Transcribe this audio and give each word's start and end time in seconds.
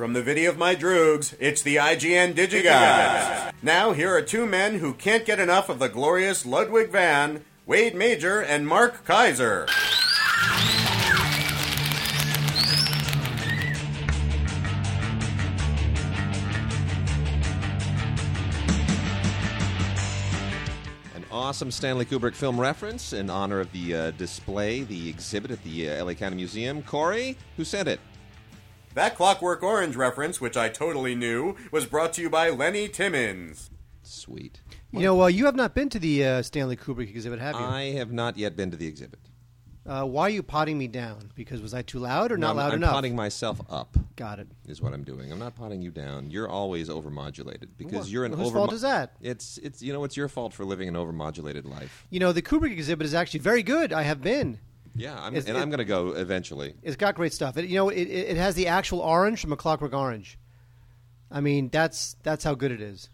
From 0.00 0.14
the 0.14 0.22
video 0.22 0.48
of 0.48 0.56
my 0.56 0.74
droogs, 0.74 1.34
it's 1.38 1.60
the 1.60 1.76
IGN 1.76 2.32
Digigods. 2.32 3.52
Now, 3.60 3.92
here 3.92 4.08
are 4.16 4.22
two 4.22 4.46
men 4.46 4.78
who 4.78 4.94
can't 4.94 5.26
get 5.26 5.38
enough 5.38 5.68
of 5.68 5.78
the 5.78 5.90
glorious 5.90 6.46
Ludwig 6.46 6.88
van, 6.88 7.44
Wade 7.66 7.94
Major, 7.94 8.40
and 8.40 8.66
Mark 8.66 9.04
Kaiser. 9.04 9.66
An 21.14 21.26
awesome 21.30 21.70
Stanley 21.70 22.06
Kubrick 22.06 22.34
film 22.34 22.58
reference 22.58 23.12
in 23.12 23.28
honor 23.28 23.60
of 23.60 23.70
the 23.72 23.94
uh, 23.94 24.10
display, 24.12 24.82
the 24.82 25.10
exhibit 25.10 25.50
at 25.50 25.62
the 25.62 25.90
uh, 25.90 26.06
LA 26.06 26.14
County 26.14 26.36
Museum. 26.36 26.82
Corey, 26.82 27.36
who 27.58 27.64
sent 27.66 27.86
it? 27.86 28.00
That 28.94 29.14
Clockwork 29.16 29.62
Orange 29.62 29.94
reference, 29.96 30.40
which 30.40 30.56
I 30.56 30.68
totally 30.68 31.14
knew, 31.14 31.56
was 31.70 31.86
brought 31.86 32.12
to 32.14 32.22
you 32.22 32.28
by 32.30 32.50
Lenny 32.50 32.88
Timmons. 32.88 33.70
Sweet. 34.02 34.60
You 34.90 35.00
know, 35.00 35.14
well, 35.14 35.30
you 35.30 35.44
have 35.46 35.54
not 35.54 35.74
been 35.74 35.88
to 35.90 36.00
the 36.00 36.24
uh, 36.24 36.42
Stanley 36.42 36.76
Kubrick 36.76 37.10
exhibit, 37.10 37.38
have 37.38 37.54
you? 37.54 37.60
I 37.60 37.92
have 37.92 38.10
not 38.10 38.36
yet 38.36 38.56
been 38.56 38.72
to 38.72 38.76
the 38.76 38.88
exhibit. 38.88 39.20
Uh, 39.86 40.04
why 40.04 40.22
are 40.22 40.30
you 40.30 40.42
potting 40.42 40.76
me 40.76 40.88
down? 40.88 41.30
Because 41.36 41.62
was 41.62 41.72
I 41.72 41.82
too 41.82 42.00
loud 42.00 42.32
or 42.32 42.36
No, 42.36 42.48
not 42.48 42.50
I'm, 42.50 42.56
loud 42.56 42.68
I'm 42.72 42.74
enough? 42.78 42.90
potting 42.92 43.16
myself 43.16 43.60
up. 43.70 43.96
Got 44.16 44.40
it. 44.40 44.48
Is 44.66 44.82
what 44.82 44.92
I'm 44.92 45.04
doing. 45.04 45.32
I'm 45.32 45.38
not 45.38 45.54
potting 45.54 45.80
you 45.80 45.90
down. 45.90 46.30
You're 46.30 46.48
always 46.48 46.88
overmodulated 46.88 47.68
because 47.78 47.92
Well, 48.00 48.06
you're 48.08 48.24
an 48.24 48.32
whose 48.32 48.48
over. 48.48 48.58
fault 48.58 48.72
is 48.72 48.82
that? 48.82 49.14
It's 49.20 49.58
it's 49.58 49.80
you 49.82 49.92
know 49.92 50.04
it's 50.04 50.16
your 50.16 50.28
fault 50.28 50.52
for 50.52 50.64
living 50.64 50.88
an 50.88 50.94
overmodulated 50.96 51.64
life. 51.64 52.06
You 52.10 52.20
know, 52.20 52.32
the 52.32 52.42
Kubrick 52.42 52.72
exhibit 52.72 53.06
is 53.06 53.14
actually 53.14 53.40
very 53.40 53.62
good. 53.62 53.92
I 53.92 54.02
have 54.02 54.20
been. 54.20 54.58
Yeah, 54.94 55.16
I'm, 55.18 55.34
and 55.34 55.48
it- 55.48 55.56
I'm 55.56 55.70
going 55.70 55.78
to 55.78 55.84
go 55.84 56.08
eventually. 56.12 56.74
It's 56.82 56.96
got 56.96 57.14
great 57.14 57.32
stuff. 57.32 57.56
It, 57.56 57.66
you 57.66 57.76
know, 57.76 57.88
it, 57.90 58.02
it 58.08 58.36
has 58.36 58.54
the 58.54 58.66
actual 58.68 59.00
orange 59.00 59.40
from 59.40 59.52
a 59.52 59.56
Clockwork 59.56 59.94
Orange. 59.94 60.38
I 61.30 61.40
mean, 61.40 61.68
that's 61.68 62.16
that's 62.22 62.42
how 62.44 62.54
good 62.54 62.72
it 62.72 62.80
is. 62.80 63.08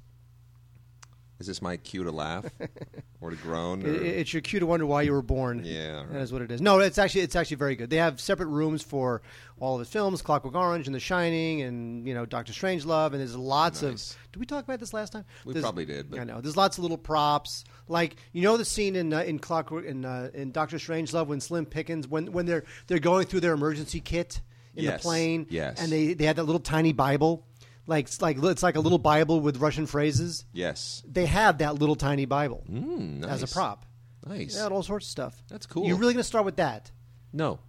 Is 1.39 1.47
this 1.47 1.61
my 1.61 1.77
cue 1.77 2.03
to 2.03 2.11
laugh 2.11 2.47
or 3.21 3.29
to 3.29 3.37
groan? 3.37 3.83
It, 3.83 3.89
it's 3.95 4.33
your 4.33 4.41
cue 4.41 4.59
to 4.59 4.65
wonder 4.65 4.87
why 4.87 5.03
you 5.03 5.13
were 5.13 5.21
born. 5.21 5.61
Yeah, 5.67 5.99
all 5.99 6.05
that 6.07 6.13
right. 6.15 6.23
is 6.23 6.33
what 6.33 6.41
it 6.41 6.51
is. 6.51 6.63
No, 6.63 6.79
it's 6.79 6.97
actually 6.97 7.21
it's 7.21 7.37
actually 7.37 7.59
very 7.59 7.77
good. 7.77 7.91
They 7.91 7.97
have 7.99 8.19
separate 8.23 8.47
rooms 8.47 8.83
for 8.83 9.21
all 9.61 9.75
of 9.75 9.81
his 9.81 9.91
films, 9.91 10.23
Clockwork 10.23 10.55
Orange 10.55 10.87
and 10.87 10.95
The 10.95 11.01
Shining, 11.01 11.61
and 11.61 12.09
you 12.09 12.15
know 12.15 12.25
Doctor 12.25 12.55
Strangelove, 12.55 13.09
and 13.13 13.21
there's 13.21 13.37
lots 13.37 13.83
Nice. 13.83 14.13
of. 14.13 14.19
Did 14.33 14.39
we 14.41 14.47
talk 14.47 14.65
about 14.65 14.81
this 14.81 14.95
last 14.95 15.13
time? 15.13 15.27
We 15.45 15.53
There's- 15.53 15.63
probably 15.63 15.85
did, 15.85 16.11
but- 16.11 16.21
I 16.21 16.25
know 16.25 16.41
there's 16.41 16.57
lots 16.57 16.79
of 16.79 16.83
little 16.85 16.97
props, 16.99 17.65
like 17.89 18.17
you 18.33 18.43
know 18.43 18.57
the 18.57 18.65
scene 18.65 18.97
in 18.97 19.13
uh, 19.13 19.21
in 19.23 19.39
Clockwork 19.39 19.85
in 19.85 20.05
uh, 20.05 20.31
in 20.35 20.53
Doctor 20.53 20.77
Strangelove 20.79 21.27
when 21.27 21.41
Slim 21.41 21.67
Pickens 21.67 22.07
when 22.09 22.33
when 22.33 22.47
they're 22.47 22.65
they're 22.87 22.99
going 22.99 23.27
through 23.27 23.41
their 23.41 23.53
emergency 23.55 24.01
kit 24.01 24.41
in 24.75 24.85
Yes, 24.85 25.01
the 25.01 25.09
plane, 25.09 25.47
yes. 25.51 25.81
and 25.81 25.91
they 25.91 26.15
they 26.15 26.25
had 26.27 26.37
that 26.37 26.45
little 26.45 26.61
tiny 26.61 26.93
Bible. 26.93 27.47
Like 27.87 28.07
it's 28.07 28.21
like 28.21 28.37
it's 28.43 28.63
like 28.63 28.77
a 28.77 28.81
little 28.81 28.99
Bible 28.99 29.41
with 29.41 29.59
Russian 29.59 29.87
phrases. 29.87 30.45
yes. 30.53 31.03
They 31.07 31.27
have 31.27 31.59
that 31.59 31.77
little 31.77 31.95
tiny 31.97 32.25
Bible 32.25 32.65
Mm, 32.69 33.21
nice. 33.21 33.31
as 33.31 33.43
a 33.45 33.47
prop. 33.47 33.87
Nice. 34.27 34.55
They 34.57 34.61
had 34.61 34.73
all 34.73 34.83
sorts 34.83 35.07
of 35.07 35.11
stuff. 35.11 35.43
That's 35.49 35.67
cool. 35.67 35.87
You're 35.87 35.97
really 35.97 36.13
going 36.15 36.23
to 36.23 36.25
start 36.25 36.45
with 36.45 36.57
that? 36.57 36.91
no. 37.33 37.61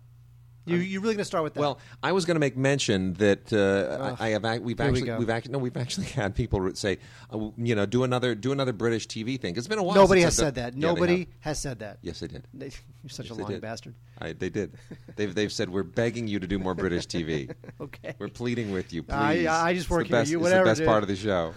You, 0.68 0.78
you're 0.78 1.02
really 1.02 1.14
going 1.16 1.20
to 1.20 1.26
start 1.26 1.44
with 1.44 1.54
that? 1.54 1.60
Well, 1.62 1.80
I 2.04 2.12
was 2.12 2.26
going 2.26 2.36
to 2.36 2.40
make 2.40 2.58
mention 2.58 3.14
that 3.16 3.52
uh. 3.54 4.16
I 4.20 4.28
I 4.28 4.30
have 4.30 4.46
ac- 4.46 4.60
we've 4.60 4.78
Here 4.78 4.86
we 4.88 4.92
actually 4.92 5.08
go. 5.08 5.18
we 5.18 5.22
have 5.26 5.30
actually 5.30 5.52
no 5.54 5.60
we've 5.60 5.78
actually 5.78 6.06
had 6.22 6.36
people 6.36 6.70
say 6.76 6.98
uh, 7.34 7.50
you 7.58 7.76
know 7.76 7.86
do 7.86 8.04
another 8.04 8.36
do 8.36 8.52
another 8.52 8.74
British 8.74 9.08
TV 9.08 9.40
thing. 9.40 9.56
It's 9.56 9.68
been 9.68 9.80
a 9.80 9.84
while. 9.84 9.96
nobody 9.96 10.22
since 10.22 10.36
has 10.38 10.40
I've 10.40 10.46
said 10.48 10.54
done- 10.56 10.64
that. 10.64 10.74
Yeah, 10.78 10.88
they 10.88 10.94
Nobody 10.94 11.28
has 11.40 11.60
said 11.60 11.80
that. 11.80 12.00
Yes, 12.02 12.20
they 12.20 12.28
did. 12.28 12.44
You're 12.54 12.70
such 13.10 13.26
Yes, 13.28 13.32
a 13.32 13.36
they 13.36 13.44
lying 13.44 13.54
did. 13.56 13.62
bastard. 13.62 13.96
I, 14.20 14.34
they 14.34 14.50
did. 14.50 14.74
they've 15.16 15.34
they've 15.34 15.52
said 15.52 15.70
we're 15.70 15.84
begging 15.84 16.28
you 16.28 16.40
to 16.40 16.48
do 16.48 16.60
more 16.60 16.74
British 16.76 17.08
TV. 17.08 17.54
Okay. 17.80 18.16
We're 18.20 18.28
pleading 18.28 18.72
with 18.72 18.92
you, 18.92 19.06
I- 19.10 19.36
please. 19.36 19.48
I 19.48 19.74
just 19.74 19.86
It's 19.86 19.90
work 19.92 20.04
the 20.04 20.08
here. 20.10 20.18
best, 20.22 20.32
You- 20.32 20.38
it's 20.40 20.44
whatever, 20.44 20.64
the 20.66 20.70
best 20.72 20.80
dude. 20.80 20.88
part 20.88 21.04
of 21.04 21.10
the 21.10 21.16
show. 21.16 21.54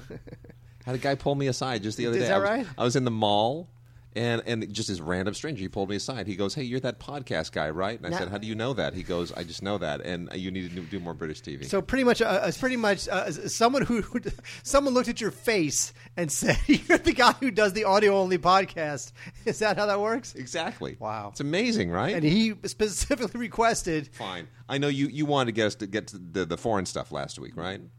Had 0.84 0.94
a 0.94 0.98
guy 0.98 1.14
pull 1.14 1.34
me 1.34 1.46
aside 1.48 1.82
just 1.82 1.96
the 1.98 2.06
other 2.06 2.16
Is 2.16 2.22
day. 2.24 2.28
that 2.28 2.34
I 2.36 2.38
was, 2.38 2.48
right? 2.48 2.66
I 2.78 2.84
was 2.84 2.96
in 2.96 3.04
the 3.04 3.10
mall. 3.10 3.68
And 4.16 4.42
and 4.44 4.72
just 4.72 4.88
this 4.88 4.98
random 5.00 5.34
stranger, 5.34 5.60
he 5.60 5.68
pulled 5.68 5.88
me 5.88 5.94
aside. 5.94 6.26
He 6.26 6.34
goes, 6.34 6.54
"Hey, 6.54 6.64
you're 6.64 6.80
that 6.80 6.98
podcast 6.98 7.52
guy, 7.52 7.70
right?" 7.70 7.96
And 7.96 8.06
I 8.06 8.10
Now- 8.10 8.18
said, 8.18 8.28
"How 8.28 8.38
do 8.38 8.48
you 8.48 8.56
know 8.56 8.72
that?" 8.72 8.92
He 8.94 9.04
goes, 9.04 9.30
"I 9.32 9.44
just 9.44 9.62
know 9.62 9.78
that, 9.78 10.00
and 10.00 10.28
you 10.34 10.50
need 10.50 10.68
to 10.68 10.74
do- 10.74 10.82
do 10.82 10.98
more 10.98 11.14
British 11.14 11.42
TV." 11.42 11.64
So 11.64 11.80
pretty 11.80 12.02
much, 12.02 12.20
uh, 12.20 12.40
it's 12.44 12.58
pretty 12.58 12.76
much 12.76 13.06
uh, 13.08 13.30
someone 13.30 13.82
who 13.82 14.02
who- 14.02 14.20
someone 14.64 14.94
looked 14.94 15.08
at 15.08 15.20
your 15.20 15.30
face 15.30 15.92
and 16.16 16.30
said, 16.40 16.58
"You're 16.66 16.98
the 16.98 17.12
guy 17.12 17.34
who 17.38 17.52
does 17.52 17.72
the 17.72 17.84
audio 17.84 18.18
only 18.18 18.36
podcast." 18.38 19.12
Is 19.44 19.60
that 19.60 19.76
how 19.76 19.86
that 19.86 20.00
works? 20.00 20.34
Exactly. 20.34 20.96
Wow. 20.98 21.28
It's 21.30 21.40
amazing, 21.40 21.90
right? 21.90 22.14
And 22.16 22.24
he 22.24 22.54
specifically 22.64 23.38
requested. 23.40 24.08
Fine. 24.12 24.48
I 24.70 24.78
know 24.78 24.86
you, 24.86 25.08
you 25.08 25.26
wanted 25.26 25.46
to 25.46 25.52
get 25.52 25.66
us 25.66 25.74
to 25.76 25.86
get 25.88 26.06
to 26.08 26.18
the, 26.18 26.44
the 26.44 26.56
foreign 26.56 26.86
stuff 26.86 27.10
last 27.10 27.38
week, 27.38 27.56
right? 27.56 27.80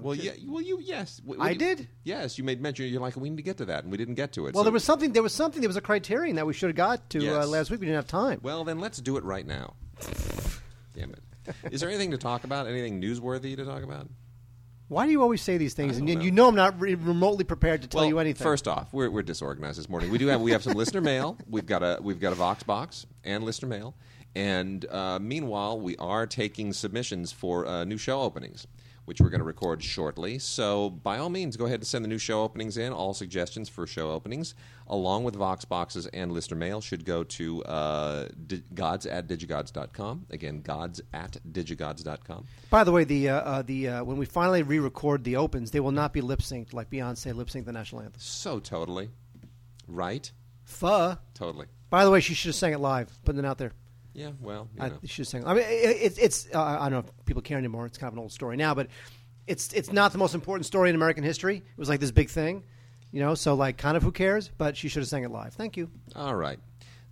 Well, 0.00 0.14
yeah. 0.14 0.32
Well, 0.46 0.62
you 0.62 0.80
yes. 0.82 1.20
I 1.38 1.54
did? 1.54 1.88
Yes, 2.02 2.38
you 2.38 2.44
made 2.44 2.60
mention. 2.60 2.86
You're 2.86 3.00
like, 3.00 3.16
we 3.16 3.28
need 3.28 3.36
to 3.36 3.42
get 3.42 3.58
to 3.58 3.66
that, 3.66 3.84
and 3.84 3.92
we 3.92 3.98
didn't 3.98 4.14
get 4.14 4.32
to 4.32 4.46
it. 4.46 4.54
Well, 4.54 4.62
so- 4.62 4.64
there 4.64 4.72
was 4.72 4.84
something. 4.84 5.12
There 5.12 5.22
was 5.22 5.34
something. 5.34 5.60
There 5.60 5.68
was 5.68 5.76
a 5.76 5.82
criterion 5.82 6.36
that 6.36 6.46
we 6.46 6.54
should 6.54 6.70
have 6.70 6.76
got 6.76 7.10
to 7.10 7.40
uh, 7.40 7.46
last 7.46 7.70
week. 7.70 7.80
We 7.80 7.86
didn't 7.86 7.96
have 7.96 8.06
time. 8.06 8.40
Well, 8.42 8.64
then 8.64 8.80
let's 8.80 8.98
do 8.98 9.16
it 9.16 9.24
right 9.24 9.46
now. 9.46 9.74
Damn 10.94 11.12
it. 11.12 11.54
Is 11.70 11.80
there 11.80 11.90
anything 11.90 12.10
to 12.12 12.18
talk 12.18 12.44
about? 12.44 12.66
Anything 12.66 13.00
newsworthy 13.00 13.56
to 13.56 13.64
talk 13.64 13.82
about? 13.82 14.08
Why 14.88 15.06
do 15.06 15.12
you 15.12 15.22
always 15.22 15.40
say 15.40 15.56
these 15.56 15.74
things? 15.74 15.96
And 15.96 16.06
don't 16.06 16.20
you, 16.20 16.26
you 16.26 16.30
know. 16.30 16.44
know 16.44 16.48
I'm 16.50 16.54
not 16.54 16.80
re- 16.80 16.94
remotely 16.94 17.44
prepared 17.44 17.82
to 17.82 17.88
tell 17.88 18.04
you 18.04 18.18
anything. 18.18 18.44
First 18.44 18.68
off, 18.68 18.92
we're, 18.92 19.10
we're 19.10 19.22
disorganized 19.22 19.78
this 19.78 19.88
morning. 19.88 20.10
We 20.10 20.18
do 20.18 20.26
have 20.28 20.40
we 20.40 20.52
have 20.52 20.62
some 20.62 20.74
listener 20.74 21.00
mail. 21.00 21.38
We've 21.48 21.66
got 21.66 21.82
a 21.82 21.98
we've 22.02 22.20
got 22.20 22.32
a 22.32 22.36
Vox 22.36 22.62
box 22.62 23.06
and 23.24 23.44
listener 23.44 23.68
mail. 23.68 23.94
And 24.34 24.84
uh, 24.90 25.18
meanwhile, 25.20 25.80
we 25.80 25.96
are 25.96 26.26
taking 26.26 26.72
submissions 26.72 27.32
for 27.32 27.66
uh, 27.66 27.84
new 27.84 27.96
show 27.98 28.20
openings, 28.20 28.66
which 29.04 29.20
we're 29.20 29.28
going 29.30 29.40
to 29.40 29.44
record 29.44 29.82
shortly. 29.82 30.40
So 30.40 30.90
by 30.90 31.18
all 31.18 31.30
means, 31.30 31.56
go 31.56 31.66
ahead 31.66 31.80
and 31.80 31.86
send 31.86 32.04
the 32.04 32.08
new 32.08 32.18
show 32.18 32.42
openings 32.42 32.76
in. 32.76 32.92
All 32.92 33.14
suggestions 33.14 33.68
for 33.68 33.86
show 33.86 34.10
openings, 34.10 34.54
along 34.88 35.22
with 35.22 35.36
Vox 35.36 35.64
boxes 35.64 36.06
and 36.08 36.32
listener 36.32 36.56
mail, 36.56 36.80
should 36.80 37.04
go 37.04 37.22
to 37.22 37.62
uh, 37.64 38.28
di- 38.46 38.62
gods 38.74 39.06
at 39.06 39.28
digigods.com. 39.28 40.26
Again, 40.30 40.62
gods 40.62 41.00
at 41.12 41.36
digigods.com. 41.52 42.46
By 42.70 42.82
the 42.82 42.90
way, 42.90 43.04
the 43.04 43.28
uh, 43.28 43.36
uh, 43.36 43.62
the 43.62 43.88
uh, 43.88 44.04
when 44.04 44.16
we 44.16 44.26
finally 44.26 44.64
re-record 44.64 45.22
the 45.22 45.36
opens, 45.36 45.70
they 45.70 45.80
will 45.80 45.92
not 45.92 46.12
be 46.12 46.20
lip 46.20 46.40
synced 46.40 46.72
like 46.72 46.90
Beyonce 46.90 47.34
lip 47.34 47.48
synced 47.48 47.66
the 47.66 47.72
national 47.72 48.02
anthem. 48.02 48.20
So 48.20 48.58
totally, 48.58 49.10
right? 49.86 50.28
Fuh. 50.64 51.14
Totally. 51.34 51.66
By 51.90 52.04
the 52.04 52.10
way, 52.10 52.20
she 52.20 52.34
should 52.34 52.48
have 52.48 52.56
sang 52.56 52.72
it 52.72 52.80
live. 52.80 53.12
Putting 53.24 53.38
it 53.38 53.46
out 53.46 53.58
there. 53.58 53.70
Yeah. 54.14 54.30
Well, 54.40 54.68
you 54.74 54.82
I, 54.82 54.88
know. 54.88 54.98
she 55.02 55.08
should 55.08 55.18
have 55.22 55.28
sang. 55.28 55.46
I 55.46 55.54
mean, 55.54 55.64
it, 55.64 55.98
it's 56.00 56.18
it's. 56.18 56.48
Uh, 56.54 56.62
I 56.62 56.88
don't 56.88 56.92
know 56.92 56.98
if 57.00 57.26
people 57.26 57.42
care 57.42 57.58
anymore. 57.58 57.84
It's 57.84 57.98
kind 57.98 58.08
of 58.08 58.14
an 58.14 58.20
old 58.20 58.32
story 58.32 58.56
now, 58.56 58.74
but 58.74 58.88
it's 59.46 59.72
it's 59.72 59.92
not 59.92 60.12
the 60.12 60.18
most 60.18 60.34
important 60.34 60.66
story 60.66 60.88
in 60.88 60.94
American 60.96 61.24
history. 61.24 61.56
It 61.56 61.78
was 61.78 61.88
like 61.88 62.00
this 62.00 62.12
big 62.12 62.30
thing, 62.30 62.62
you 63.12 63.20
know. 63.20 63.34
So 63.34 63.54
like, 63.54 63.76
kind 63.76 63.96
of 63.96 64.02
who 64.02 64.12
cares? 64.12 64.50
But 64.56 64.76
she 64.76 64.88
should 64.88 65.00
have 65.00 65.08
sang 65.08 65.24
it 65.24 65.30
live. 65.30 65.54
Thank 65.54 65.76
you. 65.76 65.90
All 66.14 66.36
right. 66.36 66.58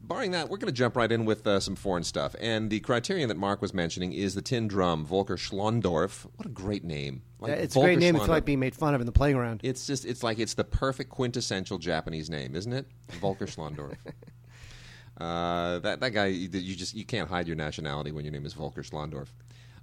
Barring 0.04 0.32
that, 0.32 0.48
we're 0.48 0.56
going 0.56 0.66
to 0.66 0.76
jump 0.76 0.96
right 0.96 1.10
in 1.10 1.24
with 1.24 1.46
uh, 1.46 1.60
some 1.60 1.76
foreign 1.76 2.02
stuff. 2.02 2.34
And 2.40 2.70
the 2.70 2.80
criterion 2.80 3.28
that 3.28 3.36
Mark 3.36 3.62
was 3.62 3.72
mentioning 3.72 4.12
is 4.12 4.34
the 4.34 4.42
tin 4.42 4.66
drum, 4.66 5.06
Volker 5.06 5.36
Schlöndorff. 5.36 6.26
What 6.36 6.46
a 6.46 6.48
great 6.48 6.82
name! 6.82 7.22
Like, 7.38 7.52
it's 7.52 7.76
a 7.76 7.80
great 7.80 8.00
name. 8.00 8.16
It's 8.16 8.26
like 8.26 8.44
being 8.44 8.58
made 8.58 8.74
fun 8.74 8.94
of 8.94 9.00
in 9.00 9.06
the 9.06 9.12
playground. 9.12 9.60
It's 9.62 9.86
just, 9.86 10.04
it's 10.04 10.24
like 10.24 10.40
it's 10.40 10.54
the 10.54 10.64
perfect 10.64 11.10
quintessential 11.10 11.78
Japanese 11.78 12.28
name, 12.30 12.56
isn't 12.56 12.72
it? 12.72 12.86
Volker 13.20 13.46
Schlöndorff. 13.46 13.96
uh, 15.22 15.78
that 15.78 16.00
that 16.00 16.10
guy, 16.10 16.26
you 16.26 16.48
you 16.52 16.74
just 16.74 16.94
you 16.94 17.04
can't 17.04 17.28
hide 17.28 17.46
your 17.46 17.56
nationality 17.56 18.10
when 18.10 18.24
your 18.24 18.32
name 18.32 18.44
is 18.44 18.54
Volker 18.54 18.82
Schlöndorff. 18.82 19.28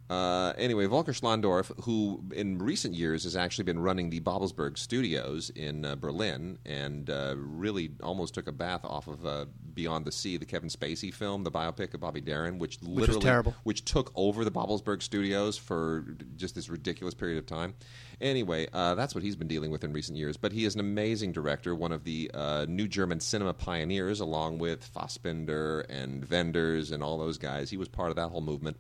Uh, 0.10 0.54
anyway, 0.58 0.88
Volker 0.88 1.12
Schlöndorff, 1.12 1.72
who 1.84 2.24
in 2.34 2.58
recent 2.58 2.96
years 2.96 3.26
has 3.26 3.36
actually 3.36 3.66
been 3.66 3.80
running 3.80 4.10
the 4.10 4.20
Babelsberg 4.20 4.80
Studios 4.80 5.52
in 5.52 5.86
uh, 5.86 5.96
Berlin, 5.96 6.58
and 6.66 7.12
uh, 7.12 7.36
really 7.38 7.92
almost 8.02 8.34
took 8.34 8.48
a 8.48 8.52
bath 8.52 8.82
off 8.84 9.08
of 9.08 9.24
uh, 9.24 9.46
Beyond 9.76 10.06
the 10.06 10.12
Sea, 10.12 10.38
the 10.38 10.46
Kevin 10.46 10.70
Spacey 10.70 11.14
film, 11.14 11.44
the 11.44 11.52
biopic 11.52 11.94
of 11.94 12.00
Bobby 12.00 12.22
Darin, 12.22 12.58
which 12.58 12.82
literally 12.82 13.22
terrible. 13.22 13.54
which 13.64 13.86
took 13.86 14.12
over 14.16 14.44
the 14.44 14.50
Babelsberg 14.52 15.04
Studios 15.04 15.58
for 15.58 16.16
just 16.38 16.56
this 16.56 16.70
ridiculous 16.70 17.14
period 17.14 17.38
of 17.38 17.46
time. 17.46 17.76
Anyway, 18.20 18.68
uh, 18.74 18.96
that's 18.96 19.14
what 19.14 19.24
he's 19.24 19.36
been 19.36 19.48
dealing 19.48 19.70
with 19.70 19.84
in 19.84 19.94
recent 19.94 20.18
years. 20.18 20.38
But 20.38 20.54
he 20.54 20.66
is 20.66 20.74
an 20.74 20.80
amazing 20.80 21.34
director, 21.34 21.76
one 21.76 21.92
of 21.92 22.04
the 22.04 22.32
uh, 22.34 22.66
new 22.68 22.88
German 22.88 23.20
cinema 23.20 23.54
pioneers, 23.54 24.20
along 24.20 24.58
with 24.58 24.92
Fassbinder 24.92 25.86
and 25.88 26.28
Wenders 26.28 26.92
and 26.92 27.04
all 27.04 27.20
those 27.20 27.38
guys. 27.38 27.70
He 27.70 27.78
was 27.78 27.88
part 27.88 28.10
of 28.10 28.16
that 28.16 28.30
whole 28.30 28.42
movement. 28.42 28.78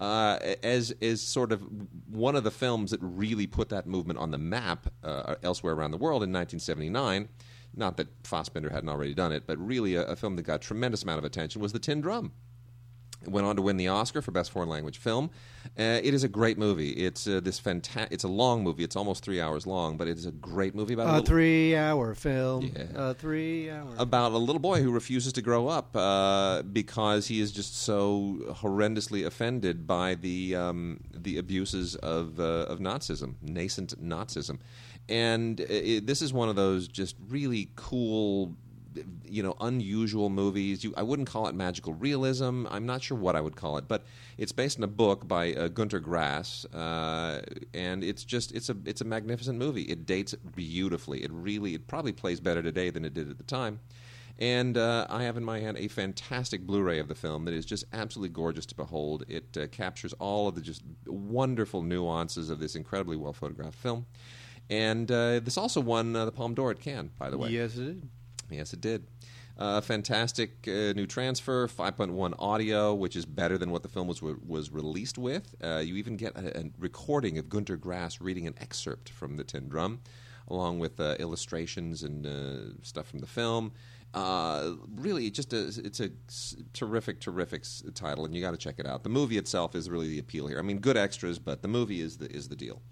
Uh, 0.00 0.38
as 0.62 0.90
is 1.00 1.22
sort 1.22 1.52
of 1.52 1.62
one 2.10 2.34
of 2.34 2.42
the 2.42 2.50
films 2.50 2.90
that 2.90 3.00
really 3.00 3.46
put 3.46 3.68
that 3.68 3.86
movement 3.86 4.18
on 4.18 4.32
the 4.32 4.38
map 4.38 4.88
uh, 5.04 5.36
elsewhere 5.42 5.72
around 5.72 5.92
the 5.92 5.96
world 5.96 6.22
in 6.22 6.32
1979. 6.32 7.28
Not 7.76 7.96
that 7.96 8.22
Fassbinder 8.22 8.70
hadn't 8.70 8.88
already 8.88 9.14
done 9.14 9.32
it, 9.32 9.44
but 9.46 9.56
really 9.58 9.94
a, 9.94 10.04
a 10.04 10.16
film 10.16 10.36
that 10.36 10.42
got 10.42 10.60
tremendous 10.60 11.04
amount 11.04 11.18
of 11.18 11.24
attention 11.24 11.62
was 11.62 11.72
The 11.72 11.78
Tin 11.78 12.00
Drum 12.00 12.32
It 13.26 13.30
went 13.30 13.46
on 13.46 13.56
to 13.56 13.62
win 13.62 13.76
the 13.76 13.88
Oscar 13.88 14.20
for 14.22 14.30
Best 14.32 14.50
Foreign 14.50 14.68
Language 14.68 14.98
Film. 14.98 15.30
Uh, 15.78 15.98
it 16.02 16.12
is 16.12 16.24
a 16.24 16.28
great 16.28 16.58
movie. 16.58 16.90
It's 16.90 17.26
uh, 17.26 17.40
this 17.42 17.58
fanta- 17.60 18.06
It's 18.10 18.24
a 18.24 18.28
long 18.28 18.62
movie. 18.62 18.84
It's 18.84 18.96
almost 18.96 19.24
three 19.24 19.40
hours 19.40 19.66
long, 19.66 19.96
but 19.96 20.08
it 20.08 20.18
is 20.18 20.26
a 20.26 20.30
great 20.32 20.74
movie 20.74 20.92
about 20.94 21.06
a 21.06 21.10
A 21.10 21.12
little- 21.14 21.26
three-hour 21.26 22.14
film. 22.14 22.70
Yeah. 22.76 22.82
A 22.94 23.14
three-hour. 23.14 23.94
about 23.98 24.32
a 24.32 24.38
little 24.38 24.60
boy 24.60 24.82
who 24.82 24.92
refuses 24.92 25.32
to 25.34 25.42
grow 25.42 25.68
up 25.68 25.96
uh, 25.96 26.62
because 26.62 27.26
he 27.28 27.40
is 27.40 27.50
just 27.50 27.76
so 27.80 28.38
horrendously 28.50 29.24
offended 29.26 29.86
by 29.86 30.14
the 30.16 30.54
um, 30.54 31.00
the 31.14 31.38
abuses 31.38 31.94
of 31.96 32.38
uh, 32.38 32.42
of 32.68 32.78
Nazism, 32.80 33.34
nascent 33.40 33.94
Nazism, 34.02 34.58
and 35.08 35.60
it, 35.60 36.06
this 36.06 36.20
is 36.20 36.32
one 36.32 36.48
of 36.50 36.56
those 36.56 36.88
just 36.88 37.16
really 37.28 37.70
cool. 37.76 38.54
You 39.24 39.42
know, 39.42 39.56
unusual 39.60 40.30
movies. 40.30 40.84
You, 40.84 40.94
I 40.96 41.02
wouldn't 41.02 41.28
call 41.28 41.48
it 41.48 41.54
magical 41.54 41.94
realism. 41.94 42.66
I'm 42.70 42.86
not 42.86 43.02
sure 43.02 43.16
what 43.16 43.36
I 43.36 43.40
would 43.40 43.56
call 43.56 43.78
it, 43.78 43.88
but 43.88 44.04
it's 44.38 44.52
based 44.52 44.78
on 44.78 44.84
a 44.84 44.88
book 44.88 45.26
by 45.26 45.54
uh, 45.54 45.68
Gunter 45.68 46.00
Grass, 46.00 46.64
uh, 46.66 47.42
and 47.72 48.04
it's 48.04 48.24
just 48.24 48.52
it's 48.52 48.68
a 48.68 48.76
it's 48.84 49.00
a 49.00 49.04
magnificent 49.04 49.58
movie. 49.58 49.82
It 49.82 50.06
dates 50.06 50.34
beautifully. 50.34 51.24
It 51.24 51.32
really 51.32 51.74
it 51.74 51.86
probably 51.86 52.12
plays 52.12 52.40
better 52.40 52.62
today 52.62 52.90
than 52.90 53.04
it 53.04 53.14
did 53.14 53.30
at 53.30 53.38
the 53.38 53.44
time. 53.44 53.80
And 54.38 54.76
uh, 54.76 55.06
I 55.08 55.22
have 55.22 55.36
in 55.36 55.44
my 55.44 55.60
hand 55.60 55.78
a 55.78 55.86
fantastic 55.86 56.66
Blu-ray 56.66 56.98
of 56.98 57.06
the 57.06 57.14
film 57.14 57.44
that 57.44 57.54
is 57.54 57.64
just 57.64 57.84
absolutely 57.92 58.34
gorgeous 58.34 58.66
to 58.66 58.74
behold. 58.74 59.24
It 59.28 59.56
uh, 59.56 59.68
captures 59.68 60.12
all 60.14 60.48
of 60.48 60.56
the 60.56 60.60
just 60.60 60.82
wonderful 61.06 61.82
nuances 61.82 62.50
of 62.50 62.58
this 62.58 62.74
incredibly 62.74 63.16
well 63.16 63.32
photographed 63.32 63.78
film. 63.78 64.06
And 64.68 65.10
uh, 65.10 65.40
this 65.40 65.56
also 65.56 65.80
won 65.80 66.16
uh, 66.16 66.24
the 66.24 66.32
Palme 66.32 66.54
d'Or 66.54 66.70
at 66.70 66.80
Cannes, 66.80 67.10
by 67.18 67.30
the 67.30 67.38
way. 67.38 67.50
Yes, 67.50 67.76
it 67.76 67.84
did. 67.84 68.08
Yes, 68.54 68.72
it 68.72 68.80
did. 68.80 69.06
Uh, 69.56 69.80
fantastic 69.80 70.66
uh, 70.66 70.92
new 70.94 71.06
transfer, 71.06 71.68
5.1 71.68 72.34
audio, 72.40 72.92
which 72.92 73.14
is 73.14 73.24
better 73.24 73.56
than 73.56 73.70
what 73.70 73.82
the 73.82 73.88
film 73.88 74.08
was 74.08 74.20
was 74.20 74.72
released 74.72 75.16
with. 75.16 75.54
Uh, 75.62 75.78
you 75.78 75.94
even 75.94 76.16
get 76.16 76.36
a, 76.36 76.60
a 76.60 76.64
recording 76.78 77.38
of 77.38 77.48
Gunter 77.48 77.76
Grass 77.76 78.20
reading 78.20 78.48
an 78.48 78.54
excerpt 78.60 79.10
from 79.10 79.36
the 79.36 79.44
Tin 79.44 79.68
Drum, 79.68 80.00
along 80.48 80.80
with 80.80 80.98
uh, 80.98 81.14
illustrations 81.20 82.02
and 82.02 82.26
uh, 82.26 82.82
stuff 82.82 83.06
from 83.06 83.20
the 83.20 83.28
film. 83.28 83.72
Uh, 84.12 84.74
really, 84.96 85.30
just 85.30 85.52
a, 85.52 85.66
it's 85.84 86.00
a 86.00 86.10
terrific, 86.72 87.20
terrific 87.20 87.64
title, 87.94 88.24
and 88.24 88.34
you 88.34 88.40
got 88.40 88.52
to 88.52 88.56
check 88.56 88.76
it 88.78 88.86
out. 88.86 89.02
The 89.02 89.08
movie 89.08 89.38
itself 89.38 89.74
is 89.74 89.88
really 89.88 90.08
the 90.08 90.18
appeal 90.18 90.46
here. 90.48 90.58
I 90.58 90.62
mean, 90.62 90.78
good 90.78 90.96
extras, 90.96 91.38
but 91.38 91.62
the 91.62 91.68
movie 91.68 92.00
is 92.00 92.18
the 92.18 92.30
is 92.30 92.48
the 92.48 92.56
deal. 92.56 92.82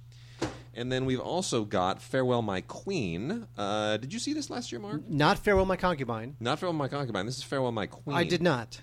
And 0.74 0.90
then 0.90 1.04
we've 1.04 1.20
also 1.20 1.64
got 1.64 2.00
Farewell 2.00 2.42
My 2.42 2.62
Queen. 2.62 3.46
Uh, 3.58 3.98
did 3.98 4.12
you 4.12 4.18
see 4.18 4.32
this 4.32 4.48
last 4.48 4.72
year, 4.72 4.80
Mark? 4.80 5.08
Not 5.08 5.38
Farewell 5.38 5.66
My 5.66 5.76
Concubine. 5.76 6.36
Not 6.40 6.58
Farewell 6.58 6.72
My 6.72 6.88
Concubine. 6.88 7.26
This 7.26 7.36
is 7.36 7.42
Farewell 7.42 7.72
My 7.72 7.86
Queen. 7.86 8.16
I 8.16 8.24
did 8.24 8.42
not. 8.42 8.80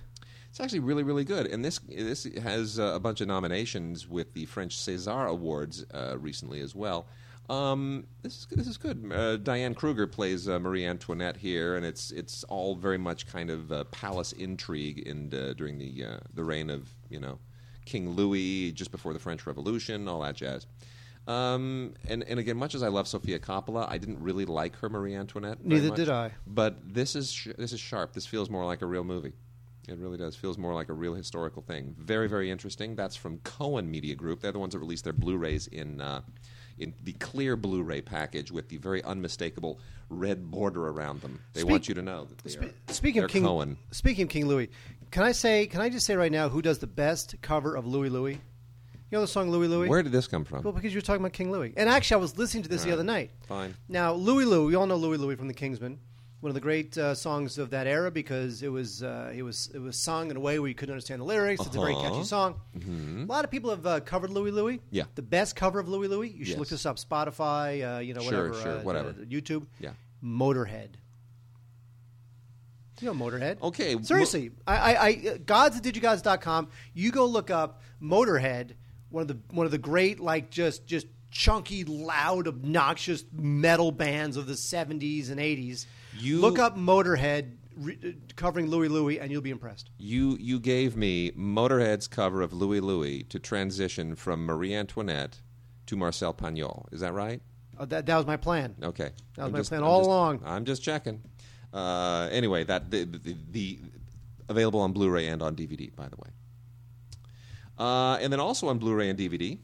It's 0.50 0.59
actually 0.59 0.80
really, 0.80 1.03
really 1.03 1.24
good. 1.24 1.47
And 1.47 1.63
this 1.63 1.80
this 1.80 2.25
has 2.41 2.80
uh, 2.80 2.94
a 2.95 3.00
bunch 3.00 3.21
of 3.21 3.27
nominations 3.27 4.07
with 4.07 4.33
the 4.33 4.45
French 4.45 4.77
César 4.77 5.27
Awards 5.27 5.86
uh, 5.94 6.18
recently 6.18 6.62
as 6.62 6.75
well. 6.75 7.07
Um, 7.50 8.06
this 8.21 8.38
is 8.38 8.47
this 8.51 8.68
is 8.68 8.77
good. 8.77 9.12
Uh, 9.12 9.38
Diane 9.38 9.74
Kruger 9.74 10.06
plays 10.06 10.47
uh, 10.47 10.59
Marie 10.59 10.85
Antoinette 10.85 11.38
here, 11.38 11.75
and 11.75 11.85
it's 11.85 12.12
it's 12.12 12.44
all 12.45 12.75
very 12.75 12.97
much 12.97 13.25
kind 13.27 13.50
of 13.50 13.71
uh, 13.71 13.83
palace 13.85 14.31
intrigue 14.33 15.00
in 15.00 15.33
uh, 15.33 15.53
during 15.53 15.80
the 15.80 16.06
uh, 16.06 16.18
the 16.33 16.44
reign 16.44 16.69
of 16.69 16.89
you 17.09 17.19
know 17.19 17.39
King 17.85 18.12
Louis, 18.12 18.71
just 18.71 18.92
before 18.92 19.13
the 19.13 19.19
French 19.19 19.47
Revolution, 19.47 20.07
all 20.07 20.21
that 20.21 20.35
jazz. 20.35 20.68
Um, 21.27 21.94
and, 22.07 22.24
and 22.24 22.39
again, 22.39 22.57
much 22.57 22.74
as 22.74 22.81
I 22.81 22.88
love 22.88 23.07
Sofia 23.07 23.39
Coppola, 23.39 23.88
I 23.89 23.98
didn't 24.00 24.19
really 24.19 24.45
like 24.45 24.75
her 24.77 24.89
Marie 24.89 25.13
Antoinette. 25.16 25.63
Neither 25.63 25.89
much. 25.89 25.98
did 25.98 26.10
I. 26.10 26.31
But 26.48 26.77
this 26.94 27.16
is 27.16 27.31
sh- 27.31 27.50
this 27.57 27.71
is 27.71 27.80
sharp. 27.80 28.13
This 28.13 28.25
feels 28.25 28.50
more 28.50 28.66
like 28.66 28.81
a 28.81 28.88
real 28.88 29.04
movie. 29.04 29.33
It 29.88 29.98
really 29.98 30.18
does. 30.18 30.36
Feels 30.36 30.57
more 30.57 30.74
like 30.74 30.89
a 30.89 30.94
real 30.94 31.13
historical 31.13 31.62
thing. 31.62 31.95
Very 32.00 32.27
very 32.27 32.50
interesting. 32.50 32.95
That's 32.95 33.16
from 33.16 33.38
Cohen 33.39 33.89
Media 33.92 34.16
Group. 34.16 34.42
They're 34.42 34.51
the 34.51 34.60
ones 34.60 34.74
that 34.74 34.80
released 34.80 35.04
their 35.04 35.13
Blu-rays 35.13 35.68
in 35.68 36.01
uh, 36.01 36.21
in 36.80 36.94
the 37.04 37.13
clear 37.13 37.56
Blu-ray 37.56 38.01
package 38.01 38.51
with 38.51 38.69
the 38.69 38.77
very 38.77 39.04
unmistakable 39.04 39.80
red 40.10 40.50
border 40.50 40.88
around 40.88 41.21
them. 41.21 41.39
They 41.54 41.62
Speak- 41.62 41.71
want 41.71 41.88
you 41.89 41.94
to 41.95 42.01
know 42.01 42.25
that 42.25 42.38
they 42.39 42.57
are. 42.68 42.71
Speaking 42.88 43.24
of 43.24 43.30
King, 43.30 43.44
Cohen. 43.44 43.77
speaking 43.92 44.24
of 44.24 44.30
King 44.30 44.48
Louis, 44.48 44.69
can 45.12 45.24
I 45.24 45.31
say? 45.31 45.68
Can 45.68 45.81
I 45.81 45.89
just 45.89 46.06
say 46.07 46.16
right 46.16 46.31
now 46.31 46.50
who 46.50 46.62
does 46.63 46.80
the 46.80 46.88
best 46.88 47.36
cover 47.44 47.75
of 47.75 47.86
Louie 47.86 48.10
Louie? 48.10 48.42
You 49.11 49.17
know 49.17 49.21
the 49.21 49.27
song 49.27 49.50
Louie 49.50 49.67
Louie. 49.67 49.88
Where 49.88 50.03
did 50.03 50.11
this 50.11 50.27
come 50.27 50.45
from? 50.45 50.61
Well, 50.63 50.71
because 50.73 50.94
you 50.94 50.97
were 50.97 51.01
talking 51.01 51.21
about 51.21 51.33
King 51.33 51.51
Louis, 51.51 51.73
and 51.75 51.89
actually, 51.89 52.15
I 52.15 52.17
was 52.19 52.38
listening 52.38 52.63
to 52.63 52.69
this 52.69 52.83
the 52.83 52.91
other 52.91 53.03
night. 53.03 53.31
Fine. 53.47 53.75
Now, 53.88 54.13
Louie 54.13 54.45
Louie, 54.45 54.67
we 54.67 54.75
all 54.75 54.85
know 54.85 54.97
Louie 54.97 55.17
Louie 55.17 55.35
from 55.35 55.47
the 55.47 55.53
Kingsmen, 55.56 55.97
one 56.41 56.50
of 56.51 56.53
the 56.53 56.59
great 56.61 56.95
uh, 56.95 57.15
songs 57.15 57.57
of 57.57 57.71
that 57.71 57.88
era 57.88 58.11
because 58.11 58.61
it 58.61 58.67
was 58.69 59.01
uh, 59.01 59.31
it 59.35 59.41
was 59.41 59.71
it 59.73 59.79
was 59.79 59.97
sung 59.97 60.29
in 60.29 60.38
a 60.38 60.39
way 60.39 60.59
where 60.59 60.67
you 60.69 60.75
couldn't 60.75 60.94
understand 60.94 61.21
the 61.21 61.25
lyrics. 61.25 61.65
It's 61.65 61.75
a 61.75 61.79
very 61.79 61.94
Uh-huh. 61.95 62.09
catchy 62.11 62.23
song. 62.23 62.61
A 62.75 63.25
lot 63.25 63.44
of 63.45 63.50
people 63.50 63.71
have 63.71 63.85
uh, 63.88 64.00
covered 64.01 64.29
Louie 64.29 64.51
Louie. 64.51 64.79
Yeah. 64.91 65.06
the 65.15 65.23
best 65.23 65.56
cover 65.56 65.79
of 65.79 65.88
Louie 65.89 66.07
Louie. 66.07 66.29
You 66.29 66.45
should 66.45 66.50
Yes. 66.51 66.59
look 66.59 66.67
this 66.69 66.85
up. 66.85 66.97
Spotify, 67.00 67.97
uh, 67.97 68.00
you 68.01 68.13
know, 68.13 68.21
Sure, 68.21 68.50
whatever, 68.50 68.61
sure, 68.61 68.77
uh, 68.77 68.81
whatever. 68.83 69.09
uh, 69.09 69.13
YouTube. 69.25 69.65
Yeah. 69.79 69.91
Motorhead. 70.23 70.89
You 73.01 73.07
know 73.07 73.13
Motorhead. 73.13 73.61
Okay, 73.61 73.95
mo- 73.95 74.01
Seriously, 74.01 74.51
I, 74.67 74.75
I, 74.94 75.06
I 75.06 75.38
gods 75.45 75.77
at 75.77 75.83
digigods.com. 75.83 76.67
You 76.94 77.11
go 77.11 77.25
look 77.25 77.50
up 77.50 77.81
Motorhead, 78.01 78.71
one 79.09 79.21
of 79.21 79.27
the 79.27 79.38
one 79.51 79.65
of 79.65 79.71
the 79.71 79.77
great 79.77 80.19
like 80.19 80.50
just 80.51 80.85
just 80.85 81.07
chunky, 81.31 81.83
loud, 81.83 82.47
obnoxious 82.47 83.23
metal 83.31 83.91
bands 83.91 84.35
of 84.38 84.47
the 84.47 84.56
seventies 84.57 85.29
and 85.29 85.39
eighties. 85.39 85.85
You- 86.17 86.39
look 86.41 86.57
up 86.59 86.75
Motorhead 86.77 87.56
re, 87.75 87.97
uh, 88.03 88.07
covering 88.35 88.67
Louie 88.67 88.88
Louie, 88.88 89.19
and 89.19 89.31
you'll 89.31 89.41
be 89.41 89.51
impressed. 89.51 89.89
You 89.97 90.38
you 90.39 90.59
gave 90.59 90.95
me 90.97 91.31
Motorhead's 91.31 92.07
cover 92.07 92.41
of 92.41 92.51
Louie 92.53 92.79
Louie 92.79 93.23
to 93.23 93.39
transition 93.39 94.15
from 94.15 94.45
Marie 94.45 94.73
Antoinette 94.73 95.41
to 95.88 95.95
Marcel 95.95 96.33
Pagnol. 96.33 96.88
Is 96.91 97.01
that 97.01 97.13
right? 97.13 97.41
Uh, 97.77 97.85
that 97.85 98.06
that 98.07 98.17
was 98.17 98.25
my 98.25 98.38
plan. 98.38 98.75
Okay. 98.83 99.11
That 99.35 99.44
was 99.44 99.45
I'm 99.45 99.51
my 99.51 99.57
just- 99.59 99.69
plan 99.69 99.81
I'm 99.83 99.88
all 99.88 100.00
just- 100.00 100.07
along. 100.07 100.41
I'm 100.45 100.65
just 100.65 100.83
checking. 100.83 101.21
Uh, 101.71 102.27
anyway, 102.31 102.63
that 102.63 102.89
the, 102.89 103.03
the, 103.06 103.35
the 103.51 103.79
available 104.50 104.79
on 104.79 104.91
Blu-ray 104.91 105.27
and 105.27 105.41
on 105.44 105.56
DVD, 105.56 105.95
by 105.95 106.07
the 106.07 106.15
way. 106.17 106.29
Uh, 107.80 108.18
and 108.22 108.31
then 108.31 108.40
also 108.40 108.68
on 108.68 108.78
Blu-ray 108.78 109.10
and 109.10 109.18
DVD, 109.18 109.58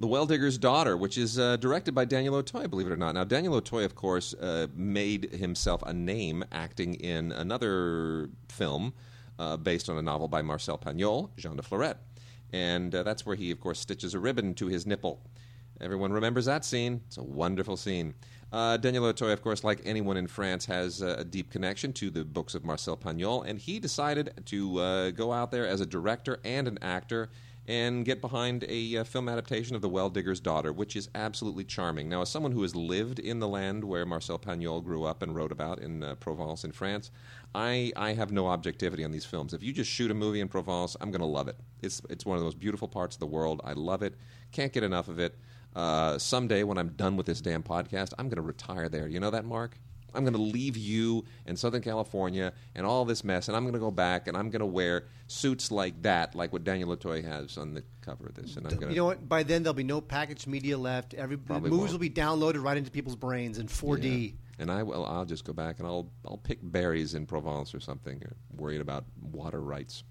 The 0.00 0.06
Well 0.08 0.26
Digger's 0.26 0.58
Daughter, 0.58 0.96
which 0.96 1.16
is 1.16 1.38
uh, 1.38 1.56
directed 1.56 1.94
by 1.94 2.04
Daniel 2.04 2.34
Auteuil, 2.34 2.68
believe 2.68 2.88
it 2.88 2.92
or 2.92 2.96
not. 2.96 3.14
Now, 3.14 3.22
Daniel 3.22 3.54
Auteuil, 3.54 3.84
of 3.84 3.94
course, 3.94 4.34
uh, 4.34 4.66
made 4.74 5.30
himself 5.32 5.82
a 5.86 5.92
name 5.92 6.44
acting 6.50 6.94
in 6.94 7.30
another 7.30 8.28
film 8.48 8.92
uh, 9.38 9.56
based 9.56 9.88
on 9.88 9.96
a 9.96 10.02
novel 10.02 10.26
by 10.26 10.42
Marcel 10.42 10.76
Pagnol, 10.76 11.30
Jean 11.36 11.56
de 11.56 11.62
Florette. 11.62 11.98
And 12.52 12.94
uh, 12.94 13.04
that's 13.04 13.24
where 13.24 13.36
he, 13.36 13.50
of 13.50 13.60
course, 13.60 13.78
stitches 13.78 14.14
a 14.14 14.18
ribbon 14.18 14.54
to 14.54 14.66
his 14.66 14.86
nipple. 14.86 15.20
Everyone 15.80 16.12
remembers 16.12 16.46
that 16.46 16.64
scene. 16.64 17.00
It's 17.06 17.18
a 17.18 17.22
wonderful 17.22 17.76
scene. 17.76 18.14
Uh, 18.52 18.76
Daniel 18.76 19.04
Auteuil, 19.04 19.32
of 19.32 19.42
course, 19.42 19.64
like 19.64 19.80
anyone 19.84 20.16
in 20.16 20.26
France, 20.26 20.64
has 20.66 21.02
uh, 21.02 21.16
a 21.18 21.24
deep 21.24 21.50
connection 21.50 21.92
to 21.94 22.10
the 22.10 22.24
books 22.24 22.54
of 22.54 22.64
Marcel 22.64 22.96
Pagnol, 22.96 23.42
and 23.46 23.58
he 23.58 23.78
decided 23.78 24.32
to 24.46 24.78
uh, 24.78 25.10
go 25.10 25.32
out 25.32 25.50
there 25.50 25.66
as 25.66 25.80
a 25.80 25.86
director 25.86 26.38
and 26.44 26.68
an 26.68 26.78
actor 26.80 27.28
and 27.68 28.04
get 28.04 28.20
behind 28.20 28.64
a 28.68 28.98
uh, 28.98 29.04
film 29.04 29.28
adaptation 29.28 29.74
of 29.74 29.82
The 29.82 29.88
Well 29.88 30.08
Digger's 30.08 30.38
Daughter, 30.38 30.72
which 30.72 30.94
is 30.94 31.08
absolutely 31.14 31.64
charming. 31.64 32.08
Now, 32.08 32.22
as 32.22 32.28
someone 32.28 32.52
who 32.52 32.62
has 32.62 32.76
lived 32.76 33.18
in 33.18 33.40
the 33.40 33.48
land 33.48 33.82
where 33.82 34.06
Marcel 34.06 34.38
Pagnol 34.38 34.80
grew 34.82 35.04
up 35.04 35.22
and 35.22 35.34
wrote 35.34 35.50
about 35.50 35.80
in 35.80 36.04
uh, 36.04 36.14
Provence 36.14 36.64
in 36.64 36.70
France, 36.70 37.10
I, 37.54 37.92
I 37.96 38.12
have 38.12 38.30
no 38.30 38.46
objectivity 38.46 39.04
on 39.04 39.10
these 39.10 39.24
films. 39.24 39.52
If 39.52 39.64
you 39.64 39.72
just 39.72 39.90
shoot 39.90 40.12
a 40.12 40.14
movie 40.14 40.40
in 40.40 40.48
Provence, 40.48 40.96
I'm 41.00 41.10
going 41.10 41.20
to 41.20 41.26
love 41.26 41.48
it. 41.48 41.56
It's, 41.82 42.00
it's 42.08 42.24
one 42.24 42.36
of 42.36 42.40
the 42.40 42.46
most 42.46 42.60
beautiful 42.60 42.86
parts 42.86 43.16
of 43.16 43.20
the 43.20 43.26
world. 43.26 43.60
I 43.64 43.72
love 43.72 44.02
it. 44.02 44.14
Can't 44.52 44.72
get 44.72 44.84
enough 44.84 45.08
of 45.08 45.18
it. 45.18 45.36
Uh, 45.76 46.16
someday, 46.18 46.62
when 46.62 46.78
I'm 46.78 46.88
done 46.88 47.16
with 47.18 47.26
this 47.26 47.42
damn 47.42 47.62
podcast, 47.62 48.14
I'm 48.18 48.28
going 48.30 48.36
to 48.36 48.42
retire 48.42 48.88
there. 48.88 49.06
You 49.06 49.20
know 49.20 49.30
that, 49.30 49.44
Mark? 49.44 49.78
I'm 50.14 50.22
going 50.24 50.32
to 50.32 50.40
leave 50.40 50.78
you 50.78 51.26
in 51.44 51.54
Southern 51.54 51.82
California 51.82 52.54
and 52.74 52.86
all 52.86 53.04
this 53.04 53.22
mess, 53.22 53.48
and 53.48 53.56
I'm 53.56 53.64
going 53.64 53.74
to 53.74 53.78
go 53.78 53.90
back 53.90 54.26
and 54.26 54.36
I'm 54.38 54.48
going 54.48 54.60
to 54.60 54.66
wear 54.66 55.04
suits 55.26 55.70
like 55.70 56.00
that, 56.02 56.34
like 56.34 56.50
what 56.54 56.64
Daniel 56.64 56.92
Auteuil 56.92 57.22
has 57.22 57.58
on 57.58 57.74
the 57.74 57.84
cover 58.00 58.28
of 58.28 58.34
this. 58.34 58.56
And 58.56 58.66
I'm 58.66 58.76
going 58.76 58.88
to, 58.88 58.94
You 58.94 59.00
know 59.02 59.04
what? 59.04 59.28
By 59.28 59.42
then 59.42 59.62
there'll 59.62 59.74
be 59.74 59.84
no 59.84 60.00
packaged 60.00 60.46
media 60.46 60.78
left. 60.78 61.12
Every 61.12 61.36
movies 61.36 61.70
won't. 61.70 61.92
will 61.92 61.98
be 61.98 62.08
downloaded 62.08 62.62
right 62.62 62.78
into 62.78 62.90
people's 62.90 63.16
brains 63.16 63.58
in 63.58 63.66
4D. 63.66 64.36
And 64.58 64.70
I 64.70 64.82
will. 64.82 65.04
I'll 65.04 65.26
just 65.26 65.44
go 65.44 65.52
back 65.52 65.78
and 65.80 65.86
I'll 65.86 66.10
I'll 66.26 66.38
pick 66.38 66.60
berries 66.62 67.12
in 67.12 67.26
Provence 67.26 67.74
or 67.74 67.80
something. 67.80 68.22
Or 68.24 68.34
worried 68.56 68.80
about 68.80 69.04
water 69.20 69.60
rights. 69.60 70.02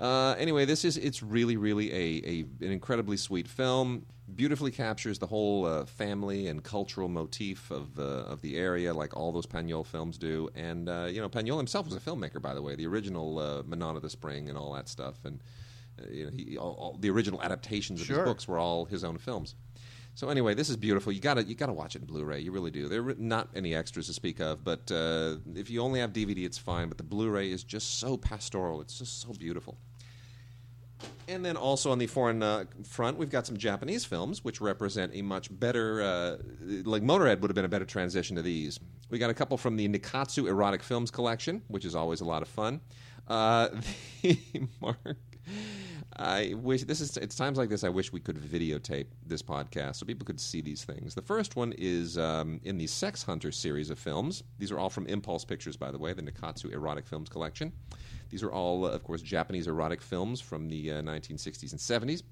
Uh, 0.00 0.34
anyway, 0.38 0.64
this 0.64 0.82
is 0.86 0.96
it's 0.96 1.22
really 1.22 1.58
really 1.58 1.92
a, 1.92 2.22
a 2.24 2.64
an 2.64 2.72
incredibly 2.72 3.18
sweet 3.18 3.46
film. 3.46 4.06
Beautifully 4.36 4.70
captures 4.70 5.18
the 5.18 5.26
whole 5.26 5.66
uh, 5.66 5.84
family 5.86 6.46
and 6.48 6.62
cultural 6.62 7.08
motif 7.08 7.70
of 7.70 7.98
uh, 7.98 8.02
of 8.02 8.40
the 8.42 8.56
area, 8.56 8.92
like 8.94 9.16
all 9.16 9.32
those 9.32 9.46
Pagnol 9.46 9.84
films 9.84 10.18
do. 10.18 10.48
And 10.54 10.88
uh, 10.88 11.08
you 11.10 11.20
know, 11.20 11.28
Pagnol 11.28 11.56
himself 11.56 11.86
was 11.86 11.94
a 11.94 12.00
filmmaker, 12.00 12.40
by 12.40 12.54
the 12.54 12.62
way. 12.62 12.74
The 12.76 12.86
original 12.86 13.38
uh, 13.38 13.62
Manon 13.64 13.96
of 13.96 14.02
the 14.02 14.10
Spring 14.10 14.48
and 14.48 14.56
all 14.56 14.72
that 14.74 14.88
stuff, 14.88 15.24
and 15.24 15.40
uh, 16.00 16.06
you 16.10 16.24
know, 16.26 16.30
he, 16.34 16.56
all, 16.58 16.72
all, 16.74 16.96
the 17.00 17.10
original 17.10 17.42
adaptations 17.42 18.00
of 18.00 18.06
Sure. 18.06 18.18
his 18.18 18.24
books 18.24 18.46
were 18.48 18.58
all 18.58 18.84
his 18.84 19.04
own 19.04 19.18
films. 19.18 19.54
So 20.14 20.28
anyway, 20.28 20.54
this 20.54 20.68
is 20.68 20.76
beautiful. 20.76 21.12
You 21.12 21.20
gotta 21.20 21.42
you 21.44 21.54
gotta 21.54 21.72
watch 21.72 21.96
it 21.96 22.02
in 22.02 22.06
Blu-ray. 22.06 22.40
You 22.40 22.52
really 22.52 22.70
do. 22.70 22.88
There 22.88 23.08
are 23.08 23.14
not 23.16 23.48
any 23.54 23.74
extras 23.74 24.06
to 24.08 24.12
speak 24.12 24.40
of, 24.40 24.64
but 24.64 24.90
uh, 24.90 25.36
if 25.54 25.70
you 25.70 25.80
only 25.80 26.00
have 26.00 26.12
DVD, 26.12 26.44
it's 26.44 26.58
fine. 26.58 26.88
But 26.88 26.98
the 26.98 27.04
Blu-ray 27.04 27.50
is 27.50 27.64
just 27.64 27.98
so 28.00 28.16
pastoral. 28.16 28.80
It's 28.80 28.98
just 28.98 29.20
so 29.22 29.32
beautiful. 29.32 29.78
And 31.28 31.44
then 31.44 31.56
also 31.56 31.92
on 31.92 31.98
the 31.98 32.08
foreign 32.08 32.42
uh, 32.42 32.64
front, 32.84 33.16
we've 33.16 33.30
got 33.30 33.46
some 33.46 33.56
Japanese 33.56 34.04
films, 34.04 34.44
which 34.44 34.60
represent 34.60 35.12
a 35.14 35.22
much 35.22 35.48
better, 35.50 36.02
uh, 36.02 36.36
like 36.84 37.02
Motorhead 37.02 37.40
would 37.40 37.50
have 37.50 37.54
been 37.54 37.64
a 37.64 37.68
better 37.68 37.84
transition 37.84 38.36
to 38.36 38.42
these. 38.42 38.80
We 39.10 39.18
got 39.18 39.30
a 39.30 39.34
couple 39.34 39.56
from 39.56 39.76
the 39.76 39.88
Nikkatsu 39.88 40.48
Erotic 40.48 40.82
Films 40.82 41.10
collection, 41.10 41.62
which 41.68 41.84
is 41.84 41.94
always 41.94 42.20
a 42.20 42.24
lot 42.24 42.42
of 42.42 42.48
fun. 42.48 42.80
Uh, 43.28 43.68
the 44.22 44.38
Mark, 44.80 45.16
I 46.16 46.54
wish 46.56 46.84
this 46.84 47.00
is. 47.00 47.16
It's 47.16 47.36
times 47.36 47.56
like 47.56 47.68
this 47.68 47.84
I 47.84 47.88
wish 47.88 48.12
we 48.12 48.20
could 48.20 48.36
videotape 48.36 49.06
this 49.24 49.42
podcast 49.42 49.96
so 49.96 50.06
people 50.06 50.26
could 50.26 50.40
see 50.40 50.60
these 50.60 50.84
things. 50.84 51.14
The 51.14 51.22
first 51.22 51.56
one 51.56 51.72
is 51.78 52.18
um, 52.18 52.60
in 52.64 52.78
the 52.78 52.86
Sex 52.86 53.22
Hunter 53.22 53.52
series 53.52 53.90
of 53.90 53.98
films. 53.98 54.42
These 54.58 54.72
are 54.72 54.78
all 54.78 54.90
from 54.90 55.06
Impulse 55.06 55.44
Pictures, 55.44 55.76
by 55.76 55.90
the 55.90 55.98
way, 55.98 56.12
the 56.12 56.22
Nikkatsu 56.22 56.72
Erotic 56.72 57.06
Films 57.06 57.28
collection. 57.28 57.72
These 58.28 58.42
are 58.42 58.52
all, 58.52 58.84
uh, 58.84 58.90
of 58.90 59.02
course, 59.02 59.22
Japanese 59.22 59.66
erotic 59.66 60.00
films 60.00 60.40
from 60.40 60.68
the 60.68 60.92
uh, 60.92 61.02
1960s 61.02 61.72
and 61.72 61.80
70s. 61.80 62.22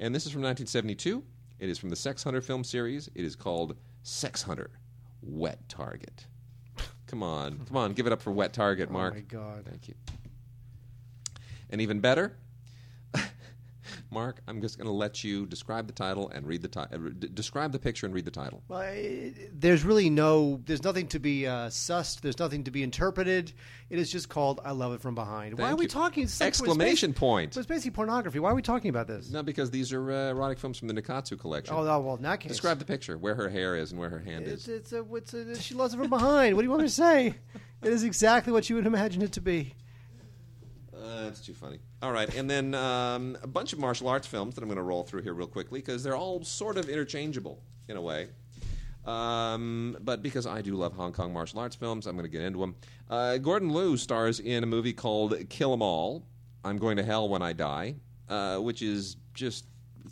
And 0.00 0.14
this 0.14 0.26
is 0.26 0.32
from 0.32 0.42
1972. 0.42 1.22
It 1.58 1.68
is 1.68 1.78
from 1.78 1.90
the 1.90 1.96
Sex 1.96 2.22
Hunter 2.22 2.40
film 2.40 2.62
series. 2.64 3.08
It 3.14 3.24
is 3.24 3.34
called 3.34 3.76
Sex 4.02 4.42
Hunter 4.42 4.70
Wet 5.22 5.68
Target. 5.68 6.26
come 7.06 7.22
on. 7.22 7.58
Come 7.66 7.76
on. 7.76 7.92
Give 7.92 8.06
it 8.06 8.12
up 8.12 8.22
for 8.22 8.30
Wet 8.30 8.52
Target, 8.52 8.90
Mark. 8.90 9.14
Oh 9.14 9.16
my 9.16 9.22
God. 9.22 9.64
Thank 9.68 9.88
you. 9.88 9.94
And 11.70 11.80
even 11.80 12.00
better, 12.00 12.36
Mark, 14.10 14.40
I'm 14.48 14.60
just 14.60 14.78
going 14.78 14.86
to 14.86 14.92
let 14.92 15.22
you 15.22 15.46
describe 15.46 15.86
the 15.86 15.92
title 15.92 16.28
and 16.30 16.46
read 16.46 16.62
the 16.62 16.68
title. 16.68 17.10
D- 17.10 17.28
describe 17.32 17.72
the 17.72 17.78
picture 17.78 18.06
and 18.06 18.14
read 18.14 18.24
the 18.24 18.30
title. 18.30 18.62
Well, 18.68 18.80
I- 18.80 19.32
there's 19.52 19.84
really 19.84 20.08
no, 20.10 20.60
there's 20.64 20.82
nothing 20.82 21.08
to 21.08 21.18
be 21.18 21.46
uh, 21.46 21.68
sussed. 21.68 22.20
There's 22.22 22.38
nothing 22.38 22.64
to 22.64 22.70
be 22.70 22.82
interpreted. 22.82 23.52
It 23.90 23.98
is 23.98 24.10
just 24.12 24.28
called 24.28 24.60
"I 24.64 24.72
Love 24.72 24.92
It 24.94 25.00
from 25.00 25.14
Behind." 25.14 25.58
Why 25.58 25.64
Thank 25.66 25.72
are 25.74 25.76
we 25.78 25.84
you. 25.84 25.88
talking? 25.88 26.22
it's 26.24 26.32
it's 26.34 26.40
Exclamation 26.42 27.12
basi- 27.12 27.16
point. 27.16 27.56
It's 27.56 27.66
basically 27.66 27.90
pornography. 27.92 28.38
Why 28.38 28.50
are 28.50 28.54
we 28.54 28.62
talking 28.62 28.90
about 28.90 29.06
this? 29.06 29.30
No, 29.30 29.42
because 29.42 29.70
these 29.70 29.92
are 29.92 30.10
uh, 30.12 30.30
erotic 30.30 30.58
films 30.58 30.78
from 30.78 30.88
the 30.88 30.94
Nikkatsu 30.94 31.38
collection. 31.38 31.74
Oh, 31.74 31.84
no, 31.84 32.00
well, 32.00 32.16
in 32.16 32.22
that 32.22 32.40
case, 32.40 32.52
Describe 32.52 32.78
the 32.78 32.84
picture, 32.84 33.16
where 33.18 33.34
her 33.34 33.48
hair 33.48 33.76
is 33.76 33.90
and 33.92 34.00
where 34.00 34.10
her 34.10 34.18
hand 34.18 34.46
It's, 34.46 34.68
is. 34.68 34.90
it's 34.90 34.92
a, 34.92 35.04
it's 35.14 35.34
a, 35.34 35.60
she 35.60 35.74
loves 35.74 35.94
it 35.94 35.98
from 35.98 36.10
behind. 36.10 36.54
What 36.56 36.62
do 36.62 36.66
you 36.66 36.70
want 36.70 36.82
me 36.82 36.88
to 36.88 36.94
say? 36.94 37.34
It 37.80 37.92
is 37.92 38.02
exactly 38.02 38.52
what 38.52 38.68
you 38.68 38.74
would 38.74 38.86
imagine 38.88 39.22
it 39.22 39.30
to 39.34 39.40
be. 39.40 39.72
That's 41.28 41.44
too 41.44 41.54
funny. 41.54 41.78
All 42.02 42.12
right, 42.12 42.32
and 42.34 42.48
then 42.48 42.74
um, 42.74 43.36
a 43.42 43.46
bunch 43.46 43.72
of 43.72 43.78
martial 43.78 44.08
arts 44.08 44.26
films 44.26 44.54
that 44.54 44.62
I'm 44.62 44.68
going 44.68 44.76
to 44.76 44.82
roll 44.82 45.02
through 45.02 45.22
here 45.22 45.34
real 45.34 45.46
quickly 45.46 45.80
because 45.80 46.02
they're 46.02 46.16
all 46.16 46.42
sort 46.44 46.76
of 46.76 46.88
interchangeable 46.88 47.62
in 47.88 47.96
a 47.96 48.00
way. 48.00 48.28
Um, 49.04 49.96
but 50.00 50.22
because 50.22 50.46
I 50.46 50.60
do 50.60 50.74
love 50.74 50.92
Hong 50.94 51.12
Kong 51.12 51.32
martial 51.32 51.60
arts 51.60 51.76
films, 51.76 52.06
I'm 52.06 52.14
going 52.14 52.24
to 52.24 52.30
get 52.30 52.42
into 52.42 52.58
them. 52.60 52.76
Uh, 53.08 53.38
Gordon 53.38 53.72
Liu 53.72 53.96
stars 53.96 54.40
in 54.40 54.62
a 54.62 54.66
movie 54.66 54.92
called 54.92 55.34
Kill 55.48 55.72
'Em 55.72 55.82
All. 55.82 56.24
I'm 56.64 56.76
going 56.76 56.96
to 56.98 57.02
hell 57.02 57.28
when 57.28 57.40
I 57.40 57.52
die, 57.52 57.94
uh, 58.28 58.58
which 58.58 58.82
is 58.82 59.16
just 59.32 59.64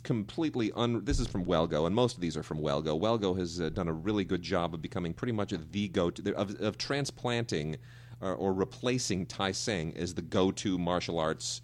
completely 0.03 0.71
un. 0.75 1.03
This 1.03 1.19
is 1.19 1.27
from 1.27 1.45
Well 1.45 1.67
Go, 1.67 1.85
and 1.85 1.93
most 1.93 2.15
of 2.15 2.21
these 2.21 2.37
are 2.37 2.43
from 2.43 2.59
Well 2.59 2.81
Go. 2.81 2.97
Welgo 2.97 3.37
has 3.37 3.61
uh, 3.61 3.69
done 3.69 3.87
a 3.87 3.93
really 3.93 4.23
good 4.23 4.41
job 4.41 4.73
of 4.73 4.81
becoming 4.81 5.13
pretty 5.13 5.33
much 5.33 5.53
the 5.71 5.87
go-to 5.89 6.35
of, 6.35 6.59
of 6.61 6.77
transplanting 6.77 7.77
or, 8.21 8.33
or 8.35 8.53
replacing 8.53 9.25
Tai 9.25 9.51
Seng 9.51 9.95
as 9.97 10.13
the 10.13 10.21
go-to 10.21 10.77
martial 10.77 11.19
arts 11.19 11.61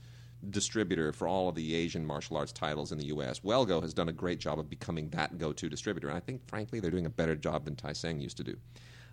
distributor 0.50 1.14
for 1.14 1.28
all 1.28 1.50
of 1.50 1.56
the 1.56 1.74
Asian 1.76 2.06
martial 2.06 2.38
arts 2.38 2.52
titles 2.52 2.92
in 2.92 2.98
the 2.98 3.06
U.S. 3.06 3.44
Well 3.44 3.66
Go 3.66 3.82
has 3.82 3.94
done 3.94 4.10
a 4.10 4.14
great 4.14 4.40
job 4.40 4.60
of 4.60 4.70
becoming 4.70 5.10
that 5.10 5.38
go-to 5.38 5.70
distributor, 5.70 6.10
and 6.10 6.18
I 6.18 6.20
think, 6.20 6.48
frankly, 6.48 6.80
they're 6.80 6.92
doing 6.92 7.06
a 7.06 7.10
better 7.10 7.36
job 7.36 7.66
than 7.66 7.76
Tai 7.76 7.94
Seng 7.94 8.20
used 8.20 8.38
to 8.38 8.44
do. 8.44 8.58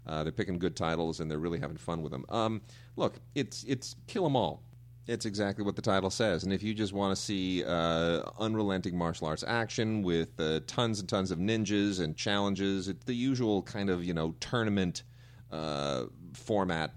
Uh, 0.07 0.23
they're 0.23 0.33
picking 0.33 0.59
good 0.59 0.77
titles, 0.77 1.21
and 1.21 1.31
they're 1.31 1.39
really 1.39 1.61
having 1.61 1.77
fun 1.77 2.03
with 2.03 2.13
them. 2.13 2.25
Um, 2.31 2.63
look, 2.97 3.21
it's 3.35 3.65
it's 3.65 3.97
kill 4.07 4.25
'em 4.25 4.35
all. 4.35 4.63
It's 5.07 5.27
exactly 5.27 5.65
what 5.65 5.77
the 5.77 5.83
title 5.83 6.11
says. 6.11 6.45
And 6.45 6.53
if 6.53 6.63
you 6.63 6.73
just 6.73 6.93
want 6.93 7.17
to 7.17 7.21
see 7.21 7.65
uh, 7.65 8.23
unrelenting 8.39 8.97
martial 8.97 9.27
arts 9.27 9.45
action 9.47 10.03
with 10.03 10.39
uh, 10.39 10.61
tons 10.67 11.01
and 11.01 11.09
tons 11.09 11.31
of 11.31 11.39
ninjas 11.39 12.01
and 12.01 12.17
challenges, 12.17 12.87
it's 12.89 13.05
the 13.05 13.15
usual 13.15 13.63
kind 13.63 13.91
of 13.91 14.05
you 14.05 14.15
know 14.15 14.35
tournament 14.41 15.03
uh, 15.51 16.05
format 16.33 16.95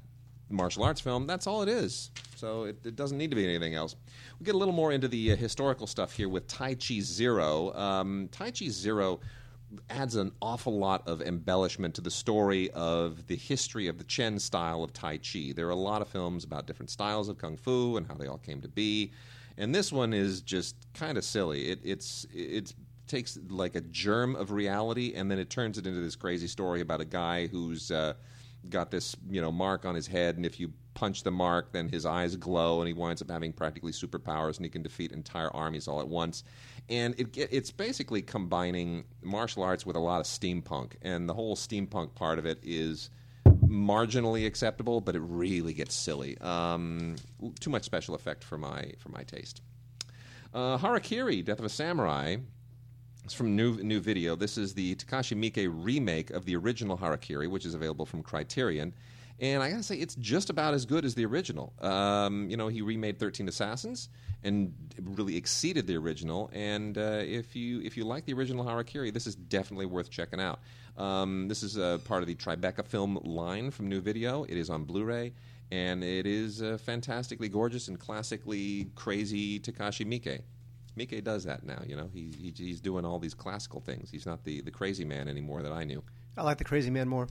martial 0.49 0.83
arts 0.83 1.01
film. 1.01 1.27
That's 1.27 1.47
all 1.47 1.61
it 1.61 1.69
is. 1.69 2.11
So 2.35 2.63
it, 2.63 2.77
it 2.85 2.95
doesn't 2.95 3.17
need 3.17 3.29
to 3.31 3.35
be 3.35 3.45
anything 3.45 3.75
else. 3.75 3.95
We 4.39 4.45
get 4.45 4.55
a 4.55 4.57
little 4.57 4.73
more 4.73 4.91
into 4.91 5.07
the 5.07 5.31
uh, 5.31 5.35
historical 5.35 5.87
stuff 5.87 6.13
here 6.13 6.29
with 6.29 6.47
Tai 6.47 6.75
Chi 6.75 6.99
Zero. 6.99 7.73
Um, 7.73 8.29
tai 8.31 8.51
Chi 8.51 8.67
Zero 8.67 9.19
adds 9.89 10.15
an 10.15 10.31
awful 10.41 10.77
lot 10.77 11.07
of 11.07 11.21
embellishment 11.21 11.95
to 11.95 12.01
the 12.01 12.11
story 12.11 12.69
of 12.71 13.25
the 13.27 13.35
history 13.35 13.87
of 13.87 13.97
the 13.97 14.03
Chen 14.03 14.37
style 14.39 14.83
of 14.83 14.93
Tai 14.93 15.17
Chi. 15.17 15.53
There 15.55 15.67
are 15.67 15.71
a 15.71 15.75
lot 15.75 16.01
of 16.01 16.07
films 16.07 16.43
about 16.43 16.67
different 16.67 16.89
styles 16.89 17.29
of 17.29 17.37
Kung 17.37 17.57
Fu 17.57 17.97
and 17.97 18.05
how 18.05 18.13
they 18.15 18.27
all 18.27 18.37
came 18.37 18.61
to 18.61 18.67
be. 18.67 19.11
And 19.57 19.73
this 19.73 19.91
one 19.91 20.13
is 20.13 20.41
just 20.41 20.75
kind 20.93 21.17
of 21.17 21.23
silly. 21.23 21.69
It, 21.69 21.79
it's 21.83 22.25
it 22.33 22.73
takes 23.07 23.37
like 23.49 23.75
a 23.75 23.81
germ 23.81 24.35
of 24.35 24.51
reality 24.51 25.13
and 25.15 25.29
then 25.29 25.37
it 25.37 25.49
turns 25.49 25.77
it 25.77 25.85
into 25.85 25.99
this 25.99 26.15
crazy 26.15 26.47
story 26.47 26.81
about 26.81 27.01
a 27.01 27.05
guy 27.05 27.47
who's 27.47 27.91
uh, 27.91 28.13
got 28.69 28.91
this 28.91 29.15
you 29.29 29.41
know 29.41 29.51
mark 29.51 29.85
on 29.85 29.95
his 29.95 30.07
head, 30.07 30.37
and 30.37 30.45
if 30.45 30.59
you 30.59 30.73
punch 30.93 31.23
the 31.23 31.31
mark, 31.31 31.71
then 31.71 31.89
his 31.89 32.05
eyes 32.05 32.35
glow, 32.35 32.79
and 32.79 32.87
he 32.87 32.93
winds 32.93 33.21
up 33.21 33.29
having 33.29 33.51
practically 33.51 33.91
superpowers, 33.91 34.57
and 34.57 34.65
he 34.65 34.69
can 34.69 34.83
defeat 34.83 35.11
entire 35.11 35.49
armies 35.55 35.87
all 35.87 35.99
at 35.99 36.07
once. 36.07 36.43
And 36.89 37.15
it, 37.19 37.35
it's 37.37 37.71
basically 37.71 38.21
combining 38.21 39.05
martial 39.21 39.63
arts 39.63 39.85
with 39.85 39.95
a 39.95 39.99
lot 39.99 40.19
of 40.19 40.25
steampunk, 40.25 40.93
and 41.01 41.27
the 41.27 41.33
whole 41.33 41.55
steampunk 41.55 42.15
part 42.15 42.39
of 42.39 42.45
it 42.45 42.59
is 42.61 43.09
marginally 43.45 44.45
acceptable, 44.45 45.01
but 45.01 45.15
it 45.15 45.21
really 45.21 45.73
gets 45.73 45.95
silly. 45.95 46.37
Um, 46.39 47.15
too 47.59 47.69
much 47.69 47.83
special 47.83 48.15
effect 48.15 48.43
for 48.43 48.57
my 48.57 48.91
for 48.99 49.09
my 49.09 49.23
taste. 49.23 49.61
Uh, 50.53 50.77
Harakiri, 50.77 51.43
Death 51.43 51.59
of 51.59 51.65
a 51.65 51.69
Samurai, 51.69 52.37
it's 53.23 53.33
from 53.33 53.55
new 53.55 53.75
new 53.81 53.99
video. 53.99 54.35
This 54.35 54.57
is 54.57 54.73
the 54.73 54.95
Takashi 54.95 55.37
Miike 55.37 55.71
remake 55.73 56.29
of 56.31 56.45
the 56.45 56.55
original 56.55 56.97
Harakiri, 56.97 57.49
which 57.49 57.65
is 57.65 57.73
available 57.73 58.05
from 58.05 58.21
Criterion. 58.21 58.93
And 59.39 59.63
I 59.63 59.71
gotta 59.71 59.83
say, 59.83 59.95
it's 59.95 60.15
just 60.15 60.49
about 60.49 60.73
as 60.73 60.85
good 60.85 61.05
as 61.05 61.15
the 61.15 61.25
original. 61.25 61.73
Um, 61.81 62.49
you 62.49 62.57
know, 62.57 62.67
he 62.67 62.81
remade 62.81 63.17
Thirteen 63.17 63.47
Assassins 63.47 64.09
and 64.43 64.73
really 65.01 65.37
exceeded 65.37 65.87
the 65.87 65.95
original. 65.95 66.49
And 66.53 66.97
uh, 66.97 67.21
if 67.23 67.55
you 67.55 67.81
if 67.81 67.97
you 67.97 68.03
like 68.03 68.25
the 68.25 68.33
original 68.33 68.65
Harakiri, 68.65 69.13
this 69.13 69.25
is 69.25 69.35
definitely 69.35 69.85
worth 69.85 70.09
checking 70.09 70.39
out. 70.39 70.59
Um, 70.97 71.47
this 71.47 71.63
is 71.63 71.77
uh, 71.77 71.99
part 72.05 72.21
of 72.21 72.27
the 72.27 72.35
Tribeca 72.35 72.85
film 72.85 73.19
line 73.23 73.71
from 73.71 73.89
New 73.89 74.01
Video. 74.01 74.43
It 74.43 74.57
is 74.57 74.69
on 74.69 74.83
Blu-ray, 74.83 75.33
and 75.71 76.03
it 76.03 76.27
is 76.27 76.61
uh, 76.61 76.77
fantastically 76.77 77.49
gorgeous 77.49 77.87
and 77.87 77.99
classically 77.99 78.91
crazy 78.95 79.59
Takashi 79.59 80.05
Miike. 80.05 80.41
Miike 80.97 81.23
does 81.23 81.43
that 81.45 81.65
now. 81.65 81.81
You 81.85 81.95
know, 81.95 82.09
he, 82.13 82.31
he 82.39 82.53
he's 82.55 82.81
doing 82.81 83.05
all 83.05 83.19
these 83.19 83.33
classical 83.33 83.79
things. 83.79 84.11
He's 84.11 84.25
not 84.25 84.43
the 84.43 84.61
the 84.61 84.71
crazy 84.71 85.05
man 85.05 85.27
anymore 85.27 85.61
that 85.61 85.71
I 85.71 85.83
knew. 85.83 86.03
I 86.37 86.43
like 86.43 86.57
the 86.57 86.63
Crazy 86.63 86.89
Man 86.89 87.07
more. 87.07 87.27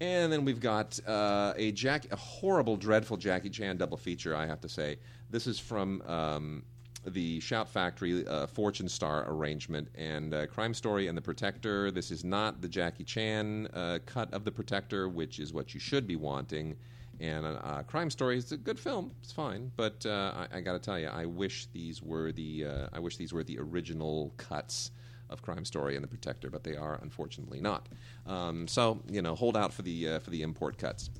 And 0.00 0.32
then 0.32 0.44
we've 0.44 0.60
got 0.60 0.98
uh, 1.06 1.54
a 1.56 1.72
Jack, 1.72 2.06
a 2.12 2.16
horrible, 2.16 2.76
dreadful 2.76 3.16
Jackie 3.16 3.50
Chan 3.50 3.78
double 3.78 3.96
feature. 3.96 4.36
I 4.36 4.46
have 4.46 4.60
to 4.60 4.68
say, 4.68 4.98
this 5.28 5.48
is 5.48 5.58
from 5.58 6.02
um, 6.02 6.62
the 7.04 7.40
Shout 7.40 7.68
Factory 7.68 8.26
uh, 8.28 8.46
Fortune 8.46 8.88
Star 8.88 9.24
arrangement 9.28 9.88
and 9.96 10.32
uh, 10.34 10.46
Crime 10.46 10.72
Story 10.72 11.08
and 11.08 11.18
The 11.18 11.22
Protector. 11.22 11.90
This 11.90 12.12
is 12.12 12.22
not 12.24 12.60
the 12.60 12.68
Jackie 12.68 13.02
Chan 13.02 13.66
uh, 13.74 13.98
cut 14.06 14.32
of 14.32 14.44
The 14.44 14.52
Protector, 14.52 15.08
which 15.08 15.40
is 15.40 15.52
what 15.52 15.74
you 15.74 15.80
should 15.80 16.06
be 16.06 16.16
wanting. 16.16 16.76
And 17.20 17.44
uh, 17.46 17.82
Crime 17.86 18.10
Story 18.10 18.36
is 18.36 18.52
a 18.52 18.56
good 18.56 18.78
film; 18.78 19.12
it's 19.22 19.32
fine. 19.32 19.72
But 19.76 20.06
uh, 20.06 20.46
I, 20.52 20.58
I 20.58 20.60
got 20.60 20.74
to 20.74 20.78
tell 20.78 20.98
you, 20.98 21.08
I 21.08 21.26
wish 21.26 21.66
these 21.72 22.02
were 22.02 22.32
the 22.32 22.66
uh, 22.66 22.88
I 22.92 23.00
wish 23.00 23.16
these 23.16 23.32
were 23.32 23.42
the 23.42 23.58
original 23.58 24.32
cuts 24.36 24.92
of 25.30 25.42
Crime 25.42 25.64
Story 25.64 25.94
and 25.94 26.02
The 26.02 26.08
Protector, 26.08 26.50
but 26.50 26.64
they 26.64 26.76
are 26.76 26.98
unfortunately 27.02 27.60
not. 27.60 27.88
Um, 28.26 28.68
so 28.68 29.00
you 29.10 29.22
know, 29.22 29.34
hold 29.34 29.56
out 29.56 29.72
for 29.72 29.82
the 29.82 30.08
uh, 30.08 30.18
for 30.20 30.30
the 30.30 30.42
import 30.42 30.78
cuts. 30.78 31.10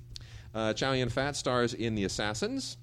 Uh, 0.54 0.72
Chow 0.72 0.92
Yun 0.92 1.08
Fat 1.08 1.36
stars 1.36 1.74
in 1.74 1.94
The 1.94 2.04
Assassins, 2.04 2.78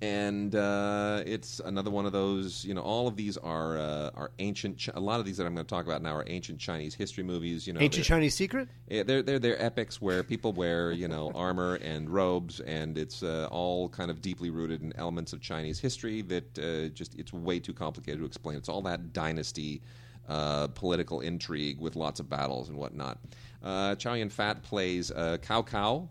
and 0.00 0.54
uh, 0.54 1.22
it's 1.26 1.60
another 1.60 1.90
one 1.90 2.06
of 2.06 2.12
those. 2.12 2.64
You 2.64 2.74
know, 2.74 2.82
all 2.82 3.08
of 3.08 3.16
these 3.16 3.36
are 3.36 3.78
uh, 3.78 4.10
are 4.14 4.30
ancient. 4.38 4.80
Chi- 4.84 4.92
a 4.94 5.00
lot 5.00 5.18
of 5.18 5.26
these 5.26 5.36
that 5.38 5.46
I'm 5.46 5.54
going 5.54 5.66
to 5.66 5.68
talk 5.68 5.86
about 5.86 6.02
now 6.02 6.14
are 6.14 6.24
ancient 6.28 6.60
Chinese 6.60 6.94
history 6.94 7.24
movies. 7.24 7.66
You 7.66 7.72
know, 7.72 7.80
Ancient 7.80 8.06
Chinese 8.06 8.34
Secret? 8.34 8.68
yeah, 8.88 9.02
they're 9.02 9.22
they're 9.22 9.40
they're 9.40 9.60
epics 9.60 10.00
where 10.00 10.22
people 10.22 10.52
wear 10.52 10.92
you 10.92 11.08
know 11.08 11.32
armor 11.34 11.76
and 11.76 12.08
robes, 12.08 12.60
and 12.60 12.96
it's 12.96 13.22
uh, 13.22 13.48
all 13.50 13.88
kind 13.88 14.10
of 14.10 14.22
deeply 14.22 14.50
rooted 14.50 14.82
in 14.82 14.92
elements 14.96 15.32
of 15.32 15.40
Chinese 15.40 15.80
history 15.80 16.22
that 16.22 16.58
uh, 16.58 16.88
just 16.94 17.16
it's 17.16 17.32
way 17.32 17.58
too 17.58 17.74
complicated 17.74 18.20
to 18.20 18.26
explain. 18.26 18.56
It's 18.56 18.68
all 18.68 18.82
that 18.82 19.12
dynasty, 19.12 19.82
uh, 20.28 20.68
political 20.68 21.20
intrigue 21.22 21.80
with 21.80 21.96
lots 21.96 22.20
of 22.20 22.28
battles 22.30 22.68
and 22.68 22.78
whatnot. 22.78 23.18
Uh, 23.64 23.96
Chow 23.96 24.14
Yun 24.14 24.28
Fat 24.28 24.62
plays 24.62 25.10
uh, 25.10 25.38
Cao 25.42 25.66
Cao, 25.66 26.08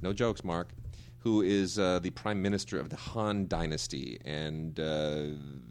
no 0.00 0.12
jokes, 0.12 0.44
Mark, 0.44 0.68
who 1.26 1.42
is 1.42 1.76
uh, 1.76 1.98
the 1.98 2.10
prime 2.10 2.40
minister 2.40 2.78
of 2.78 2.88
the 2.88 2.94
Han 2.94 3.48
Dynasty, 3.48 4.16
and 4.24 4.78
uh, 4.78 5.24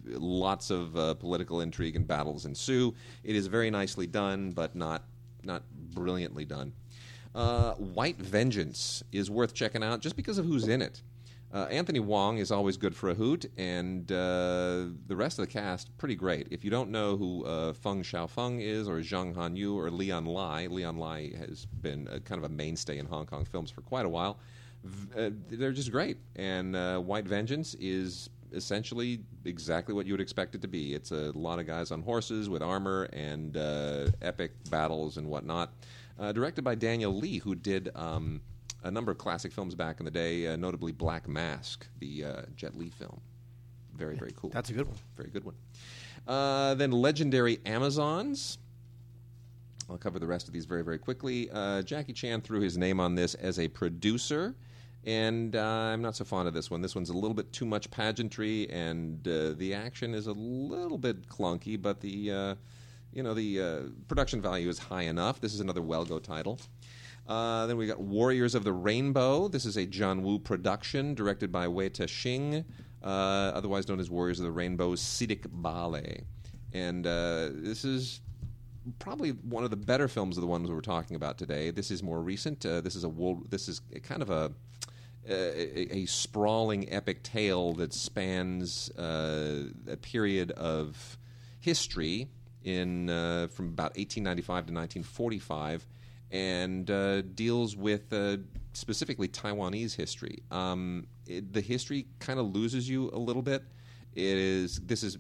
lots 0.04 0.70
of 0.70 0.98
uh, 0.98 1.14
political 1.14 1.62
intrigue 1.62 1.96
and 1.96 2.06
battles 2.06 2.44
ensue. 2.44 2.94
It 3.24 3.38
is 3.38 3.48
very 3.48 3.72
nicely 3.72 4.06
done, 4.06 4.52
but 4.52 4.76
not 4.76 5.04
not 5.44 5.64
brilliantly 5.94 6.44
done. 6.44 6.74
Uh, 7.34 7.72
White 7.76 8.18
Vengeance 8.18 9.02
is 9.14 9.32
worth 9.32 9.54
checking 9.54 9.82
out 9.82 10.02
just 10.02 10.18
because 10.18 10.38
of 10.38 10.46
who's 10.46 10.68
in 10.68 10.82
it. 10.82 11.02
Uh, 11.54 11.68
Anthony 11.72 12.02
Wong 12.02 12.38
is 12.38 12.52
always 12.52 12.76
good 12.76 12.94
for 12.94 13.12
a 13.12 13.14
hoot, 13.14 13.46
and 13.56 14.12
uh, 14.12 14.88
the 15.08 15.16
rest 15.16 15.40
of 15.40 15.46
the 15.46 15.52
cast 15.54 15.98
pretty 15.98 16.16
great. 16.16 16.48
If 16.52 16.66
you 16.66 16.70
don't 16.70 16.90
know 16.90 17.16
who 17.16 17.46
Feng 17.76 18.04
Shaofeng 18.04 18.62
is, 18.62 18.90
or 18.90 18.98
Zhang 19.00 19.34
Han 19.36 19.56
Yu, 19.56 19.80
or 19.80 19.90
Leon 19.90 20.26
Lai, 20.26 20.68
Leon 20.68 20.98
Lai 20.98 21.32
has 21.38 21.66
been 21.66 22.10
a, 22.12 22.20
kind 22.20 22.44
of 22.44 22.52
a 22.52 22.54
mainstay 22.54 22.98
in 22.98 23.06
Hong 23.06 23.26
Kong 23.26 23.46
films 23.46 23.72
for 23.72 23.80
quite 23.80 24.06
a 24.06 24.10
while. 24.10 24.38
Uh, 25.18 25.30
they're 25.50 25.72
just 25.72 25.92
great, 25.92 26.18
and 26.36 26.76
uh, 26.76 27.00
White 27.00 27.26
Vengeance 27.26 27.76
is 27.80 28.30
essentially 28.52 29.20
exactly 29.44 29.94
what 29.94 30.06
you 30.06 30.14
would 30.14 30.22
expect 30.22 30.56
it 30.56 30.62
to 30.62 30.68
be. 30.68 30.94
It's 30.94 31.12
a 31.12 31.32
lot 31.34 31.60
of 31.60 31.68
guys 31.68 31.92
on 31.92 32.02
horses 32.02 32.50
with 32.50 32.62
armor 32.62 33.04
and 33.14 33.58
uh, 33.58 34.08
epic 34.22 34.52
battles 34.70 35.18
and 35.18 35.28
whatnot. 35.28 35.74
Uh, 36.18 36.32
directed 36.32 36.64
by 36.64 36.76
Daniel 36.76 37.14
Lee, 37.14 37.40
who 37.40 37.56
did 37.56 37.90
um, 37.96 38.42
a 38.84 38.92
number 38.92 39.12
of 39.12 39.18
classic 39.18 39.52
films 39.52 39.76
back 39.76 40.00
in 40.00 40.06
the 40.06 40.12
day, 40.12 40.48
uh, 40.48 40.56
notably 40.56 40.92
Black 40.92 41.28
Mask, 41.28 41.86
the 42.00 42.24
uh, 42.24 42.42
Jet 42.56 42.76
Li 42.76 42.90
film. 42.90 43.20
Very, 43.96 44.16
very 44.16 44.34
cool. 44.36 44.50
That's 44.52 44.70
a 44.70 44.74
good 44.74 44.88
one. 44.88 44.98
Very 45.18 45.30
good 45.30 45.44
one. 45.44 45.56
Uh, 46.28 46.76
then 46.76 46.92
Legendary 46.92 47.60
Amazons. 47.66 48.58
I'll 49.90 49.98
cover 49.98 50.20
the 50.20 50.28
rest 50.28 50.48
of 50.48 50.54
these 50.54 50.66
very, 50.66 50.84
very 50.84 50.98
quickly. 50.98 51.50
Uh, 51.52 51.82
Jackie 51.82 52.14
Chan 52.14 52.42
threw 52.42 52.62
his 52.62 52.78
name 52.78 53.00
on 53.00 53.16
this 53.16 53.36
as 53.36 53.60
a 53.60 53.68
producer, 53.68 54.56
and 55.06 55.56
uh, 55.56 55.62
I'm 55.62 56.02
not 56.02 56.16
so 56.16 56.26
fond 56.26 56.48
of 56.48 56.54
this 56.54 56.72
one. 56.72 56.82
This 56.82 56.96
one's 56.96 57.10
a 57.10 57.14
little 57.14 57.34
bit 57.34 57.52
too 57.54 57.66
much 57.66 57.90
pageantry, 57.92 58.70
and 58.70 59.26
uh, 59.28 59.52
the 59.54 59.74
action 59.74 60.16
is 60.16 60.28
a 60.28 60.34
little 60.34 60.98
bit 60.98 61.28
clunky, 61.28 61.80
but 61.80 62.02
the 62.02 62.32
uh, 62.32 62.56
you 63.14 63.22
know 63.22 63.34
the 63.34 63.62
uh, 63.62 63.80
production 64.08 64.42
value 64.42 64.68
is 64.68 64.80
high 64.80 65.04
enough. 65.04 65.40
This 65.40 65.54
is 65.54 65.60
another 65.60 65.82
Well 65.82 66.06
Go 66.06 66.20
title. 66.20 66.60
Uh, 67.28 67.66
then 67.66 67.78
we 67.78 67.88
got 67.88 68.00
Warriors 68.00 68.56
of 68.56 68.64
the 68.64 68.74
Rainbow. 68.74 69.48
This 69.48 69.66
is 69.66 69.78
a 69.78 69.86
John 69.86 70.22
Woo 70.22 70.38
production 70.38 71.16
directed 71.16 71.52
by 71.52 71.68
Wei 71.68 71.90
Te-sheng, 71.90 72.64
uh, 73.04 73.08
otherwise 73.08 73.88
known 73.88 74.00
as 74.00 74.12
Warriors 74.12 74.40
of 74.40 74.46
the 74.46 74.52
Rainbow 74.52 74.94
Seediq 74.94 75.48
Bale. 75.62 76.24
And 76.74 77.06
this 77.06 77.84
is 77.84 78.22
probably 79.00 79.32
one 79.32 79.64
of 79.64 79.70
the 79.70 79.76
better 79.76 80.08
films 80.08 80.38
of 80.38 80.42
the 80.42 80.48
ones 80.48 80.70
we're 80.70 80.82
talking 80.82 81.16
about 81.16 81.38
today. 81.38 81.72
This 81.72 81.92
is 81.92 82.04
more 82.04 82.22
recent. 82.22 82.66
Uh, 82.66 82.82
this 82.82 82.96
is 82.96 83.04
a 83.04 83.10
world, 83.10 83.50
this 83.50 83.68
is 83.68 83.82
kind 84.04 84.22
of 84.22 84.30
a 84.30 84.52
a, 85.28 86.06
sprawling 86.06 86.92
epic 86.92 87.24
tale 87.24 87.74
that 87.74 87.94
spans 87.94 88.90
uh, 88.92 89.66
a 89.88 89.98
period 89.98 90.52
of 90.52 91.18
history 91.60 92.28
in 92.64 93.10
uh, 93.10 93.48
from 93.48 93.68
about 93.68 93.96
1895 93.98 94.46
to 94.46 94.74
1945 94.74 95.86
and 96.32 96.90
uh, 96.90 97.22
deals 97.22 97.76
with 97.76 98.12
uh, 98.12 98.38
specifically 98.74 99.28
Taiwanese 99.28 99.96
history. 99.96 100.44
Um, 100.52 101.08
it, 101.28 101.54
the 101.54 101.62
history 101.62 102.08
kind 102.20 102.40
of 102.40 102.54
loses 102.54 102.90
you 102.90 103.10
a 103.14 103.20
little 103.20 103.42
bit. 103.42 103.64
It 104.14 104.38
is 104.38 104.80
this 104.80 105.04
is 105.04 105.18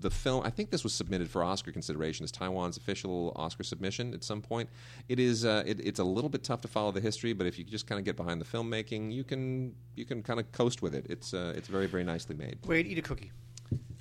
the 0.00 0.10
film. 0.10 0.42
I 0.44 0.50
think 0.50 0.70
this 0.70 0.84
was 0.84 0.92
submitted 0.92 1.30
for 1.30 1.42
Oscar 1.42 1.72
consideration 1.72 2.24
as 2.24 2.30
Taiwan's 2.30 2.76
official 2.76 3.32
Oscar 3.36 3.62
submission 3.62 4.14
at 4.14 4.22
some 4.24 4.40
point. 4.40 4.68
It 5.08 5.18
is 5.18 5.44
uh, 5.44 5.62
it, 5.66 5.80
it's 5.80 6.00
a 6.00 6.04
little 6.04 6.30
bit 6.30 6.44
tough 6.44 6.60
to 6.62 6.68
follow 6.68 6.92
the 6.92 7.00
history, 7.00 7.32
but 7.32 7.46
if 7.46 7.58
you 7.58 7.64
just 7.64 7.86
kind 7.86 7.98
of 7.98 8.04
get 8.04 8.16
behind 8.16 8.40
the 8.40 8.44
filmmaking, 8.44 9.12
you 9.12 9.24
can 9.24 9.74
you 9.96 10.04
can 10.04 10.22
kind 10.22 10.40
of 10.40 10.50
coast 10.52 10.82
with 10.82 10.94
it. 10.94 11.06
It's 11.08 11.34
uh, 11.34 11.52
it's 11.56 11.68
very 11.68 11.86
very 11.86 12.04
nicely 12.04 12.36
made. 12.36 12.58
Wait, 12.66 12.86
eat 12.86 12.98
a 12.98 13.02
cookie. 13.02 13.32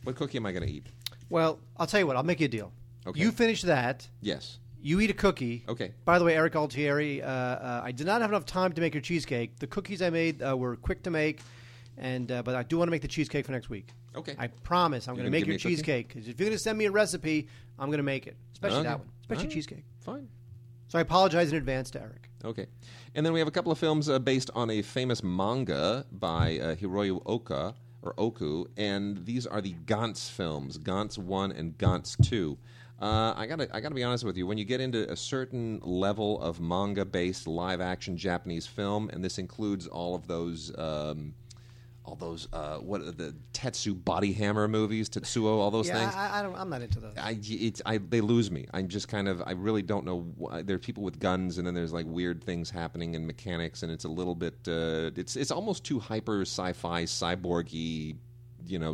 What 0.04 0.16
cookie 0.16 0.38
am 0.38 0.46
I 0.46 0.52
going 0.54 0.64
to 0.64 0.72
eat? 0.72 0.88
Well, 1.30 1.60
I'll 1.76 1.88
tell 1.88 2.00
you 2.00 2.08
what. 2.08 2.16
I'll 2.16 2.24
make 2.24 2.40
you 2.40 2.46
a 2.46 2.50
deal. 2.50 2.72
Okay. 3.06 3.20
You 3.20 3.32
finish 3.32 3.62
that. 3.64 4.08
Yes. 4.22 4.60
You 4.82 5.02
eat 5.02 5.10
a 5.10 5.14
cookie. 5.14 5.66
Okay. 5.68 5.94
By 6.06 6.20
the 6.20 6.24
way, 6.24 6.36
Eric 6.36 6.56
Altieri, 6.56 7.22
uh, 7.22 7.30
uh, 7.30 7.82
I 7.84 7.92
did 7.92 8.08
not 8.08 8.22
have 8.22 8.30
enough 8.30 8.46
time 8.46 8.72
to 8.74 8.82
make 8.82 8.94
your 8.94 9.02
cheesecake. 9.02 9.60
The 9.60 9.68
cookies 9.68 10.02
I 10.02 10.10
made 10.10 10.42
uh, 10.42 10.56
were 10.56 10.76
quick 10.76 11.04
to 11.04 11.10
make, 11.10 11.42
and 11.98 12.32
uh, 12.32 12.44
but 12.44 12.56
I 12.56 12.64
do 12.64 12.78
want 12.78 12.88
to 12.88 12.92
make 12.92 13.02
the 13.02 13.08
cheesecake 13.08 13.46
for 13.46 13.52
next 13.52 13.70
week. 13.70 13.90
Okay. 14.16 14.36
I 14.38 14.48
promise 14.48 15.08
I'm 15.08 15.16
going 15.16 15.26
to 15.26 15.32
make 15.32 15.46
your 15.46 15.58
cheesecake 15.58 16.10
cookie? 16.10 16.14
cheesecake. 16.14 16.14
'Cause 16.14 16.28
if 16.28 16.40
you're 16.40 16.48
going 16.50 16.58
to 16.58 16.64
send 16.64 16.78
me 16.78 16.86
a 16.86 16.92
recipe, 16.92 17.48
I'm 17.78 17.88
going 17.90 17.98
to 17.98 18.04
make 18.04 18.26
it, 18.28 18.36
especially 18.54 18.80
Okay. 18.80 18.88
that 18.90 19.00
one, 19.00 19.10
especially 19.22 19.44
All 19.44 19.48
right. 19.48 19.54
cheesecake. 19.54 19.86
Fine. 20.00 20.28
So 20.88 20.98
I 20.98 21.02
apologize 21.02 21.52
in 21.52 21.58
advance 21.58 21.92
to 21.92 22.02
Eric. 22.02 22.30
Okay. 22.46 22.66
And 23.14 23.26
then 23.26 23.34
we 23.34 23.40
have 23.40 23.48
a 23.48 23.52
couple 23.52 23.72
of 23.72 23.78
films 23.78 24.08
uh, 24.10 24.20
based 24.20 24.50
on 24.56 24.70
a 24.70 24.82
famous 24.82 25.22
manga 25.24 26.06
by 26.12 26.60
uh, 26.60 26.76
Hiroya 26.76 27.22
Oka 27.26 27.76
or 28.04 28.14
Oku, 28.18 28.66
and 28.78 29.26
these 29.26 29.46
are 29.46 29.60
the 29.60 29.74
Gantz 29.86 30.30
films, 30.30 30.78
Gantz 30.78 31.18
One 31.18 31.52
and 31.52 31.78
Gantz 31.78 32.16
Two. 32.24 32.58
Uh, 33.02 33.34
I 33.36 33.46
gotta, 33.48 33.68
I 33.76 33.80
gotta 33.82 33.94
be 33.96 34.04
honest 34.04 34.24
with 34.24 34.38
you. 34.38 34.48
When 34.48 34.58
you 34.58 34.66
get 34.66 34.80
into 34.82 35.12
a 35.12 35.16
certain 35.16 35.80
level 35.84 36.42
of 36.42 36.60
manga-based 36.60 37.48
live-action 37.48 38.18
Japanese 38.18 38.66
film, 38.66 39.10
and 39.12 39.24
this 39.24 39.38
includes 39.40 39.86
all 39.88 40.16
of 40.16 40.26
those, 40.28 40.72
um, 40.80 41.34
all 42.08 42.16
those, 42.16 42.48
uh, 42.54 42.78
what 42.78 43.02
are 43.02 43.12
the 43.12 43.36
Tetsuo 43.54 44.04
Body 44.04 44.32
Hammer 44.32 44.68
movies, 44.70 45.10
Tetsuo, 45.10 45.60
all 45.60 45.70
those 45.70 45.88
yeah, 45.90 46.00
things. 46.00 46.16
I, 46.16 46.40
I 46.40 46.42
don't. 46.42 46.56
I'm 46.56 46.70
not 46.70 46.82
into 46.82 47.02
those. 47.02 47.14
I, 47.18 47.38
it's, 47.44 47.82
I, 47.86 47.98
they 47.98 48.22
lose 48.22 48.50
me. 48.50 48.66
I'm 48.74 48.88
just 48.88 49.10
kind 49.10 49.28
of, 49.28 49.44
I 49.46 49.52
really 49.52 49.82
don't 49.82 50.06
know. 50.06 50.22
Why. 50.38 50.62
There 50.62 50.78
are 50.78 50.80
people 50.80 51.04
with 51.04 51.20
guns, 51.20 51.58
and 51.58 51.68
then 51.68 51.74
there's 51.74 51.92
like 51.92 52.06
weird 52.08 52.42
things 52.44 52.70
happening 52.70 53.14
in 53.16 53.28
mechanics, 53.28 53.84
and 53.84 53.92
it's 53.92 54.06
a 54.06 54.10
little 54.10 54.36
bit, 54.36 54.54
uh, 54.68 55.12
it's, 55.18 55.36
it's 55.36 55.52
almost 55.52 55.84
too 55.84 56.00
hyper 56.00 56.42
sci-fi, 56.42 57.04
cyborgy, 57.04 58.16
you 58.66 58.80
know, 58.80 58.94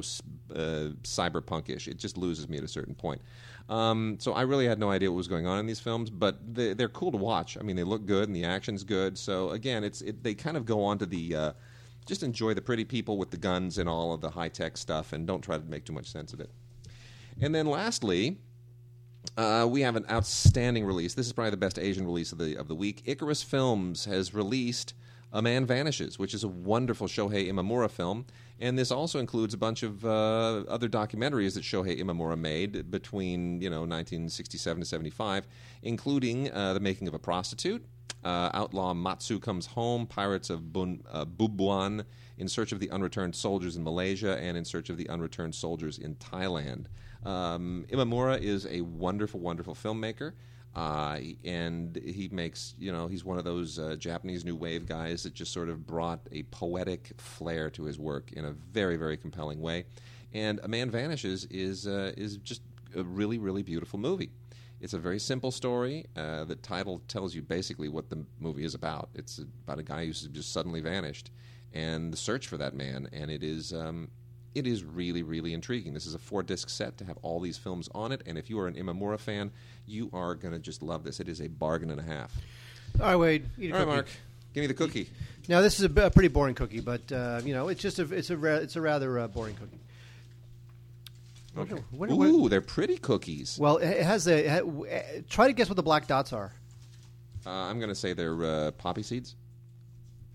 uh, 0.56 0.90
cyberpunkish. 1.04 1.88
It 1.88 1.98
just 1.98 2.18
loses 2.18 2.50
me 2.50 2.58
at 2.58 2.64
a 2.64 2.68
certain 2.68 2.96
point. 2.96 3.22
Um, 3.70 4.18
so 4.20 4.34
I 4.34 4.42
really 4.42 4.66
had 4.66 4.80
no 4.80 4.90
idea 4.90 5.12
what 5.12 5.18
was 5.18 5.28
going 5.28 5.46
on 5.46 5.60
in 5.60 5.68
these 5.68 5.80
films, 5.80 6.10
but 6.10 6.40
they, 6.54 6.74
they're 6.74 6.90
cool 6.90 7.12
to 7.12 7.18
watch. 7.18 7.58
I 7.60 7.62
mean, 7.62 7.76
they 7.76 7.84
look 7.84 8.08
good, 8.08 8.28
and 8.28 8.36
the 8.36 8.46
action's 8.46 8.84
good. 8.84 9.20
So 9.20 9.52
again, 9.52 9.84
it's, 9.84 10.02
it, 10.02 10.24
they 10.24 10.34
kind 10.34 10.58
of 10.58 10.66
go 10.66 10.84
on 10.84 10.98
to 10.98 11.06
the. 11.06 11.54
Just 12.06 12.24
enjoy 12.24 12.54
the 12.54 12.62
pretty 12.62 12.86
people 12.86 13.18
with 13.18 13.32
the 13.32 13.38
guns 13.38 13.78
and 13.78 13.88
all 13.88 14.14
of 14.14 14.22
the 14.22 14.30
high 14.30 14.50
tech 14.50 14.78
stuff, 14.78 15.14
and 15.14 15.26
don't 15.26 15.42
try 15.42 15.58
to 15.58 15.64
make 15.64 15.86
too 15.86 15.94
much 15.94 16.12
sense 16.12 16.34
of 16.34 16.40
it. 16.40 16.50
And 17.42 17.54
then 17.54 17.66
lastly, 17.66 18.38
uh, 19.38 19.68
we 19.70 19.82
have 19.82 19.96
an 19.96 20.06
outstanding 20.10 20.86
release. 20.86 21.14
This 21.14 21.28
is 21.28 21.34
probably 21.34 21.52
the 21.52 21.58
best 21.58 21.80
Asian 21.80 22.06
release 22.06 22.32
of 22.32 22.38
the 22.38 22.56
of 22.56 22.68
the 22.68 22.76
week. 22.76 23.04
Icarus 23.06 23.42
Films 23.42 24.06
has 24.06 24.34
released 24.34 24.94
A 25.32 25.42
Man 25.42 25.66
Vanishes, 25.66 26.20
which 26.20 26.34
is 26.34 26.44
a 26.44 26.48
wonderful 26.48 27.08
Shohei 27.08 27.48
Imamura 27.50 27.90
film, 27.90 28.26
and 28.60 28.78
this 28.78 28.92
also 28.92 29.20
includes 29.20 29.54
a 29.54 29.58
bunch 29.58 29.82
of 29.82 30.06
uh, 30.06 30.64
other 30.68 30.88
documentaries 30.88 31.56
that 31.56 31.64
Shohei 31.64 32.00
Imamura 32.00 32.38
made 32.38 32.92
between 32.92 33.62
you 33.62 33.70
know 33.70 33.82
1967 33.82 34.82
to 34.82 34.86
75, 34.86 35.48
including 35.82 36.52
uh, 36.52 36.74
the 36.74 36.80
making 36.80 37.08
of 37.08 37.14
a 37.14 37.20
prostitute. 37.20 37.86
Uh, 38.24 38.50
Outlaw 38.54 38.94
Matsu 38.94 39.40
Comes 39.40 39.66
Home, 39.68 40.06
Pirates 40.08 40.50
of 40.50 40.72
Bun, 40.72 41.04
uh, 41.12 41.26
Bubuan, 41.26 42.06
In 42.38 42.48
Search 42.48 42.72
of 42.72 42.80
the 42.80 42.90
Unreturned 42.90 43.36
Soldiers 43.36 43.76
in 43.76 43.84
Malaysia, 43.84 44.38
and 44.40 44.58
In 44.58 44.66
Search 44.66 44.90
of 44.90 44.98
the 44.98 45.10
Unreturned 45.10 45.56
Soldiers 45.56 45.98
in 45.98 46.16
Thailand. 46.16 46.86
Um, 47.26 47.86
Imamura 47.92 48.42
is 48.42 48.66
a 48.68 48.82
wonderful, 48.82 49.40
wonderful 49.40 49.76
filmmaker. 49.76 50.34
Uh, 50.76 51.20
and 51.44 51.98
he 52.04 52.28
makes, 52.32 52.74
you 52.80 52.92
know, 52.92 53.08
he's 53.08 53.24
one 53.24 53.38
of 53.38 53.44
those 53.44 53.78
uh, 53.78 53.96
Japanese 53.98 54.44
new 54.44 54.56
wave 54.56 54.88
guys 54.88 55.22
that 55.22 55.34
just 55.34 55.54
sort 55.54 55.70
of 55.70 55.86
brought 55.86 56.20
a 56.32 56.44
poetic 56.44 57.12
flair 57.18 57.70
to 57.70 57.84
his 57.84 58.00
work 58.00 58.32
in 58.32 58.46
a 58.46 58.52
very, 58.52 58.96
very 58.96 59.16
compelling 59.16 59.62
way. 59.62 59.86
And 60.34 60.60
A 60.64 60.68
Man 60.68 60.90
Vanishes 60.90 61.46
is 61.52 61.86
uh, 61.86 62.14
is 62.18 62.38
just 62.38 62.62
a 62.96 63.04
really, 63.04 63.38
really 63.38 63.62
beautiful 63.62 64.00
movie. 64.00 64.32
It's 64.84 64.94
a 64.94 65.00
very 65.00 65.18
simple 65.18 65.52
story. 65.52 66.08
Uh, 66.14 66.44
the 66.44 66.58
title 66.58 67.02
tells 67.08 67.34
you 67.34 67.42
basically 67.42 67.88
what 67.88 68.10
the 68.10 68.26
movie 68.42 68.66
is 68.66 68.76
about. 68.76 69.08
It's 69.16 69.38
about 69.38 69.80
a 69.80 69.84
guy 69.84 70.06
who's 70.06 70.24
just 70.24 70.52
suddenly 70.52 70.82
vanished, 70.82 71.32
and 71.74 72.12
the 72.12 72.18
search 72.18 72.48
for 72.48 72.58
that 72.58 72.74
man. 72.74 73.08
And 73.14 73.32
it 73.32 73.44
is 73.44 73.72
um, 73.72 74.10
it 74.54 74.68
is 74.68 74.84
really, 74.84 75.24
really 75.24 75.54
intriguing. 75.54 75.94
This 75.94 76.06
is 76.06 76.16
a 76.16 76.20
four 76.20 76.44
disc 76.44 76.70
set 76.70 76.98
to 76.98 77.06
have 77.06 77.18
all 77.22 77.40
these 77.40 77.58
films 77.58 77.88
on 77.96 78.12
it. 78.12 78.24
And 78.26 78.38
if 78.38 78.50
you 78.50 78.60
are 78.60 78.68
an 78.68 78.74
Imamura 78.74 79.18
fan, 79.18 79.52
you 79.86 80.10
are 80.12 80.36
going 80.36 80.54
to 80.54 80.60
just 80.60 80.84
love 80.84 81.06
this. 81.06 81.22
It 81.22 81.30
is 81.30 81.40
a 81.40 81.48
bargain 81.48 81.90
and 81.90 82.02
a 82.02 82.04
half. 82.04 82.36
All 83.00 83.06
right, 83.06 83.16
Wade. 83.16 83.46
Eat 83.58 83.72
a 83.72 83.80
All 83.80 83.86
right. 83.86 83.88
Mark, 83.88 84.10
give 84.54 84.64
me 84.64 84.68
the 84.68 84.74
cookie. 84.74 85.10
Now 85.48 85.62
this 85.62 85.80
is 85.80 85.86
a, 85.86 85.90
b- 85.90 86.02
a 86.02 86.10
pretty 86.10 86.28
boring 86.28 86.56
cookie, 86.56 86.82
but 86.82 87.10
uh, 87.10 87.40
you 87.46 87.54
know 87.54 87.70
it's 87.70 87.82
just 87.82 88.00
a 88.00 88.14
it's 88.14 88.32
a 88.32 88.36
ra- 88.36 88.56
it's 88.56 88.76
a 88.76 88.82
rather 88.82 89.18
uh, 89.18 89.28
boring 89.30 89.56
cookie. 89.56 89.80
Okay. 91.58 91.76
What- 91.92 92.10
what- 92.10 92.28
Ooh, 92.28 92.50
they're 92.50 92.62
pretty 92.62 92.98
cookies. 92.98 93.58
Well, 93.60 93.78
it 93.78 94.02
has 94.04 94.28
a. 94.28 94.46
it 94.46 94.50
ha- 94.50 94.70
uh, 94.70 95.22
try 95.30 95.48
to 95.48 95.54
guess 95.54 95.70
what 95.70 95.76
the 95.76 95.84
black 95.84 96.08
dots 96.08 96.34
are. 96.34 96.52
Uh, 97.46 97.50
I'm 97.50 97.78
going 97.78 97.90
to 97.90 97.96
say 97.96 98.14
they're 98.14 98.44
uh, 98.44 98.72
poppy 98.72 99.04
seeds. 99.04 99.36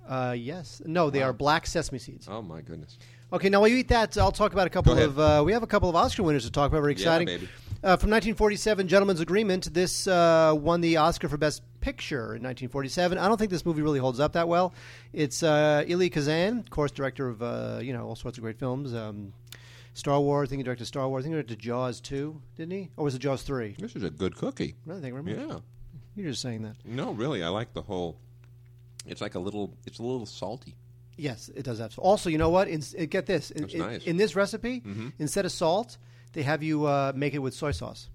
Uh, 0.09 0.35
yes, 0.37 0.81
no, 0.87 1.11
they 1.11 1.21
Wow. 1.21 1.27
are 1.31 1.33
black 1.33 1.67
sesame 1.67 1.99
seeds. 1.99 2.27
Oh 2.31 2.41
my 2.43 2.61
goodness. 2.63 2.99
Okay, 3.31 3.51
now 3.51 3.61
while 3.61 3.69
you 3.69 3.77
eat 3.77 3.89
that, 3.89 4.17
I'll 4.17 4.33
talk 4.33 4.53
about 4.55 4.67
a 4.67 4.71
couple 4.71 4.95
Go 4.95 4.99
ahead. 4.99 5.09
of. 5.11 5.19
Uh, 5.19 5.43
we 5.45 5.53
have 5.53 5.63
a 5.63 5.67
couple 5.67 5.89
of 5.91 5.97
Oscar 5.97 6.23
winners 6.23 6.45
to 6.47 6.51
talk 6.51 6.71
about. 6.71 6.81
Very 6.81 6.93
exciting. 6.93 7.27
baby. 7.27 7.45
Uh, 7.85 7.95
from 7.97 8.11
1947, 8.11 8.89
Gentleman's 8.89 9.21
Agreement. 9.21 9.73
This 9.73 10.07
uh, 10.07 10.55
won 10.57 10.81
the 10.81 10.97
Oscar 10.97 11.29
for 11.29 11.37
best 11.37 11.63
Picture 11.81 12.35
in 12.35 12.43
1947. 12.43 13.19
I 13.19 13.29
don't 13.29 13.37
think 13.37 13.51
this 13.53 13.65
movie 13.65 13.83
really 13.83 14.01
holds 14.01 14.19
up 14.19 14.33
that 14.33 14.49
well. 14.49 14.75
It's 15.13 15.43
uh, 15.45 15.85
Kazan, 16.11 16.59
of 16.59 16.71
course, 16.71 16.91
director 16.91 17.29
of 17.29 17.41
uh, 17.43 17.79
you 17.83 17.93
know 17.93 18.07
all 18.07 18.17
sorts 18.17 18.37
of 18.39 18.43
great 18.43 18.59
films. 18.59 18.95
Um, 18.95 19.33
Star 19.99 20.21
Wars. 20.21 20.49
I 20.49 20.51
think 20.51 20.61
he 20.61 20.63
directed 20.63 20.87
Star 20.87 21.09
Wars. 21.09 21.23
I 21.23 21.25
think 21.25 21.33
he 21.33 21.37
directed 21.37 21.59
Jaws 21.59 22.01
2, 22.01 22.41
didn't 22.57 22.71
he? 22.73 22.89
Or 22.97 23.05
was 23.05 23.15
it 23.17 23.19
Jaws 23.19 23.43
3? 23.43 23.75
This 23.79 23.97
is 23.97 24.05
a 24.05 24.11
good 24.11 24.37
cookie. 24.37 24.77
Really, 24.87 25.01
thank 25.01 25.13
you 25.15 25.21
very 25.23 25.37
much. 25.37 25.49
Yeah. 25.49 25.59
You're 26.15 26.31
just 26.31 26.41
saying 26.43 26.63
that. 26.63 26.77
No, 26.85 27.13
really, 27.13 27.43
I 27.43 27.49
like 27.49 27.75
the 27.75 27.83
whole. 27.83 28.17
It's 29.07 29.21
like 29.21 29.35
a 29.35 29.39
little. 29.41 29.75
It's 29.87 29.99
a 29.99 30.03
little 30.03 30.25
salty. 30.27 30.75
Yes, 31.17 31.51
it 31.55 31.65
does 31.65 31.81
have. 31.81 31.99
Also, 31.99 32.31
you 32.31 32.39
know 32.39 32.51
what? 32.51 32.69
In, 32.69 32.81
uh, 32.99 33.07
get 33.07 33.27
this. 33.27 33.51
In, 33.51 33.63
That's 33.63 33.75
in- 33.75 33.81
nice. 33.81 34.05
in 34.05 34.17
this 34.19 34.37
recipe, 34.37 34.83
instead 35.19 35.45
of 35.45 35.51
salt, 35.53 35.97
they 36.33 36.43
have 36.45 36.63
you 36.63 36.87
uh, 36.87 37.13
make 37.17 37.35
it 37.35 37.41
with 37.41 37.55
soy 37.55 37.73
sauce, 37.73 38.09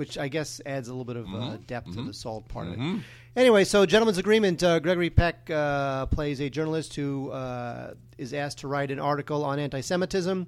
which 0.00 0.16
I 0.16 0.28
guess 0.28 0.62
adds 0.64 0.88
a 0.88 0.92
little 0.92 1.04
bit 1.04 1.16
of 1.16 1.26
uh, 1.34 1.58
depth 1.66 1.92
to 1.92 2.02
the 2.02 2.14
salt 2.14 2.48
part 2.48 2.68
of 2.68 2.72
it. 2.72 3.02
Anyway, 3.36 3.64
so 3.64 3.84
gentleman's 3.84 4.16
agreement. 4.16 4.62
Uh, 4.62 4.78
Gregory 4.78 5.10
Peck 5.10 5.50
uh, 5.50 6.06
plays 6.06 6.40
a 6.40 6.48
journalist 6.48 6.96
who 6.96 7.30
uh, 7.30 7.92
is 8.16 8.32
asked 8.32 8.60
to 8.60 8.66
write 8.66 8.90
an 8.90 8.98
article 8.98 9.44
on 9.44 9.58
anti-Semitism, 9.58 10.46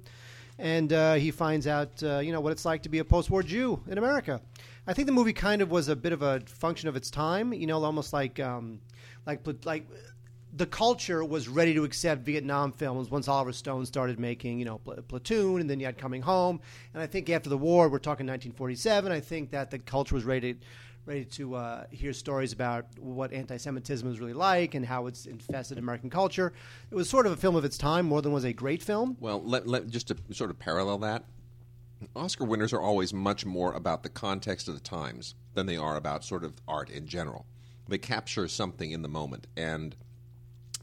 and 0.57 0.91
uh, 0.91 1.13
he 1.13 1.29
finds 1.29 1.67
out, 1.67 2.01
uh, 2.01 2.17
you 2.17 2.31
know, 2.31 2.41
what 2.41 2.51
it's 2.51 2.65
like 2.65 2.81
to 2.81 2.89
be 2.89 2.97
a 2.97 3.05
post-war 3.05 3.43
Jew 3.43 3.79
in 3.87 3.99
America. 3.99 4.41
I 4.87 4.93
think 4.93 5.05
the 5.05 5.13
movie 5.13 5.33
kind 5.33 5.61
of 5.61 5.69
was 5.69 5.87
a 5.87 5.95
bit 5.95 6.13
of 6.13 6.23
a 6.23 6.39
function 6.47 6.89
of 6.89 6.95
its 6.95 7.11
time. 7.11 7.53
You 7.53 7.67
know, 7.67 7.83
almost 7.83 8.11
like 8.11 8.39
um, 8.39 8.79
like 9.27 9.41
like 9.65 9.87
the 10.55 10.65
culture 10.67 11.25
was 11.25 11.47
ready 11.47 11.73
to 11.73 11.83
accept 11.83 12.21
Vietnam 12.21 12.71
films 12.71 13.09
once 13.09 13.27
Oliver 13.27 13.51
Stone 13.51 13.85
started 13.87 14.19
making, 14.19 14.59
you 14.59 14.65
know, 14.65 14.77
Pl- 14.77 15.01
Platoon, 15.07 15.61
and 15.61 15.69
then 15.69 15.79
you 15.79 15.85
had 15.85 15.97
Coming 15.97 16.21
Home. 16.21 16.61
And 16.93 17.01
I 17.01 17.07
think 17.07 17.29
after 17.29 17.49
the 17.49 17.57
war, 17.57 17.89
we're 17.89 17.97
talking 17.97 18.27
1947. 18.27 19.11
I 19.11 19.19
think 19.19 19.49
that 19.51 19.71
the 19.71 19.79
culture 19.79 20.13
was 20.13 20.25
ready, 20.25 20.57
ready 21.07 21.25
to 21.25 21.55
uh, 21.55 21.85
hear 21.89 22.13
stories 22.13 22.53
about 22.53 22.85
what 22.99 23.33
anti-Semitism 23.33 24.09
is 24.09 24.19
really 24.19 24.33
like 24.33 24.75
and 24.75 24.85
how 24.85 25.07
it's 25.07 25.25
infested 25.25 25.79
American 25.79 26.11
culture. 26.11 26.53
It 26.91 26.95
was 26.95 27.09
sort 27.09 27.25
of 27.25 27.31
a 27.31 27.37
film 27.37 27.55
of 27.55 27.65
its 27.65 27.77
time 27.77 28.05
more 28.05 28.21
than 28.21 28.31
was 28.31 28.43
a 28.43 28.53
great 28.53 28.83
film. 28.83 29.17
Well, 29.19 29.41
let, 29.43 29.67
let 29.67 29.89
just 29.89 30.09
to 30.09 30.17
sort 30.31 30.51
of 30.51 30.59
parallel 30.59 30.99
that, 30.99 31.23
Oscar 32.15 32.43
winners 32.43 32.73
are 32.73 32.81
always 32.81 33.13
much 33.13 33.45
more 33.45 33.73
about 33.73 34.03
the 34.03 34.09
context 34.09 34.67
of 34.67 34.75
the 34.75 34.81
times 34.81 35.33
than 35.55 35.65
they 35.65 35.77
are 35.77 35.95
about 35.95 36.23
sort 36.23 36.43
of 36.43 36.53
art 36.67 36.89
in 36.89 37.07
general. 37.07 37.45
They 37.87 37.97
capture 37.97 38.47
something 38.47 38.91
in 38.91 39.01
the 39.01 39.07
moment. 39.07 39.47
And 39.55 39.95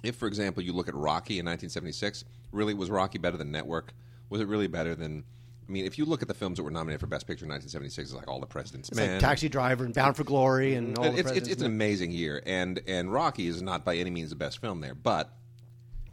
if, 0.03 0.17
for 0.17 0.27
example, 0.27 0.63
you 0.63 0.73
look 0.73 0.89
at 0.89 0.95
Rocky 0.95 1.39
in 1.39 1.47
1976, 1.47 2.25
really 2.53 2.75
was 2.75 2.91
Rocky 2.91 3.19
better 3.19 3.37
than 3.37 3.51
Network? 3.51 3.93
Was 4.29 4.41
it 4.41 4.49
really 4.49 4.67
better 4.67 4.95
than? 4.95 5.25
I 5.69 5.73
mean, 5.73 5.87
if 5.87 5.99
you 5.99 6.05
look 6.05 6.21
at 6.21 6.29
the 6.29 6.35
films 6.35 6.57
that 6.57 6.65
were 6.65 6.71
nominated 6.71 7.01
for 7.01 7.07
Best 7.07 7.27
Picture 7.27 7.45
in 7.45 7.51
1976, 7.51 8.11
it's 8.11 8.17
like 8.17 8.29
All 8.29 8.41
the 8.41 8.47
President's 8.47 8.89
It's 8.89 8.97
Men. 8.97 9.13
like 9.13 9.21
Taxi 9.21 9.49
Driver 9.49 9.85
and 9.85 9.95
Bound 9.95 10.17
for 10.17 10.25
Glory 10.25 10.75
and 10.75 10.99
all 10.99 11.05
it's, 11.05 11.31
it's, 11.31 11.49
it's 11.49 11.61
an 11.61 11.67
amazing 11.67 12.11
year, 12.11 12.43
and 12.45 12.81
and 12.87 13.13
Rocky 13.13 13.47
is 13.47 13.63
not 13.63 13.85
by 13.85 13.97
any 13.97 14.11
means 14.11 14.31
the 14.31 14.37
best 14.37 14.61
film 14.61 14.81
there, 14.81 14.95
but 14.95 15.33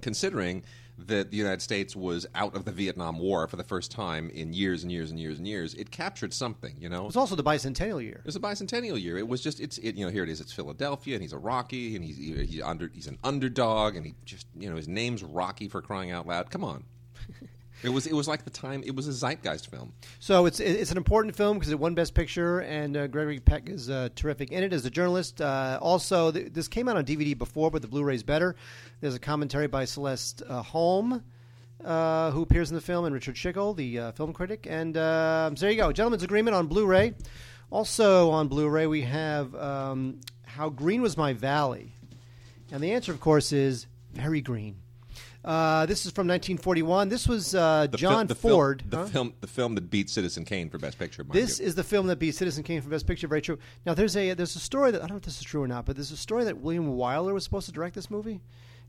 considering 0.02 0.63
that 0.97 1.29
the 1.31 1.38
United 1.38 1.62
States 1.62 1.95
was 1.95 2.25
out 2.33 2.55
of 2.55 2.65
the 2.65 2.71
Vietnam 2.71 3.19
War 3.19 3.47
for 3.47 3.55
the 3.55 3.63
first 3.63 3.91
time 3.91 4.29
in 4.31 4.51
years 4.53 4.81
and 4.83 4.91
years 4.91 5.12
and 5.12 5.19
years 5.19 5.38
and 5.38 5.47
years, 5.47 5.73
it 5.75 5.91
captured 5.91 6.33
something. 6.33 6.75
You 6.79 6.89
know, 6.89 7.03
It 7.03 7.07
was 7.07 7.15
also 7.15 7.36
the 7.36 7.43
bicentennial 7.43 8.01
year. 8.01 8.15
it 8.19 8.25
was 8.25 8.36
a 8.36 8.39
bicentennial 8.39 8.99
year. 9.01 9.17
It 9.17 9.27
was 9.27 9.41
just 9.41 9.60
it's 9.60 9.77
it, 9.77 9.95
you 9.95 10.05
know 10.05 10.12
here 10.12 10.23
it 10.23 10.29
is. 10.29 10.41
It's 10.41 10.51
Philadelphia, 10.53 11.13
and 11.15 11.21
he's 11.21 11.33
a 11.33 11.38
Rocky, 11.38 11.95
and 11.95 12.03
he's 12.03 12.17
he's 12.17 12.62
under 12.62 12.89
he's 12.93 13.07
an 13.07 13.17
underdog, 13.23 13.95
and 13.95 14.05
he 14.05 14.15
just 14.25 14.47
you 14.57 14.69
know 14.69 14.75
his 14.75 14.88
name's 14.88 15.23
Rocky 15.23 15.67
for 15.67 15.81
crying 15.81 16.12
out 16.12 16.25
loud. 16.27 16.49
Come 16.49 16.63
on. 16.63 16.83
It 17.83 17.89
was 17.89 18.07
it 18.07 18.13
was 18.13 18.27
like 18.27 18.43
the 18.43 18.49
time 18.49 18.83
it 18.85 18.95
was 18.95 19.07
a 19.07 19.13
zeitgeist 19.13 19.69
film. 19.69 19.93
So 20.19 20.45
it's 20.47 20.59
it's 20.59 20.91
an 20.91 20.97
important 20.97 21.35
film 21.35 21.59
because 21.59 21.71
it 21.71 21.79
won 21.79 21.93
Best 21.93 22.13
Picture, 22.15 22.59
and 22.59 22.97
uh, 22.97 23.07
Gregory 23.07 23.39
Peck 23.39 23.69
is 23.69 23.89
uh, 23.89 24.09
terrific 24.15 24.51
in 24.51 24.63
it 24.63 24.73
as 24.73 24.85
a 24.85 24.89
journalist. 24.89 25.41
Uh, 25.41 25.77
also, 25.81 26.31
th- 26.31 26.53
this 26.53 26.67
came 26.67 26.89
out 26.89 26.97
on 26.97 27.05
DVD 27.05 27.37
before, 27.37 27.69
but 27.69 27.81
the 27.81 27.87
Blu-ray's 27.87 28.23
better. 28.23 28.55
There's 28.99 29.15
a 29.15 29.19
commentary 29.19 29.67
by 29.67 29.85
Celeste 29.85 30.41
uh, 30.47 30.63
Holm, 30.63 31.23
uh, 31.85 32.31
who 32.31 32.41
appears 32.41 32.71
in 32.71 32.75
the 32.75 32.81
film, 32.81 33.05
and 33.05 33.13
Richard 33.13 33.35
Schickel, 33.35 33.75
the 33.75 33.99
uh, 33.99 34.11
film 34.13 34.33
critic. 34.33 34.65
And 34.67 34.97
um, 34.97 35.55
so 35.55 35.65
there 35.65 35.71
you 35.71 35.77
go, 35.77 35.91
Gentlemen's 35.91 36.23
Agreement 36.23 36.55
on 36.55 36.67
Blu-ray. 36.67 37.13
Also 37.69 38.31
on 38.31 38.47
Blu-ray, 38.47 38.87
we 38.87 39.03
have 39.03 39.53
um, 39.53 40.19
How 40.45 40.69
Green 40.69 41.01
Was 41.01 41.15
My 41.15 41.33
Valley, 41.33 41.93
and 42.71 42.81
the 42.81 42.93
answer, 42.93 43.11
of 43.11 43.19
course, 43.19 43.51
is 43.51 43.85
very 44.13 44.41
green. 44.41 44.77
Uh, 45.47 45.86
this 45.86 46.05
is 46.05 46.12
from 46.12 46.27
1941. 46.27 47.07
This 47.07 47.25
was 47.25 47.55
uh, 47.55 47.88
John 47.95 48.27
fil- 48.27 48.27
the 48.27 48.36
fil- 48.36 48.51
Ford. 48.51 48.83
the 48.86 48.97
huh? 48.97 49.05
film 49.05 49.33
the 49.39 49.47
film 49.47 49.75
that 49.75 49.89
beat 49.89 50.10
Citizen 50.10 50.43
Kane 50.43 50.69
for 50.69 50.77
Best 50.77 50.99
Picture. 50.99 51.23
This 51.23 51.62
you. 51.62 51.65
is 51.65 51.73
the 51.75 51.86
film 51.86 52.07
that 52.07 52.19
beat 52.19 52.36
Citizen 52.36 52.63
Kane 52.63 52.81
for 52.81 52.89
Best 52.89 53.07
Picture. 53.07 53.29
Very 53.29 53.41
true. 53.41 53.57
Now 53.86 53.93
there's 53.93 54.17
a 54.17 54.33
there's 54.33 54.57
a 54.57 54.60
story 54.60 54.91
that 54.91 54.97
I 55.01 55.07
don't 55.07 55.12
know 55.12 55.17
if 55.17 55.23
this 55.23 55.38
is 55.38 55.43
true 55.43 55.63
or 55.63 55.67
not, 55.67 55.86
but 55.86 55.95
there's 55.95 56.12
a 56.12 56.17
story 56.17 56.43
that 56.43 56.57
William 56.57 56.97
Wyler 56.97 57.33
was 57.33 57.45
supposed 57.45 57.65
to 57.67 57.71
direct 57.71 57.95
this 57.95 58.12
movie, 58.12 58.41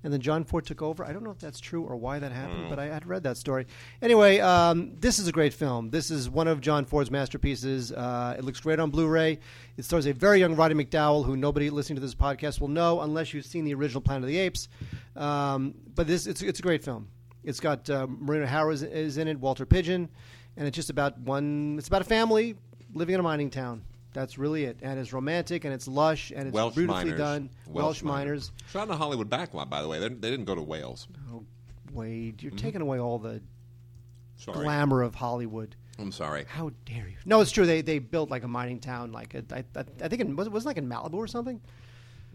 and 0.05 0.13
then 0.13 0.21
John 0.21 0.45
Ford 0.45 0.65
took 0.65 0.81
over. 0.83 1.05
I 1.05 1.13
don't 1.13 1.25
know 1.25 1.31
if 1.33 1.39
that's 1.41 1.59
true 1.61 1.83
or 1.83 1.97
why 1.97 2.19
that 2.19 2.31
happened, 2.33 2.65
Hmm. 2.65 2.69
but 2.71 2.79
I 2.79 2.87
had 2.87 3.07
read 3.07 3.23
that 3.25 3.37
story. 3.37 3.67
Anyway, 4.01 4.39
um, 4.39 4.93
this 5.01 5.19
is 5.19 5.27
a 5.27 5.33
great 5.33 5.53
film. 5.53 5.91
This 5.91 6.11
is 6.11 6.31
one 6.31 6.47
of 6.49 6.61
John 6.61 6.85
Ford's 6.85 7.11
masterpieces. 7.11 7.91
Uh, 7.93 8.37
it 8.39 8.45
looks 8.45 8.61
great 8.61 8.79
on 8.79 8.91
Blu-ray. 8.91 9.39
It 9.77 9.85
stars 9.85 10.07
a 10.07 10.13
very 10.13 10.39
young 10.39 10.55
Roddy 10.57 10.75
McDowall, 10.75 11.25
who 11.25 11.37
nobody 11.37 11.69
listening 11.71 11.97
to 11.97 12.01
this 12.03 12.15
podcast 12.15 12.61
will 12.61 12.69
know 12.69 13.01
unless 13.01 13.35
you've 13.35 13.47
seen 13.47 13.65
the 13.65 13.75
original 13.75 14.01
Planet 14.01 14.23
of 14.25 14.29
the 14.29 14.39
Apes. 14.39 14.69
Um, 15.17 15.75
but 15.95 16.07
this 16.07 16.27
it's 16.27 16.43
it's 16.43 16.59
a 16.59 16.63
great 16.63 16.85
film. 16.85 17.09
It's 17.45 17.61
got 17.61 17.89
uh, 17.91 18.07
Maureen 18.09 18.43
O'Hara 18.43 18.73
is, 18.73 18.83
is 18.83 19.17
in 19.17 19.27
it, 19.29 19.39
Walter 19.39 19.65
Pidgeon, 19.67 20.09
and 20.57 20.67
it's 20.69 20.75
just 20.77 20.91
about 20.91 21.19
one. 21.19 21.77
It's 21.79 21.89
about 21.89 22.03
a 22.03 22.05
family 22.05 22.57
living 22.95 23.15
in 23.15 23.21
a 23.21 23.23
mining 23.23 23.51
town. 23.51 23.83
That's 24.14 24.38
really 24.38 24.64
it, 24.64 24.79
and 24.83 24.99
it's 24.99 25.12
romantic 25.12 25.64
and 25.64 25.73
it's 25.75 25.87
lush 25.87 26.31
and 26.35 26.49
it's 26.49 26.55
Welsh 26.55 26.75
beautifully 26.75 27.05
miners. 27.05 27.18
done. 27.18 27.51
Welsh, 27.66 28.03
miners. 28.03 28.51
miners. 28.51 28.53
Shot 28.73 28.88
in 28.88 28.94
a 28.94 28.97
Hollywood 28.97 29.29
backlot, 29.29 29.68
by 29.68 29.83
the 29.83 29.88
way. 29.88 29.99
They, 29.99 30.09
they 30.09 30.31
didn't 30.31 30.47
go 30.47 30.55
to 30.55 30.62
Wales. 30.62 31.07
Oh, 31.31 31.44
Wade, 31.92 32.38
Mm-hmm. 32.38 32.47
you're 32.49 32.57
taking 32.57 32.81
away 32.81 32.99
all 32.99 33.18
the 33.18 33.40
Sorry. 34.37 34.64
glamour 34.64 35.03
of 35.03 35.14
Hollywood. 35.14 35.77
I'm 35.99 36.12
sorry. 36.12 36.44
How 36.49 36.71
dare 36.87 37.09
you? 37.09 37.16
No, 37.27 37.40
it's 37.40 37.51
true. 37.51 37.66
They 37.66 37.83
they 37.83 37.99
built 37.99 38.31
like 38.31 38.44
a 38.44 38.49
mining 38.49 38.79
town. 38.81 39.11
Like 39.12 39.35
a, 39.35 39.44
I, 39.53 39.64
I, 39.79 39.85
I 40.03 40.09
think 40.09 40.21
it 40.23 40.29
was 40.37 40.49
wasn't 40.49 40.66
like 40.68 40.77
in 40.79 40.88
Malibu 40.88 41.14
or 41.14 41.27
something. 41.27 41.61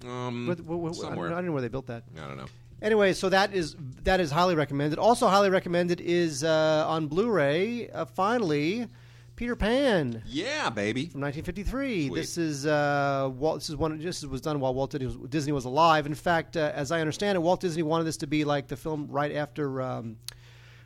Um, 0.06 0.48
What- 0.48 0.60
what- 0.62 0.80
what- 0.80 0.90
I, 0.92 0.94
don't 0.94 1.02
somewhere. 1.02 1.30
know, 1.30 1.36
I 1.36 1.38
don't 1.38 1.46
know 1.48 1.52
where 1.54 1.62
they 1.62 1.70
built 1.70 1.88
that. 1.88 2.04
I 2.22 2.28
don't 2.28 2.38
know. 2.38 2.46
Anyway, 2.82 3.14
so 3.14 3.30
that 3.30 3.54
is 3.54 3.76
that 4.04 4.20
is 4.20 4.30
highly 4.32 4.56
recommended. 4.56 5.00
Also 5.00 5.28
highly 5.28 5.50
recommended 5.50 6.02
is 6.02 6.44
uh, 6.44 6.84
on 6.88 7.08
Blu-ray. 7.08 7.90
Uh, 7.90 8.04
finally, 8.06 8.88
Peter 9.36 9.56
Pan 9.56 10.22
Yeah, 10.28 10.70
baby. 10.70 11.08
from 11.08 11.22
1953. 11.22 12.08
Sweet. 12.08 12.16
This 12.16 12.38
is 12.38 12.66
uh, 12.66 13.30
Walt. 13.34 13.60
This 13.60 13.70
is 13.70 13.76
one. 13.76 13.98
This 13.98 14.24
was 14.24 14.42
done 14.42 14.60
while 14.60 14.74
Walt 14.74 14.96
Disney 15.30 15.52
was, 15.52 15.66
alive. 15.66 16.06
In 16.06 16.14
fact, 16.14 16.56
uh, 16.56 16.72
as 16.76 16.92
I 16.92 17.00
understand 17.00 17.36
it, 17.36 17.40
Walt 17.40 17.60
Disney 17.62 17.82
wanted 17.84 18.04
this 18.04 18.18
to 18.18 18.28
be 18.28 18.46
like 18.46 18.68
the 18.68 18.76
film 18.78 19.08
right 19.10 19.32
after, 19.34 19.82
um, 19.82 20.18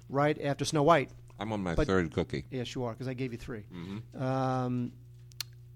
right 0.10 0.39
after 0.41 0.63
Snow 0.65 0.83
White. 0.83 1.10
I'm 1.39 1.51
on 1.51 1.62
my 1.62 1.75
But- 1.75 1.88
third 1.88 2.13
cookie. 2.13 2.45
Yes, 2.49 2.73
you 2.73 2.83
are, 2.86 2.93
because 2.93 3.07
I 3.07 3.13
gave 3.13 3.31
you 3.31 3.38
3 3.38 3.63
Mm-hmm. 3.73 4.21
Um, 4.23 4.91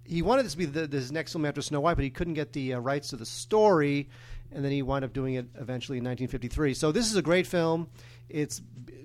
he 0.04 0.22
wanted 0.24 0.44
this 0.44 0.54
to 0.54 0.58
be 0.58 0.66
the, 0.66 0.88
this 0.88 1.12
next 1.12 1.32
film 1.34 1.46
after 1.46 1.62
Snow 1.62 1.80
White, 1.82 1.96
but 1.96 2.04
he 2.04 2.10
couldn't 2.10 2.34
get 2.34 2.52
the 2.54 2.74
uh, 2.74 2.80
rights 2.80 3.10
to 3.10 3.16
the 3.18 3.26
story, 3.26 4.10
and 4.52 4.64
then 4.66 4.72
he 4.72 4.82
wound 4.82 5.06
up 5.06 5.14
doing 5.14 5.36
it 5.36 5.46
eventually 5.56 6.00
in 6.00 6.04
1953. 6.04 6.74
So 6.74 6.92
this 6.92 7.06
is 7.10 7.16
a 7.16 7.22
great 7.22 7.46
film. 7.48 7.88
It's 8.28 8.62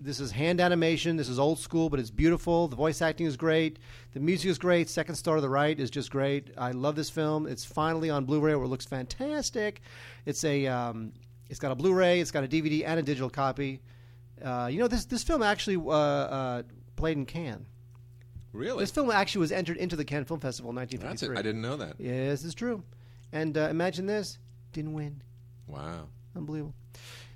this 0.07 0.21
is 0.21 0.31
hand 0.31 0.61
animation. 0.61 1.17
This 1.17 1.29
is 1.29 1.39
old 1.39 1.59
school, 1.59 1.91
but 1.91 1.99
it's 1.99 2.13
beautiful. 2.13 2.69
The 2.69 2.77
voice 2.77 3.03
acting 3.03 3.27
is 3.27 3.37
great. 3.37 3.81
The 4.15 4.21
music 4.21 4.49
is 4.49 4.57
great. 4.57 4.89
Second 4.89 5.17
Star 5.17 5.35
to 5.35 5.41
the 5.41 5.49
Right 5.49 5.79
is 5.79 5.91
just 5.91 6.13
great. 6.13 6.53
I 6.57 6.71
love 6.71 6.95
this 6.95 7.11
film. 7.11 7.49
It's 7.49 7.65
finally 7.65 8.09
on 8.09 8.25
Blu-ray, 8.25 8.55
where 8.55 8.65
it 8.65 8.69
looks 8.69 8.87
fantastic. 8.87 9.81
It's 10.25 10.45
a 10.45 10.69
um, 10.69 11.13
it's 11.51 11.59
got 11.59 11.73
a 11.73 11.75
Blu-ray, 11.75 12.21
it's 12.21 12.31
got 12.31 12.45
a 12.45 12.49
DVD 12.49 12.85
and 12.87 13.01
a 13.01 13.03
digital 13.03 13.29
copy. 13.29 13.83
Uh, 14.43 14.69
you 14.71 14.79
know 14.79 14.87
this 14.87 15.07
this 15.07 15.25
film 15.25 15.43
actually 15.43 15.77
uh, 15.77 15.91
uh, 15.91 16.63
played 16.95 17.17
in 17.17 17.27
Cannes. 17.27 17.67
Really? 18.53 18.79
This 18.79 18.93
film 18.93 19.11
actually 19.11 19.41
was 19.41 19.53
entered 19.53 19.77
into 19.77 19.97
the 19.97 20.05
Cannes 20.05 20.27
Film 20.27 20.41
Festival 20.41 20.71
in 20.71 20.77
That's 20.77 20.93
it. 20.95 21.03
1953. 21.03 21.37
I 21.37 21.43
didn't 21.43 21.63
know 21.63 21.77
that. 21.77 21.97
Yes, 21.99 22.45
it's 22.45 22.55
true. 22.55 22.83
And 23.33 23.59
uh, 23.59 23.69
imagine 23.69 24.07
this, 24.07 24.39
didn't 24.73 24.95
win. 24.95 25.21
Wow. 25.67 26.09
Unbelievable. 26.35 26.75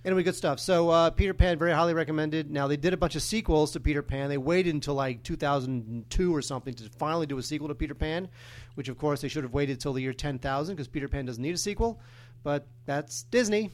Anyway, 0.02 0.22
good 0.22 0.34
stuff. 0.34 0.58
So 0.58 0.88
uh, 0.88 1.10
Peter 1.10 1.34
Pan, 1.34 1.58
very 1.58 1.72
highly 1.72 1.92
recommended. 1.92 2.50
Now 2.50 2.66
they 2.68 2.78
did 2.78 2.94
a 2.94 2.96
bunch 2.96 3.16
of 3.16 3.22
sequels 3.22 3.72
to 3.72 3.80
Peter 3.80 4.00
Pan. 4.02 4.30
They 4.30 4.38
waited 4.38 4.72
until 4.74 4.94
like 4.94 5.22
2002 5.22 6.34
or 6.34 6.40
something 6.40 6.72
to 6.74 6.88
finally 6.98 7.26
do 7.26 7.36
a 7.36 7.42
sequel 7.42 7.68
to 7.68 7.74
Peter 7.74 7.94
Pan, 7.94 8.28
which 8.76 8.88
of 8.88 8.96
course 8.96 9.20
they 9.20 9.28
should 9.28 9.44
have 9.44 9.52
waited 9.52 9.78
till 9.78 9.92
the 9.92 10.00
year 10.00 10.14
10,000 10.14 10.74
because 10.74 10.88
Peter 10.88 11.06
Pan 11.08 11.26
doesn't 11.26 11.42
need 11.42 11.54
a 11.54 11.58
sequel. 11.58 12.00
But 12.42 12.66
that's 12.86 13.24
Disney. 13.24 13.72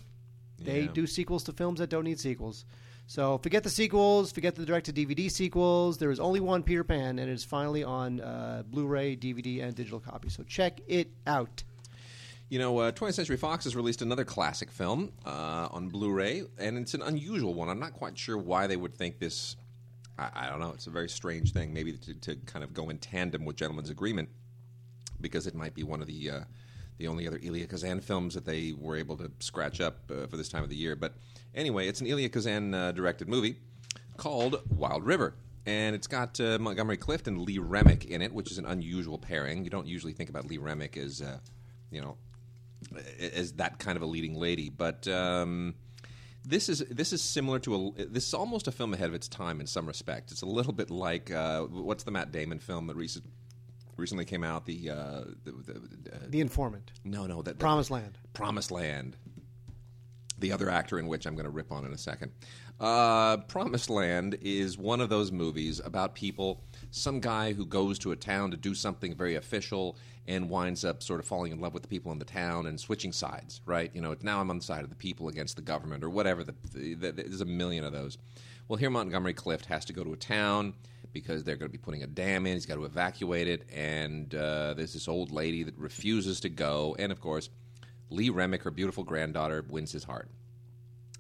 They 0.59 0.83
Yeah. 0.83 0.93
do 0.93 1.07
sequels 1.07 1.45
to 1.45 1.53
films 1.53 1.79
that 1.79 1.91
don't 1.91 2.05
need 2.05 2.19
sequels. 2.19 2.65
So 3.07 3.39
forget 3.39 3.63
the 3.63 3.71
sequels, 3.71 4.33
forget 4.33 4.57
the 4.57 4.67
direct-to-DVD 4.67 5.31
sequels. 5.31 5.97
There 5.99 6.11
is 6.11 6.19
only 6.19 6.41
one 6.41 6.65
Peter 6.65 6.83
Pan, 6.83 7.21
and 7.21 7.31
it 7.31 7.33
is 7.33 7.45
finally 7.45 7.85
on 7.85 8.21
uh, 8.21 8.65
Blu-ray, 8.69 9.15
DVD, 9.15 9.63
and 9.63 9.77
digital 9.77 10.01
copy. 10.01 10.29
So 10.29 10.43
check 10.43 10.81
it 10.89 11.13
out. 11.25 11.63
You 12.49 12.61
know, 12.61 12.79
uh, 12.79 12.93
20th 12.93 13.15
Century 13.15 13.37
Fox 13.37 13.65
has 13.65 13.75
released 13.75 14.03
another 14.03 14.25
classic 14.25 14.71
film 14.71 15.13
uh, 15.25 15.67
on 15.73 15.89
Blu-ray, 15.89 16.45
and 16.59 16.79
it's 16.79 16.95
an 16.95 17.03
unusual 17.03 17.55
one. 17.55 17.69
I'm 17.69 17.81
not 17.81 17.93
quite 17.93 18.17
sure 18.17 18.39
why 18.39 18.69
they 18.69 18.77
would 18.77 18.95
think 18.95 19.19
this. 19.19 19.57
I, 20.17 20.31
I 20.33 20.49
don't 20.49 20.61
know. 20.61 20.71
It's 20.71 20.87
a 20.87 20.91
very 20.91 21.09
strange 21.09 21.53
thing, 21.53 21.75
maybe 21.75 21.95
to, 21.95 22.15
to 22.15 22.37
kind 22.47 22.63
of 22.63 22.73
go 22.73 22.89
in 22.89 22.99
tandem 22.99 23.45
with 23.45 23.57
Gentleman's 23.57 23.91
Agreement, 23.91 24.29
because 25.21 25.49
it 25.49 25.57
might 25.57 25.75
be 25.75 25.83
one 25.83 26.01
of 26.01 26.07
the 26.07 26.31
uh, 26.31 26.41
the 26.99 27.09
only 27.09 27.27
other 27.27 27.41
Elia 27.45 27.67
Kazan 27.67 28.01
films 28.01 28.35
that 28.35 28.45
they 28.45 28.73
were 28.79 28.97
able 28.97 29.17
to 29.17 29.31
scratch 29.41 29.81
up 29.81 30.09
uh, 30.11 30.29
for 30.29 30.37
this 30.37 30.49
time 30.49 30.63
of 30.63 30.71
the 30.71 30.77
year. 30.77 30.95
But 30.95 31.15
anyway, 31.53 31.89
it's 31.89 32.01
an 32.01 32.07
Elia 32.07 32.29
Kazan 32.29 32.73
uh, 32.73 32.93
directed 32.93 33.29
movie 33.29 33.57
called 34.17 34.63
Wild 34.71 35.05
River. 35.05 35.35
And 35.67 35.97
it's 35.97 36.07
got 36.07 36.39
uh, 36.41 36.59
Montgomery 36.61 36.97
Clift 36.97 37.27
and 37.27 37.41
Lee 37.41 37.59
Remick 37.59 38.05
in 38.05 38.23
it, 38.23 38.33
which 38.33 38.53
is 38.53 38.59
an 38.59 38.67
unusual 38.67 39.19
pairing. 39.19 39.65
You 39.65 39.71
don't 39.71 39.87
usually 39.87 40.13
think 40.13 40.31
about 40.31 40.47
Lee 40.47 40.59
Remick 40.59 40.97
as, 40.97 41.21
uh, 41.21 41.39
you 41.91 42.01
know, 42.01 42.17
as 43.19 43.53
that 43.55 43.79
kind 43.79 43.97
of 43.97 44.03
a 44.03 44.07
leading 44.07 44.35
lady. 44.35 44.71
But 44.71 45.07
um, 45.09 45.75
this 46.45 46.69
is 46.69 46.81
this 46.91 47.13
is 47.13 47.23
similar 47.23 47.59
to 47.61 47.75
a 47.99 48.05
this 48.07 48.29
is 48.29 48.35
almost 48.35 48.69
a 48.69 48.73
film 48.73 48.95
ahead 48.95 49.09
of 49.09 49.15
its 49.15 49.29
time 49.29 49.61
in 49.61 49.67
some 49.67 49.87
respect. 49.87 50.31
It's 50.31 50.43
a 50.43 50.47
little 50.47 50.73
bit 50.73 50.91
like 50.91 51.31
uh, 51.31 51.63
what's 51.63 52.05
the 52.05 52.11
Matt 52.11 52.33
Damon 52.33 52.59
film 52.59 52.87
that 52.87 52.97
recent, 52.97 53.25
recently 53.97 54.25
came 54.25 54.45
out? 54.45 54.67
The 54.67 54.91
uh, 54.91 55.25
the, 55.45 55.53
the, 55.53 56.15
uh, 56.15 56.19
The 56.29 56.41
Informant, 56.41 56.93
no 57.05 57.27
no 57.27 57.43
that 57.43 57.59
Promised 57.59 57.91
Land. 57.91 58.19
Promised 58.33 58.71
Land. 58.71 59.17
The 60.39 60.53
other 60.53 60.69
actor 60.69 60.99
in 60.99 61.07
which 61.07 61.27
I'm 61.27 61.35
going 61.35 61.47
to 61.47 61.51
rip 61.51 61.73
on 61.73 61.87
in 61.87 61.95
a 61.95 61.99
second. 61.99 62.31
Uh, 62.79 63.39
Promised 63.39 63.89
Land 63.89 64.37
is 64.43 64.77
one 64.77 65.01
of 65.01 65.09
those 65.09 65.33
movies 65.33 65.81
about 65.83 66.15
people, 66.15 66.63
some 66.91 67.21
guy 67.21 67.53
who 67.53 67.67
goes 67.67 67.99
to 68.01 68.13
a 68.13 68.17
town 68.17 68.51
to 68.51 68.57
do 68.57 68.75
something 68.75 69.15
very 69.15 69.35
official 69.35 69.97
and 70.27 70.51
winds 70.51 70.85
up 70.85 71.03
sort 71.03 71.21
of 71.21 71.27
falling 71.27 71.53
in 71.53 71.61
love 71.61 71.75
with 71.75 71.83
the 71.83 71.89
people 71.89 72.11
in 72.13 72.19
the 72.19 72.25
town 72.25 72.67
and 72.67 72.81
switching 72.81 73.13
sides, 73.13 73.61
right? 73.65 73.91
You 73.95 74.01
know, 74.01 74.17
now 74.23 74.41
I'm 74.41 74.51
on 74.51 74.59
the 74.59 74.65
side 74.65 74.83
of 74.83 74.91
the 74.91 74.97
people 74.97 75.29
against 75.29 75.57
the 75.57 75.63
government 75.63 76.03
or 76.03 76.11
whatever. 76.11 76.43
The, 76.43 76.55
the, 76.73 76.95
the, 76.95 77.13
there's 77.13 77.41
a 77.41 77.45
million 77.45 77.85
of 77.85 77.93
those. 77.93 78.19
Well, 78.69 78.77
here 78.77 78.91
Montgomery 78.91 79.35
Clift 79.35 79.67
has 79.67 79.85
to 79.85 79.93
go 79.93 80.03
to 80.03 80.13
a 80.13 80.17
town 80.17 80.75
because 81.13 81.45
they're 81.45 81.57
going 81.57 81.71
to 81.71 81.73
be 81.73 81.83
putting 81.83 82.03
a 82.03 82.07
dam 82.07 82.47
in. 82.47 82.55
He's 82.55 82.67
got 82.67 82.75
to 82.75 82.85
evacuate 82.85 83.47
it, 83.47 83.67
and 83.73 84.35
uh, 84.35 84.75
there's 84.75 84.93
this 84.93 85.07
old 85.09 85.31
lady 85.31 85.63
that 85.63 85.77
refuses 85.79 86.41
to 86.41 86.49
go, 86.49 86.97
and 86.99 87.13
of 87.13 87.21
course. 87.21 87.49
Lee 88.09 88.31
Remick, 88.31 88.63
her 88.63 88.71
beautiful 88.71 89.03
granddaughter, 89.03 89.65
wins 89.69 89.91
his 89.91 90.05
heart. 90.05 90.29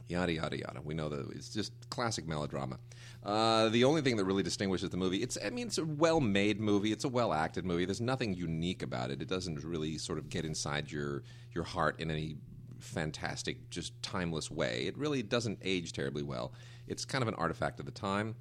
Yada 0.08 0.32
yada 0.32 0.56
yada. 0.58 0.80
We 0.82 0.94
know 0.94 1.08
that 1.08 1.30
it's 1.32 1.48
just 1.48 1.72
classic 1.90 2.28
melodrama. 2.28 2.78
Uh, 3.24 3.68
the 3.70 3.82
only 3.84 4.02
thing 4.02 4.16
that 4.16 4.24
really 4.24 4.44
distinguishes 4.44 4.90
the 4.90 4.96
movie, 4.96 5.22
it's 5.22 5.36
I 5.44 5.50
mean, 5.50 5.66
it's 5.66 5.78
a 5.78 5.84
well-made 5.84 6.60
movie. 6.60 6.92
It's 6.92 7.04
a 7.04 7.08
well-acted 7.08 7.64
movie. 7.64 7.84
There's 7.84 8.00
nothing 8.00 8.34
unique 8.34 8.82
about 8.82 9.10
it. 9.10 9.20
It 9.20 9.28
doesn't 9.28 9.64
really 9.64 9.98
sort 9.98 10.18
of 10.18 10.28
get 10.28 10.44
inside 10.44 10.92
your 10.92 11.24
your 11.52 11.64
heart 11.64 12.00
in 12.00 12.10
any 12.10 12.36
fantastic, 12.78 13.68
just 13.70 14.00
timeless 14.02 14.50
way. 14.50 14.84
It 14.86 14.96
really 14.96 15.22
doesn't 15.22 15.58
age 15.62 15.92
terribly 15.92 16.22
well. 16.22 16.52
It's 16.86 17.04
kind 17.04 17.22
of 17.22 17.28
an 17.28 17.34
artifact 17.34 17.80
of 17.80 17.86
the 17.86 17.92
time. 17.92 18.36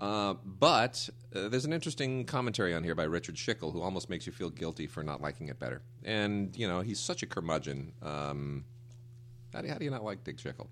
Uh, 0.00 0.34
but 0.44 1.08
uh, 1.34 1.48
there's 1.48 1.64
an 1.64 1.72
interesting 1.72 2.24
commentary 2.24 2.74
on 2.74 2.82
here 2.82 2.96
by 2.96 3.04
Richard 3.04 3.36
Schickel, 3.36 3.72
who 3.72 3.80
almost 3.80 4.10
makes 4.10 4.26
you 4.26 4.32
feel 4.32 4.50
guilty 4.50 4.88
for 4.88 5.04
not 5.04 5.20
liking 5.20 5.48
it 5.48 5.60
better. 5.60 5.82
And 6.04 6.56
you 6.56 6.66
know, 6.66 6.80
he's 6.80 6.98
such 6.98 7.22
a 7.22 7.26
curmudgeon. 7.26 7.92
Um, 8.02 8.64
how, 9.52 9.60
do, 9.60 9.68
how 9.68 9.78
do 9.78 9.84
you 9.84 9.90
not 9.90 10.02
like 10.02 10.24
Dick 10.24 10.38
Schickel? 10.38 10.66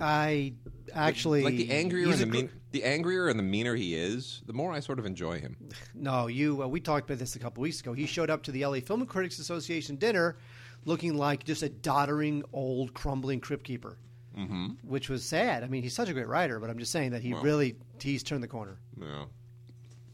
I 0.00 0.54
actually 0.94 1.42
like 1.42 1.56
the 1.56 1.70
angrier 1.70 2.10
and 2.10 2.18
the 2.18 2.26
mean, 2.26 2.50
the 2.70 2.84
angrier 2.84 3.28
and 3.28 3.38
the 3.38 3.42
meaner 3.42 3.74
he 3.74 3.94
is, 3.94 4.42
the 4.46 4.52
more 4.52 4.72
I 4.72 4.80
sort 4.80 4.98
of 4.98 5.06
enjoy 5.06 5.38
him. 5.38 5.56
No, 5.94 6.28
you. 6.28 6.62
Uh, 6.62 6.68
we 6.68 6.80
talked 6.80 7.08
about 7.08 7.18
this 7.18 7.34
a 7.34 7.38
couple 7.40 7.60
weeks 7.60 7.80
ago. 7.80 7.92
He 7.92 8.06
showed 8.06 8.30
up 8.30 8.42
to 8.44 8.52
the 8.52 8.64
LA 8.64 8.78
Film 8.78 9.04
Critics 9.04 9.40
Association 9.40 9.96
dinner, 9.96 10.36
looking 10.84 11.16
like 11.16 11.44
just 11.44 11.62
a 11.62 11.68
doddering 11.68 12.44
old 12.52 12.94
crumbling 12.94 13.40
crypt 13.40 13.64
keeper, 13.64 13.98
mm-hmm. 14.36 14.68
which 14.82 15.08
was 15.08 15.24
sad. 15.24 15.64
I 15.64 15.66
mean, 15.66 15.82
he's 15.82 15.94
such 15.94 16.08
a 16.08 16.12
great 16.12 16.28
writer, 16.28 16.60
but 16.60 16.70
I'm 16.70 16.78
just 16.78 16.92
saying 16.92 17.10
that 17.10 17.22
he 17.22 17.34
really 17.34 17.76
he's 18.00 18.22
turned 18.22 18.44
the 18.44 18.48
corner. 18.48 18.78
Yeah, 19.00 19.24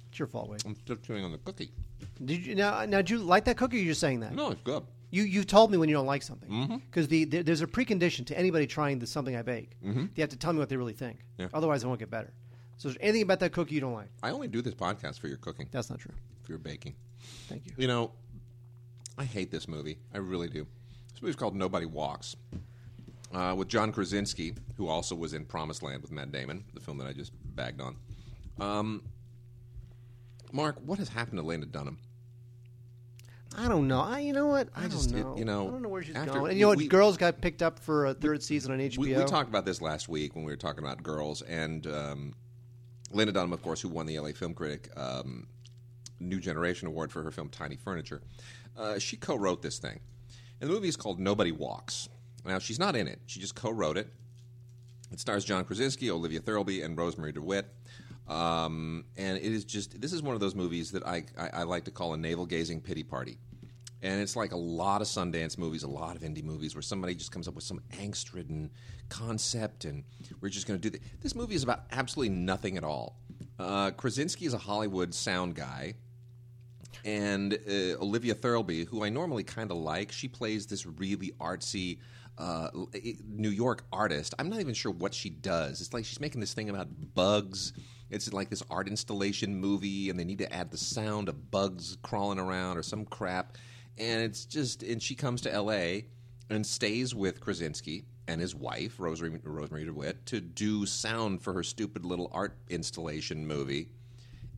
It's 0.09 0.19
your 0.19 0.29
fault, 0.29 0.49
Wade. 0.49 0.63
I'm 0.65 0.77
still 0.77 0.97
chewing 0.97 1.25
on 1.25 1.33
the 1.33 1.39
cookie. 1.39 1.71
Did 2.25 2.47
you 2.47 2.55
now? 2.55 2.85
Now, 2.87 2.99
did 2.99 3.11
you 3.11 3.19
like 3.19 3.45
that 3.45 3.59
cookie? 3.59 3.77
or 3.77 3.81
You're 3.81 3.91
just 3.91 4.01
saying 4.01 4.21
that. 4.21 4.35
No, 4.35 4.51
it's 4.51 4.63
good. 4.63 4.85
You 5.15 5.23
you 5.23 5.45
told 5.45 5.71
me 5.71 5.77
when 5.79 5.89
you 5.89 5.95
don't 5.95 6.07
like 6.07 6.23
something 6.23 6.49
Mm-hmm. 6.51 6.77
because 6.91 7.07
the, 7.09 7.25
there's 7.25 7.61
a 7.63 7.67
precondition 7.67 8.27
to 8.27 8.39
anybody 8.39 8.67
trying 8.67 8.99
the 8.99 9.07
something 9.07 9.37
I 9.37 9.43
bake. 9.43 9.71
Mm-hmm. 9.85 10.07
They 10.15 10.23
have 10.23 10.31
to 10.31 10.37
tell 10.37 10.53
me 10.53 10.59
what 10.59 10.69
they 10.69 10.77
really 10.77 10.93
think. 10.93 11.19
Yeah. 11.39 11.47
Otherwise, 11.55 11.85
it 11.85 11.87
won't 11.87 12.01
get 12.01 12.11
better. 12.11 12.33
So, 12.79 12.89
is 12.89 12.95
there 12.97 13.05
anything 13.05 13.23
about 13.23 13.39
that 13.41 13.53
cookie 13.53 13.77
you 13.77 13.81
don't 13.81 13.93
like? 13.95 14.09
I 14.25 14.31
only 14.31 14.49
do 14.49 14.61
this 14.61 14.75
podcast 14.75 15.21
for 15.21 15.29
your 15.29 15.37
cooking, 15.37 15.69
That's 15.71 15.89
not 15.91 16.01
true. 16.01 16.15
for 16.43 16.51
your 16.53 16.59
baking. 16.59 16.95
Thank 17.49 17.67
you. 17.67 17.73
You 17.77 17.87
know, 17.87 18.11
I 19.17 19.25
hate 19.25 19.51
this 19.53 19.69
movie. 19.69 19.99
I 20.13 20.19
really 20.19 20.49
do. 20.49 20.67
This 21.13 21.23
movie's 21.23 21.37
called 21.37 21.55
Nobody 21.55 21.87
Walks, 21.87 22.35
uh, 23.33 23.55
with 23.57 23.69
John 23.69 23.93
Krasinski, 23.93 24.55
who 24.77 24.89
also 24.89 25.15
was 25.15 25.33
in 25.33 25.45
Promised 25.45 25.85
Land 25.85 26.03
with 26.03 26.11
Matt 26.11 26.33
Damon, 26.33 26.65
the 26.75 26.81
film 26.81 26.99
that 26.99 27.07
I 27.07 27.13
just 27.13 27.31
bagged 27.55 27.81
on. 27.81 27.95
Um, 28.61 29.03
Mark, 30.53 30.77
what 30.85 30.99
has 30.99 31.09
happened 31.09 31.39
to 31.39 31.45
Lena 31.47 31.67
Dunham? 31.67 31.99
I 33.57 33.69
don't 33.69 33.87
know. 33.89 34.01
I, 34.01 34.21
you 34.21 34.33
know 34.33 34.47
what? 34.47 34.69
I, 34.75 34.85
I 34.85 34.89
just- 34.89 35.11
don't 35.13 35.35
it- 35.37 35.39
you 35.39 35.45
know, 35.45 35.69
I 35.69 35.71
don't 35.71 35.83
know 35.83 35.89
where 35.89 36.03
she's 36.03 36.15
after- 36.17 36.33
going. 36.33 36.51
And 36.51 36.59
you 36.59 36.65
know 36.65 36.69
what? 36.71 36.79
we- 36.79 36.89
Girls 36.89 37.17
got 37.17 37.41
picked 37.41 37.63
up 37.63 37.79
for 37.79 38.07
a 38.07 38.15
third 38.15 38.43
season 38.43 38.73
on 38.73 38.79
HBO. 38.81 38.99
We, 38.99 39.15
we 39.17 39.25
talked 39.25 39.49
about 39.49 39.65
this 39.65 39.81
last 39.81 40.09
week 40.09 40.35
when 40.35 40.45
we 40.45 40.53
were 40.53 40.57
talking 40.57 40.83
about 40.83 41.03
girls 41.03 41.43
and 41.43 41.87
um, 41.87 42.35
Lena 43.13 43.33
Dunham, 43.33 43.53
of 43.53 43.63
course, 43.63 43.81
who 43.81 43.89
won 43.89 44.07
the 44.07 44.19
LA 44.19 44.31
Film 44.33 44.55
Critic 44.55 44.89
um, 44.97 45.47
New 46.21 46.41
Generation 46.41 46.89
Award 46.89 47.13
for 47.13 47.23
her 47.23 47.31
film 47.31 47.49
Tiny 47.49 47.77
Furniture. 47.77 48.23
Uh, 48.77 48.99
she 48.99 49.17
co-wrote 49.17 49.63
this 49.63 49.79
thing, 49.79 50.01
and 50.61 50.69
the 50.69 50.75
movie 50.75 50.89
is 50.89 50.97
called 50.97 51.21
Nobody 51.21 51.53
Walks. 51.53 52.09
Now 52.45 52.59
she's 52.59 52.79
not 52.79 52.97
in 52.97 53.07
it; 53.07 53.21
she 53.27 53.39
just 53.41 53.55
co-wrote 53.55 53.97
it. 53.97 54.09
It 55.13 55.21
stars 55.21 55.45
John 55.45 55.65
Krasinski, 55.65 56.11
Olivia 56.11 56.41
Thirlby, 56.41 56.83
and 56.83 56.97
Rosemarie 56.99 57.35
DeWitt. 57.35 57.67
Um, 58.29 59.05
and 59.17 59.37
it 59.37 59.45
is 59.45 59.65
just 59.65 60.01
this 60.01 60.13
is 60.13 60.23
one 60.23 60.35
of 60.35 60.41
those 60.41 60.55
movies 60.55 60.93
that 60.93 61.07
I, 61.07 61.25
I, 61.39 61.49
I 61.49 61.63
like 61.65 61.85
to 61.85 61.91
call 61.91 62.15
a 62.15 62.17
navel 62.17 62.47
gazing 62.47 62.81
pity 62.81 63.03
party. 63.03 63.39
And 64.03 64.21
it's 64.21 64.37
like 64.37 64.53
a 64.53 64.57
lot 64.57 65.01
of 65.01 65.07
Sundance 65.07 65.57
movies, 65.57 65.83
a 65.83 65.89
lot 65.89 66.15
of 66.15 66.23
indie 66.23 66.45
movies 66.45 66.75
where 66.75 66.83
somebody 66.83 67.15
just 67.15 67.33
comes 67.33 67.49
up 67.49 67.55
with 67.55 67.65
some 67.65 67.81
angst 67.93 68.35
ridden 68.35 68.71
concept 69.09 69.87
and 69.87 70.05
we're 70.43 70.51
just 70.51 70.67
going 70.67 70.79
to 70.79 70.91
do 70.91 70.99
this. 70.99 71.09
This 71.23 71.35
movie 71.35 71.55
is 71.55 71.63
about 71.63 71.85
absolutely 71.91 72.35
nothing 72.35 72.77
at 72.77 72.85
all. 72.85 73.19
Uh, 73.59 73.93
Krasinski 73.93 74.45
is 74.45 74.53
a 74.53 74.59
Hollywood 74.59 75.15
sound 75.15 75.55
guy. 75.55 75.95
And 77.05 77.55
uh, 77.55 78.01
Olivia 78.03 78.35
Thirlby, 78.35 78.85
who 78.85 79.05
I 79.05 79.09
normally 79.09 79.43
kind 79.43 79.71
of 79.71 79.79
like, 79.79 80.13
she 80.13 80.29
plays 80.29 80.67
this 80.67 80.85
really 80.87 81.33
artsy 81.41 81.99
uh, 82.37 82.69
New 83.27 83.51
York 83.51 83.85
artist. 83.93 84.35
I'm 84.39 84.49
not 84.49 84.61
even 84.61 84.75
sure 84.75 84.93
what 84.93 85.15
she 85.15 85.31
does. 85.31 85.81
It's 85.81 85.93
like 85.93 86.05
she's 86.05 86.21
making 86.21 86.41
this 86.41 86.53
thing 86.53 86.69
about 86.69 86.89
bugs. 87.15 87.73
It's 88.15 88.33
like 88.33 88.51
this 88.51 88.63
art 88.71 88.89
installation 88.89 89.55
movie, 89.55 90.11
and 90.11 90.19
they 90.19 90.25
need 90.25 90.39
to 90.39 90.53
add 90.53 90.71
the 90.71 90.79
sound 90.79 91.29
of 91.29 91.51
bugs 91.51 91.99
crawling 92.03 92.39
around 92.39 92.77
or 92.77 92.83
some 92.83 93.05
crap. 93.05 93.57
And 93.99 94.23
it's 94.23 94.45
just, 94.45 94.83
and 94.83 95.03
she 95.03 95.15
comes 95.15 95.41
to 95.43 95.53
L.A. 95.53 96.07
and 96.51 96.67
stays 96.67 97.15
with 97.15 97.41
Krasinski 97.41 98.05
and 98.27 98.41
his 98.41 98.55
wife, 98.55 98.99
Rosemary, 98.99 99.39
Rosemarie 99.41 99.85
DeWitt, 99.85 100.27
to 100.27 100.41
do 100.41 100.87
sound 100.87 101.43
for 101.43 101.53
her 101.53 101.63
stupid 101.63 102.05
little 102.05 102.31
art 102.33 102.57
installation 102.69 103.47
movie 103.47 103.89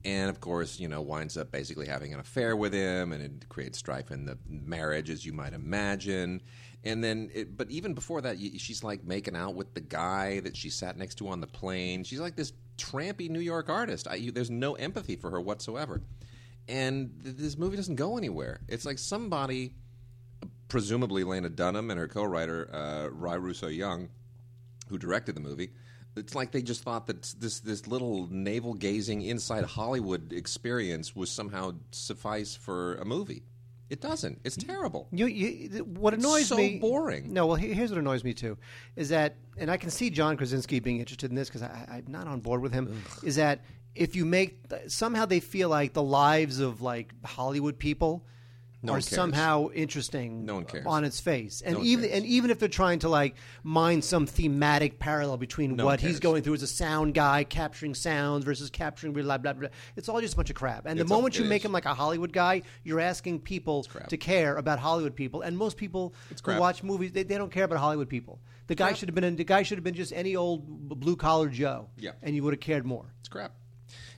and 0.07 0.31
of 0.31 0.41
course, 0.41 0.79
you 0.79 0.87
know, 0.87 1.01
winds 1.01 1.37
up 1.37 1.51
basically 1.51 1.89
having 1.89 2.15
an 2.15 2.21
affair 2.21 2.55
with 2.55 2.73
him, 2.73 3.13
and 3.13 3.23
it 3.23 3.49
creates 3.49 3.77
strife 3.79 4.13
in 4.13 4.25
the 4.25 4.39
marriage, 4.49 5.11
as 5.11 5.27
you 5.27 5.33
might 5.33 5.53
imagine. 5.53 6.41
And 6.85 7.03
then, 7.03 7.29
it, 7.35 7.57
but 7.57 7.69
even 7.73 7.93
before 7.93 8.21
that, 8.21 8.39
she's 8.39 8.85
like 8.85 9.03
making 9.03 9.35
out 9.35 9.57
with 9.57 9.75
the 9.75 9.81
guy 9.81 10.39
that 10.41 10.57
she 10.57 10.71
sat 10.71 10.97
next 10.97 11.17
to 11.17 11.29
on 11.29 11.41
the 11.41 11.49
plane. 11.49 12.05
She's 12.05 12.21
like 12.21 12.37
this 12.37 12.53
trampy 12.77 13.29
New 13.29 13.41
York 13.41 13.69
artist. 13.69 14.07
I, 14.09 14.17
you, 14.17 14.33
there's 14.33 14.51
no 14.51 14.75
empathy 14.75 15.17
for 15.17 15.31
her 15.31 15.41
whatsoever. 15.41 16.03
And 16.69 17.21
th- 17.23 17.37
this 17.37 17.57
movie 17.57 17.77
doesn't 17.77 17.97
go 17.97 18.17
anywhere. 18.17 18.61
It's 18.69 18.85
like 18.85 18.99
somebody, 18.99 19.75
presumably 20.69 21.25
Lena 21.25 21.49
Dunham 21.49 21.91
and 21.91 21.99
her 21.99 22.09
co-writer 22.09 22.69
uh, 22.73 23.09
Ry 23.11 23.35
Russo 23.35 23.69
Young, 23.69 24.09
who 24.89 24.99
directed 24.99 25.35
the 25.35 25.41
movie. 25.41 25.71
It's 26.17 26.35
like 26.35 26.51
they 26.51 26.63
just 26.63 26.83
thought 26.83 27.09
that 27.09 27.35
this 27.39 27.61
this 27.61 27.87
little 27.87 28.27
navel 28.31 28.73
gazing 28.73 29.21
inside 29.21 29.65
Hollywood 29.65 30.33
experience 30.33 31.15
was 31.15 31.31
somehow 31.31 31.75
suffice 31.91 32.57
for 32.57 32.95
a 32.95 33.05
movie. 33.05 33.43
It 33.89 34.01
doesn't. 34.01 34.41
It's 34.45 34.57
terrible. 34.57 35.09
You, 35.13 35.27
you, 35.27 35.85
what 35.85 36.13
annoys 36.13 36.43
me 36.43 36.43
so 36.43 36.57
me 36.57 36.79
boring. 36.79 37.33
No, 37.33 37.47
well, 37.47 37.57
here's 37.57 37.91
what 37.91 37.99
annoys 37.99 38.25
me 38.25 38.35
too, 38.35 38.59
is 38.97 39.09
that, 39.11 39.37
and 39.57 39.71
I 39.71 39.77
can 39.77 39.91
see 39.91 40.11
John 40.11 40.37
Krasinski 40.37 40.81
being 40.81 40.99
interested 40.99 41.31
in 41.31 41.37
this 41.37 41.49
because 41.49 41.63
I'm 41.63 42.05
not 42.09 42.27
on 42.27 42.41
board 42.41 42.63
with 42.63 42.73
him. 42.73 43.03
Is 43.23 43.37
that 43.37 43.61
if 43.95 44.17
you 44.17 44.25
make 44.25 44.59
somehow 44.89 45.25
they 45.25 45.41
feel 45.41 45.69
like 45.69 45.93
the 45.93 46.03
lives 46.03 46.61
of 46.61 46.83
like 46.83 47.13
Hollywood 47.25 47.79
people 47.79 48.27
No 48.83 48.93
are 48.93 49.01
somehow 49.01 49.71
interesting 49.71 50.45
No 50.45 50.55
one 50.57 50.65
cares. 50.65 50.85
on 50.87 51.03
its 51.05 51.19
face, 51.19 51.61
and 51.65 51.77
No 51.79 51.83
even 51.83 52.11
and 52.11 52.25
even 52.27 52.51
if 52.51 52.59
they're 52.61 52.69
trying 52.69 52.99
to 53.01 53.09
like 53.09 53.35
mine 53.65 54.03
some 54.03 54.27
thematic 54.27 54.99
parallel 54.99 55.39
between 55.39 55.77
No 55.77 55.87
what 55.87 56.01
he's 56.01 56.21
going 56.21 56.43
through 56.43 56.55
as 56.55 56.63
a 56.63 56.67
sound 56.69 57.15
guy 57.15 57.43
capturing 57.45 57.95
sounds 57.95 58.45
versus 58.45 58.71
capturing 58.71 59.13
blah 59.13 59.39
blah 59.39 59.55
blah, 59.55 59.69
it's 59.97 60.09
all 60.09 60.21
just 60.21 60.35
a 60.35 60.37
bunch 60.37 60.51
of 60.51 60.57
crap. 60.57 60.85
And 60.87 61.01
It's 61.01 61.09
the 61.09 61.15
a- 61.15 61.17
moment 61.17 61.39
you 61.39 61.45
make 61.47 61.63
is. 61.63 61.67
him 61.67 61.73
like 61.73 61.87
a 61.87 61.95
Hollywood 61.95 62.33
guy, 62.33 62.63
you're 62.85 63.01
asking 63.01 63.41
people 63.41 63.83
to 64.09 64.17
care 64.17 64.57
about 64.57 64.79
Hollywood 64.79 65.17
people, 65.17 65.41
and 65.43 65.57
most 65.57 65.77
people 65.79 66.15
who 66.45 66.59
watch 66.59 66.83
movies 66.83 67.13
they, 67.13 67.23
they 67.25 67.39
don't 67.39 67.51
care 67.51 67.65
about 67.65 67.79
Hollywood 67.79 68.09
people. 68.09 68.41
The 68.69 68.75
guy 68.75 68.93
should 68.93 69.09
have 69.09 69.15
been 69.15 69.37
the 69.37 69.45
guy 69.45 69.63
should 69.63 69.79
have 69.79 69.85
been 69.85 69.95
just 69.95 70.13
any 70.13 70.37
old 70.37 70.89
blue 70.89 71.17
collar 71.17 71.49
Joe, 71.49 71.89
Yeah. 71.97 72.13
and 72.23 72.37
you 72.37 72.43
would 72.45 72.53
have 72.53 72.61
cared 72.61 72.85
more. 72.85 73.07
It's 73.21 73.29
crap. 73.29 73.53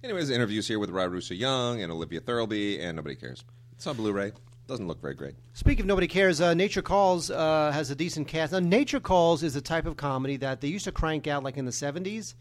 Anyways, 0.03 0.31
interviews 0.31 0.67
here 0.69 0.79
with 0.79 0.91
Russo 0.91 1.33
Young 1.35 1.81
and 1.81 1.91
Olivia 1.93 2.21
Thirlby, 2.21 2.81
and 2.81 2.97
nobody 2.97 3.15
cares. 3.15 3.45
It's 3.73 3.87
on 3.87 3.97
Blu-ray. 3.97 4.33
Doesn't 4.69 4.87
look 4.87 5.01
very 5.01 5.15
great. 5.15 5.35
Speak 5.55 5.81
of 5.81 5.87
nobody 5.87 6.07
cares, 6.07 6.43
uh, 6.43 6.53
Nature 6.53 6.83
Calls 6.83 7.31
uh, 7.31 7.73
has 7.73 7.91
a 7.91 7.95
decent 7.95 8.29
cast. 8.29 8.53
Now, 8.53 8.59
Nature 8.59 9.01
Calls 9.01 9.43
is 9.43 9.57
a 9.57 9.63
type 9.63 9.87
of 9.87 9.97
comedy 9.97 10.37
that 10.37 10.61
they 10.61 10.69
used 10.69 10.85
to 10.85 10.93
crank 10.93 11.27
out 11.27 11.43
like 11.43 11.57
in 11.57 11.65
the 11.65 11.71
'70s, 11.71 12.35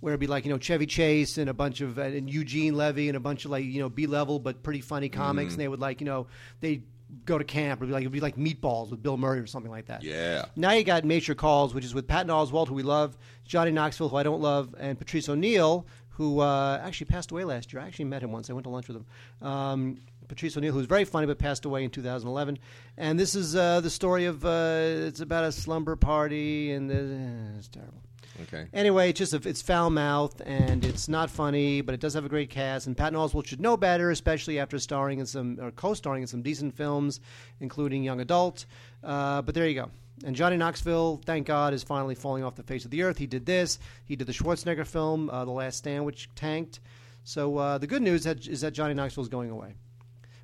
where 0.00 0.12
it'd 0.12 0.20
be 0.20 0.26
like 0.26 0.46
you 0.46 0.50
know 0.50 0.56
Chevy 0.56 0.86
Chase 0.86 1.36
and 1.36 1.50
a 1.50 1.54
bunch 1.54 1.82
of 1.82 1.98
uh, 1.98 2.02
and 2.02 2.28
Eugene 2.28 2.74
Levy 2.74 3.08
and 3.08 3.16
a 3.18 3.20
bunch 3.20 3.44
of 3.44 3.50
like 3.50 3.66
you 3.66 3.80
know 3.80 3.90
B 3.90 4.06
level 4.06 4.38
but 4.38 4.62
pretty 4.62 4.80
funny 4.80 5.10
comics, 5.10 5.52
and 5.52 5.60
they 5.60 5.68
would 5.68 5.80
like 5.80 6.00
you 6.00 6.06
know 6.06 6.26
they 6.60 6.82
go 7.26 7.36
to 7.36 7.44
camp. 7.44 7.80
It'd 7.80 7.88
be 7.90 7.92
like 7.92 8.00
it'd 8.00 8.12
be 8.12 8.20
like 8.20 8.36
Meatballs 8.36 8.90
with 8.90 9.02
Bill 9.02 9.18
Murray 9.18 9.40
or 9.40 9.46
something 9.46 9.70
like 9.70 9.86
that. 9.86 10.02
Yeah. 10.02 10.46
Now 10.56 10.72
you 10.72 10.84
got 10.84 11.04
Nature 11.04 11.34
Calls, 11.34 11.74
which 11.74 11.84
is 11.84 11.94
with 11.94 12.06
Patton 12.06 12.30
Oswalt, 12.30 12.68
who 12.68 12.74
we 12.74 12.82
love, 12.82 13.18
Johnny 13.44 13.70
Knoxville, 13.72 14.08
who 14.08 14.16
I 14.16 14.22
don't 14.22 14.40
love, 14.40 14.74
and 14.78 14.98
Patrice 14.98 15.28
O'Neal, 15.28 15.86
who 16.16 16.40
uh, 16.40 16.80
actually 16.82 17.06
passed 17.06 17.30
away 17.32 17.44
last 17.44 17.72
year. 17.72 17.82
I 17.82 17.86
actually 17.86 18.06
met 18.06 18.22
him 18.22 18.30
once. 18.32 18.48
I 18.48 18.52
went 18.52 18.64
to 18.64 18.70
lunch 18.70 18.88
with 18.88 18.98
him. 18.98 19.46
Um, 19.46 19.98
Patrice 20.28 20.56
O'Neal, 20.56 20.72
who's 20.72 20.86
very 20.86 21.04
funny 21.04 21.26
but 21.26 21.38
passed 21.38 21.64
away 21.64 21.84
in 21.84 21.90
2011. 21.90 22.58
And 22.96 23.18
this 23.18 23.34
is 23.34 23.56
uh, 23.56 23.80
the 23.80 23.90
story 23.90 24.26
of 24.26 24.44
uh, 24.44 24.78
it's 24.78 25.20
about 25.20 25.44
a 25.44 25.52
slumber 25.52 25.96
party, 25.96 26.72
and 26.72 26.90
uh, 26.90 27.58
it's 27.58 27.68
terrible. 27.68 28.00
Okay. 28.42 28.66
Anyway, 28.72 29.10
it's 29.10 29.18
just 29.18 29.32
a, 29.32 29.48
it's 29.48 29.62
foul 29.62 29.90
mouthed 29.90 30.40
and 30.42 30.84
it's 30.84 31.08
not 31.08 31.30
funny, 31.30 31.80
but 31.80 31.94
it 31.94 32.00
does 32.00 32.14
have 32.14 32.24
a 32.24 32.28
great 32.28 32.50
cast. 32.50 32.86
And 32.86 32.96
Patton 32.96 33.18
Oswalt 33.18 33.46
should 33.46 33.60
know 33.60 33.76
better, 33.76 34.10
especially 34.10 34.58
after 34.58 34.78
starring 34.78 35.20
in 35.20 35.26
some 35.26 35.58
or 35.60 35.70
co-starring 35.70 36.22
in 36.22 36.26
some 36.26 36.42
decent 36.42 36.74
films, 36.74 37.20
including 37.60 38.02
Young 38.02 38.20
Adult. 38.20 38.66
Uh, 39.02 39.40
but 39.42 39.54
there 39.54 39.68
you 39.68 39.74
go. 39.74 39.90
And 40.24 40.34
Johnny 40.34 40.56
Knoxville, 40.56 41.20
thank 41.24 41.46
God, 41.46 41.74
is 41.74 41.82
finally 41.82 42.14
falling 42.14 42.44
off 42.44 42.54
the 42.54 42.62
face 42.62 42.84
of 42.84 42.90
the 42.90 43.02
earth. 43.02 43.18
He 43.18 43.26
did 43.26 43.46
this. 43.46 43.78
He 44.04 44.16
did 44.16 44.26
the 44.26 44.32
Schwarzenegger 44.32 44.86
film, 44.86 45.28
uh, 45.30 45.44
The 45.44 45.50
Last 45.50 45.78
Stand, 45.78 46.04
which 46.04 46.28
tanked. 46.34 46.80
So 47.24 47.56
uh, 47.58 47.78
the 47.78 47.86
good 47.86 48.02
news 48.02 48.24
that, 48.24 48.46
is 48.46 48.60
that 48.60 48.72
Johnny 48.72 48.94
Knoxville 48.94 49.22
is 49.22 49.28
going 49.28 49.50
away. 49.50 49.74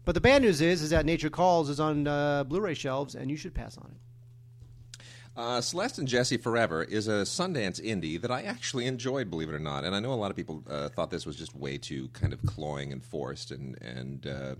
But 0.04 0.14
the 0.14 0.20
bad 0.20 0.42
news 0.42 0.60
is, 0.60 0.82
is 0.82 0.90
that 0.90 1.04
Nature 1.06 1.30
Calls 1.30 1.68
is 1.68 1.78
on 1.80 2.06
uh, 2.06 2.44
Blu-ray 2.44 2.74
shelves, 2.74 3.14
and 3.14 3.30
you 3.30 3.36
should 3.36 3.54
pass 3.54 3.76
on 3.78 3.90
it. 3.90 4.00
Uh, 5.36 5.60
Celeste 5.60 5.98
and 5.98 6.08
Jesse 6.08 6.36
Forever 6.36 6.82
is 6.82 7.06
a 7.06 7.22
Sundance 7.22 7.80
indie 7.80 8.20
that 8.20 8.30
I 8.30 8.42
actually 8.42 8.86
enjoyed, 8.86 9.30
believe 9.30 9.48
it 9.48 9.54
or 9.54 9.60
not. 9.60 9.84
And 9.84 9.94
I 9.94 10.00
know 10.00 10.12
a 10.12 10.14
lot 10.14 10.30
of 10.30 10.36
people 10.36 10.64
uh, 10.68 10.88
thought 10.88 11.10
this 11.10 11.24
was 11.24 11.36
just 11.36 11.54
way 11.54 11.78
too 11.78 12.08
kind 12.08 12.32
of 12.32 12.44
cloying 12.44 12.92
and 12.92 13.02
forced 13.02 13.50
and 13.50 13.80
and 13.80 14.26
uh, 14.26 14.54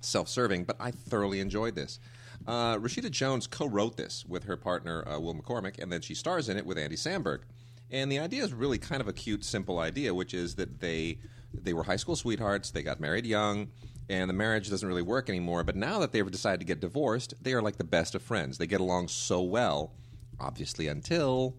self-serving, 0.00 0.64
but 0.64 0.76
I 0.80 0.92
thoroughly 0.92 1.40
enjoyed 1.40 1.74
this. 1.74 1.98
Uh, 2.46 2.76
Rashida 2.78 3.10
Jones 3.10 3.46
co-wrote 3.46 3.96
this 3.96 4.24
with 4.26 4.44
her 4.44 4.56
partner 4.56 5.06
uh, 5.06 5.20
Will 5.20 5.34
McCormick, 5.34 5.78
and 5.78 5.92
then 5.92 6.00
she 6.00 6.14
stars 6.14 6.48
in 6.48 6.56
it 6.56 6.64
with 6.64 6.78
Andy 6.78 6.96
Samberg. 6.96 7.40
And 7.90 8.10
the 8.10 8.20
idea 8.20 8.44
is 8.44 8.54
really 8.54 8.78
kind 8.78 9.00
of 9.00 9.08
a 9.08 9.12
cute, 9.12 9.44
simple 9.44 9.80
idea, 9.80 10.14
which 10.14 10.32
is 10.32 10.54
that 10.54 10.80
they 10.80 11.18
they 11.52 11.72
were 11.72 11.82
high 11.82 11.96
school 11.96 12.16
sweethearts, 12.16 12.70
they 12.70 12.82
got 12.82 13.00
married 13.00 13.26
young, 13.26 13.68
and 14.10 14.28
the 14.28 14.34
marriage 14.34 14.68
doesn't 14.68 14.88
really 14.88 15.02
work 15.02 15.28
anymore. 15.28 15.62
But 15.62 15.76
now 15.76 16.00
that 16.00 16.10
they've 16.10 16.28
decided 16.28 16.58
to 16.58 16.66
get 16.66 16.80
divorced, 16.80 17.32
they 17.40 17.52
are 17.54 17.62
like 17.62 17.76
the 17.76 17.84
best 17.84 18.16
of 18.16 18.22
friends. 18.22 18.58
They 18.58 18.66
get 18.66 18.80
along 18.80 19.06
so 19.06 19.40
well, 19.40 19.92
obviously, 20.40 20.88
until 20.88 21.54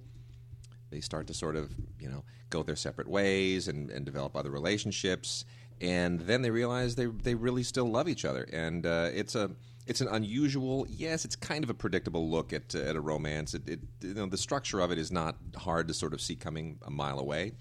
they 0.90 1.00
start 1.00 1.28
to 1.28 1.34
sort 1.34 1.56
of, 1.56 1.74
you 1.98 2.10
know, 2.10 2.26
go 2.50 2.62
their 2.62 2.76
separate 2.76 3.08
ways 3.08 3.70
and, 3.70 3.90
and 3.90 4.06
develop 4.06 4.36
other 4.36 4.52
relationships. 4.52 5.46
And 5.80 6.20
then 6.20 6.42
they 6.42 6.52
realize 6.52 6.96
they 6.96 7.06
they 7.06 7.36
really 7.36 7.64
still 7.64 7.90
love 7.90 8.10
each 8.10 8.26
other. 8.26 8.46
And 8.52 8.86
uh, 8.86 9.10
it's 9.14 9.34
a 9.34 9.52
it's 9.88 10.02
an 10.02 10.10
unusual, 10.10 10.86
yes, 10.90 11.24
it's 11.24 11.38
kind 11.38 11.64
of 11.64 11.70
a 11.70 11.74
predictable 11.74 12.30
look 12.30 12.52
at 12.52 12.76
at 12.76 12.98
a 12.98 13.02
romance. 13.02 13.54
It, 13.54 13.70
it 13.70 13.80
you 14.02 14.14
know 14.14 14.26
the 14.26 14.38
structure 14.38 14.82
of 14.82 14.92
it 14.92 14.98
is 14.98 15.10
not 15.10 15.38
hard 15.56 15.88
to 15.88 15.94
sort 15.94 16.14
of 16.14 16.20
see 16.20 16.36
coming 16.36 16.80
a 16.86 16.92
mile 16.92 17.18
away. 17.18 17.54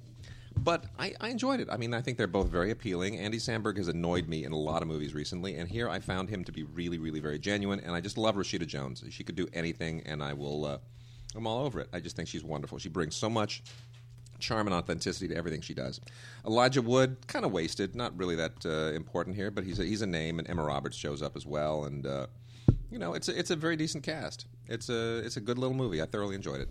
But 0.62 0.84
I, 0.98 1.14
I 1.20 1.30
enjoyed 1.30 1.60
it. 1.60 1.68
I 1.70 1.78
mean, 1.78 1.94
I 1.94 2.02
think 2.02 2.18
they're 2.18 2.26
both 2.26 2.48
very 2.48 2.70
appealing. 2.70 3.18
Andy 3.18 3.38
Samberg 3.38 3.78
has 3.78 3.88
annoyed 3.88 4.28
me 4.28 4.44
in 4.44 4.52
a 4.52 4.58
lot 4.58 4.82
of 4.82 4.88
movies 4.88 5.14
recently, 5.14 5.56
and 5.56 5.68
here 5.68 5.88
I 5.88 6.00
found 6.00 6.28
him 6.28 6.44
to 6.44 6.52
be 6.52 6.64
really, 6.64 6.98
really 6.98 7.20
very 7.20 7.38
genuine. 7.38 7.80
And 7.80 7.94
I 7.94 8.00
just 8.00 8.18
love 8.18 8.36
Rashida 8.36 8.66
Jones. 8.66 9.02
She 9.10 9.24
could 9.24 9.36
do 9.36 9.48
anything, 9.54 10.02
and 10.04 10.22
I 10.22 10.34
will. 10.34 10.66
Uh, 10.66 10.78
I'm 11.34 11.46
all 11.46 11.64
over 11.64 11.80
it. 11.80 11.88
I 11.92 12.00
just 12.00 12.14
think 12.14 12.28
she's 12.28 12.44
wonderful. 12.44 12.78
She 12.78 12.90
brings 12.90 13.16
so 13.16 13.30
much 13.30 13.62
charm 14.38 14.66
and 14.66 14.74
authenticity 14.74 15.28
to 15.28 15.36
everything 15.36 15.60
she 15.60 15.74
does. 15.74 16.00
Elijah 16.46 16.82
Wood, 16.82 17.16
kind 17.26 17.44
of 17.44 17.52
wasted, 17.52 17.94
not 17.94 18.16
really 18.18 18.36
that 18.36 18.66
uh, 18.66 18.92
important 18.94 19.36
here, 19.36 19.50
but 19.50 19.64
he's 19.64 19.78
a, 19.78 19.84
he's 19.84 20.02
a 20.02 20.06
name, 20.06 20.38
and 20.38 20.48
Emma 20.48 20.64
Roberts 20.64 20.96
shows 20.96 21.22
up 21.22 21.36
as 21.36 21.46
well, 21.46 21.84
and 21.84 22.06
uh, 22.06 22.26
you 22.90 22.98
know 22.98 23.14
it's 23.14 23.28
a, 23.28 23.38
it's 23.38 23.50
a 23.50 23.56
very 23.56 23.76
decent 23.76 24.02
cast. 24.02 24.46
It's 24.68 24.88
a 24.88 25.18
it's 25.18 25.36
a 25.36 25.40
good 25.40 25.58
little 25.58 25.76
movie. 25.76 26.02
I 26.02 26.06
thoroughly 26.06 26.34
enjoyed 26.34 26.60
it. 26.60 26.68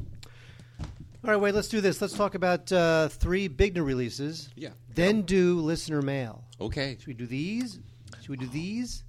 All 1.23 1.31
right, 1.31 1.39
wait, 1.39 1.53
let's 1.53 1.67
do 1.67 1.81
this. 1.81 2.01
Let's 2.01 2.13
talk 2.13 2.35
about 2.35 2.71
uh, 2.71 3.09
three 3.09 3.49
big 3.49 3.75
new 3.75 3.83
releases. 3.83 4.49
Yeah. 4.55 4.69
Then 4.93 5.23
do 5.23 5.59
listener 5.59 6.01
mail. 6.01 6.45
Okay, 6.61 6.95
Should 6.97 7.07
we 7.07 7.13
do 7.13 7.25
these? 7.25 7.79
Should 8.21 8.29
we 8.29 8.37
do 8.37 8.47
these? 8.47 9.03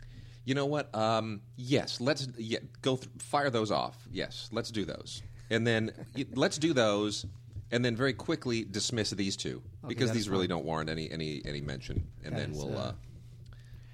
you 0.44 0.54
know 0.54 0.66
what? 0.66 0.92
Um, 0.94 1.42
yes, 1.56 2.00
let's 2.00 2.26
yeah, 2.36 2.58
go 2.82 2.96
th- 2.96 3.08
fire 3.18 3.50
those 3.50 3.70
off. 3.70 3.96
Yes, 4.10 4.48
let's 4.50 4.70
do 4.72 4.84
those, 4.84 5.22
and 5.50 5.64
then 5.66 5.92
let's 6.34 6.58
do 6.58 6.72
those. 6.72 7.26
And 7.72 7.84
then 7.84 7.94
very 7.94 8.14
quickly 8.14 8.64
dismiss 8.64 9.10
these 9.10 9.36
two 9.36 9.62
because 9.86 10.10
these 10.10 10.28
really 10.28 10.44
fine. 10.44 10.56
don't 10.56 10.64
warrant 10.64 10.90
any 10.90 11.08
any 11.08 11.40
any 11.44 11.60
mention, 11.60 12.04
and 12.24 12.34
That 12.34 12.40
then 12.40 12.50
is, 12.50 12.56
we'll 12.56 12.76
uh, 12.76 12.80
uh, 12.80 12.92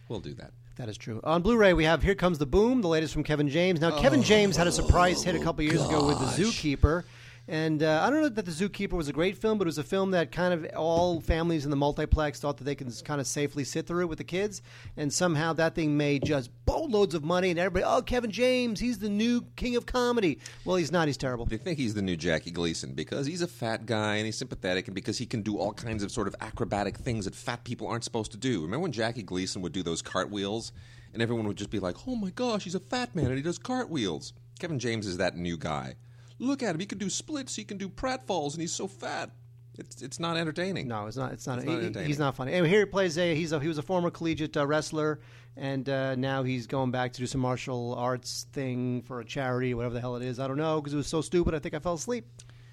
we'll 0.08 0.20
do 0.20 0.32
that. 0.34 0.52
That 0.76 0.88
is 0.88 0.96
true. 0.96 1.20
On 1.24 1.42
Blu-ray, 1.42 1.74
we 1.74 1.84
have 1.84 2.02
"Here 2.02 2.14
Comes 2.14 2.38
the 2.38 2.46
Boom," 2.46 2.80
the 2.80 2.88
latest 2.88 3.12
from 3.12 3.22
Kevin 3.22 3.50
James. 3.50 3.80
Now, 3.80 4.00
Kevin 4.00 4.22
James 4.22 4.56
had 4.56 4.66
a 4.66 4.72
surprise 4.72 5.22
hit 5.22 5.34
a 5.34 5.40
couple 5.40 5.62
years 5.64 5.84
ago 5.84 6.06
with 6.06 6.18
The 6.18 6.42
Zookeeper, 6.42 7.04
and 7.48 7.82
uh, 7.82 8.02
I 8.02 8.10
don't 8.10 8.22
know 8.22 8.28
that 8.28 8.44
The 8.44 8.50
Zookeeper 8.50 8.92
was 8.92 9.08
a 9.08 9.12
great 9.12 9.36
film, 9.36 9.58
but 9.58 9.66
it 9.66 9.68
was 9.68 9.78
a 9.78 9.84
film 9.84 10.10
that 10.10 10.32
kind 10.32 10.52
of 10.52 10.66
all 10.76 11.20
families 11.20 11.64
in 11.64 11.70
the 11.70 11.76
multiplex 11.76 12.40
thought 12.40 12.56
that 12.58 12.64
they 12.64 12.74
can 12.74 12.90
kind 13.04 13.20
of 13.20 13.26
safely 13.26 13.62
sit 13.62 13.86
through 13.86 14.02
it 14.02 14.08
with 14.08 14.18
the 14.18 14.24
kids, 14.24 14.62
and 14.96 15.12
somehow 15.12 15.52
that 15.52 15.74
thing 15.74 15.96
made 15.96 16.24
just 16.24 16.50
boatloads 16.64 17.14
of 17.14 17.22
money, 17.22 17.50
and 17.50 17.58
everybody, 17.58 17.84
oh, 17.84 18.02
Kevin 18.02 18.30
James, 18.30 18.80
he's 18.80 18.98
the 18.98 19.08
new 19.08 19.44
king 19.56 19.76
of 19.76 19.86
comedy. 19.86 20.38
Well, 20.64 20.76
he's 20.76 20.90
not. 20.90 21.06
He's 21.06 21.16
terrible. 21.16 21.46
They 21.46 21.56
think 21.56 21.78
he's 21.78 21.94
the 21.94 22.02
new 22.02 22.16
Jackie 22.16 22.50
Gleason 22.50 22.94
because 22.94 23.26
he's 23.26 23.42
a 23.42 23.46
fat 23.46 23.86
guy 23.86 24.16
and 24.16 24.26
he's 24.26 24.36
sympathetic 24.38 24.88
and 24.88 24.94
because 24.94 25.18
he 25.18 25.26
can 25.26 25.42
do 25.42 25.58
all 25.58 25.72
kinds 25.72 26.02
of 26.02 26.10
sort 26.10 26.26
of 26.26 26.34
acrobatic 26.40 26.96
things 26.96 27.26
that 27.26 27.34
fat 27.34 27.62
people 27.64 27.86
aren't 27.86 28.04
supposed 28.04 28.32
to 28.32 28.38
do. 28.38 28.62
Remember 28.62 28.82
when 28.82 28.92
Jackie 28.92 29.22
Gleason 29.22 29.62
would 29.62 29.72
do 29.72 29.82
those 29.82 30.02
cartwheels 30.02 30.72
and 31.12 31.22
everyone 31.22 31.46
would 31.46 31.56
just 31.56 31.70
be 31.70 31.78
like, 31.78 31.96
"Oh 32.06 32.16
my 32.16 32.30
gosh, 32.30 32.64
he's 32.64 32.74
a 32.74 32.80
fat 32.80 33.14
man 33.14 33.26
and 33.26 33.36
he 33.36 33.42
does 33.42 33.58
cartwheels." 33.58 34.32
Kevin 34.58 34.78
James 34.78 35.06
is 35.06 35.18
that 35.18 35.36
new 35.36 35.56
guy. 35.56 35.94
Look 36.38 36.62
at 36.62 36.74
him; 36.74 36.80
he 36.80 36.86
can 36.86 36.98
do 36.98 37.08
splits, 37.10 37.56
he 37.56 37.64
can 37.64 37.78
do 37.78 37.88
pratfalls, 37.88 38.52
and 38.52 38.60
he's 38.60 38.72
so 38.74 38.86
fat. 38.86 39.30
It's 39.78 40.00
it's 40.02 40.18
not 40.18 40.36
entertaining. 40.36 40.88
No, 40.88 41.06
it's 41.06 41.16
not. 41.16 41.32
It's 41.32 41.46
not. 41.46 41.58
It's 41.58 41.66
not 41.66 41.72
he- 41.72 41.78
entertaining. 41.86 42.08
he's 42.08 42.18
not 42.18 42.34
funny. 42.36 42.52
Anyway, 42.52 42.68
here 42.68 42.80
he 42.80 42.84
plays 42.86 43.18
a. 43.18 43.34
He's 43.34 43.52
a. 43.52 43.60
He 43.60 43.68
was 43.68 43.78
a 43.78 43.82
former 43.82 44.10
collegiate 44.10 44.56
uh, 44.56 44.66
wrestler, 44.66 45.20
and 45.56 45.88
uh, 45.88 46.14
now 46.14 46.42
he's 46.42 46.66
going 46.66 46.90
back 46.90 47.12
to 47.14 47.18
do 47.20 47.26
some 47.26 47.40
martial 47.40 47.94
arts 47.94 48.46
thing 48.52 49.02
for 49.02 49.20
a 49.20 49.24
charity, 49.24 49.74
whatever 49.74 49.94
the 49.94 50.00
hell 50.00 50.16
it 50.16 50.22
is. 50.22 50.38
I 50.40 50.46
don't 50.48 50.56
know 50.56 50.80
because 50.80 50.94
it 50.94 50.98
was 50.98 51.06
so 51.08 51.20
stupid. 51.20 51.54
I 51.54 51.58
think 51.58 51.74
I 51.74 51.78
fell 51.78 51.94
asleep. 51.94 52.26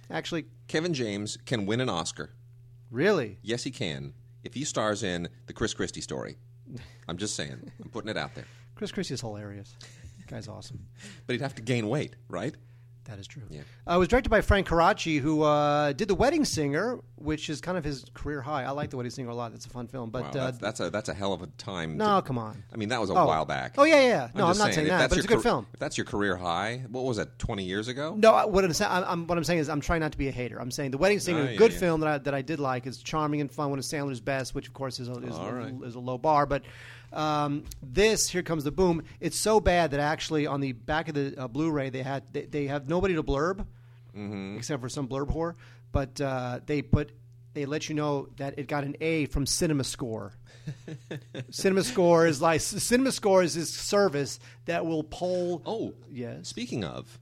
Actually, 0.10 0.46
Kevin 0.68 0.94
James 0.94 1.38
can 1.46 1.66
win 1.66 1.82
an 1.82 1.90
Oscar. 1.90 2.32
really, 2.92 3.38
Yes, 3.42 3.64
he 3.64 3.72
can 3.72 4.14
if 4.44 4.54
he 4.54 4.64
stars 4.66 5.04
in 5.04 5.28
the 5.48 5.54
Chris 5.54 5.74
Christie 5.74 6.02
story. 6.02 6.36
I'm 7.08 7.18
just 7.18 7.36
saying. 7.36 7.72
I'm 7.84 7.90
putting 7.90 8.10
it 8.10 8.18
out 8.18 8.36
there. 8.36 8.46
Chris 8.76 8.92
Christie 8.92 9.14
is 9.14 9.22
hilarious. 9.22 9.76
Guy's 10.28 10.48
awesome. 10.48 10.86
But 11.26 11.34
he'd 11.34 11.42
have 11.42 11.56
to 11.56 11.62
gain 11.62 11.88
weight, 11.88 12.16
right? 12.30 12.56
That 13.06 13.20
is 13.20 13.28
true. 13.28 13.44
Yeah. 13.50 13.62
Uh, 13.86 13.96
it 13.96 13.98
was 14.00 14.08
directed 14.08 14.30
by 14.30 14.40
Frank 14.40 14.66
Coraci, 14.68 15.20
who 15.20 15.42
uh, 15.44 15.92
did 15.92 16.08
The 16.08 16.16
Wedding 16.16 16.46
Singer, 16.46 17.00
which 17.18 17.50
is 17.50 17.60
kind 17.60 17.78
of 17.78 17.84
his 17.84 18.06
career 18.14 18.42
high. 18.42 18.64
I 18.64 18.70
like 18.72 18.92
The 18.92 18.98
Wedding 18.98 19.10
Singer 19.10 19.30
a 19.30 19.36
lot. 19.36 19.52
That's 19.52 19.66
a 19.66 19.70
fun 19.70 19.88
film. 19.88 20.10
But 20.10 20.24
Wow, 20.24 20.30
uh, 20.30 20.34
that's, 20.46 20.58
that's 20.60 20.80
a 20.80 20.90
that's 20.90 21.10
a 21.10 21.14
hell 21.14 21.34
of 21.34 21.42
a 21.42 21.48
time. 21.58 21.98
no, 21.98 22.22
to- 22.22 22.26
come 22.26 22.38
on. 22.38 22.64
I 22.74 22.78
mean, 22.78 22.90
that 22.90 23.02
was 23.02 23.10
a 23.10 23.14
Oh. 23.14 23.26
while 23.26 23.44
back. 23.46 23.76
Oh, 23.78 23.84
yeah, 23.84 23.96
yeah, 24.02 24.08
yeah. 24.08 24.30
No, 24.36 24.48
I'm 24.48 24.58
not 24.58 24.74
saying 24.74 24.88
if 24.88 24.92
that, 24.92 25.00
that's 25.00 25.10
but 25.10 25.18
it's 25.18 25.26
a 25.26 25.28
good 25.28 25.34
car- 25.36 25.42
film. 25.44 25.68
If 25.74 25.80
that's 25.82 25.98
your 25.98 26.06
career 26.06 26.38
high, 26.38 26.86
what 26.90 27.04
was 27.04 27.18
that? 27.18 27.38
Twenty 27.40 27.66
years 27.66 27.90
ago? 27.90 28.16
No, 28.18 28.48
what 28.48 28.64
I'm, 28.64 28.72
saying, 28.72 28.90
I'm, 28.90 29.04
I'm, 29.06 29.28
what 29.28 29.38
I'm 29.38 29.44
saying 29.44 29.60
is 29.60 29.68
I'm 29.68 29.82
trying 29.82 30.00
not 30.00 30.14
to 30.14 30.18
be 30.18 30.30
a 30.30 30.32
hater. 30.32 30.60
I'm 30.62 30.72
saying 30.72 30.92
The 30.92 30.98
Wedding 30.98 31.20
Singer, 31.20 31.40
Oh, 31.40 31.44
is 31.44 31.56
a 31.56 31.58
good 31.58 31.74
yeah. 31.74 31.80
film 31.80 32.00
that 32.02 32.08
I, 32.10 32.18
that 32.20 32.34
I 32.34 32.42
did 32.42 32.62
like. 32.62 32.86
It's 32.86 33.00
charming 33.04 33.42
and 33.42 33.52
fun. 33.52 33.70
One 33.70 33.80
of 33.80 33.86
Sandler's 33.86 34.22
best, 34.22 34.56
which 34.56 34.68
of 34.68 34.74
course 34.74 35.00
is 35.02 35.10
a, 35.10 35.14
is, 35.18 35.36
right. 35.38 35.74
is 35.84 35.96
a 35.96 36.00
low 36.00 36.18
bar. 36.18 36.46
But 36.46 36.64
um, 37.14 37.64
this, 37.82 38.30
Here 38.30 38.44
Comes 38.44 38.64
the 38.64 38.72
Boom, 38.72 39.04
it's 39.20 39.38
so 39.38 39.60
bad 39.60 39.92
that 39.92 40.00
actually 40.00 40.48
on 40.48 40.62
the 40.62 40.72
back 40.74 41.08
of 41.10 41.16
the 41.16 41.36
uh, 41.38 41.48
Blu-ray 41.48 41.90
they 41.90 42.04
had 42.04 42.24
they, 42.34 42.46
they 42.46 42.68
have 42.68 42.88
nobody 42.90 43.16
to 43.16 43.24
blurb, 43.24 43.66
Mm-hmm. 44.16 44.58
except 44.58 44.80
for 44.82 44.90
some 44.90 45.08
blurb 45.08 45.34
whore. 45.34 45.56
But 45.92 46.22
uh, 46.22 46.60
they 46.66 46.82
put 46.84 47.12
they 47.54 47.66
let 47.66 47.90
you 47.90 47.96
know 47.96 48.30
that 48.38 48.58
it 48.60 48.68
got 48.68 48.84
an 48.84 48.96
A 49.02 49.26
from 49.28 49.46
Cinema 49.46 49.84
Score. 49.84 50.34
Cinema 51.52 51.84
Score 51.84 52.26
is 52.28 52.42
like 52.42 52.62
Cinema 52.62 53.12
Score 53.12 53.44
is 53.44 53.56
this 53.56 53.72
service 53.74 54.40
that 54.66 54.86
will 54.86 55.04
poll. 55.04 55.62
Oh, 55.66 55.94
yes. 56.12 56.48
Speaking 56.48 56.84
of, 56.84 57.20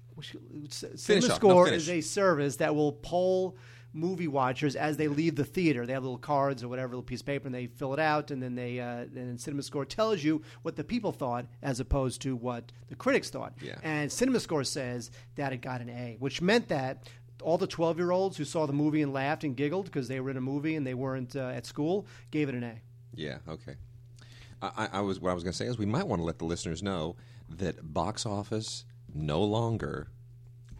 Cinema 0.69 1.35
Score 1.35 1.69
is 1.69 1.89
a 1.89 2.01
service 2.01 2.57
that 2.57 2.75
will 2.75 2.93
poll 2.93 3.55
movie 3.93 4.27
watchers 4.27 4.75
as 4.75 4.97
they 4.97 5.07
leave 5.07 5.35
the 5.35 5.43
theater. 5.43 5.85
They 5.85 5.93
have 5.93 6.03
little 6.03 6.17
cards 6.17 6.63
or 6.63 6.67
whatever, 6.69 6.89
little 6.89 7.03
piece 7.03 7.19
of 7.21 7.25
paper, 7.25 7.47
and 7.47 7.53
they 7.55 7.67
fill 7.67 7.93
it 7.93 7.99
out, 7.99 8.31
and 8.31 8.41
then 8.41 8.55
they 8.55 8.79
uh, 8.79 9.01
and 9.01 9.15
then 9.15 9.37
Cinema 9.37 9.63
Score 9.63 9.85
tells 9.85 10.23
you 10.23 10.41
what 10.61 10.75
the 10.75 10.83
people 10.83 11.11
thought 11.11 11.45
as 11.61 11.79
opposed 11.79 12.21
to 12.21 12.35
what 12.35 12.71
the 12.87 12.95
critics 12.95 13.29
thought. 13.29 13.53
Yeah. 13.61 13.75
And 13.83 14.11
Cinema 14.11 14.39
Score 14.39 14.63
says 14.63 15.11
that 15.35 15.51
it 15.53 15.57
got 15.57 15.81
an 15.81 15.89
A, 15.89 16.15
which 16.19 16.41
meant 16.41 16.67
that 16.69 17.09
all 17.43 17.57
the 17.57 17.67
12 17.67 17.97
year 17.97 18.11
olds 18.11 18.37
who 18.37 18.45
saw 18.45 18.65
the 18.67 18.73
movie 18.73 19.01
and 19.01 19.11
laughed 19.13 19.43
and 19.43 19.55
giggled 19.57 19.85
because 19.85 20.07
they 20.07 20.19
were 20.19 20.29
in 20.29 20.37
a 20.37 20.41
movie 20.41 20.75
and 20.75 20.85
they 20.85 20.93
weren't 20.93 21.35
uh, 21.35 21.39
at 21.49 21.65
school 21.65 22.05
gave 22.29 22.47
it 22.49 22.55
an 22.55 22.63
A. 22.63 22.75
yeah, 23.15 23.39
okay. 23.49 23.75
I- 24.61 24.89
I 24.93 25.01
was 25.01 25.19
what 25.19 25.31
I 25.31 25.33
was 25.33 25.43
going 25.43 25.51
to 25.53 25.57
say 25.57 25.65
is 25.65 25.79
we 25.79 25.87
might 25.87 26.05
want 26.07 26.19
to 26.19 26.23
let 26.23 26.37
the 26.37 26.45
listeners 26.45 26.83
know 26.83 27.15
that 27.49 27.93
box 27.93 28.27
office 28.27 28.85
no 29.11 29.41
longer 29.43 30.07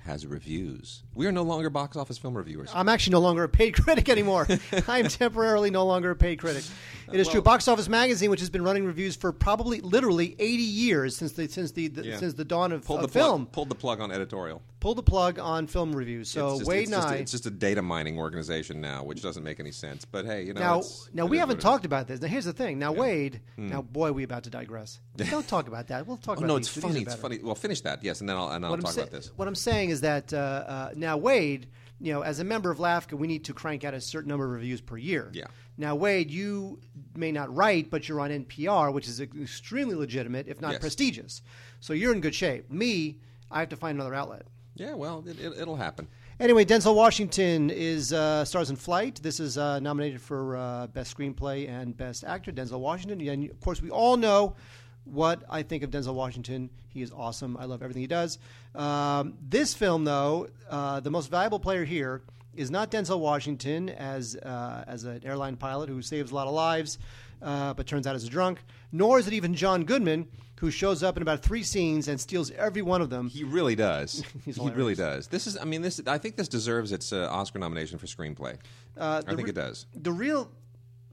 has 0.05 0.25
reviews. 0.25 1.03
We 1.13 1.27
are 1.27 1.31
no 1.31 1.43
longer 1.43 1.69
box 1.69 1.95
office 1.95 2.17
film 2.17 2.35
reviewers. 2.35 2.69
I'm 2.73 2.89
actually 2.89 3.11
no 3.11 3.19
longer 3.19 3.43
a 3.43 3.49
paid 3.49 3.73
critic 3.83 4.09
anymore. 4.09 4.47
I'm 4.87 5.07
temporarily 5.07 5.69
no 5.69 5.85
longer 5.85 6.11
a 6.11 6.15
paid 6.15 6.39
critic. 6.39 6.63
It 7.11 7.19
is 7.19 7.27
true. 7.27 7.41
Box 7.41 7.67
Office 7.67 7.87
Magazine, 7.89 8.29
which 8.29 8.39
has 8.39 8.49
been 8.49 8.63
running 8.63 8.85
reviews 8.85 9.15
for 9.15 9.31
probably 9.31 9.79
literally 9.81 10.35
80 10.39 10.63
years 10.63 11.15
since 11.15 11.33
the 11.33 11.47
since 11.47 11.71
the, 11.71 11.87
the 11.87 12.03
Yeah. 12.05 12.17
since 12.17 12.33
the 12.33 12.45
dawn 12.45 12.71
of, 12.71 12.83
pulled 12.85 13.03
of 13.03 13.11
the 13.11 13.19
plug, 13.19 13.23
film, 13.29 13.45
pulled 13.47 13.69
the 13.69 13.75
plug 13.75 13.99
on 14.01 14.11
editorial. 14.11 14.61
Pulled 14.81 14.97
the 14.97 15.03
plug 15.03 15.39
on 15.39 15.67
film 15.67 15.95
reviews. 15.95 16.29
So 16.29 16.49
it's 16.49 16.57
just, 16.59 16.67
Wade 16.69 16.81
it's 16.83 16.91
and 16.91 17.01
just, 17.01 17.07
I. 17.07 17.15
it's 17.15 17.31
just 17.31 17.45
a 17.45 17.49
data 17.51 17.81
mining 17.81 18.17
organization 18.19 18.81
now, 18.81 19.03
which 19.05 19.21
doesn't 19.21 19.43
make 19.43 19.61
any 19.61 19.71
sense. 19.71 20.03
But 20.03 20.25
hey, 20.25 20.43
you 20.43 20.53
know, 20.53 20.59
now, 20.59 20.81
now 21.13 21.25
we 21.27 21.37
haven't 21.37 21.49
what 21.49 21.55
it 21.55 21.57
is. 21.59 21.63
talked 21.63 21.85
about 21.85 22.07
this. 22.09 22.19
Now, 22.19 22.27
here's 22.27 22.43
the 22.45 22.51
thing. 22.51 22.77
Now, 22.79 22.91
Wade. 22.91 23.39
Now, 23.55 23.81
boy, 23.81 24.11
we 24.11 24.23
about 24.23 24.43
to 24.43 24.49
digress. 24.49 24.99
Don't 25.15 25.47
talk 25.47 25.69
about 25.69 25.87
that. 25.87 26.05
We'll 26.05 26.17
talk 26.17 26.37
Oh, 26.37 26.39
about. 26.39 26.47
no, 26.47 26.57
these. 26.57 26.65
it's 26.67 26.75
These 26.75 26.83
funny. 26.83 27.01
It's 27.03 27.15
funny. 27.15 27.39
Well, 27.41 27.55
finish 27.55 27.79
that, 27.81 28.03
yes, 28.03 28.19
and 28.19 28.27
then 28.27 28.35
I'll 28.35 28.49
and 28.49 28.65
I'll 28.65 28.71
what 28.71 28.81
talk 28.81 28.91
sa- 28.91 29.01
about 29.03 29.11
this. 29.13 29.31
what 29.37 29.47
I'm 29.47 29.55
saying 29.55 29.91
is 29.91 30.01
that 30.01 30.33
uh, 30.33 30.37
uh, 30.37 30.89
now 30.95 31.15
Wade, 31.15 31.67
you 31.99 32.11
know, 32.11 32.21
as 32.21 32.39
a 32.39 32.43
member 32.43 32.71
of 32.71 32.79
LAFCA, 32.79 33.13
we 33.13 33.27
need 33.27 33.45
to 33.45 33.53
crank 33.53 33.83
out 33.85 33.93
a 33.93 34.01
certain 34.01 34.29
number 34.29 34.45
of 34.45 34.51
reviews 34.51 34.81
per 34.81 34.97
year. 34.97 35.29
Yeah. 35.33 35.45
Now, 35.77 35.95
Wade, 35.95 36.31
you 36.31 36.79
may 37.15 37.31
not 37.31 37.55
write, 37.55 37.89
but 37.91 38.09
you're 38.09 38.19
on 38.19 38.29
NPR, 38.31 38.91
which 38.93 39.07
is 39.07 39.21
extremely 39.21 39.95
legitimate, 39.95 40.47
if 40.47 40.59
not 40.59 40.71
Yes. 40.73 40.81
prestigious. 40.81 41.41
So 41.79 41.93
you're 41.93 42.13
in 42.13 42.19
good 42.21 42.35
shape. 42.35 42.69
Me, 42.71 43.19
I 43.49 43.59
have 43.59 43.69
to 43.69 43.75
find 43.75 43.95
another 43.97 44.13
outlet. 44.15 44.47
Yeah, 44.75 44.93
well, 44.93 45.23
it, 45.27 45.39
it, 45.39 45.53
it'll 45.59 45.75
happen. 45.75 46.07
Anyway, 46.39 46.65
Denzel 46.65 46.95
Washington 46.95 47.69
is 47.69 48.13
uh, 48.13 48.43
stars 48.45 48.69
in 48.69 48.75
Flight. 48.75 49.19
This 49.21 49.39
is 49.39 49.57
uh, 49.57 49.79
nominated 49.79 50.21
for 50.21 50.55
uh, 50.55 50.87
best 50.87 51.15
screenplay 51.15 51.69
and 51.69 51.95
best 51.95 52.23
actor. 52.23 52.51
Denzel 52.51 52.79
Washington, 52.79 53.21
and 53.27 53.49
of 53.49 53.59
course, 53.59 53.81
we 53.81 53.89
all 53.89 54.17
know 54.17 54.55
what 55.03 55.43
I 55.49 55.61
think 55.63 55.83
of 55.83 55.91
Denzel 55.91 56.13
Washington. 56.13 56.69
He 56.87 57.01
is 57.01 57.11
awesome. 57.11 57.57
I 57.57 57.65
love 57.65 57.81
everything 57.83 58.01
he 58.01 58.07
does. 58.07 58.39
Um, 58.75 59.35
this 59.49 59.73
film, 59.73 60.03
though, 60.03 60.47
uh, 60.69 60.99
the 60.99 61.11
most 61.11 61.29
valuable 61.29 61.59
player 61.59 61.83
here 61.83 62.21
is 62.55 62.71
not 62.71 62.91
Denzel 62.91 63.19
Washington 63.19 63.89
as 63.89 64.35
uh, 64.35 64.83
as 64.87 65.03
an 65.03 65.21
airline 65.23 65.57
pilot 65.57 65.89
who 65.89 66.01
saves 66.01 66.31
a 66.31 66.35
lot 66.35 66.47
of 66.47 66.53
lives, 66.53 66.97
uh, 67.41 67.73
but 67.73 67.87
turns 67.87 68.07
out 68.07 68.15
is 68.15 68.23
a 68.23 68.29
drunk. 68.29 68.59
Nor 68.91 69.19
is 69.19 69.27
it 69.27 69.33
even 69.33 69.53
John 69.55 69.83
Goodman, 69.83 70.27
who 70.59 70.69
shows 70.69 71.01
up 71.01 71.17
in 71.17 71.23
about 71.23 71.41
three 71.41 71.63
scenes 71.63 72.07
and 72.07 72.19
steals 72.19 72.51
every 72.51 72.81
one 72.81 73.01
of 73.01 73.09
them. 73.09 73.29
He 73.29 73.43
really 73.43 73.75
does. 73.75 74.23
He 74.45 74.69
really 74.69 74.95
does. 74.95 75.27
This 75.27 75.47
is. 75.47 75.57
I 75.57 75.63
mean, 75.63 75.81
this. 75.81 76.01
I 76.07 76.17
think 76.17 76.35
this 76.35 76.47
deserves 76.47 76.91
its 76.91 77.13
uh, 77.13 77.27
Oscar 77.31 77.59
nomination 77.59 77.97
for 77.97 78.05
screenplay. 78.05 78.57
Uh, 78.97 79.21
I 79.25 79.29
think 79.29 79.43
re- 79.45 79.49
it 79.49 79.55
does. 79.55 79.85
The 79.95 80.11
real 80.11 80.51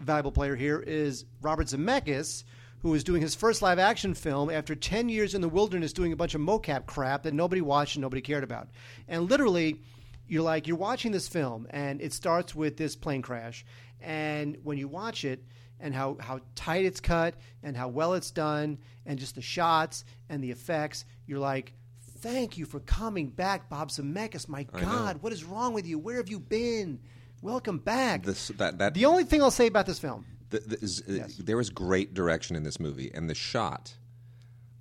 valuable 0.00 0.32
player 0.32 0.56
here 0.56 0.80
is 0.80 1.24
Robert 1.40 1.68
Zemeckis, 1.68 2.44
who 2.80 2.94
is 2.94 3.04
doing 3.04 3.22
his 3.22 3.34
first 3.34 3.62
live 3.62 3.78
action 3.78 4.14
film 4.14 4.50
after 4.50 4.74
10 4.74 5.08
years 5.08 5.34
in 5.34 5.40
the 5.40 5.48
wilderness 5.48 5.92
doing 5.92 6.12
a 6.12 6.16
bunch 6.16 6.34
of 6.34 6.40
mocap 6.40 6.86
crap 6.86 7.22
that 7.24 7.34
nobody 7.34 7.60
watched 7.60 7.96
and 7.96 8.02
nobody 8.02 8.22
cared 8.22 8.44
about. 8.44 8.68
And 9.08 9.28
literally, 9.28 9.80
you're 10.26 10.42
like, 10.42 10.66
you're 10.66 10.76
watching 10.76 11.10
this 11.10 11.26
film, 11.26 11.66
and 11.70 12.00
it 12.00 12.12
starts 12.12 12.54
with 12.54 12.76
this 12.76 12.94
plane 12.94 13.22
crash. 13.22 13.64
And 14.00 14.58
when 14.62 14.78
you 14.78 14.86
watch 14.88 15.24
it, 15.24 15.42
and 15.80 15.94
how, 15.94 16.16
how 16.20 16.40
tight 16.54 16.84
it's 16.84 17.00
cut, 17.00 17.34
and 17.62 17.76
how 17.76 17.88
well 17.88 18.14
it's 18.14 18.30
done, 18.30 18.78
and 19.06 19.18
just 19.18 19.34
the 19.34 19.42
shots 19.42 20.04
and 20.28 20.42
the 20.42 20.50
effects, 20.50 21.04
you're 21.26 21.38
like, 21.38 21.72
Thank 22.20 22.58
you 22.58 22.64
for 22.66 22.80
coming 22.80 23.28
back, 23.28 23.68
Bob 23.70 23.90
Zemeckis. 23.90 24.48
My. 24.48 24.64
God, 24.64 25.22
what 25.22 25.32
is 25.32 25.44
wrong 25.44 25.72
with 25.72 25.86
you? 25.86 26.00
Where 26.00 26.16
have 26.16 26.28
you 26.28 26.40
been? 26.40 26.98
Welcome 27.42 27.78
back. 27.78 28.24
This 28.24 28.48
that 28.56 28.78
that 28.78 28.94
The 28.94 29.04
only 29.04 29.22
thing 29.22 29.40
I'll 29.40 29.52
say 29.52 29.68
about 29.68 29.86
this 29.86 30.00
film, 30.00 30.26
the, 30.50 30.58
the, 30.58 30.78
is, 30.80 31.00
uh, 31.08 31.28
there 31.38 31.56
was 31.56 31.70
great 31.70 32.14
direction 32.14 32.56
in 32.56 32.64
this 32.64 32.80
movie, 32.80 33.12
and 33.14 33.30
the 33.30 33.36
shot 33.36 33.94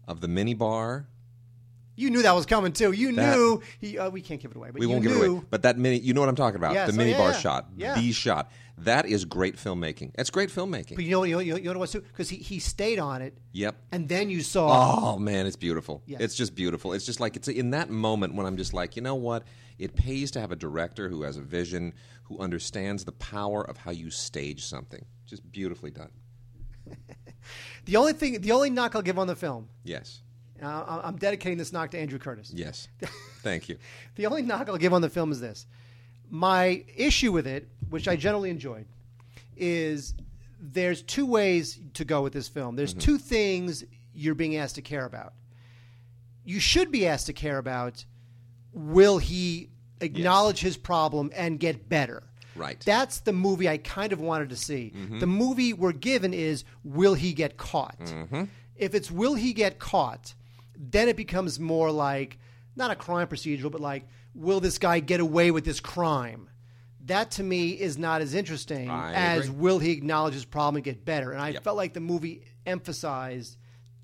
of 0.07 0.21
the 0.21 0.27
mini 0.27 0.55
bar. 0.55 1.07
you 1.95 2.09
knew 2.09 2.23
that 2.23 2.33
was 2.33 2.47
coming 2.47 2.71
too. 2.71 2.91
You 2.91 3.11
That- 3.13 3.35
knew 3.35 3.61
he. 3.79 3.99
Uh, 3.99 4.09
we 4.09 4.21
can't 4.21 4.41
give 4.41 4.49
it 4.51 4.57
away, 4.57 4.69
but 4.71 4.79
We 4.79 4.87
won't 4.87 5.03
knew. 5.03 5.09
give 5.09 5.21
it 5.21 5.27
away, 5.27 5.41
but 5.51 5.61
that 5.61 5.77
mini. 5.77 5.99
You 5.99 6.15
know 6.15 6.21
what 6.21 6.29
I'm 6.29 6.35
talking 6.35 6.57
about? 6.57 6.73
Yes, 6.73 6.87
the 6.87 6.95
oh, 6.95 6.97
mini 6.97 7.11
yeah, 7.11 7.17
bar 7.19 7.31
yeah. 7.31 7.37
shot. 7.37 7.77
The 7.77 8.11
shot. 8.13 8.51
That 8.79 9.07
is 9.07 9.25
great 9.25 9.55
filmmaking. 9.57 10.11
That's 10.15 10.29
great 10.29 10.49
filmmaking. 10.49 10.95
But 10.95 11.03
you 11.05 11.11
know, 11.11 11.23
you 11.23 11.35
know, 11.35 11.57
you 11.57 11.73
know 11.73 11.79
what's 11.79 11.93
too 11.93 12.01
because 12.01 12.29
he, 12.29 12.37
he 12.37 12.59
stayed 12.59 12.99
on 12.99 13.21
it, 13.23 13.35
Yep. 13.53 13.75
and 13.91 14.07
then 14.07 14.29
you 14.29 14.41
saw. 14.41 15.13
Oh 15.15 15.17
man, 15.19 15.47
it's 15.47 15.55
beautiful. 15.55 16.03
Yes. 16.05 16.21
It's 16.21 16.35
just 16.35 16.53
beautiful. 16.53 16.93
It's 16.93 17.05
just 17.05 17.19
like 17.19 17.35
it's 17.35 17.47
in 17.47 17.71
that 17.71 17.89
moment 17.89 18.35
when 18.35 18.45
I'm 18.45 18.55
just 18.57 18.73
like, 18.73 18.95
you 18.95 19.01
know 19.01 19.15
what? 19.15 19.43
It 19.79 19.95
pays 19.95 20.31
to 20.31 20.39
have 20.39 20.51
a 20.51 20.55
director 20.55 21.09
who 21.09 21.23
has 21.23 21.37
a 21.37 21.41
vision, 21.41 21.93
who 22.25 22.37
understands 22.39 23.03
the 23.05 23.11
power 23.13 23.63
of 23.67 23.77
how 23.77 23.91
you 23.91 24.09
stage 24.11 24.63
something. 24.65 25.03
Just 25.25 25.49
beautifully 25.51 25.91
done. 25.91 26.11
The 27.85 27.95
only 27.95 28.11
thing, 28.13 28.41
the 28.41 28.51
only 28.51 28.69
knock 28.69 28.95
I'll 28.95 29.01
give 29.01 29.17
on 29.17 29.27
the 29.27 29.35
film, 29.35 29.69
Yes. 29.83 30.21
I- 30.61 31.01
I'm 31.03 31.15
dedicating 31.17 31.57
this 31.57 31.71
knock 31.71 31.91
to 31.91 31.99
Andrew 31.99 32.19
Curtis. 32.19 32.51
Yes. 32.53 32.87
Thank 33.41 33.69
you. 33.69 33.77
The 34.15 34.25
only 34.25 34.41
knock 34.41 34.67
I'll 34.67 34.77
give 34.77 34.91
on 34.93 35.01
the 35.01 35.09
film 35.09 35.31
is 35.31 35.39
this: 35.39 35.65
my 36.29 36.83
issue 36.95 37.31
with 37.31 37.47
it, 37.47 37.69
which 37.89 38.07
I 38.07 38.15
generally 38.15 38.49
enjoyed, 38.49 38.85
is 39.55 40.13
there's 40.59 41.01
two 41.01 41.25
ways 41.25 41.79
to 41.95 42.05
go 42.05 42.21
with 42.21 42.33
this 42.33 42.47
film. 42.47 42.75
There's 42.75 42.91
mm-hmm. 42.91 42.99
two 42.99 43.17
things 43.17 43.83
you're 44.13 44.35
being 44.35 44.57
asked 44.57 44.75
to 44.75 44.81
care 44.81 45.05
about. 45.05 45.33
You 46.43 46.59
should 46.59 46.91
be 46.91 47.07
asked 47.07 47.27
to 47.27 47.33
care 47.33 47.57
about 47.57 48.05
will 48.73 49.17
he 49.17 49.69
acknowledge 50.01 50.59
his 50.59 50.77
problem 50.77 51.31
and 51.35 51.59
get 51.59 51.89
better? 51.89 52.23
Right. 52.55 52.79
That's 52.85 53.19
the 53.19 53.33
movie 53.33 53.69
I 53.69 53.77
kind 53.77 54.13
of 54.13 54.19
wanted 54.19 54.49
to 54.49 54.55
see. 54.55 54.93
Mm-hmm. 54.95 55.19
The 55.19 55.27
movie 55.27 55.73
we're 55.73 55.91
given 55.91 56.33
is 56.33 56.63
will 56.83 57.13
he 57.13 57.33
get 57.33 57.57
caught? 57.57 57.99
Mm-hmm. 57.99 58.45
If 58.75 58.95
it's 58.95 59.11
will 59.11 59.35
he 59.35 59.53
get 59.53 59.79
caught, 59.79 60.33
then 60.75 61.07
it 61.07 61.15
becomes 61.15 61.59
more 61.59 61.91
like 61.91 62.39
not 62.75 62.91
a 62.91 62.95
crime 62.95 63.27
procedural, 63.27 63.71
but 63.71 63.81
like 63.81 64.07
will 64.33 64.59
this 64.59 64.77
guy 64.77 64.99
get 64.99 65.19
away 65.19 65.51
with 65.51 65.65
this 65.65 65.79
crime? 65.79 66.49
That 67.07 67.31
to 67.31 67.43
me 67.43 67.71
is 67.71 67.97
not 67.97 68.21
as 68.21 68.33
interesting 68.33 68.89
I 68.89 69.13
as 69.13 69.47
agree. 69.47 69.59
will 69.59 69.79
he 69.79 69.91
acknowledge 69.91 70.33
his 70.33 70.45
problem 70.45 70.75
and 70.77 70.85
get 70.85 71.03
better. 71.05 71.31
And 71.31 71.41
I 71.41 71.49
Yep. 71.49 71.63
felt 71.63 71.77
like 71.77 71.93
the 71.93 71.99
movie 71.99 72.43
emphasized 72.65 73.57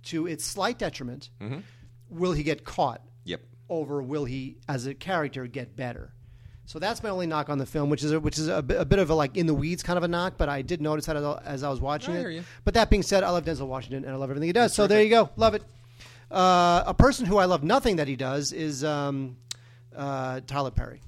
to 0.04 0.28
its 0.28 0.44
slight 0.46 0.78
detriment 0.80 1.30
Mm-hmm. 1.42 1.60
will 2.10 2.32
he 2.34 2.44
get 2.44 2.64
caught 2.66 3.02
Yep. 3.26 3.42
over 3.70 4.02
will 4.02 4.26
he 4.26 4.58
as 4.68 4.86
a 4.86 4.94
character 4.94 5.48
get 5.48 5.76
better. 5.76 6.14
So 6.66 6.80
that's 6.80 7.04
my 7.04 7.10
only 7.10 7.28
knock 7.28 7.50
on 7.50 7.58
the 7.58 7.66
film, 7.66 7.90
which 7.90 8.04
is 8.04 8.12
a, 8.14 8.20
which 8.22 8.40
is 8.40 8.48
a, 8.48 8.62
bit- 8.62 8.80
a 8.80 8.86
bit 8.86 9.00
of 9.00 9.10
a 9.10 9.16
like 9.16 9.36
in 9.36 9.48
the 9.48 9.54
weeds 9.54 9.84
kind 9.84 9.98
of 9.98 10.04
a 10.04 10.08
knock, 10.08 10.36
but 10.38 10.48
I 10.48 10.62
did 10.62 10.82
notice 10.82 11.06
that 11.08 11.18
as 11.18 11.24
I- 11.24 11.42
as 11.46 11.64
I 11.64 11.70
was 11.70 11.82
watching 11.82 12.16
I 12.16 12.20
it. 12.20 12.44
But 12.64 12.74
that 12.76 12.90
being 12.90 13.04
said, 13.04 13.24
I 13.24 13.30
love 13.32 13.44
Denzel 13.44 13.68
Washington 13.68 14.06
and 14.06 14.14
I 14.14 14.16
love 14.16 14.30
everything 14.30 14.48
he 14.48 14.54
does. 14.54 14.74
so 14.74 14.88
there 14.88 15.04
you 15.04 15.10
go, 15.10 15.30
love 15.36 15.56
it. 15.56 15.64
Uh, 16.32 16.84
a 16.88 16.94
person 16.94 17.26
who 17.26 17.38
I 17.38 17.46
love 17.46 17.64
nothing 17.64 17.98
that 17.98 18.08
he 18.08 18.16
does 18.16 18.54
is 18.54 18.84
um, 18.84 19.36
uh, 19.96 20.40
Tyler 20.48 20.72
Perry. 20.72 21.02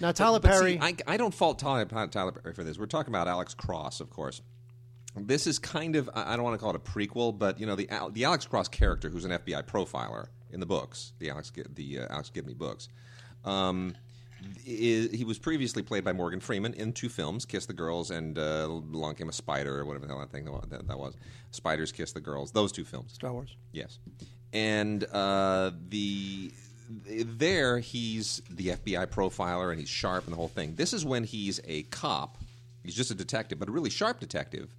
Now 0.00 0.12
Tyler 0.12 0.40
But 0.40 0.50
Perry, 0.50 0.72
see, 0.72 0.78
I, 0.80 0.94
I 1.06 1.16
don't 1.16 1.34
fault 1.34 1.58
Tyler, 1.58 1.84
Tyler 1.84 2.32
Perry 2.32 2.54
for 2.54 2.64
this. 2.64 2.78
We're 2.78 2.86
talking 2.86 3.12
about 3.12 3.28
Alex 3.28 3.54
Cross, 3.54 4.00
of 4.00 4.10
course. 4.10 4.40
This 5.16 5.46
is 5.46 5.58
kind 5.58 5.96
of 5.96 6.08
I 6.14 6.32
I 6.32 6.36
don't 6.36 6.44
want 6.44 6.58
to 6.58 6.62
call 6.62 6.70
it 6.70 6.76
a 6.76 6.78
prequel, 6.78 7.36
but 7.36 7.58
you 7.60 7.66
know 7.66 7.74
the 7.74 7.88
the 8.12 8.24
Alex 8.24 8.46
Cross 8.46 8.68
character, 8.68 9.08
who's 9.08 9.24
an 9.24 9.32
FBI 9.32 9.64
profiler 9.64 10.28
in 10.52 10.60
the 10.60 10.66
books, 10.66 11.12
the 11.18 11.30
Alex 11.30 11.50
Gi- 11.50 11.64
the 11.74 12.00
uh, 12.00 12.06
Alex 12.10 12.30
Gibney 12.30 12.54
books. 12.54 12.88
Um, 13.44 13.94
i 14.66 15.08
he 15.12 15.24
was 15.26 15.38
previously 15.38 15.82
played 15.82 16.04
by 16.04 16.12
Morgan 16.12 16.40
Freeman 16.40 16.72
in 16.74 16.92
two 16.92 17.08
films, 17.08 17.44
Kiss 17.44 17.66
the 17.66 17.72
Girls 17.72 18.10
and 18.10 18.38
uh, 18.38 18.66
Along 18.68 19.14
Came 19.14 19.28
a 19.28 19.32
Spider, 19.32 19.80
or 19.80 19.84
whatever 19.84 20.06
the 20.06 20.12
hell 20.12 20.20
that 20.20 20.30
thing 20.30 20.44
that 20.44 20.70
that, 20.70 20.88
that 20.88 20.98
was. 20.98 21.16
Spiders 21.50 21.92
Kiss 21.92 22.12
the 22.12 22.20
Girls. 22.20 22.52
Those 22.52 22.72
two 22.72 22.84
films. 22.84 23.12
Star 23.12 23.32
Wars. 23.32 23.56
Yes, 23.72 23.98
and 24.52 25.04
uh, 25.12 25.72
the 25.88 26.52
there 26.90 27.78
he's 27.78 28.42
the 28.50 28.68
FBI 28.68 29.06
profiler 29.06 29.70
and 29.70 29.78
he's 29.78 29.88
sharp 29.88 30.24
and 30.24 30.32
the 30.32 30.36
whole 30.36 30.48
thing. 30.48 30.74
This 30.74 30.92
is 30.92 31.04
when 31.04 31.24
he's 31.24 31.60
a 31.64 31.84
cop. 31.84 32.38
He's 32.82 32.94
just 32.94 33.10
a 33.10 33.14
detective, 33.14 33.58
but 33.58 33.68
a 33.68 33.72
really 33.72 33.90
sharp 33.90 34.20
detective 34.20 34.74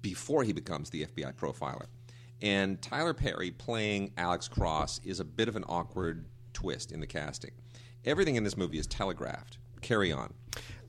before 0.00 0.44
he 0.44 0.52
becomes 0.52 0.90
the 0.90 1.06
FBI 1.06 1.34
profiler. 1.34 1.86
And 2.40 2.80
Tyler 2.80 3.14
Perry 3.14 3.50
playing 3.50 4.12
Alex 4.16 4.46
Cross 4.46 5.00
is 5.04 5.18
a 5.18 5.24
bit 5.24 5.48
of 5.48 5.56
an 5.56 5.64
awkward 5.68 6.26
twist 6.52 6.92
in 6.92 7.00
the 7.00 7.06
casting. 7.06 7.50
Everything 8.04 8.36
in 8.36 8.44
this 8.44 8.56
movie 8.56 8.78
is 8.78 8.86
telegraphed. 8.86 9.58
Carry 9.80 10.12
on. 10.12 10.32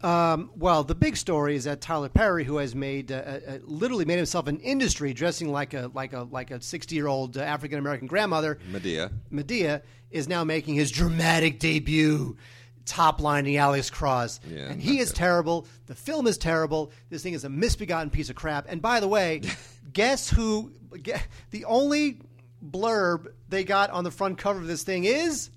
Um, 0.02 0.52
well, 0.56 0.86
the 0.86 0.96
big 0.96 1.18
story 1.18 1.56
is 1.58 1.66
that 1.66 1.82
Tyler 1.82 2.08
Perry, 2.08 2.46
who 2.46 2.58
has 2.58 2.74
made 2.74 3.12
uh, 3.12 3.16
uh, 3.16 3.58
literally 3.64 4.06
made 4.06 4.16
himself 4.16 4.48
an 4.48 4.60
industry 4.60 5.14
dressing 5.14 5.52
like 5.52 5.74
a 5.74 5.92
like 5.94 6.14
a 6.14 6.22
like 6.32 6.52
a 6.52 6.62
sixty 6.62 6.96
year 6.96 7.08
old 7.08 7.38
uh, 7.38 7.42
African 7.42 7.80
American 7.80 8.08
grandmother, 8.08 8.60
Madea. 8.72 9.12
Madea 9.32 9.82
is 10.10 10.30
now 10.30 10.46
making 10.46 10.76
his 10.76 10.90
dramatic 10.90 11.60
debut, 11.60 12.38
top 12.86 13.20
lining 13.20 13.58
Alex 13.58 13.90
Cross, 13.90 14.40
Yeah, 14.50 14.70
and 14.70 14.82
he 14.82 15.00
is 15.00 15.10
good. 15.12 15.18
terrible. 15.18 15.68
The 15.88 15.96
film 15.96 16.28
is 16.28 16.38
terrible. 16.38 16.94
This 17.10 17.22
thing 17.22 17.34
is 17.34 17.44
a 17.44 17.50
misbegotten 17.50 18.10
piece 18.10 18.30
of 18.30 18.38
crap. 18.38 18.68
And 18.70 18.82
by 18.82 19.02
the 19.02 19.08
way, 19.10 19.42
guess 19.94 20.30
who? 20.30 20.72
gue- 21.04 21.20
the 21.52 21.66
only 21.66 22.22
blurb 22.66 23.28
they 23.50 23.66
got 23.66 23.90
on 23.90 24.04
the 24.06 24.12
front 24.12 24.38
cover 24.38 24.60
of 24.62 24.68
this 24.68 24.84
thing 24.84 25.04
is 25.04 25.50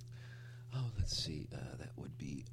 Oh, 0.75 0.85
let's 0.99 1.17
see. 1.17 1.42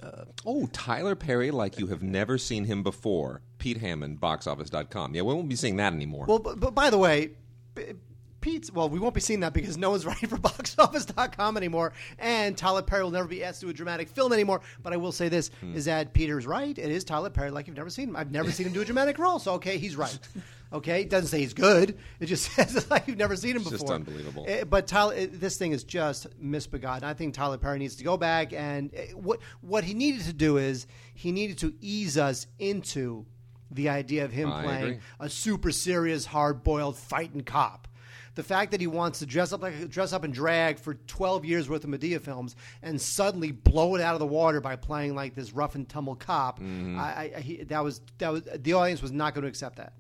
Uh, 0.02 0.06
that 0.12 0.18
would 0.28 0.36
be. 0.38 0.42
Oh, 0.46 0.70
Tyler 0.72 1.16
Perry, 1.16 1.52
like 1.52 1.78
you 1.80 1.88
have 1.88 2.02
never 2.02 2.38
seen 2.38 2.66
him 2.66 2.84
before. 2.84 3.42
Pete 3.58 3.78
Hammond, 3.78 4.22
boxoffice.com. 4.22 5.14
Yeah, 5.16 5.24
we 5.24 5.34
won't 5.34 5.50
be 5.50 5.56
seeing 5.56 5.76
that 5.78 5.92
anymore. 5.94 6.26
well. 6.28 6.40
But, 6.40 6.60
but 6.60 6.74
by 6.74 6.90
the 6.90 6.98
way, 6.98 7.32
P- 7.76 7.94
Pete's. 8.40 8.72
Well, 8.72 8.88
we 8.88 9.00
won't 9.00 9.14
be 9.14 9.20
seeing 9.20 9.42
that 9.42 9.52
because 9.52 9.78
no 9.78 9.90
one's 9.90 10.06
writing 10.06 10.30
for 10.30 10.38
BoxOffice.com 10.38 11.58
anymore, 11.58 11.92
and 12.18 12.58
Tyler 12.58 12.82
Perry 12.82 13.04
will 13.04 13.12
never 13.12 13.28
be 13.28 13.44
asked 13.44 13.60
to 13.60 13.66
do 13.66 13.70
a 13.72 13.74
dramatic 13.74 14.08
film 14.08 14.32
anymore. 14.32 14.62
But 14.82 14.94
I 14.94 14.98
will 14.98 15.12
say 15.12 15.28
this: 15.28 15.50
Hmm. 15.60 15.76
is 15.76 15.86
that 15.86 16.14
Peter's 16.14 16.48
right? 16.48 16.78
It 16.78 16.90
is 16.92 17.04
Tyler 17.04 17.30
Perry, 17.30 17.52
like 17.52 17.68
you've 17.68 17.76
never 17.76 17.90
seen 17.90 18.10
him. 18.10 18.16
I've 18.16 18.32
never 18.32 18.52
seen 18.52 18.68
him 18.68 18.74
do 18.74 18.82
a 18.82 18.86
dramatic 18.86 19.20
role, 19.20 19.40
so 19.40 19.54
okay, 19.56 19.78
he's 19.78 19.96
right. 19.98 20.18
Okay, 20.72 21.02
it 21.02 21.10
doesn't 21.10 21.30
say 21.30 21.40
he's 21.40 21.54
good. 21.56 21.98
It 22.20 22.28
just 22.28 22.52
says 22.54 22.76
it's 22.76 22.92
like 22.92 23.08
you've 23.08 23.18
never 23.18 23.36
seen 23.36 23.52
him 23.56 23.62
It's 23.64 23.72
before. 23.72 23.88
just 23.88 23.94
unbelievable. 24.08 24.46
Eh, 24.48 24.64
But 24.66 24.86
Tyler, 24.88 25.14
eh, 25.18 25.28
this 25.32 25.58
thing 25.58 25.72
is 25.72 25.84
just 25.84 26.28
misbegotten. 26.40 27.04
I 27.04 27.14
think 27.16 27.34
Tyler 27.34 27.58
Perry 27.58 27.80
needs 27.80 27.96
to 27.96 28.04
go 28.04 28.18
back 28.18 28.54
and 28.54 28.92
eh, 28.94 29.08
what 29.14 29.40
what 29.62 29.84
he 29.84 29.94
needed 29.94 30.22
to 30.26 30.34
do 30.34 30.58
is 30.58 30.86
he 31.16 31.32
needed 31.32 31.58
to 31.60 31.74
ease 31.82 32.18
us 32.18 32.46
into 32.60 33.26
the 33.72 33.90
idea 33.90 34.26
of 34.26 34.32
him 34.32 34.52
I 34.52 34.64
playing 34.64 34.84
agree. 34.84 35.00
a 35.20 35.30
super 35.30 35.72
serious, 35.72 36.26
hard 36.26 36.64
boiled 36.64 36.98
fighting 36.98 37.42
cop. 37.42 37.88
The 38.36 38.44
fact 38.44 38.72
that 38.72 38.80
he 38.80 38.88
wants 38.88 39.20
to 39.20 39.26
dress 39.26 39.52
up 39.52 39.62
like 39.62 39.90
dress 39.90 40.14
up 40.14 40.24
and 40.24 40.34
drag 40.34 40.80
for 40.80 40.94
twelve 40.94 41.44
years 41.46 41.68
worth 41.68 41.84
of 41.84 41.90
Madea 41.90 42.22
films 42.22 42.56
and 42.84 43.02
suddenly 43.02 43.52
blow 43.52 43.96
it 43.96 44.02
out 44.02 44.14
of 44.14 44.20
the 44.20 44.28
water 44.28 44.62
by 44.62 44.76
playing 44.76 45.14
like 45.16 45.34
this 45.36 45.52
rough 45.52 45.74
and 45.76 45.90
tumble 45.90 46.16
cop, 46.16 46.60
Mm-hmm. 46.60 46.98
I, 47.00 47.32
I, 47.36 47.40
he, 47.42 47.64
that 47.66 47.84
was 47.84 48.02
that 48.20 48.32
was 48.32 48.44
the 48.44 48.74
audience 48.74 49.02
was 49.02 49.12
not 49.12 49.34
going 49.34 49.42
to 49.42 49.50
accept 49.50 49.76
that. 49.78 49.94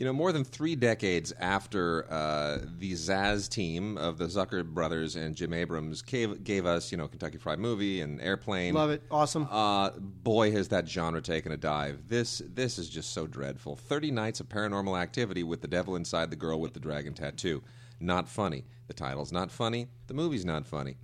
You 0.00 0.06
know, 0.06 0.14
more 0.14 0.32
than 0.32 0.44
three 0.44 0.76
decades 0.76 1.30
after 1.38 2.10
uh, 2.10 2.60
the 2.78 2.92
Zaz 2.92 3.50
team 3.50 3.98
of 3.98 4.16
the 4.16 4.24
Zucker 4.24 4.64
brothers 4.64 5.14
and 5.14 5.34
Jim 5.34 5.52
Abrahams 5.52 6.00
gave, 6.00 6.42
gave 6.42 6.64
us, 6.64 6.90
you 6.90 6.96
know, 6.96 7.06
Kentucky 7.06 7.36
Fried 7.36 7.58
Movie 7.58 8.00
and 8.00 8.18
Airplane. 8.18 8.72
Love 8.72 8.88
it, 8.88 9.02
awesome. 9.10 9.46
Uh, 9.50 9.90
boy, 9.90 10.52
has 10.52 10.68
that 10.68 10.88
genre 10.88 11.20
taken 11.20 11.52
a 11.52 11.58
dive. 11.58 12.08
This 12.08 12.40
this 12.46 12.78
is 12.78 12.88
just 12.88 13.12
so 13.12 13.26
dreadful. 13.26 13.76
Thirty 13.76 14.10
Nights 14.10 14.40
of 14.40 14.48
Paranormal 14.48 14.98
Activity 14.98 15.42
with 15.42 15.60
the 15.60 15.68
devil 15.68 15.96
inside 15.96 16.30
the 16.30 16.36
girl 16.36 16.58
with 16.58 16.72
the 16.72 16.80
dragon 16.80 17.12
tattoo. 17.12 17.62
Not 18.00 18.26
funny. 18.26 18.64
The 18.86 18.94
title's 18.94 19.32
not 19.32 19.50
funny. 19.50 19.88
The 20.06 20.14
movie's 20.14 20.46
not 20.46 20.64
funny. 20.64 20.96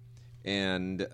And 0.47 1.03
uh, 1.03 1.09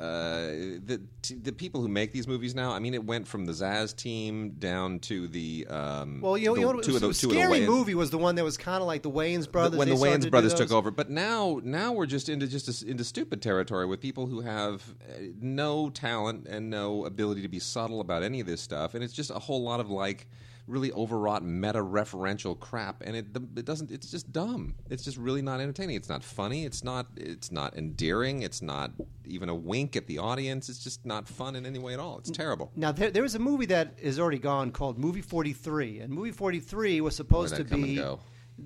the 0.84 1.00
t- 1.22 1.36
the 1.36 1.52
people 1.52 1.80
who 1.80 1.88
make 1.88 2.12
these 2.12 2.28
movies 2.28 2.54
now, 2.54 2.72
I 2.72 2.80
mean, 2.80 2.92
it 2.92 3.02
went 3.02 3.26
from 3.26 3.46
the 3.46 3.52
Zaz 3.52 3.96
team 3.96 4.50
down 4.58 4.98
to 5.00 5.26
the 5.26 5.66
um, 5.70 6.20
Well, 6.20 6.36
you 6.36 6.48
know, 6.48 6.54
the, 6.54 6.60
you 6.60 6.66
know 6.66 6.72
what, 6.74 6.84
two 6.84 6.96
of 6.96 7.00
the, 7.00 7.08
the 7.08 7.14
two 7.14 7.28
of 7.28 7.32
the 7.32 7.40
scary 7.40 7.60
Wayans- 7.60 7.66
movie 7.66 7.94
was 7.94 8.10
the 8.10 8.18
one 8.18 8.34
that 8.34 8.44
was 8.44 8.58
kind 8.58 8.82
of 8.82 8.86
like 8.86 9.02
the 9.02 9.10
Wayans 9.10 9.50
brothers. 9.50 9.78
when 9.78 9.88
the 9.88 9.94
Wayans 9.94 10.30
brothers 10.30 10.52
took 10.52 10.70
over. 10.70 10.90
But 10.90 11.08
now, 11.08 11.60
now 11.64 11.92
we're 11.92 12.04
just 12.04 12.28
into 12.28 12.46
just 12.46 12.82
a, 12.82 12.86
into 12.90 13.04
stupid 13.04 13.40
territory 13.40 13.86
with 13.86 14.00
people 14.02 14.26
who 14.26 14.42
have 14.42 14.82
uh, 15.08 15.20
no 15.40 15.88
talent 15.88 16.46
and 16.46 16.68
no 16.68 17.06
ability 17.06 17.40
to 17.40 17.48
be 17.48 17.58
subtle 17.58 18.02
about 18.02 18.22
any 18.22 18.40
of 18.40 18.46
this 18.46 18.60
stuff, 18.60 18.94
and 18.94 19.02
it's 19.02 19.14
just 19.14 19.30
a 19.30 19.38
whole 19.38 19.62
lot 19.62 19.80
of 19.80 19.88
like 19.88 20.26
really 20.66 20.92
overwrought 20.92 21.42
meta-referential 21.44 22.58
crap, 22.58 23.02
and 23.04 23.16
it 23.16 23.26
it 23.56 23.64
doesn't. 23.64 23.90
It's 23.90 24.10
just 24.10 24.32
dumb. 24.32 24.74
It's 24.90 25.02
just 25.04 25.16
really 25.16 25.42
not 25.42 25.60
entertaining. 25.60 25.96
It's 25.96 26.08
not 26.08 26.22
funny. 26.22 26.64
It's 26.64 26.84
not. 26.84 27.06
It's 27.16 27.50
not 27.50 27.76
endearing. 27.76 28.42
It's 28.42 28.62
not 28.62 28.92
even 29.26 29.48
a 29.48 29.54
wink 29.54 29.96
at 29.96 30.06
the 30.06 30.18
audience. 30.18 30.68
It's 30.68 30.82
just 30.82 31.04
not 31.04 31.28
fun 31.28 31.56
in 31.56 31.66
any 31.66 31.78
way 31.78 31.94
at 31.94 32.00
all. 32.00 32.18
It's 32.18 32.30
terrible. 32.30 32.70
Now 32.76 32.92
there, 32.92 33.10
there 33.10 33.22
was 33.22 33.34
a 33.34 33.38
movie 33.40 33.66
that 33.66 33.94
is 34.00 34.18
already 34.20 34.38
gone 34.38 34.70
called 34.70 34.98
Movie 34.98 35.22
Forty 35.22 35.52
Three, 35.52 35.98
and 36.00 36.12
Movie 36.12 36.32
Forty 36.32 36.60
Three 36.60 37.00
was 37.00 37.16
supposed 37.16 37.56
to 37.56 37.64
that 37.64 37.70
come 37.70 37.84
and 37.84 37.96
be 37.96 38.02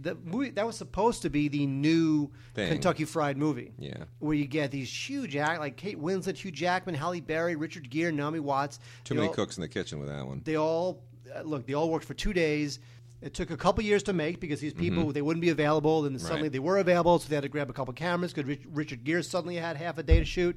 the 0.02 0.16
movie 0.24 0.50
that 0.50 0.66
was 0.66 0.76
supposed 0.76 1.22
to 1.22 1.30
be 1.30 1.48
the 1.48 1.64
new 1.64 2.30
Thing. 2.54 2.68
Kentucky 2.68 3.04
Fried 3.04 3.38
Movie. 3.38 3.72
Yeah. 3.78 4.04
where 4.18 4.34
you 4.34 4.44
get 4.46 4.70
these 4.72 4.92
huge 4.92 5.36
act 5.36 5.60
like 5.60 5.76
Kate 5.76 5.98
Winslet, 5.98 6.36
Hugh 6.36 6.50
Jackman, 6.50 6.94
Halle 6.96 7.20
Berry, 7.20 7.54
Richard 7.54 7.88
Gere, 7.88 8.10
Naomi 8.10 8.40
Watts. 8.40 8.80
Too 9.04 9.14
They 9.14 9.18
many 9.20 9.28
all- 9.28 9.34
cooks 9.34 9.56
in 9.56 9.60
the 9.62 9.68
kitchen 9.68 9.98
with 10.00 10.08
that 10.08 10.26
one. 10.26 10.42
They 10.44 10.56
all 10.56 11.04
look. 11.44 11.66
They 11.66 11.74
all 11.74 11.90
worked 11.90 12.04
for 12.06 12.14
two 12.14 12.32
days. 12.32 12.78
It 13.22 13.32
took 13.32 13.50
a 13.50 13.56
couple 13.56 13.82
years 13.82 14.02
to 14.04 14.12
make 14.12 14.40
because 14.40 14.60
these 14.60 14.74
people 14.74 15.10
they 15.12 15.22
wouldn't 15.22 15.40
be 15.40 15.48
available, 15.48 16.04
and 16.04 16.20
suddenly 16.20 16.36
Mm-hmm. 16.36 16.42
Right. 16.44 16.52
they 16.52 16.58
were 16.58 16.78
available, 16.78 17.18
so 17.18 17.28
they 17.28 17.34
had 17.36 17.42
to 17.42 17.48
grab 17.48 17.70
a 17.70 17.72
couple 17.72 17.94
cameras 17.94 18.32
because 18.32 18.46
Rich, 18.48 18.62
Richard 18.72 19.04
Gere 19.04 19.22
suddenly 19.22 19.56
had 19.56 19.76
half 19.76 19.96
a 19.98 20.02
day 20.02 20.18
to 20.18 20.24
shoot, 20.24 20.56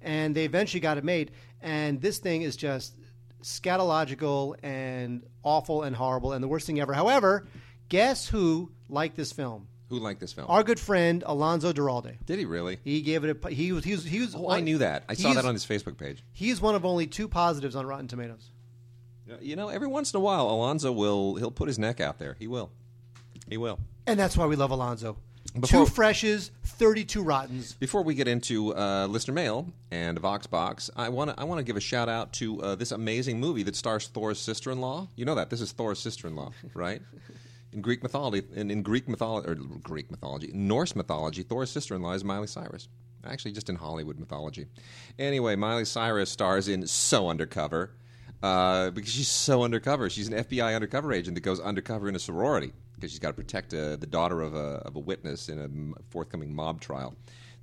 and 0.00 0.34
they 0.34 0.44
eventually 0.44 0.80
got 0.80 0.98
it 0.98 1.04
made. 1.04 1.32
And 1.60 2.00
this 2.00 2.18
thing 2.18 2.42
is 2.42 2.56
just 2.56 2.94
scatological 3.42 4.56
and 4.62 5.24
awful 5.42 5.82
and 5.82 5.94
horrible 5.96 6.32
and 6.32 6.42
the 6.42 6.48
worst 6.48 6.66
thing 6.66 6.80
ever. 6.80 6.92
However, 6.92 7.46
guess 7.88 8.28
who 8.28 8.70
liked 8.88 9.16
this 9.16 9.32
film? 9.32 9.68
Who 9.88 9.98
liked 9.98 10.20
this 10.20 10.32
film? 10.32 10.46
Our 10.50 10.64
good 10.64 10.80
friend 10.80 11.22
Alonzo 11.26 11.72
Duralde. 11.72 12.16
Did 12.26 12.38
he 12.40 12.44
really? 12.44 12.78
He 12.82 13.02
gave 13.02 13.24
it 13.24 13.36
a. 13.44 13.48
He 13.50 13.72
was. 13.72 13.84
He 13.84 13.92
was. 13.92 14.04
He 14.04 14.20
was 14.20 14.34
Oh, 14.34 14.48
I 14.50 14.60
knew 14.60 14.78
that. 14.78 15.04
I 15.08 15.14
saw 15.14 15.32
that 15.32 15.44
on 15.44 15.54
his 15.54 15.64
Facebook 15.64 15.96
page. 15.96 16.24
He's 16.32 16.60
one 16.60 16.74
of 16.74 16.84
only 16.84 17.06
two 17.06 17.28
positives 17.28 17.76
on 17.76 17.86
Rotten 17.86 18.08
Tomatoes. 18.08 18.50
You 19.40 19.56
know, 19.56 19.68
every 19.68 19.88
once 19.88 20.12
in 20.12 20.18
a 20.18 20.20
while, 20.20 20.48
Alonzo 20.48 20.92
will 20.92 21.34
he'll 21.36 21.50
put 21.50 21.68
his 21.68 21.78
neck 21.78 22.00
out 22.00 22.18
there. 22.18 22.36
He 22.38 22.46
will. 22.46 22.70
He 23.48 23.56
will. 23.56 23.78
And 24.06 24.18
that's 24.18 24.36
why 24.36 24.46
we 24.46 24.56
love 24.56 24.70
Alonzo. 24.70 25.16
Before- 25.58 25.86
Two 25.86 25.90
freshes, 25.90 26.50
32 26.64 27.22
rottens. 27.22 27.72
Before 27.74 28.02
we 28.02 28.14
get 28.14 28.28
into 28.28 28.74
uh, 28.76 29.06
listener 29.06 29.32
mail 29.34 29.68
and 29.90 30.20
VoxBox, 30.20 30.90
I 30.96 31.08
want 31.08 31.30
to 31.30 31.40
I 31.40 31.44
want 31.44 31.58
to 31.58 31.64
give 31.64 31.76
a 31.76 31.80
shout 31.80 32.08
out 32.08 32.32
to 32.34 32.60
uh, 32.62 32.74
this 32.74 32.92
amazing 32.92 33.40
movie 33.40 33.62
that 33.62 33.74
stars 33.76 34.08
Thor's 34.08 34.38
sister-in-law. 34.38 35.08
You 35.16 35.24
know 35.24 35.34
that 35.34 35.50
this 35.50 35.60
is 35.60 35.72
Thor's 35.72 35.98
sister-in-law, 35.98 36.50
right? 36.74 37.00
In 37.72 37.80
Greek 37.80 38.02
mythology, 38.02 38.46
in, 38.54 38.70
in 38.70 38.82
Greek 38.82 39.08
mythology, 39.08 39.48
or 39.48 39.54
Greek 39.54 40.10
mythology, 40.10 40.50
Norse 40.54 40.94
mythology, 40.94 41.42
Thor's 41.42 41.70
sister-in-law 41.70 42.12
is 42.12 42.24
Miley 42.24 42.46
Cyrus. 42.46 42.88
Actually, 43.24 43.52
just 43.52 43.68
in 43.68 43.76
Hollywood 43.76 44.18
mythology. 44.20 44.66
Anyway, 45.18 45.56
Miley 45.56 45.84
Cyrus 45.84 46.30
stars 46.30 46.68
in 46.68 46.86
So 46.86 47.28
Undercover 47.28 47.90
uh, 48.42 48.90
because 48.90 49.12
she's 49.12 49.28
so 49.28 49.62
undercover. 49.62 50.10
She's 50.10 50.28
an 50.28 50.34
FBI 50.34 50.74
undercover 50.74 51.12
agent 51.12 51.34
that 51.34 51.42
goes 51.42 51.60
undercover 51.60 52.08
in 52.08 52.14
a 52.16 52.18
sorority 52.18 52.72
because 52.94 53.10
she's 53.10 53.20
got 53.20 53.28
to 53.28 53.34
protect 53.34 53.74
uh, 53.74 53.96
the 53.96 54.06
daughter 54.06 54.40
of 54.40 54.54
a, 54.54 54.82
of 54.86 54.96
a 54.96 55.00
witness 55.00 55.48
in 55.48 55.58
a 55.60 56.10
forthcoming 56.10 56.54
mob 56.54 56.80
trial. 56.80 57.14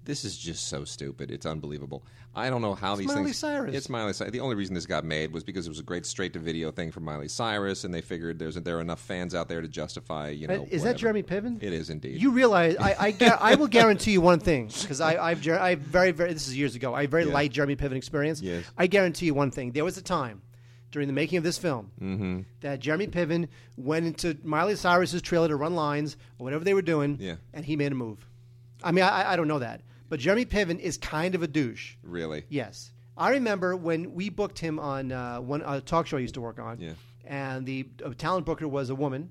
This 0.05 0.25
is 0.25 0.37
just 0.37 0.67
so 0.67 0.83
stupid. 0.83 1.31
It's 1.31 1.45
unbelievable. 1.45 2.03
I 2.35 2.49
don't 2.49 2.61
know 2.61 2.73
how 2.73 2.95
these 2.95 3.07
Miley 3.07 3.25
things. 3.25 3.37
Cyrus. 3.37 3.73
It's 3.75 3.89
Miley 3.89 4.11
Cyrus. 4.11 4.33
The 4.33 4.39
only 4.41 4.55
reason 4.55 4.73
this 4.73 4.85
got 4.85 5.05
made 5.05 5.31
was 5.31 5.43
because 5.43 5.65
it 5.65 5.69
was 5.69 5.79
a 5.79 5.83
great 5.83 6.05
straight-to-video 6.05 6.71
thing 6.71 6.91
for 6.91 6.99
Miley 6.99 7.27
Cyrus, 7.29 7.83
and 7.83 7.93
they 7.93 8.01
figured 8.01 8.37
there's 8.37 8.55
there 8.55 8.77
are 8.79 8.81
enough 8.81 8.99
fans 8.99 9.33
out 9.33 9.47
there 9.47 9.61
to 9.61 9.67
justify. 9.67 10.29
You 10.29 10.47
know, 10.47 10.67
is 10.69 10.83
that. 10.83 10.97
Jeremy 10.97 11.23
Piven? 11.23 11.61
It 11.61 11.71
is 11.71 11.89
indeed. 11.89 12.21
You 12.21 12.31
realize 12.31 12.75
I 12.77 13.15
I, 13.21 13.37
I 13.39 13.55
will 13.55 13.67
guarantee 13.79 14.11
you 14.11 14.21
one 14.21 14.39
thing 14.39 14.67
because 14.81 14.99
I 14.99 15.15
I've 15.23 15.47
I 15.47 15.75
very 15.75 16.11
very 16.11 16.33
this 16.33 16.47
is 16.47 16.57
years 16.57 16.75
ago. 16.75 16.93
I 16.93 17.01
have 17.01 17.11
very 17.11 17.25
Yeah. 17.25 17.33
light 17.33 17.51
Jeremy 17.51 17.75
Piven 17.75 17.93
experience. 17.95 18.41
Yes. 18.41 18.65
I 18.77 18.87
guarantee 18.87 19.27
you 19.27 19.33
one 19.35 19.51
thing. 19.51 19.71
There 19.71 19.85
was 19.85 19.97
a 19.97 20.01
time 20.03 20.41
during 20.93 21.07
the 21.07 21.13
making 21.13 21.37
of 21.37 21.43
this 21.43 21.57
film 21.57 21.91
Mm-hmm. 22.01 22.41
that 22.61 22.79
Jeremy 22.79 23.07
Piven 23.07 23.49
went 23.75 24.05
into 24.05 24.37
Miley 24.43 24.75
Cyrus's 24.77 25.21
trailer 25.21 25.49
to 25.49 25.55
run 25.57 25.75
lines 25.75 26.15
or 26.39 26.45
whatever 26.45 26.63
they 26.63 26.73
were 26.73 26.81
doing, 26.81 27.17
Yeah. 27.19 27.35
and 27.53 27.65
he 27.65 27.75
made 27.75 27.91
a 27.91 27.95
move. 27.95 28.25
I 28.81 28.91
mean, 28.93 29.03
I, 29.03 29.33
I 29.33 29.35
don't 29.35 29.47
know 29.49 29.59
that, 29.59 29.81
but 30.07 30.19
Jeremy 30.21 30.45
Piven 30.45 30.79
is 30.79 30.97
kind 30.97 31.35
of 31.35 31.43
a 31.43 31.47
douche. 31.47 31.95
really. 32.03 32.45
Yes, 32.47 32.91
I 33.17 33.31
remember 33.31 33.75
when 33.75 34.13
we 34.13 34.29
booked 34.29 34.57
him 34.59 34.79
on 34.79 35.11
uh, 35.11 35.39
one 35.41 35.61
a 35.65 35.81
talk 35.81 36.07
show 36.07 36.17
I 36.17 36.21
used 36.21 36.33
to 36.35 36.41
work 36.41 36.59
on. 36.59 36.79
Yeah. 36.79 36.93
And 37.25 37.65
the 37.65 37.83
talent 38.17 38.45
booker 38.45 38.67
was 38.67 38.89
a 38.89 38.95
woman. 38.95 39.29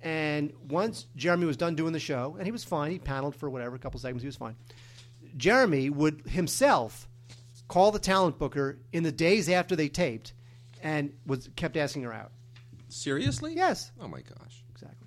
And 0.00 0.52
once 0.68 1.06
Jeremy 1.14 1.46
was 1.46 1.56
done 1.56 1.74
doing 1.76 1.92
the 1.92 2.00
show, 2.00 2.34
and 2.36 2.46
he 2.46 2.50
was 2.52 2.64
fine, 2.64 2.90
he 2.90 2.98
paneled 2.98 3.36
for 3.36 3.48
whatever, 3.48 3.76
a 3.76 3.78
couple 3.78 4.00
seconds, 4.00 4.22
he 4.22 4.26
was 4.26 4.36
fine. 4.36 4.56
Jeremy 5.36 5.90
would 5.90 6.22
himself 6.26 7.08
call 7.68 7.90
the 7.92 7.98
talent 7.98 8.38
booker 8.38 8.78
in 8.92 9.02
the 9.02 9.12
days 9.12 9.48
after 9.48 9.76
they 9.76 9.88
taped, 9.88 10.32
and 10.82 11.12
was 11.26 11.48
kept 11.56 11.76
asking 11.76 12.02
her 12.02 12.12
out. 12.12 12.32
Seriously? 12.88 13.54
Yes, 13.54 13.90
Oh 14.00 14.08
my 14.08 14.20
gosh. 14.20 14.62
exactly. 14.70 15.06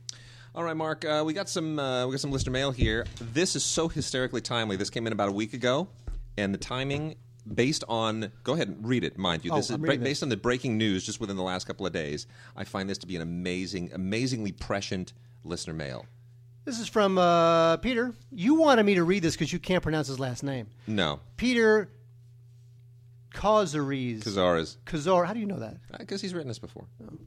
All 0.55 0.63
right, 0.63 0.75
Mark. 0.75 1.03
Uh, 1.05 1.23
we 1.25 1.33
got 1.33 1.49
some. 1.49 1.77
Uh, 1.77 2.05
we 2.07 2.13
got 2.13 2.19
some 2.21 2.31
listener 2.31 2.51
mail 2.53 2.71
here. 2.71 3.05
This 3.19 3.55
is 3.55 3.63
so 3.63 3.87
hysterically 3.89 4.41
timely. 4.41 4.75
This 4.77 4.89
came 4.89 5.05
in 5.05 5.13
about 5.13 5.29
a 5.29 5.33
week 5.33 5.53
ago, 5.53 5.89
and 6.37 6.53
the 6.53 6.57
timing, 6.57 7.15
based 7.53 7.83
on. 7.89 8.31
Go 8.43 8.53
ahead 8.53 8.69
and 8.69 8.87
read 8.87 9.03
it, 9.03 9.17
mind 9.17 9.43
you. 9.43 9.51
Oh, 9.51 9.57
This 9.57 9.69
is 9.69 9.77
bra- 9.77 9.97
based 9.97 10.23
on 10.23 10.29
the 10.29 10.37
breaking 10.37 10.77
news 10.77 11.05
just 11.05 11.19
within 11.19 11.35
the 11.35 11.43
last 11.43 11.67
couple 11.67 11.85
of 11.85 11.91
days. 11.91 12.25
I 12.55 12.63
find 12.63 12.89
this 12.89 12.97
to 12.99 13.07
be 13.07 13.17
an 13.17 13.21
amazing, 13.21 13.91
amazingly 13.93 14.53
prescient 14.53 15.11
listener 15.43 15.73
mail. 15.73 16.05
This 16.63 16.79
is 16.79 16.87
from 16.87 17.17
uh, 17.19 17.77
Peter. 17.77 18.13
You 18.31 18.55
wanted 18.55 18.83
me 18.85 18.95
to 18.95 19.03
read 19.03 19.21
this 19.23 19.35
because 19.35 19.51
you 19.53 19.59
can't 19.59 19.83
pronounce 19.83 20.07
his 20.07 20.19
last 20.21 20.41
name. 20.41 20.67
No, 20.87 21.19
Peter 21.37 21.89
Kazaris. 23.35 24.19
Kazaras, 24.19 24.77
Kazor. 24.85 25.25
How 25.25 25.33
do 25.33 25.39
you 25.39 25.45
know 25.45 25.59
that? 25.59 25.77
because 25.99 26.21
he's 26.21 26.33
written 26.33 26.47
this 26.47 26.59
before. 26.59 26.85
Oh. 27.03 27.17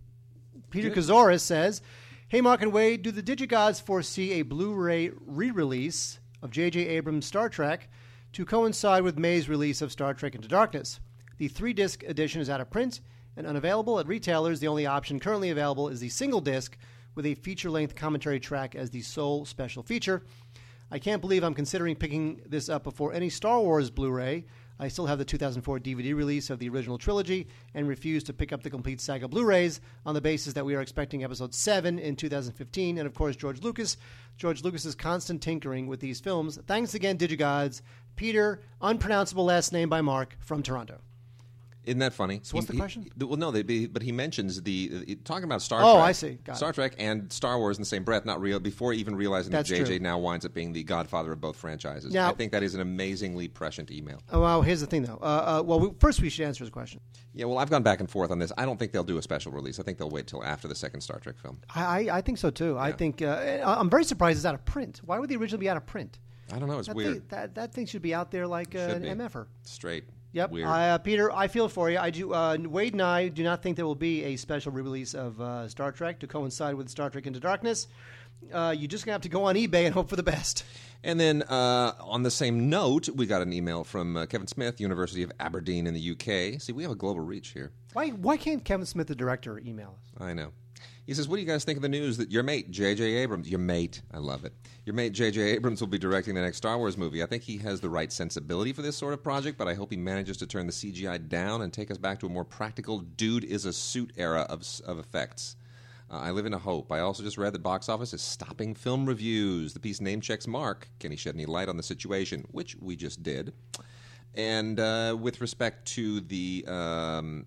Peter 0.71 0.91
Kazaris 0.91 1.41
says, 1.41 1.81
"Hey, 2.29 2.41
Mark 2.41 2.63
and 2.63 2.73
Wade, 2.73 3.03
do 3.03 3.11
the 3.11 3.23
Digigods 3.23 3.81
foresee 3.81 4.33
a 4.33 4.43
Blu-ray 4.43 5.11
re-release 5.21 6.19
of 6.43 6.51
J.J. 6.51 6.87
Abrams' 6.89 7.27
Star 7.27 7.49
Trek 7.49 7.89
to 8.33 8.45
coincide 8.45 9.03
with 9.03 9.19
May's 9.19 9.49
release 9.49 9.81
of 9.81 9.93
Star 9.93 10.15
Trek 10.15 10.35
Into 10.35 10.49
Darkness? 10.49 11.01
The 11.39 11.49
three-disc 11.49 12.03
edition 12.03 12.41
is 12.41 12.51
out 12.51 12.61
of 12.61 12.71
print 12.71 13.01
and 13.37 13.47
unavailable 13.47 13.99
at 13.99 14.07
retailers. 14.09 14.61
The 14.61 14.69
only 14.69 14.87
option 14.87 15.21
currently 15.21 15.51
available 15.51 15.89
is 15.89 16.01
the 16.01 16.09
single 16.09 16.41
disc 16.41 16.77
with 17.15 17.25
a 17.27 17.35
feature-length 17.35 17.95
commentary 17.95 18.41
track 18.41 18.75
as 18.75 18.91
the 18.91 19.03
sole 19.03 19.45
special 19.45 19.83
feature." 19.83 20.23
I 20.91 20.99
can't 20.99 21.21
believe 21.21 21.45
I'm 21.45 21.55
considering 21.55 21.97
picking 21.97 22.41
this 22.47 22.69
up 22.71 22.83
before 22.83 23.13
any 23.13 23.29
Star 23.29 23.61
Wars 23.61 23.91
Blu 23.91 24.11
ray. 24.11 24.47
I 24.81 24.89
still 24.89 25.07
have 25.07 25.19
the 25.19 25.25
2004 25.25 25.81
DVD 25.81 26.15
release 26.15 26.51
of 26.51 26.59
the 26.59 26.69
original 26.69 26.99
trilogy 26.99 27.49
and 27.75 27.89
refuse 27.89 28.23
to 28.25 28.33
pick 28.33 28.53
up 28.53 28.63
the 28.63 28.71
complete 28.71 29.01
saga 29.01 29.27
Blu-rays 29.27 29.81
on 30.07 30.15
the 30.15 30.21
basis 30.21 30.55
that 30.55 30.65
we 30.65 30.75
are 30.75 30.81
expecting 30.81 31.25
episode 31.25 31.53
7 31.53 31.99
in 31.99 32.15
2015 32.15 32.99
and 32.99 33.07
of 33.07 33.15
course 33.15 33.37
George 33.37 33.63
Lucas. 33.63 33.97
George 34.37 34.63
Lucas's 34.63 34.95
constant 34.95 35.43
tinkering 35.43 35.89
with 35.89 35.99
these 35.99 36.21
films. 36.21 36.59
Thanks 36.67 36.95
again 36.95 37.19
Digigods. 37.19 37.83
Peter, 38.15 38.63
unpronounceable 38.81 39.45
last 39.45 39.73
name 39.73 39.89
by 39.89 40.01
Mark 40.01 40.37
from 40.41 40.63
Toronto. 40.63 41.01
Isn't 41.89 42.01
that 42.01 42.13
funny? 42.13 42.41
So 42.43 42.55
what's 42.57 42.67
the 42.67 42.77
question? 42.77 43.03
he- 43.19 43.25
well, 43.25 43.37
no, 43.39 43.51
they, 43.51 43.87
but 43.87 44.03
he 44.03 44.13
mentions 44.13 44.63
the 44.63 44.91
uh, 45.09 45.15
talking 45.25 45.45
about 45.45 45.63
Star 45.63 45.81
Oh, 45.83 45.95
Trek. 45.97 46.05
I 46.09 46.13
see. 46.13 46.39
Got 46.45 46.57
Star 46.59 46.71
it. 46.71 46.75
Trek 46.75 46.95
and 46.99 47.33
Star 47.33 47.59
Wars 47.59 47.79
in 47.79 47.83
the 47.83 47.87
same 47.87 48.05
breath, 48.05 48.25
not 48.25 48.41
real. 48.41 48.61
Before 48.61 48.93
even 48.93 49.17
realizing 49.17 49.51
That's 49.53 49.69
that 49.71 49.81
JJ 49.83 49.87
true. 49.87 49.99
now 50.01 50.19
winds 50.19 50.45
up 50.45 50.53
being 50.55 50.73
the 50.73 50.85
godfather 50.85 51.33
of 51.33 51.41
both 51.41 51.57
franchises. 51.57 52.13
Now- 52.13 52.31
I 52.31 52.35
think 52.35 52.53
that 52.53 52.63
is 52.63 52.75
an 52.75 52.81
amazingly 52.83 53.49
prescient 53.49 53.91
email. 53.91 54.21
Oh, 54.31 54.41
well, 54.43 54.63
here's 54.63 54.81
the 54.81 54.87
thing 54.87 55.03
though. 55.03 55.19
Uh, 55.23 55.61
uh, 55.61 55.63
well, 55.65 55.81
we, 55.81 55.91
first 55.99 56.21
we 56.21 56.29
should 56.29 56.47
answer 56.47 56.63
his 56.65 56.71
question. 56.71 57.01
Yeah, 57.33 57.47
well, 57.47 57.59
I've 57.59 57.71
gone 57.71 57.83
back 57.83 58.01
and 58.01 58.11
forth 58.11 58.31
on 58.31 58.39
this. 58.39 58.53
I 58.59 58.65
don't 58.65 58.79
think 58.79 58.93
they'll 58.93 59.05
do 59.05 59.19
a 59.19 59.23
special 59.23 59.53
release. 59.53 59.81
I 59.81 59.83
think 59.83 59.99
they'll 59.99 60.11
wait 60.11 60.27
till 60.27 60.45
after 60.45 60.69
the 60.69 60.75
second 60.75 61.01
Star 61.01 61.19
Trek 61.19 61.39
film. 61.39 61.59
I, 61.75 61.85
I, 62.11 62.19
I 62.19 62.21
think 62.21 62.39
so 62.39 62.51
too. 62.51 62.77
I 62.79 62.93
think 62.93 63.23
uh, 63.23 63.63
I'm 63.65 63.89
very 63.89 64.05
surprised 64.05 64.39
it's 64.39 64.47
out 64.47 64.55
of 64.55 64.65
print. 64.65 65.01
Why 65.05 65.19
would 65.19 65.29
the 65.31 65.37
original 65.37 65.59
be 65.61 65.69
out 65.69 65.77
of 65.77 65.87
print? 65.87 66.19
I 66.53 66.59
don't 66.59 66.69
know. 66.69 66.79
It's 66.79 66.89
That 66.89 66.97
weird. 66.97 67.13
Thing, 67.15 67.23
that, 67.29 67.55
that 67.57 67.75
thing 67.75 67.87
should 67.87 68.01
be 68.03 68.15
out 68.15 68.31
there 68.31 68.47
like 68.47 68.75
uh, 68.75 68.79
an. 68.79 69.03
MFR. 69.03 69.47
Straight. 69.65 70.05
Yep. 70.33 70.51
Weird. 70.51 70.69
I, 70.69 70.91
uh, 70.91 70.99
Peter, 70.99 71.33
I 71.33 71.49
feel 71.49 71.69
for 71.69 71.91
you. 71.91 71.99
I 71.99 72.11
do. 72.11 72.33
Uh, 72.33 72.59
Wade 72.61 72.93
and 72.93 73.03
I 73.03 73.29
do 73.29 73.43
not 73.43 73.63
think 73.63 73.77
there 73.77 73.87
will 73.87 73.95
be 73.95 74.25
a 74.25 74.37
special 74.37 74.73
re-release 74.73 75.15
of 75.15 75.41
uh, 75.41 75.69
Star 75.69 75.91
Trek 75.91 76.21
to 76.21 76.27
coincide 76.27 76.75
with 76.75 76.89
Star 76.89 77.09
Trek 77.09 77.27
Into 77.27 77.41
Darkness. 77.41 77.89
Uh, 78.53 78.75
you're 78.77 78.89
just 78.89 79.05
gonna 79.05 79.15
have 79.15 79.23
to 79.23 79.29
go 79.29 79.45
on 79.45 79.55
eBay 79.57 79.85
and 79.85 79.95
hope 79.95 80.09
for 80.09 80.17
the 80.17 80.23
best. 80.23 80.65
And 81.05 81.19
then 81.19 81.43
uh, 81.43 81.93
on 82.01 82.23
the 82.25 82.31
same 82.31 82.69
note, 82.69 83.09
we 83.11 83.27
got 83.27 83.41
an 83.41 83.53
email 83.53 83.85
from 83.85 84.17
uh, 84.17 84.27
Kevin 84.27 84.49
Smith, 84.49 84.81
University 84.81 85.23
of 85.23 85.31
Aberdeen 85.39 85.87
in 85.87 85.95
the 85.95 86.11
UK. 86.11 86.61
See, 86.61 86.73
we 86.73 86.83
have 86.83 86.93
a 86.93 86.97
global 86.97 87.21
reach 87.21 87.49
here. 87.49 87.71
Why? 87.93 88.09
Why 88.09 88.37
can't 88.37 88.65
Kevin 88.65 88.87
Smith, 88.87 89.07
the 89.07 89.15
director, 89.15 89.59
email 89.59 89.97
us? 90.01 90.23
I 90.23 90.33
know. 90.33 90.53
He 91.07 91.15
says, 91.15 91.27
"What 91.27 91.37
do 91.37 91.43
you 91.43 91.49
guys 91.49 91.65
think 91.65 91.77
of 91.77 91.83
the 91.83 91.89
news 91.89 92.19
that 92.19 92.31
your 92.31 92.43
mate 92.43 92.71
J.J. 92.71 93.03
Abrams, 93.03 93.49
your 93.49 93.61
mate, 93.61 94.03
I 94.13 94.19
love 94.19 94.45
it, 94.45 94.53
your 94.85 94.95
mate 94.95 95.13
J.J. 95.13 95.41
Abrams 95.41 95.81
will 95.81 95.89
be 95.89 95.99
directing 95.99 96.35
the 96.35 96.43
next 96.43 96.59
Star 96.59 96.77
Wars 96.77 96.99
movie? 96.99 97.23
I 97.23 97.27
think 97.27 97.45
he 97.45 97.57
has 97.59 97.81
the 97.81 97.89
right 97.89 98.13
sensibility 98.13 98.75
for 98.75 98.83
this 98.83 98.97
sort 98.97 99.15
of 99.15 99.23
project, 99.23 99.57
but 99.57 99.69
I 99.69 99.75
hope 99.75 99.91
he 99.91 99.97
manages 99.97 100.37
to 100.37 100.47
turn 100.47 100.67
the 100.67 100.73
CGI 100.73 101.29
down 101.29 101.63
and 101.63 101.73
take 101.73 101.91
us 101.91 101.97
back 101.97 102.21
to 102.21 102.27
a 102.27 102.29
more 102.29 102.45
practical 102.45 102.99
dude 102.99 103.45
is 103.45 103.65
a 103.65 103.73
suit 103.73 104.13
era 104.17 104.43
of 104.51 104.67
of 104.85 104.99
effects." 104.99 105.57
Uh, 106.11 106.17
I 106.17 106.31
live 106.31 106.47
in 106.47 106.55
a 106.55 106.59
hope. 106.59 106.91
I 106.91 107.01
also 107.01 107.23
just 107.23 107.37
read 107.37 107.53
that 107.53 107.63
box 107.63 107.89
office 107.89 108.15
is 108.15 108.23
stopping 108.23 108.75
film 108.75 109.05
reviews. 109.07 109.75
The 109.75 109.81
piece 109.81 110.01
name 110.01 110.21
checks 110.21 110.47
Mark. 110.47 110.89
Can 111.01 111.11
he 111.11 111.17
shed 111.17 111.35
any 111.35 111.45
light 111.47 111.69
on 111.69 111.77
the 111.77 111.83
situation? 111.83 112.47
Which 112.51 112.77
we 112.81 112.97
just 112.97 113.23
did. 113.23 113.53
And 114.35 114.79
uh, 114.81 115.17
with 115.21 115.41
respect 115.41 115.87
to 115.89 116.21
the 116.21 116.65
um, 116.67 117.47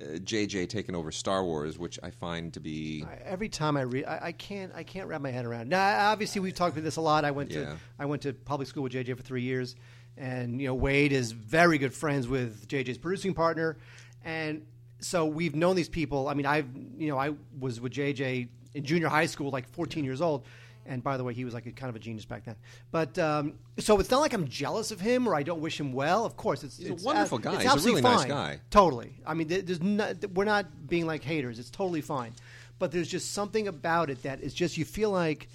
uh, 0.00 0.04
JJ 0.18 0.68
taking 0.68 0.94
over 0.94 1.12
Star 1.12 1.44
Wars, 1.44 1.78
which 1.78 1.98
I 2.02 2.10
find 2.10 2.52
to 2.54 2.60
be 2.60 3.04
I, 3.08 3.16
every 3.24 3.48
time 3.48 3.76
I 3.76 3.82
read, 3.82 4.04
I, 4.04 4.18
I 4.24 4.32
can't, 4.32 4.72
I 4.74 4.82
can't 4.82 5.06
wrap 5.08 5.20
my 5.20 5.30
head 5.30 5.44
around. 5.44 5.68
Now, 5.68 6.10
obviously, 6.10 6.40
we've 6.40 6.54
talked 6.54 6.74
about 6.76 6.84
this 6.84 6.96
a 6.96 7.00
lot. 7.00 7.24
I 7.24 7.30
went 7.30 7.50
Yeah. 7.50 7.64
to, 7.64 7.76
I 7.98 8.06
went 8.06 8.22
to 8.22 8.32
public 8.32 8.68
school 8.68 8.82
with 8.82 8.92
JJ 8.92 9.16
for 9.16 9.22
three 9.22 9.42
years, 9.42 9.76
and 10.16 10.60
you 10.60 10.66
know, 10.66 10.74
Wade 10.74 11.12
is 11.12 11.32
very 11.32 11.78
good 11.78 11.94
friends 11.94 12.26
with 12.26 12.66
JJ's 12.68 12.98
producing 12.98 13.32
partner, 13.34 13.76
and 14.24 14.66
so 15.00 15.26
we've 15.26 15.54
known 15.54 15.76
these 15.76 15.88
people. 15.88 16.28
I 16.28 16.34
mean, 16.34 16.46
I've, 16.46 16.68
you 16.98 17.08
know, 17.08 17.18
I 17.18 17.34
was 17.58 17.80
with 17.80 17.92
JJ 17.92 18.48
in 18.74 18.84
junior 18.84 19.08
high 19.08 19.26
school, 19.26 19.50
like 19.50 19.68
14 19.70 20.04
years 20.04 20.20
old. 20.20 20.44
And 20.88 21.02
by 21.02 21.16
the 21.16 21.24
way, 21.24 21.34
he 21.34 21.44
was 21.44 21.52
like 21.52 21.66
a 21.66 21.72
kind 21.72 21.90
of 21.90 21.96
a 21.96 21.98
genius 21.98 22.24
back 22.24 22.44
then. 22.44 22.54
But 22.92 23.18
um, 23.18 23.54
so 23.78 23.98
it's 23.98 24.10
not 24.10 24.20
like 24.20 24.32
I'm 24.32 24.46
jealous 24.46 24.92
of 24.92 25.00
him 25.00 25.28
or 25.28 25.34
I 25.34 25.42
don't 25.42 25.60
wish 25.60 25.80
him 25.80 25.92
well. 25.92 26.24
Of 26.24 26.36
course, 26.36 26.62
it's 26.62 26.78
He's 26.78 26.90
a 26.90 26.92
it's 26.92 27.02
wonderful 27.02 27.38
guy. 27.38 27.54
it's 27.54 27.62
He's 27.62 27.70
a 27.70 27.72
absolutely 27.72 28.02
really 28.02 28.14
nice 28.14 28.20
fine. 28.26 28.28
guy. 28.30 28.60
Totally. 28.70 29.14
I 29.26 29.34
mean, 29.34 29.48
there's 29.48 29.82
no, 29.82 30.12
we're 30.32 30.44
not 30.44 30.86
being 30.88 31.06
like 31.06 31.24
haters. 31.24 31.58
It's 31.58 31.70
totally 31.70 32.02
fine. 32.02 32.32
But 32.78 32.92
there's 32.92 33.08
just 33.08 33.32
something 33.32 33.66
about 33.66 34.10
it 34.10 34.22
that 34.22 34.40
is 34.42 34.54
just 34.54 34.76
you 34.78 34.84
feel 34.84 35.10
like 35.10 35.48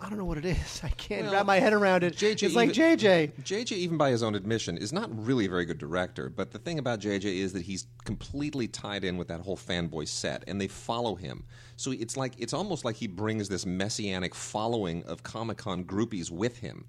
I 0.00 0.08
don't 0.08 0.18
know 0.18 0.24
what 0.24 0.38
it 0.38 0.44
is. 0.44 0.80
I 0.84 0.88
can't 0.88 1.24
Well, 1.24 1.32
wrap 1.34 1.46
my 1.46 1.58
head 1.60 1.72
around 1.72 2.02
it. 2.04 2.16
JJ 2.16 2.42
it's 2.42 2.54
like 2.54 2.76
even- 2.76 2.98
JJ. 2.98 3.32
JJ, 3.42 3.72
even 3.72 3.96
by 3.96 4.10
his 4.10 4.22
own 4.22 4.34
admission, 4.34 4.76
is 4.76 4.92
not 4.92 5.08
really 5.24 5.46
a 5.46 5.48
very 5.48 5.64
good 5.64 5.78
director. 5.78 6.28
But 6.28 6.50
the 6.50 6.58
thing 6.58 6.78
about 6.78 7.00
JJ 7.00 7.24
is 7.24 7.52
that 7.52 7.62
he's 7.62 7.86
completely 8.04 8.66
tied 8.68 9.04
in 9.04 9.16
with 9.16 9.28
that 9.28 9.40
whole 9.40 9.56
fanboy 9.56 10.08
set, 10.08 10.44
and 10.46 10.60
they 10.60 10.68
follow 10.68 11.14
him. 11.14 11.44
So 11.76 11.92
it's 11.92 12.16
like 12.16 12.34
it's 12.38 12.52
almost 12.52 12.84
like 12.84 12.96
he 12.96 13.06
brings 13.06 13.48
this 13.48 13.64
messianic 13.64 14.34
following 14.34 15.04
of 15.04 15.22
Comic 15.22 15.58
Con 15.58 15.84
groupies 15.84 16.30
with 16.30 16.58
him. 16.58 16.86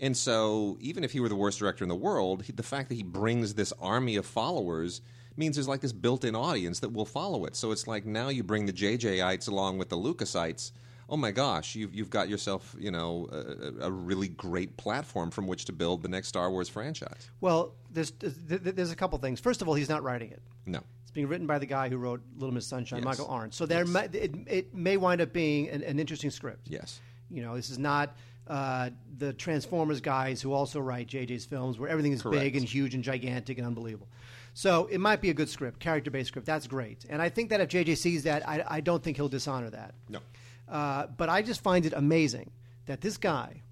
And 0.00 0.16
so, 0.16 0.76
even 0.80 1.04
if 1.04 1.12
he 1.12 1.20
were 1.20 1.28
the 1.28 1.36
worst 1.36 1.60
director 1.60 1.84
in 1.84 1.88
the 1.88 1.94
world, 1.94 2.42
he, 2.42 2.52
the 2.52 2.64
fact 2.64 2.88
that 2.88 2.96
he 2.96 3.04
brings 3.04 3.54
this 3.54 3.72
army 3.80 4.16
of 4.16 4.26
followers 4.26 5.00
means 5.36 5.56
there's 5.56 5.68
like 5.68 5.80
this 5.80 5.92
built-in 5.92 6.34
audience 6.34 6.80
that 6.80 6.92
will 6.92 7.04
follow 7.04 7.44
it. 7.44 7.54
So 7.56 7.70
it's 7.70 7.86
like 7.86 8.04
now 8.04 8.28
you 8.28 8.42
bring 8.42 8.66
the 8.66 8.72
JJites 8.72 9.48
along 9.48 9.78
with 9.78 9.88
the 9.88 9.96
Lucasites. 9.96 10.72
Oh 11.08 11.16
my 11.16 11.30
gosh, 11.30 11.74
you've 11.74 11.94
you've 11.94 12.10
got 12.10 12.28
yourself, 12.28 12.74
you 12.78 12.90
know, 12.90 13.28
a, 13.32 13.86
a 13.86 13.90
really 13.90 14.28
great 14.28 14.76
platform 14.76 15.30
from 15.30 15.46
which 15.46 15.64
to 15.66 15.72
build 15.72 16.02
the 16.02 16.08
next 16.08 16.28
Star 16.28 16.50
Wars 16.50 16.68
franchise. 16.68 17.30
Well, 17.40 17.74
there's 17.90 18.10
th- 18.12 18.32
th- 18.48 18.62
there's 18.62 18.90
a 18.90 18.96
couple 18.96 19.18
things. 19.18 19.38
First 19.40 19.60
of 19.62 19.68
all, 19.68 19.74
he's 19.74 19.88
not 19.88 20.02
writing 20.02 20.30
it. 20.30 20.40
No, 20.66 20.80
It's 21.02 21.10
being 21.10 21.28
written 21.28 21.46
by 21.46 21.58
the 21.58 21.66
guy 21.66 21.88
who 21.90 21.98
wrote 21.98 22.22
Little 22.38 22.54
Miss 22.54 22.66
Sunshine, 22.66 23.00
Yes. 23.00 23.04
Michael 23.04 23.26
Arndt. 23.26 23.52
So 23.54 23.66
there, 23.66 23.84
might, 23.84 24.14
it, 24.14 24.34
it 24.46 24.74
may 24.74 24.96
wind 24.96 25.20
up 25.20 25.32
being 25.32 25.68
an, 25.68 25.82
an 25.82 25.98
interesting 26.00 26.30
script. 26.30 26.68
yes, 26.70 27.00
You 27.30 27.42
know, 27.42 27.54
this 27.54 27.68
is 27.68 27.78
not 27.78 28.16
uh, 28.48 28.88
the 29.18 29.32
Transformers 29.34 30.00
guys 30.00 30.40
who 30.40 30.52
also 30.54 30.80
write 30.80 31.06
JJ's 31.08 31.44
films 31.44 31.78
where 31.78 31.90
everything 31.90 32.12
is 32.12 32.22
Correct. 32.22 32.40
big 32.40 32.56
and 32.56 32.64
huge 32.64 32.94
and 32.94 33.04
gigantic 33.04 33.58
and 33.58 33.66
unbelievable. 33.66 34.08
So 34.54 34.86
it 34.86 34.98
might 34.98 35.20
be 35.20 35.30
a 35.30 35.34
good 35.34 35.48
script, 35.50 35.80
character 35.80 36.10
based 36.10 36.28
script. 36.28 36.46
That's 36.46 36.66
great. 36.66 37.04
And 37.10 37.20
I 37.20 37.28
think 37.28 37.50
that 37.50 37.60
if 37.60 37.68
JJ 37.68 37.96
sees 37.98 38.22
that, 38.22 38.48
I, 38.48 38.64
I 38.66 38.80
don't 38.80 39.02
think 39.02 39.16
he'll 39.18 39.28
dishonor 39.28 39.68
that. 39.70 39.94
no. 40.08 40.20
Uh, 40.68 41.06
but 41.06 41.28
I 41.28 41.42
just 41.42 41.62
find 41.62 41.84
it 41.86 41.92
amazing 41.94 42.50
that 42.86 43.00
this 43.00 43.16
guy 43.16 43.62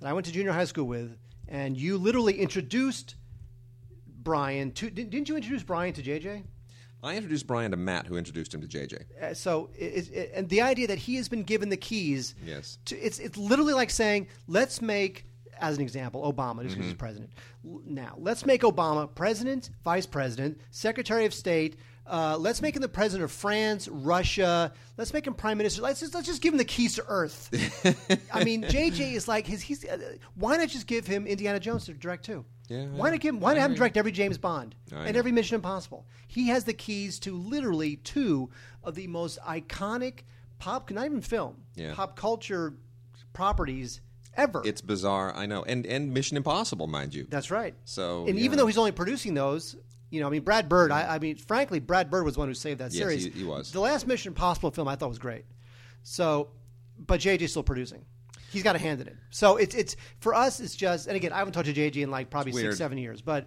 that 0.00 0.08
I 0.08 0.12
went 0.12 0.26
to 0.26 0.32
junior 0.32 0.52
high 0.52 0.64
school 0.64 0.86
with, 0.86 1.16
and 1.48 1.76
you 1.76 1.98
literally 1.98 2.38
introduced 2.38 3.16
Brian 4.22 4.72
to. 4.72 4.90
Didn't 4.90 5.10
didn't 5.10 5.28
you 5.28 5.36
introduce 5.36 5.62
Brian 5.62 5.92
to 5.94 6.02
JJ? 6.02 6.44
I 7.02 7.14
introduced 7.16 7.46
Brian 7.46 7.70
to 7.70 7.78
Matt, 7.78 8.06
who 8.06 8.16
introduced 8.18 8.52
him 8.54 8.60
to 8.60 8.66
JJ. 8.68 9.04
Uh, 9.22 9.32
so 9.32 9.70
it, 9.74 10.10
it, 10.10 10.32
and 10.34 10.48
the 10.50 10.60
idea 10.60 10.86
that 10.88 10.98
he 10.98 11.16
has 11.16 11.30
been 11.30 11.44
given 11.44 11.70
the 11.70 11.76
keys 11.78 12.34
Yes. 12.44 12.78
to, 12.86 12.96
it's 12.98 13.18
it's 13.18 13.38
literally 13.38 13.72
like 13.72 13.88
saying 13.90 14.26
let's 14.46 14.82
make 14.82 15.24
as 15.58 15.76
an 15.76 15.82
example 15.82 16.22
obama 16.30 16.62
just 16.62 16.74
because 16.76 16.76
Mm-hmm. 16.76 16.82
he's 16.84 16.94
president 16.94 17.30
now 17.86 18.14
let's 18.18 18.44
make 18.46 18.62
obama 18.62 19.14
president 19.14 19.68
vice 19.84 20.06
president 20.06 20.58
secretary 20.70 21.24
of 21.26 21.32
state 21.34 21.76
uh, 22.10 22.36
let's 22.38 22.60
make 22.60 22.74
him 22.74 22.82
the 22.82 22.88
president 22.88 23.24
of 23.24 23.30
France, 23.30 23.86
Russia. 23.88 24.72
Let's 24.96 25.12
make 25.12 25.26
him 25.26 25.34
prime 25.34 25.58
minister. 25.58 25.80
Let's 25.80 26.00
just, 26.00 26.14
let's 26.14 26.26
just 26.26 26.42
give 26.42 26.52
him 26.52 26.58
the 26.58 26.64
keys 26.64 26.96
to 26.96 27.04
Earth. 27.06 27.48
I 28.34 28.44
mean, 28.44 28.64
JJ 28.64 29.12
is 29.14 29.28
like 29.28 29.46
his. 29.46 29.62
He's 29.62 29.84
uh, 29.84 29.98
why 30.34 30.56
not 30.56 30.68
just 30.68 30.86
give 30.86 31.06
him 31.06 31.26
Indiana 31.26 31.60
Jones 31.60 31.86
to 31.86 31.94
direct 31.94 32.24
too? 32.24 32.44
Yeah, 32.68 32.86
why 32.86 33.10
not 33.10 33.20
give 33.20 33.34
him? 33.34 33.40
Why 33.40 33.54
not 33.54 33.60
have 33.60 33.70
him 33.70 33.76
direct 33.76 33.96
every 33.96 34.12
James 34.12 34.38
Bond 34.38 34.74
I 34.92 35.06
and 35.06 35.16
every 35.16 35.32
Mission 35.32 35.54
Impossible? 35.54 36.06
He 36.26 36.48
has 36.48 36.64
the 36.64 36.72
keys 36.74 37.18
to 37.20 37.36
literally 37.36 37.96
two 37.96 38.50
of 38.82 38.94
the 38.94 39.06
most 39.06 39.38
iconic 39.42 40.20
pop, 40.58 40.90
not 40.90 41.04
even 41.04 41.20
film, 41.20 41.62
Yeah. 41.74 41.94
pop 41.94 42.16
culture 42.16 42.74
properties 43.32 44.00
ever. 44.34 44.62
It's 44.64 44.80
bizarre, 44.80 45.34
I 45.34 45.46
know, 45.46 45.62
and 45.64 45.86
and 45.86 46.12
Mission 46.12 46.36
Impossible, 46.36 46.86
mind 46.86 47.14
you. 47.14 47.26
That's 47.28 47.50
right. 47.50 47.74
So, 47.84 48.26
and 48.26 48.38
yeah. 48.38 48.44
even 48.44 48.58
though 48.58 48.66
he's 48.66 48.78
only 48.78 48.92
producing 48.92 49.34
those, 49.34 49.76
you 50.10 50.20
know, 50.20 50.26
I 50.26 50.30
mean, 50.30 50.42
Brad 50.42 50.68
Bird. 50.68 50.90
I, 50.90 51.14
I 51.16 51.18
mean, 51.18 51.36
frankly, 51.36 51.78
Brad 51.80 52.10
Bird 52.10 52.24
was 52.24 52.34
the 52.34 52.40
one 52.40 52.48
who 52.48 52.54
saved 52.54 52.80
that 52.80 52.92
Yes, 52.92 52.98
series. 52.98 53.24
he- 53.24 53.30
he 53.30 53.44
was. 53.44 53.70
The 53.72 53.80
last 53.80 54.06
Mission 54.06 54.30
Impossible 54.30 54.70
film 54.70 54.88
I 54.88 54.96
thought 54.96 55.08
was 55.08 55.18
great. 55.18 55.44
So, 56.02 56.48
but 56.98 57.20
JJ's 57.20 57.50
still 57.50 57.62
producing. 57.62 58.04
He's 58.50 58.62
got 58.64 58.74
a 58.74 58.78
hand 58.80 59.00
in 59.00 59.06
it. 59.06 59.16
So 59.30 59.56
it's 59.58 59.74
it's 59.76 59.94
for 60.18 60.34
us. 60.34 60.58
It's 60.60 60.74
just, 60.74 61.06
and 61.06 61.14
again, 61.16 61.32
I 61.32 61.38
haven't 61.38 61.52
talked 61.52 61.66
to 61.66 61.72
JJ 61.72 62.02
in 62.02 62.10
like 62.10 62.30
probably 62.30 62.52
six, 62.52 62.78
seven 62.78 62.98
years. 62.98 63.22
But, 63.22 63.46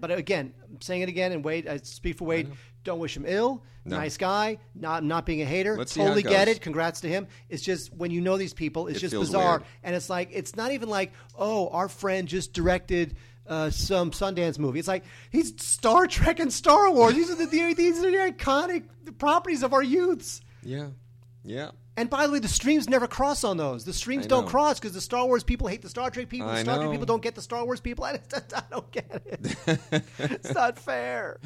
but 0.00 0.10
again, 0.10 0.52
I'm 0.68 0.80
saying 0.82 1.02
it 1.02 1.08
again. 1.08 1.32
And 1.32 1.42
Wade, 1.44 1.66
I 1.66 1.78
speak 1.78 2.18
for 2.18 2.24
Wade. 2.26 2.50
Don't 2.84 2.98
wish 2.98 3.16
him 3.16 3.24
ill. 3.26 3.62
No. 3.84 3.96
Nice 3.96 4.16
guy. 4.16 4.58
Not 4.74 5.02
not 5.04 5.24
being 5.26 5.40
a 5.42 5.44
hater. 5.44 5.76
Let's 5.76 5.94
how 5.96 6.02
it 6.02 6.06
totally 6.06 6.22
get 6.24 6.48
it. 6.48 6.60
Congrats 6.60 7.00
to 7.02 7.08
him. 7.08 7.26
It's 7.48 7.62
just 7.62 7.92
when 7.94 8.10
you 8.10 8.20
know 8.20 8.36
these 8.36 8.52
people, 8.52 8.88
it's 8.88 8.98
It 8.98 9.00
just 9.00 9.14
bizarre. 9.14 9.58
weird. 9.58 9.62
And 9.82 9.96
it's 9.96 10.10
like 10.10 10.28
it's 10.32 10.54
not 10.56 10.72
even 10.72 10.88
like, 10.88 11.12
oh, 11.38 11.68
our 11.68 11.88
friend 11.88 12.28
just 12.28 12.52
directed 12.52 13.16
uh, 13.48 13.70
some 13.70 14.10
Sundance 14.10 14.58
movie. 14.58 14.78
It's 14.78 14.88
like 14.88 15.04
he's 15.30 15.54
Star 15.62 16.06
Trek 16.06 16.40
and 16.40 16.52
Star 16.52 16.90
Wars. 16.90 17.14
These 17.14 17.30
are 17.30 17.34
the, 17.34 17.46
the 17.46 17.74
these 17.74 17.98
are 17.98 18.10
the 18.10 18.32
iconic 18.32 18.84
properties 19.18 19.62
of 19.62 19.72
our 19.72 19.82
youths. 19.82 20.40
yeah, 20.62 20.88
yeah. 21.44 21.70
And 21.98 22.10
by 22.10 22.26
the 22.26 22.32
way, 22.34 22.40
the 22.40 22.48
streams 22.48 22.90
never 22.90 23.06
cross 23.06 23.42
on 23.42 23.56
those. 23.56 23.86
The 23.86 23.92
streams 23.94 24.26
don't 24.26 24.46
cross 24.46 24.78
because 24.78 24.92
the 24.92 25.00
Star 25.00 25.24
Wars 25.24 25.42
people 25.42 25.66
hate 25.66 25.80
the 25.80 25.88
Star 25.88 26.10
Trek 26.10 26.28
people. 26.28 26.46
The 26.48 26.52
I 26.52 26.62
Star 26.62 26.74
Trek 26.74 26.86
know. 26.86 26.90
people 26.92 27.06
don't 27.06 27.22
get 27.22 27.34
the 27.34 27.40
Star 27.40 27.64
Wars 27.64 27.80
people. 27.80 28.04
I, 28.04 28.20
I 28.34 28.62
don't 28.70 28.90
get 28.92 29.22
it. 29.24 30.02
it's 30.18 30.52
not 30.52 30.78
fair. 30.78 31.38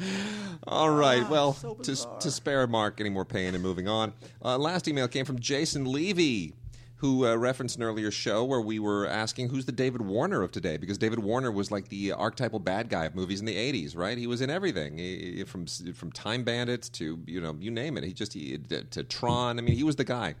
All 0.67 0.89
right. 0.89 1.27
well, 1.29 1.53
so 1.53 1.75
to, 1.75 1.95
to 2.19 2.29
spare 2.29 2.67
Mark 2.67 2.99
any 2.99 3.09
more 3.09 3.23
pain 3.23 3.53
and 3.55 3.63
moving 3.63 3.87
on, 3.87 4.11
uh, 4.43 4.57
last 4.57 4.89
email 4.89 5.07
came 5.07 5.23
from 5.23 5.39
Jason 5.39 5.85
Levy, 5.85 6.53
who 7.01 7.25
uh, 7.25 7.35
referenced 7.35 7.77
an 7.77 7.83
earlier 7.83 8.11
show 8.11 8.45
where 8.45 8.61
we 8.61 8.77
were 8.77 9.07
asking 9.07 9.49
who's 9.49 9.65
the 9.65 9.71
David 9.71 10.01
Warner 10.01 10.43
of 10.43 10.51
today 10.51 10.77
because 10.77 10.99
David 10.99 11.17
Warner 11.17 11.51
was 11.51 11.71
like 11.71 11.89
the 11.89 12.11
archetypal 12.11 12.59
bad 12.59 12.89
guy 12.89 13.05
of 13.05 13.15
movies 13.15 13.39
in 13.39 13.47
the 13.47 13.55
'80s, 13.55 13.97
right? 13.97 14.15
He 14.15 14.27
was 14.27 14.39
in 14.39 14.51
everything, 14.51 14.99
he, 14.99 15.43
from 15.45 15.65
from 15.65 16.11
Time 16.11 16.43
Bandits 16.43 16.89
to 16.89 17.19
you 17.25 17.41
know 17.41 17.57
you 17.59 17.71
name 17.71 17.97
it. 17.97 18.03
He 18.03 18.13
just 18.13 18.33
he, 18.33 18.59
to 18.59 19.03
Tron. 19.03 19.57
I 19.57 19.63
mean, 19.63 19.75
he 19.75 19.83
was 19.83 19.95
the 19.95 20.03
guy. 20.03 20.35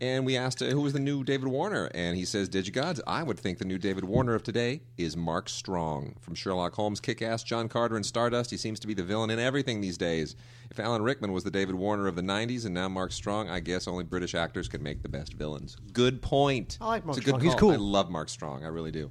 And 0.00 0.26
we 0.26 0.36
asked 0.36 0.60
uh, 0.60 0.66
who 0.66 0.80
was 0.80 0.92
the 0.92 0.98
new 0.98 1.22
David 1.22 1.48
Warner, 1.48 1.90
and 1.94 2.16
he 2.16 2.24
says, 2.24 2.48
"Digigods, 2.48 3.00
I 3.06 3.22
would 3.22 3.38
think 3.38 3.58
the 3.58 3.64
new 3.64 3.78
David 3.78 4.04
Warner 4.04 4.34
of 4.34 4.42
today 4.42 4.82
is 4.98 5.16
Mark 5.16 5.48
Strong 5.48 6.16
from 6.20 6.34
Sherlock 6.34 6.74
Holmes, 6.74 7.00
Kick-Ass, 7.00 7.44
John 7.44 7.68
Carter, 7.68 7.96
and 7.96 8.04
Stardust. 8.04 8.50
He 8.50 8.56
seems 8.56 8.80
to 8.80 8.86
be 8.86 8.94
the 8.94 9.04
villain 9.04 9.30
in 9.30 9.38
everything 9.38 9.80
these 9.80 9.96
days. 9.96 10.34
If 10.70 10.80
Alan 10.80 11.02
Rickman 11.02 11.32
was 11.32 11.44
the 11.44 11.50
David 11.50 11.76
Warner 11.76 12.06
of 12.06 12.16
the 12.16 12.22
'90s, 12.22 12.64
and 12.64 12.74
now 12.74 12.88
Mark 12.88 13.12
Strong, 13.12 13.48
I 13.48 13.60
guess 13.60 13.86
only 13.86 14.04
British 14.04 14.34
actors 14.34 14.68
could 14.68 14.82
make 14.82 15.02
the 15.02 15.08
best 15.08 15.34
villains. 15.34 15.76
Good 15.92 16.20
point. 16.20 16.76
I 16.80 16.86
like 16.86 17.04
Mark 17.06 17.16
it's 17.16 17.26
a 17.26 17.30
good 17.30 17.40
Strong. 17.40 17.52
He's 17.52 17.60
cool. 17.60 17.72
I 17.72 17.76
love 17.76 18.10
Mark 18.10 18.28
Strong. 18.28 18.64
I 18.64 18.68
really 18.68 18.90
do. 18.90 19.10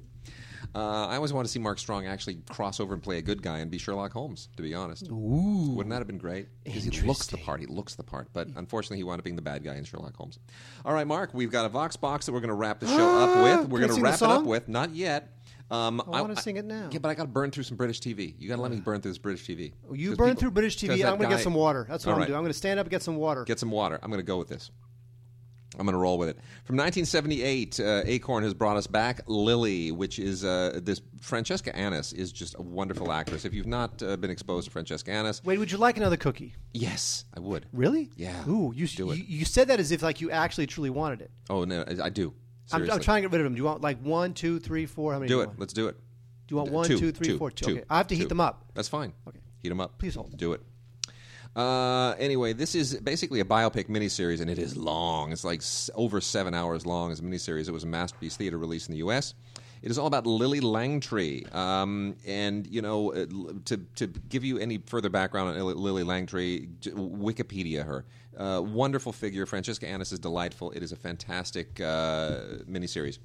Uh, 0.74 1.06
I 1.06 1.16
always 1.16 1.32
want 1.32 1.46
to 1.46 1.52
see 1.52 1.60
Mark 1.60 1.78
Strong 1.78 2.06
actually 2.06 2.38
cross 2.50 2.80
over 2.80 2.94
and 2.94 3.02
play 3.02 3.18
a 3.18 3.22
good 3.22 3.42
guy 3.42 3.58
and 3.58 3.70
be 3.70 3.78
Sherlock 3.78 4.12
Holmes. 4.12 4.48
To 4.56 4.62
be 4.62 4.74
honest, 4.74 5.08
Ooh. 5.08 5.72
wouldn't 5.74 5.90
that 5.90 5.98
have 5.98 6.08
been 6.08 6.18
great? 6.18 6.48
Because 6.64 6.82
he 6.82 6.90
looks 7.02 7.28
the 7.28 7.38
part. 7.38 7.60
He 7.60 7.66
looks 7.66 7.94
the 7.94 8.02
part. 8.02 8.28
But 8.32 8.48
unfortunately, 8.56 8.96
he 8.96 9.04
wound 9.04 9.20
up 9.20 9.24
being 9.24 9.36
the 9.36 9.42
bad 9.42 9.62
guy 9.62 9.76
in 9.76 9.84
Sherlock 9.84 10.16
Holmes. 10.16 10.38
All 10.84 10.92
right, 10.92 11.06
Mark, 11.06 11.30
we've 11.32 11.50
got 11.50 11.64
a 11.64 11.68
Vox 11.68 11.94
box 11.96 12.26
that 12.26 12.32
we're 12.32 12.40
going 12.40 12.48
to 12.48 12.54
wrap 12.54 12.80
the 12.80 12.88
show 12.88 13.18
up 13.18 13.60
with. 13.60 13.68
We're 13.70 13.80
going 13.80 13.94
to 13.94 14.00
wrap 14.00 14.16
it 14.16 14.22
up 14.22 14.44
with. 14.44 14.68
Not 14.68 14.94
yet. 14.94 15.30
Um, 15.70 16.02
I 16.12 16.20
wanna 16.20 16.36
sing 16.36 16.56
it 16.58 16.64
now. 16.64 16.88
Yeah, 16.92 16.98
but 16.98 17.08
I 17.08 17.14
got 17.14 17.22
to 17.22 17.28
burn 17.28 17.50
through 17.50 17.62
some 17.62 17.76
British 17.76 17.98
TV. 18.00 18.34
You 18.38 18.48
got 18.48 18.56
to 18.56 18.62
let 18.62 18.70
me 18.70 18.80
burn 18.80 19.00
through 19.00 19.12
this 19.12 19.18
British 19.18 19.46
TV. 19.46 19.72
You 19.92 20.14
burn 20.14 20.28
people- 20.30 20.40
through 20.40 20.50
British 20.50 20.76
TV. 20.76 21.04
I'm 21.04 21.16
going 21.16 21.30
to 21.30 21.36
get 21.36 21.42
some 21.42 21.54
water. 21.54 21.86
That's 21.88 22.04
what 22.04 22.12
All 22.12 22.16
I'm 22.16 22.20
right. 22.20 22.26
doing. 22.26 22.36
I'm 22.36 22.42
going 22.42 22.52
to 22.52 22.58
stand 22.58 22.78
up 22.78 22.86
and 22.86 22.90
get 22.90 23.02
some 23.02 23.16
water. 23.16 23.44
Get 23.44 23.58
some 23.58 23.70
water. 23.70 23.98
I'm 24.02 24.10
going 24.10 24.20
to 24.20 24.26
go 24.26 24.36
with 24.38 24.48
this. 24.48 24.70
I'm 25.78 25.86
going 25.86 25.94
to 25.94 25.98
roll 25.98 26.18
with 26.18 26.28
it. 26.28 26.36
From 26.64 26.76
1978, 26.76 27.80
uh, 27.80 28.02
Acorn 28.04 28.44
has 28.44 28.54
brought 28.54 28.76
us 28.76 28.86
back 28.86 29.22
Lillie, 29.26 29.92
which 29.92 30.18
is 30.18 30.44
uh, 30.44 30.78
this 30.82 31.00
Francesca 31.20 31.74
Annis 31.74 32.12
is 32.12 32.32
just 32.32 32.54
a 32.58 32.62
wonderful 32.62 33.10
actress. 33.12 33.44
If 33.44 33.54
you've 33.54 33.66
not 33.66 34.02
uh, 34.02 34.16
been 34.16 34.30
exposed 34.30 34.66
to 34.66 34.70
Francesca 34.70 35.10
Annis, 35.10 35.42
Wait, 35.44 35.58
would 35.58 35.70
you 35.72 35.78
like 35.78 35.96
another 35.96 36.16
cookie? 36.16 36.54
yes, 36.72 37.24
I 37.36 37.40
would. 37.40 37.66
Really? 37.72 38.10
Yeah. 38.16 38.48
Ooh, 38.48 38.72
you, 38.74 38.86
Do 38.86 39.06
you, 39.06 39.12
it. 39.12 39.26
you 39.26 39.44
said 39.44 39.68
that 39.68 39.80
as 39.80 39.90
if 39.92 40.02
like 40.02 40.20
you 40.20 40.30
actually 40.30 40.66
truly 40.66 40.90
wanted 40.90 41.22
it. 41.22 41.30
Oh 41.50 41.64
no, 41.64 41.82
I 41.86 42.04
I 42.06 42.08
do. 42.08 42.32
I'm, 42.72 42.90
I'm 42.90 43.00
trying 43.00 43.22
to 43.22 43.28
get 43.28 43.32
rid 43.32 43.40
of 43.40 43.44
them. 43.44 43.54
Do 43.54 43.58
you 43.58 43.64
want 43.64 43.82
like 43.82 44.00
one, 44.00 44.32
two, 44.32 44.58
three, 44.58 44.86
four? 44.86 45.12
How 45.12 45.18
many? 45.18 45.28
Do 45.28 45.34
you 45.34 45.40
it. 45.42 45.46
want? 45.48 45.60
Let's 45.60 45.72
do 45.72 45.88
it. 45.88 45.96
Do 46.46 46.54
you 46.54 46.56
want 46.58 46.70
one, 46.70 46.86
two, 46.86 46.98
two, 46.98 47.12
three, 47.12 47.26
two, 47.28 47.38
four, 47.38 47.50
two? 47.50 47.64
two, 47.66 47.72
Okay. 47.72 47.84
I 47.90 47.96
have 47.96 48.06
to 48.08 48.14
heat 48.16 48.28
them 48.28 48.40
up. 48.40 48.64
That's 48.74 48.88
fine. 48.88 49.12
Okay. 49.28 49.40
Heat 49.62 49.70
them 49.70 49.80
up. 49.80 49.98
Please 49.98 50.14
hold. 50.14 50.36
Do 50.36 50.52
it. 50.52 50.60
Uh, 51.56 52.14
anyway, 52.18 52.52
this 52.52 52.74
is 52.74 52.96
basically 53.00 53.40
a 53.40 53.44
biopic 53.44 53.88
miniseries, 53.88 54.40
and 54.40 54.50
it 54.50 54.58
is 54.58 54.76
long. 54.76 55.30
It's 55.30 55.44
like 55.44 55.60
s- 55.60 55.88
over 55.94 56.20
seven 56.20 56.52
hours 56.52 56.84
long 56.84 57.12
as 57.12 57.20
a 57.20 57.22
miniseries. 57.22 57.68
It 57.68 57.72
was 57.72 57.84
a 57.84 57.86
Masterpiece 57.86 58.36
Theater 58.36 58.58
release 58.58 58.88
in 58.88 58.92
the 58.92 58.98
U.S. 58.98 59.34
It 59.80 59.90
is 59.90 59.98
all 59.98 60.06
about 60.06 60.26
Lillie 60.26 60.60
Langtry, 60.62 61.52
um, 61.54 62.16
and 62.26 62.66
you 62.66 62.82
know, 62.82 63.12
uh, 63.12 63.26
to 63.66 63.76
to 63.96 64.06
give 64.06 64.42
you 64.42 64.58
any 64.58 64.78
further 64.78 65.10
background 65.10 65.50
on 65.50 65.56
Lillie- 65.76 66.02
Langtry, 66.04 66.68
Wikipedia 66.80 67.84
her. 67.84 68.04
Uh, 68.36 68.60
wonderful 68.60 69.12
figure. 69.12 69.46
Francesca 69.46 69.86
Annis 69.86 70.10
is 70.10 70.18
delightful. 70.18 70.72
It 70.72 70.82
is 70.82 70.90
a 70.90 70.96
fantastic 70.96 71.80
uh, 71.80 72.40
miniseries. 72.68 73.18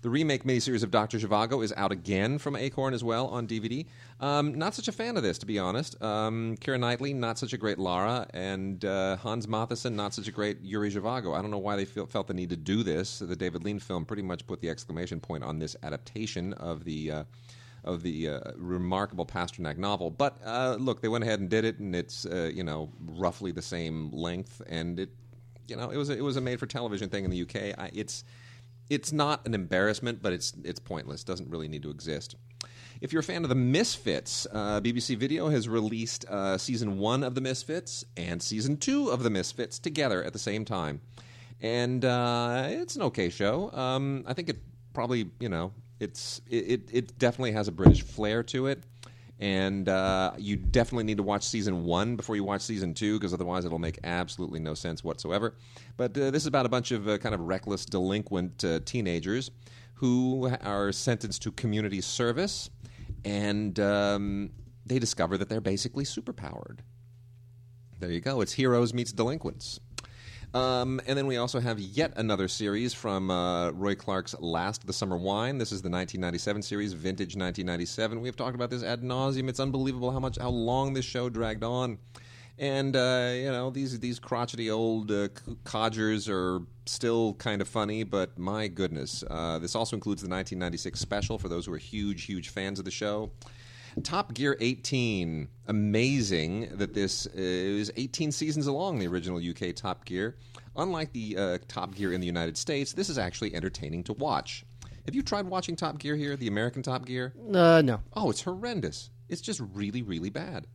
The 0.00 0.10
remake 0.10 0.44
miniseries 0.44 0.84
of 0.84 0.92
Dr. 0.92 1.18
Zhivago 1.18 1.62
is 1.64 1.74
out 1.76 1.90
again 1.90 2.38
from 2.38 2.54
Acorn 2.54 2.94
as 2.94 3.02
well 3.02 3.26
on 3.26 3.48
DVD. 3.48 3.84
Um, 4.20 4.54
not 4.54 4.72
such 4.74 4.86
a 4.86 4.92
fan 4.92 5.16
of 5.16 5.24
this, 5.24 5.38
to 5.38 5.46
be 5.46 5.58
honest. 5.58 6.00
Um, 6.00 6.56
Keira 6.60 6.78
Knightley, 6.78 7.12
not 7.12 7.36
such 7.36 7.52
a 7.52 7.58
great 7.58 7.78
Lara, 7.78 8.28
and 8.32 8.84
uh, 8.84 9.16
Hans 9.16 9.48
Matheson, 9.48 9.96
not 9.96 10.14
such 10.14 10.28
a 10.28 10.32
great 10.32 10.60
Yuri 10.62 10.92
Zhivago. 10.92 11.36
I 11.36 11.42
don't 11.42 11.50
know 11.50 11.58
why 11.58 11.74
they 11.74 11.84
feel, 11.84 12.06
felt 12.06 12.28
the 12.28 12.34
need 12.34 12.50
to 12.50 12.56
do 12.56 12.84
this. 12.84 13.18
The 13.18 13.34
David 13.34 13.64
Lean 13.64 13.80
film 13.80 14.04
pretty 14.04 14.22
much 14.22 14.46
put 14.46 14.60
the 14.60 14.70
exclamation 14.70 15.18
point 15.18 15.42
on 15.42 15.58
this 15.58 15.74
adaptation 15.82 16.52
of 16.54 16.84
the. 16.84 17.10
Uh, 17.10 17.24
of 17.84 18.02
the 18.02 18.28
uh, 18.28 18.40
remarkable 18.56 19.24
Pasternak 19.24 19.78
novel, 19.78 20.10
but 20.10 20.36
uh, 20.44 20.76
look, 20.78 21.00
they 21.00 21.06
went 21.06 21.22
ahead 21.22 21.38
and 21.38 21.48
did 21.48 21.64
it, 21.64 21.78
and 21.78 21.94
it's 21.94 22.26
uh, 22.26 22.50
you 22.52 22.64
know 22.64 22.90
roughly 23.00 23.52
the 23.52 23.62
same 23.62 24.10
length, 24.10 24.60
and 24.68 24.98
it 24.98 25.10
you 25.68 25.76
know 25.76 25.88
it 25.88 25.96
was 25.96 26.10
a, 26.10 26.18
it 26.18 26.20
was 26.20 26.36
a 26.36 26.40
made 26.40 26.58
for 26.58 26.66
television 26.66 27.08
thing 27.08 27.24
in 27.24 27.30
the 27.30 27.40
UK. 27.40 27.78
I, 27.78 27.90
it's 27.94 28.24
it's 28.90 29.12
not 29.12 29.46
an 29.46 29.54
embarrassment, 29.54 30.22
but 30.22 30.32
it's 30.32 30.52
it's 30.64 30.80
pointless. 30.80 31.24
Doesn't 31.24 31.50
really 31.50 31.68
need 31.68 31.82
to 31.82 31.90
exist. 31.90 32.36
If 33.00 33.12
you're 33.12 33.20
a 33.20 33.24
fan 33.24 33.44
of 33.44 33.48
the 33.48 33.54
Misfits, 33.54 34.46
uh, 34.52 34.80
BBC 34.80 35.16
Video 35.16 35.48
has 35.48 35.68
released 35.68 36.24
uh, 36.28 36.58
season 36.58 36.98
one 36.98 37.22
of 37.22 37.34
the 37.36 37.40
Misfits 37.40 38.04
and 38.16 38.42
season 38.42 38.76
two 38.76 39.10
of 39.10 39.22
the 39.22 39.30
Misfits 39.30 39.78
together 39.78 40.24
at 40.24 40.32
the 40.32 40.38
same 40.38 40.64
time, 40.64 41.00
and 41.60 42.04
uh, 42.04 42.66
it's 42.68 42.96
an 42.96 43.02
okay 43.02 43.28
show. 43.28 43.70
Um, 43.72 44.24
I 44.26 44.32
think 44.32 44.48
it 44.48 44.58
probably 44.92 45.30
you 45.38 45.48
know 45.48 45.72
it's 46.00 46.40
it, 46.48 46.70
it 46.70 46.90
it 46.92 47.18
definitely 47.18 47.52
has 47.52 47.68
a 47.68 47.72
British 47.72 48.02
flair 48.02 48.42
to 48.44 48.66
it. 48.66 48.82
And 49.40 49.88
uh, 49.88 50.32
you 50.36 50.56
definitely 50.56 51.04
need 51.04 51.18
to 51.18 51.22
watch 51.22 51.44
season 51.44 51.84
one 51.84 52.16
before 52.16 52.34
you 52.34 52.42
watch 52.42 52.62
season 52.62 52.92
two, 52.92 53.18
because 53.18 53.32
otherwise 53.32 53.64
it'll 53.64 53.78
make 53.78 53.98
absolutely 54.02 54.58
no 54.58 54.74
sense 54.74 55.04
whatsoever. 55.04 55.54
But 55.96 56.18
uh, 56.18 56.30
this 56.32 56.42
is 56.42 56.46
about 56.46 56.66
a 56.66 56.68
bunch 56.68 56.90
of 56.90 57.08
uh, 57.08 57.18
kind 57.18 57.34
of 57.34 57.40
reckless, 57.42 57.84
delinquent 57.84 58.64
uh, 58.64 58.80
teenagers 58.84 59.52
who 59.94 60.50
are 60.64 60.90
sentenced 60.92 61.42
to 61.42 61.52
community 61.52 62.00
service, 62.00 62.70
and 63.24 63.78
um, 63.80 64.50
they 64.86 64.98
discover 64.98 65.38
that 65.38 65.48
they're 65.48 65.60
basically 65.60 66.04
superpowered. 66.04 66.78
There 68.00 68.10
you 68.10 68.20
go. 68.20 68.40
It's 68.40 68.52
heroes 68.52 68.94
meets 68.94 69.12
delinquents. 69.12 69.80
Um, 70.54 71.00
and 71.06 71.18
then 71.18 71.26
we 71.26 71.36
also 71.36 71.60
have 71.60 71.78
yet 71.78 72.12
another 72.16 72.48
series 72.48 72.94
from 72.94 73.30
uh, 73.30 73.70
Roy 73.72 73.94
Clarke's 73.94 74.34
Last 74.38 74.86
the 74.86 74.92
Summer 74.92 75.16
Wine. 75.16 75.58
This 75.58 75.72
is 75.72 75.82
the 75.82 75.90
1997 75.90 76.62
series, 76.62 76.92
Vintage 76.94 77.36
1997. 77.36 78.20
We 78.20 78.28
have 78.28 78.36
talked 78.36 78.54
about 78.54 78.70
this 78.70 78.82
ad 78.82 79.02
nauseum. 79.02 79.48
It's 79.48 79.60
unbelievable 79.60 80.10
how 80.10 80.20
much 80.20 80.38
how 80.38 80.48
long 80.48 80.94
this 80.94 81.04
show 81.04 81.28
dragged 81.28 81.64
on. 81.64 81.98
And 82.58 82.96
uh, 82.96 83.32
you 83.34 83.52
know 83.52 83.70
these 83.70 84.00
these 84.00 84.18
crotchety 84.18 84.70
old 84.70 85.12
uh, 85.12 85.28
codgers 85.64 86.28
are 86.28 86.60
still 86.86 87.34
kind 87.34 87.60
of 87.60 87.68
funny, 87.68 88.02
but 88.02 88.36
my 88.38 88.68
goodness, 88.68 89.22
uh, 89.30 89.58
this 89.58 89.76
also 89.76 89.96
includes 89.96 90.22
the 90.22 90.28
1996 90.28 90.98
special 90.98 91.38
for 91.38 91.48
those 91.48 91.66
who 91.66 91.74
are 91.74 91.78
huge, 91.78 92.24
huge 92.24 92.48
fans 92.48 92.78
of 92.78 92.84
the 92.84 92.90
show. 92.90 93.30
Top 94.02 94.34
Gear 94.34 94.56
18. 94.60 95.48
Amazing 95.66 96.68
that 96.72 96.94
this 96.94 97.26
is 97.26 97.90
18 97.96 98.32
seasons 98.32 98.66
along, 98.66 98.98
the 98.98 99.06
original 99.06 99.38
UK 99.38 99.74
Top 99.74 100.04
Gear. 100.04 100.36
Unlike 100.76 101.12
the 101.12 101.36
uh, 101.36 101.58
Top 101.68 101.94
Gear 101.94 102.12
in 102.12 102.20
the 102.20 102.26
United 102.26 102.56
States, 102.56 102.92
this 102.92 103.08
is 103.08 103.18
actually 103.18 103.54
entertaining 103.54 104.04
to 104.04 104.12
watch. 104.12 104.64
Have 105.06 105.14
you 105.14 105.22
tried 105.22 105.46
watching 105.46 105.74
Top 105.74 105.98
Gear 105.98 106.16
here, 106.16 106.36
the 106.36 106.48
American 106.48 106.82
Top 106.82 107.06
Gear? 107.06 107.32
Uh, 107.52 107.82
no. 107.82 108.00
Oh, 108.14 108.30
it's 108.30 108.42
horrendous. 108.42 109.10
It's 109.28 109.40
just 109.40 109.60
really, 109.72 110.02
really 110.02 110.30
bad. 110.30 110.66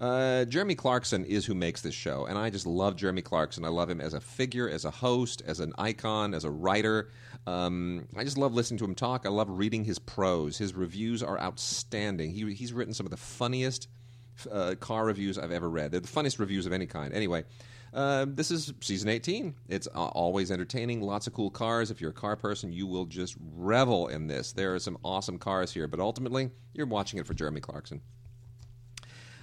Uh, 0.00 0.44
Jeremy 0.44 0.76
Clarkson 0.76 1.24
is 1.24 1.44
who 1.44 1.54
makes 1.54 1.80
this 1.80 1.94
show, 1.94 2.26
and 2.26 2.38
I 2.38 2.50
just 2.50 2.66
love 2.66 2.94
Jeremy 2.96 3.22
Clarkson. 3.22 3.64
I 3.64 3.68
love 3.68 3.90
him 3.90 4.00
as 4.00 4.14
a 4.14 4.20
figure, 4.20 4.68
as 4.68 4.84
a 4.84 4.90
host, 4.90 5.42
as 5.46 5.58
an 5.58 5.72
icon, 5.76 6.34
as 6.34 6.44
a 6.44 6.50
writer. 6.50 7.10
Um, 7.46 8.06
I 8.16 8.24
just 8.24 8.36
love 8.36 8.54
listening 8.54 8.78
to 8.78 8.84
him 8.84 8.94
talk. 8.94 9.24
I 9.24 9.30
love 9.30 9.48
reading 9.48 9.84
his 9.84 9.98
prose. 9.98 10.58
His 10.58 10.74
reviews 10.74 11.22
are 11.22 11.40
outstanding. 11.40 12.30
He, 12.30 12.52
he's 12.52 12.72
written 12.72 12.92
some 12.92 13.06
of 13.06 13.10
the 13.10 13.16
funniest 13.16 13.88
uh, 14.50 14.74
car 14.78 15.04
reviews 15.04 15.38
I've 15.38 15.52
ever 15.52 15.68
read. 15.68 15.90
They're 15.90 16.00
the 16.00 16.08
funniest 16.08 16.38
reviews 16.38 16.66
of 16.66 16.72
any 16.72 16.86
kind. 16.86 17.14
Anyway, 17.14 17.44
uh, 17.92 18.26
this 18.28 18.50
is 18.50 18.72
season 18.80 19.08
18. 19.08 19.54
It's 19.68 19.88
uh, 19.94 20.06
always 20.08 20.50
entertaining, 20.50 21.00
lots 21.00 21.26
of 21.26 21.32
cool 21.32 21.50
cars. 21.50 21.90
If 21.90 22.00
you're 22.00 22.10
a 22.10 22.14
car 22.14 22.36
person, 22.36 22.72
you 22.72 22.86
will 22.86 23.06
just 23.06 23.36
revel 23.56 24.08
in 24.08 24.26
this. 24.26 24.52
There 24.52 24.74
are 24.74 24.78
some 24.78 24.98
awesome 25.02 25.38
cars 25.38 25.72
here, 25.72 25.88
but 25.88 26.00
ultimately, 26.00 26.50
you're 26.74 26.86
watching 26.86 27.18
it 27.18 27.26
for 27.26 27.34
Jeremy 27.34 27.60
Clarkson. 27.60 28.02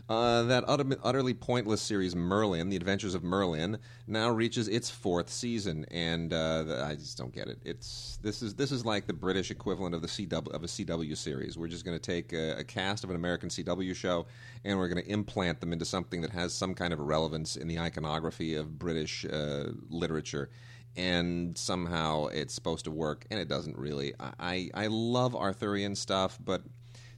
Uh, 0.07 0.43
that 0.43 0.63
utter- 0.67 0.99
utterly 1.03 1.33
pointless 1.33 1.81
series 1.81 2.15
Merlin, 2.15 2.69
The 2.69 2.75
Adventures 2.75 3.15
of 3.15 3.23
Merlin, 3.23 3.79
now 4.05 4.29
reaches 4.29 4.67
its 4.67 4.87
fourth 4.87 5.31
season, 5.31 5.83
and 5.89 6.31
uh, 6.31 6.61
the, 6.63 6.85
I 6.85 6.93
just 6.93 7.17
don't 7.17 7.33
get 7.33 7.47
it. 7.47 7.57
It's 7.65 8.19
this 8.21 8.43
is 8.43 8.53
this 8.53 8.71
is 8.71 8.85
like 8.85 9.07
the 9.07 9.13
British 9.13 9.49
equivalent 9.49 9.95
of 9.95 10.03
the 10.03 10.07
CW 10.07 10.49
of 10.49 10.63
a 10.63 10.67
CW 10.67 11.17
series. 11.17 11.57
We're 11.57 11.69
just 11.69 11.85
going 11.85 11.97
to 11.97 12.01
take 12.01 12.33
a, 12.33 12.59
a 12.59 12.63
cast 12.63 13.03
of 13.03 13.09
an 13.09 13.15
American 13.15 13.49
CW 13.49 13.95
show, 13.95 14.27
and 14.63 14.77
we're 14.77 14.89
going 14.89 15.03
to 15.03 15.09
implant 15.09 15.59
them 15.59 15.73
into 15.73 15.85
something 15.85 16.21
that 16.21 16.31
has 16.31 16.53
some 16.53 16.75
kind 16.75 16.93
of 16.93 16.99
relevance 16.99 17.55
in 17.55 17.67
the 17.67 17.79
iconography 17.79 18.53
of 18.53 18.77
British 18.77 19.25
uh, 19.25 19.71
literature. 19.89 20.51
And 20.97 21.57
somehow 21.57 22.27
it's 22.27 22.53
supposed 22.53 22.85
to 22.85 22.91
work, 22.91 23.25
and 23.31 23.39
it 23.39 23.47
doesn't 23.47 23.77
really. 23.77 24.13
I, 24.19 24.69
I, 24.75 24.83
I 24.83 24.87
love 24.87 25.35
Arthurian 25.35 25.95
stuff, 25.95 26.37
but 26.41 26.61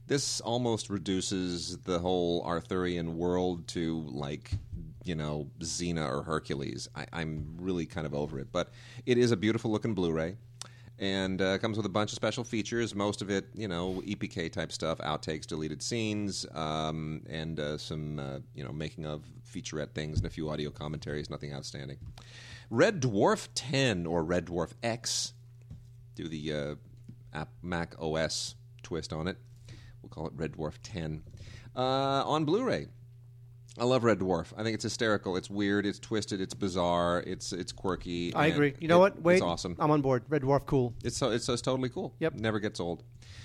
this 0.08 0.40
almost 0.40 0.90
reduces 0.90 1.78
the 1.78 1.98
whole 1.98 2.42
Arthurian 2.44 3.16
world 3.16 3.68
to 3.68 4.04
like 4.08 4.50
you 5.04 5.14
know 5.14 5.48
Xena 5.60 6.10
or 6.10 6.22
Hercules. 6.22 6.88
I, 6.96 7.06
I'm 7.12 7.56
really 7.60 7.86
kind 7.86 8.06
of 8.06 8.14
over 8.14 8.38
it, 8.40 8.48
but 8.50 8.70
it 9.06 9.18
is 9.18 9.30
a 9.30 9.36
beautiful 9.36 9.70
looking 9.70 9.94
Blu-ray. 9.94 10.36
and 10.98 11.40
uh, 11.40 11.58
comes 11.58 11.76
with 11.76 11.86
a 11.86 11.90
bunch 11.90 12.10
of 12.10 12.16
special 12.16 12.42
features. 12.42 12.94
Most 12.94 13.22
of 13.22 13.30
it, 13.30 13.46
you 13.54 13.68
know, 13.68 14.02
EPK 14.06 14.50
type 14.50 14.72
stuff, 14.72 14.98
outtakes, 14.98 15.46
deleted 15.46 15.82
scenes, 15.82 16.44
um, 16.54 17.22
and 17.28 17.60
uh, 17.60 17.78
some, 17.78 18.18
uh, 18.18 18.38
you 18.54 18.64
know, 18.64 18.72
making 18.72 19.06
of 19.06 19.22
featurette 19.48 19.92
things 19.92 20.18
and 20.18 20.26
a 20.26 20.30
few 20.30 20.50
audio 20.50 20.70
commentaries. 20.70 21.30
Nothing 21.30 21.54
outstanding. 21.54 21.98
Red 22.70 23.00
Dwarf 23.00 23.48
10 23.54 24.06
or 24.06 24.24
Red 24.24 24.46
Dwarf 24.46 24.72
X, 24.82 25.34
do 26.14 26.28
the 26.28 26.78
uh, 27.34 27.44
Mac 27.62 27.94
OS 28.00 28.56
twist 28.82 29.12
on 29.12 29.28
it. 29.28 29.36
We'll 30.02 30.10
call 30.10 30.26
it 30.26 30.32
Red 30.36 30.52
Dwarf 30.52 30.74
10 30.82 31.22
uh, 31.76 31.80
on 31.80 32.44
Blu-ray. 32.44 32.86
I 33.78 33.84
love 33.84 34.02
Red 34.02 34.18
Dwarf. 34.18 34.52
I 34.56 34.62
think 34.64 34.74
it's 34.74 34.82
hysterical. 34.82 35.36
It's 35.36 35.48
weird. 35.48 35.86
It's 35.86 36.00
twisted. 36.00 36.40
It's 36.40 36.54
bizarre. 36.54 37.22
It's 37.26 37.52
it's 37.52 37.70
quirky. 37.70 38.34
I 38.34 38.46
agree. 38.46 38.74
You 38.80 38.88
know 38.88 38.98
what? 38.98 39.20
Wait, 39.22 39.34
it's 39.34 39.42
awesome. 39.42 39.76
I'm 39.78 39.90
on 39.92 40.00
board. 40.00 40.24
Red 40.28 40.42
Dwarf, 40.42 40.66
cool. 40.66 40.94
It's 41.04 41.16
so 41.16 41.30
it's, 41.30 41.44
so 41.44 41.52
it's 41.52 41.62
totally 41.62 41.88
cool. 41.88 42.14
Yep. 42.18 42.34
never 42.34 42.58
gets 42.58 42.80
old. 42.80 43.04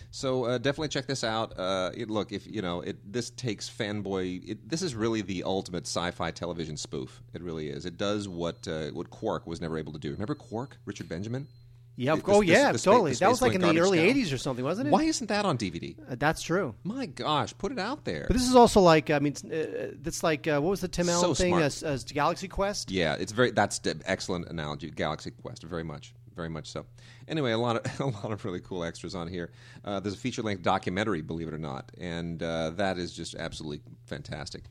So 0.09 0.45
uh, 0.45 0.57
definitely 0.57 0.89
check 0.89 1.07
this 1.07 1.23
out. 1.23 1.57
Uh, 1.57 1.91
it, 1.95 2.09
look, 2.09 2.31
if 2.31 2.47
you 2.47 2.61
know, 2.61 2.81
it 2.81 3.11
this 3.11 3.29
takes 3.31 3.69
fanboy. 3.69 4.49
It, 4.49 4.69
this 4.69 4.81
is 4.81 4.95
really 4.95 5.21
the 5.21 5.43
ultimate 5.43 5.85
sci-fi 5.85 6.31
television 6.31 6.77
spoof. 6.77 7.21
It 7.33 7.43
really 7.43 7.69
is. 7.69 7.85
It 7.85 7.97
does 7.97 8.27
what 8.27 8.67
uh, 8.67 8.87
what 8.89 9.09
Quark 9.11 9.45
was 9.45 9.61
never 9.61 9.77
able 9.77 9.93
to 9.93 9.99
do. 9.99 10.11
Remember 10.11 10.35
Quark, 10.35 10.77
Richard 10.85 11.09
Benjamin? 11.09 11.47
Yeah, 11.95 12.15
oh 12.25 12.41
the- 12.41 12.47
yeah, 12.47 12.71
the 12.71 12.79
spa- 12.79 12.91
totally. 12.91 13.13
that 13.13 13.29
was 13.29 13.41
like 13.41 13.53
in 13.53 13.61
the 13.61 13.67
early 13.79 13.99
garbage 13.99 14.15
'80s 14.27 14.33
or 14.33 14.37
something, 14.37 14.65
wasn't 14.65 14.87
it? 14.87 14.91
Why 14.91 15.03
isn't 15.03 15.27
that 15.27 15.45
on 15.45 15.57
DVD? 15.57 15.95
Uh, 15.99 16.15
that's 16.17 16.41
true. 16.41 16.73
My 16.83 17.05
gosh, 17.05 17.55
put 17.57 17.71
it 17.71 17.77
out 17.79 18.03
there. 18.03 18.25
But 18.27 18.33
this 18.35 18.47
is 18.47 18.55
also 18.55 18.81
like 18.81 19.11
I 19.11 19.19
mean, 19.19 19.35
uh, 19.45 19.91
that's 20.01 20.23
like 20.23 20.47
uh, 20.47 20.59
what 20.59 20.71
was 20.71 20.81
the 20.81 20.87
Tim 20.87 21.05
So 21.05 21.11
Allen 21.11 21.35
thing 21.35 21.55
as, 21.59 21.83
as 21.83 22.03
Galaxy 22.03 22.47
Quest? 22.47 22.89
Yeah, 22.89 23.15
it's 23.19 23.31
very. 23.31 23.51
That's 23.51 23.79
excellent 24.05 24.47
analogy. 24.47 24.89
Galaxy 24.89 25.31
Quest, 25.31 25.63
very 25.63 25.83
much, 25.83 26.13
very 26.35 26.49
much 26.49 26.67
so. 26.71 26.85
Anyway, 27.27 27.51
a 27.51 27.57
lot 27.57 27.75
of 27.85 27.99
a 27.99 28.05
lot 28.05 28.31
of 28.31 28.43
really 28.43 28.61
cool 28.61 28.83
extras 28.83 29.13
on 29.13 29.27
here. 29.27 29.51
Uh, 29.85 29.99
there's 29.99 30.15
a 30.15 30.17
feature 30.17 30.41
length 30.41 30.63
documentary, 30.63 31.21
believe 31.21 31.47
it 31.47 31.53
or 31.53 31.59
not, 31.59 31.91
and 31.99 32.41
uh, 32.41 32.71
that 32.71 32.97
is 32.97 33.13
just 33.13 33.35
absolutely 33.35 33.81
fantastic. 34.07 34.63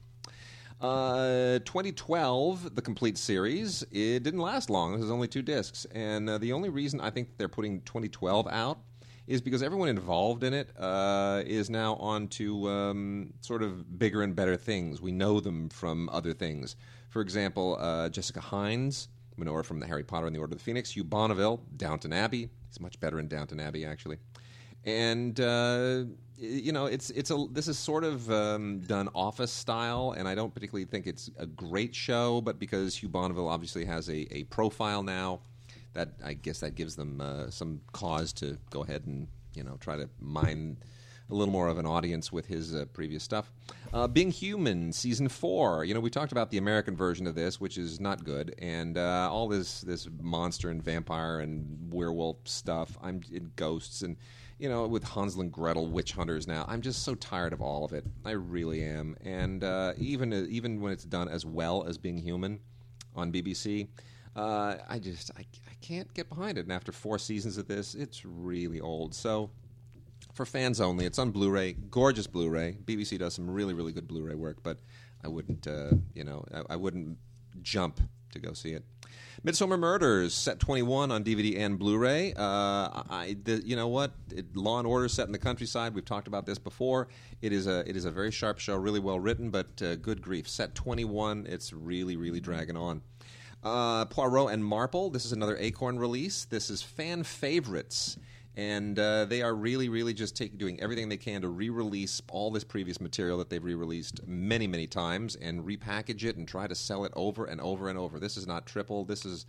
Uh, 0.82 1.60
2012, 1.60 2.74
the 2.74 2.82
complete 2.82 3.16
series. 3.16 3.84
It 3.92 4.24
didn't 4.24 4.40
last 4.40 4.68
long. 4.68 4.94
This 4.94 5.04
is 5.04 5.12
only 5.12 5.28
two 5.28 5.40
discs, 5.40 5.84
and 5.94 6.28
uh, 6.28 6.38
the 6.38 6.52
only 6.52 6.70
reason 6.70 7.00
I 7.00 7.08
think 7.10 7.38
they're 7.38 7.46
putting 7.46 7.82
2012 7.82 8.48
out 8.48 8.80
is 9.28 9.40
because 9.40 9.62
everyone 9.62 9.88
involved 9.88 10.42
in 10.42 10.52
it 10.52 10.70
uh, 10.76 11.44
is 11.46 11.70
now 11.70 11.94
on 11.94 12.26
to 12.26 12.68
um, 12.68 13.32
sort 13.42 13.62
of 13.62 13.96
bigger 13.96 14.22
and 14.22 14.34
better 14.34 14.56
things. 14.56 15.00
We 15.00 15.12
know 15.12 15.38
them 15.38 15.68
from 15.68 16.08
other 16.08 16.32
things. 16.32 16.74
For 17.10 17.22
example, 17.22 17.76
uh, 17.78 18.08
Jessica 18.08 18.40
Hynes, 18.40 19.06
Minora 19.36 19.62
from 19.62 19.78
the 19.78 19.86
Harry 19.86 20.02
Potter 20.02 20.26
and 20.26 20.34
the 20.34 20.40
Order 20.40 20.54
of 20.54 20.58
the 20.58 20.64
Phoenix. 20.64 20.90
Hugh 20.90 21.04
Bonneville, 21.04 21.62
Downton 21.76 22.12
Abbey. 22.12 22.50
He's 22.66 22.80
much 22.80 22.98
better 22.98 23.20
in 23.20 23.28
Downton 23.28 23.60
Abbey, 23.60 23.86
actually 23.86 24.18
and 24.84 25.40
uh, 25.40 26.04
you 26.36 26.72
know 26.72 26.86
it's 26.86 27.10
it's 27.10 27.30
a 27.30 27.46
this 27.50 27.68
is 27.68 27.78
sort 27.78 28.04
of 28.04 28.30
um, 28.30 28.80
done 28.80 29.08
office 29.14 29.52
style 29.52 30.14
and 30.16 30.26
i 30.26 30.34
don't 30.34 30.52
particularly 30.52 30.84
think 30.84 31.06
it's 31.06 31.30
a 31.38 31.46
great 31.46 31.94
show 31.94 32.40
but 32.40 32.58
because 32.58 32.96
hugh 32.96 33.08
bonneville 33.08 33.48
obviously 33.48 33.84
has 33.84 34.08
a, 34.08 34.26
a 34.34 34.44
profile 34.44 35.02
now 35.02 35.40
that 35.92 36.10
i 36.24 36.32
guess 36.32 36.60
that 36.60 36.74
gives 36.74 36.96
them 36.96 37.20
uh, 37.20 37.48
some 37.48 37.80
cause 37.92 38.32
to 38.32 38.58
go 38.70 38.82
ahead 38.82 39.06
and 39.06 39.28
you 39.54 39.62
know 39.62 39.76
try 39.80 39.96
to 39.96 40.08
mine 40.18 40.76
a 41.30 41.34
little 41.34 41.52
more 41.52 41.68
of 41.68 41.78
an 41.78 41.86
audience 41.86 42.30
with 42.30 42.46
his 42.46 42.74
uh, 42.74 42.84
previous 42.92 43.22
stuff. 43.22 43.50
Uh, 43.92 44.06
Being 44.06 44.30
Human, 44.30 44.92
season 44.92 45.28
four. 45.28 45.84
You 45.84 45.94
know, 45.94 46.00
we 46.00 46.10
talked 46.10 46.32
about 46.32 46.50
the 46.50 46.58
American 46.58 46.94
version 46.94 47.26
of 47.26 47.34
this, 47.34 47.58
which 47.58 47.78
is 47.78 48.00
not 48.00 48.22
good, 48.24 48.54
and 48.58 48.98
uh, 48.98 49.28
all 49.30 49.48
this 49.48 49.80
this 49.80 50.06
monster 50.20 50.68
and 50.68 50.82
vampire 50.82 51.40
and 51.40 51.90
werewolf 51.92 52.36
stuff. 52.44 52.98
I'm 53.02 53.22
in 53.32 53.50
ghosts 53.56 54.02
and 54.02 54.16
you 54.62 54.68
know 54.68 54.86
with 54.86 55.02
Hansel 55.02 55.40
and 55.40 55.50
Gretel 55.50 55.88
witch 55.88 56.12
hunters 56.12 56.46
now. 56.46 56.64
I'm 56.68 56.82
just 56.82 57.02
so 57.02 57.16
tired 57.16 57.52
of 57.52 57.60
all 57.60 57.84
of 57.84 57.92
it. 57.92 58.04
I 58.24 58.30
really 58.30 58.84
am. 58.84 59.16
And 59.24 59.64
uh, 59.64 59.94
even 59.98 60.32
even 60.48 60.80
when 60.80 60.92
it's 60.92 61.02
done 61.04 61.28
as 61.28 61.44
well 61.44 61.84
as 61.84 61.98
Being 61.98 62.16
Human 62.16 62.60
on 63.16 63.32
BBC. 63.32 63.88
Uh, 64.36 64.76
I 64.88 65.00
just 65.00 65.32
I, 65.36 65.40
I 65.40 65.74
can't 65.80 66.14
get 66.14 66.28
behind 66.28 66.58
it. 66.58 66.62
And 66.62 66.72
after 66.72 66.92
four 66.92 67.18
seasons 67.18 67.58
of 67.58 67.66
this, 67.66 67.96
it's 67.96 68.24
really 68.24 68.80
old. 68.80 69.16
So 69.16 69.50
for 70.32 70.46
fans 70.46 70.80
only. 70.80 71.06
It's 71.06 71.18
on 71.18 71.32
Blu-ray, 71.32 71.72
gorgeous 71.90 72.28
Blu-ray. 72.28 72.76
BBC 72.84 73.18
does 73.18 73.34
some 73.34 73.50
really, 73.50 73.74
really 73.74 73.92
good 73.92 74.06
Blu-ray 74.06 74.36
work, 74.36 74.62
but 74.62 74.78
I 75.24 75.28
wouldn't, 75.28 75.66
uh, 75.66 75.90
you 76.14 76.22
know, 76.24 76.44
I, 76.54 76.74
I 76.74 76.76
wouldn't 76.76 77.18
jump 77.62 78.00
to 78.30 78.38
go 78.38 78.52
see 78.52 78.70
it. 78.70 78.84
Midsomer 79.44 79.78
Murders, 79.78 80.34
set 80.34 80.60
21 80.60 81.10
on 81.10 81.24
DVD 81.24 81.58
and 81.58 81.78
Blu-ray. 81.78 82.32
Uh, 82.34 83.02
I, 83.10 83.36
the, 83.42 83.60
you 83.64 83.74
know 83.74 83.88
what? 83.88 84.12
It, 84.30 84.56
Law 84.56 84.78
and 84.78 84.86
Order 84.86 85.08
set 85.08 85.26
in 85.26 85.32
the 85.32 85.38
countryside. 85.38 85.94
We've 85.94 86.04
talked 86.04 86.28
about 86.28 86.46
this 86.46 86.58
before. 86.58 87.08
It 87.40 87.52
is 87.52 87.66
a, 87.66 87.88
it 87.88 87.96
is 87.96 88.04
a 88.04 88.10
very 88.10 88.30
sharp 88.30 88.58
show, 88.58 88.76
really 88.76 89.00
well 89.00 89.18
written, 89.18 89.50
but 89.50 89.82
uh, 89.82 89.96
good 89.96 90.22
grief. 90.22 90.48
Set 90.48 90.74
21, 90.74 91.46
it's 91.48 91.72
really, 91.72 92.16
really 92.16 92.40
dragging 92.40 92.76
on. 92.76 93.02
Uh, 93.64 94.04
Poirot 94.04 94.52
and 94.52 94.64
Marple. 94.64 95.10
This 95.10 95.24
is 95.24 95.32
another 95.32 95.56
Acorn 95.58 95.98
release. 95.98 96.44
This 96.44 96.70
is 96.70 96.82
fan 96.82 97.22
favorites 97.24 98.16
and 98.56 98.98
uh, 98.98 99.24
they 99.24 99.42
are 99.42 99.54
really, 99.54 99.88
really 99.88 100.12
just 100.12 100.36
take, 100.36 100.58
doing 100.58 100.80
everything 100.80 101.08
they 101.08 101.16
can 101.16 101.40
to 101.42 101.48
re-release 101.48 102.20
all 102.30 102.50
this 102.50 102.64
previous 102.64 103.00
material 103.00 103.38
that 103.38 103.48
they've 103.48 103.64
re-released 103.64 104.26
many, 104.26 104.66
many 104.66 104.86
times, 104.86 105.36
and 105.36 105.64
repackage 105.64 106.24
it 106.24 106.36
and 106.36 106.46
try 106.46 106.66
to 106.66 106.74
sell 106.74 107.04
it 107.04 107.12
over 107.16 107.46
and 107.46 107.60
over 107.60 107.88
and 107.88 107.98
over. 107.98 108.18
This 108.18 108.36
is 108.36 108.46
not 108.46 108.66
triple. 108.66 109.04
This 109.04 109.24
is 109.24 109.46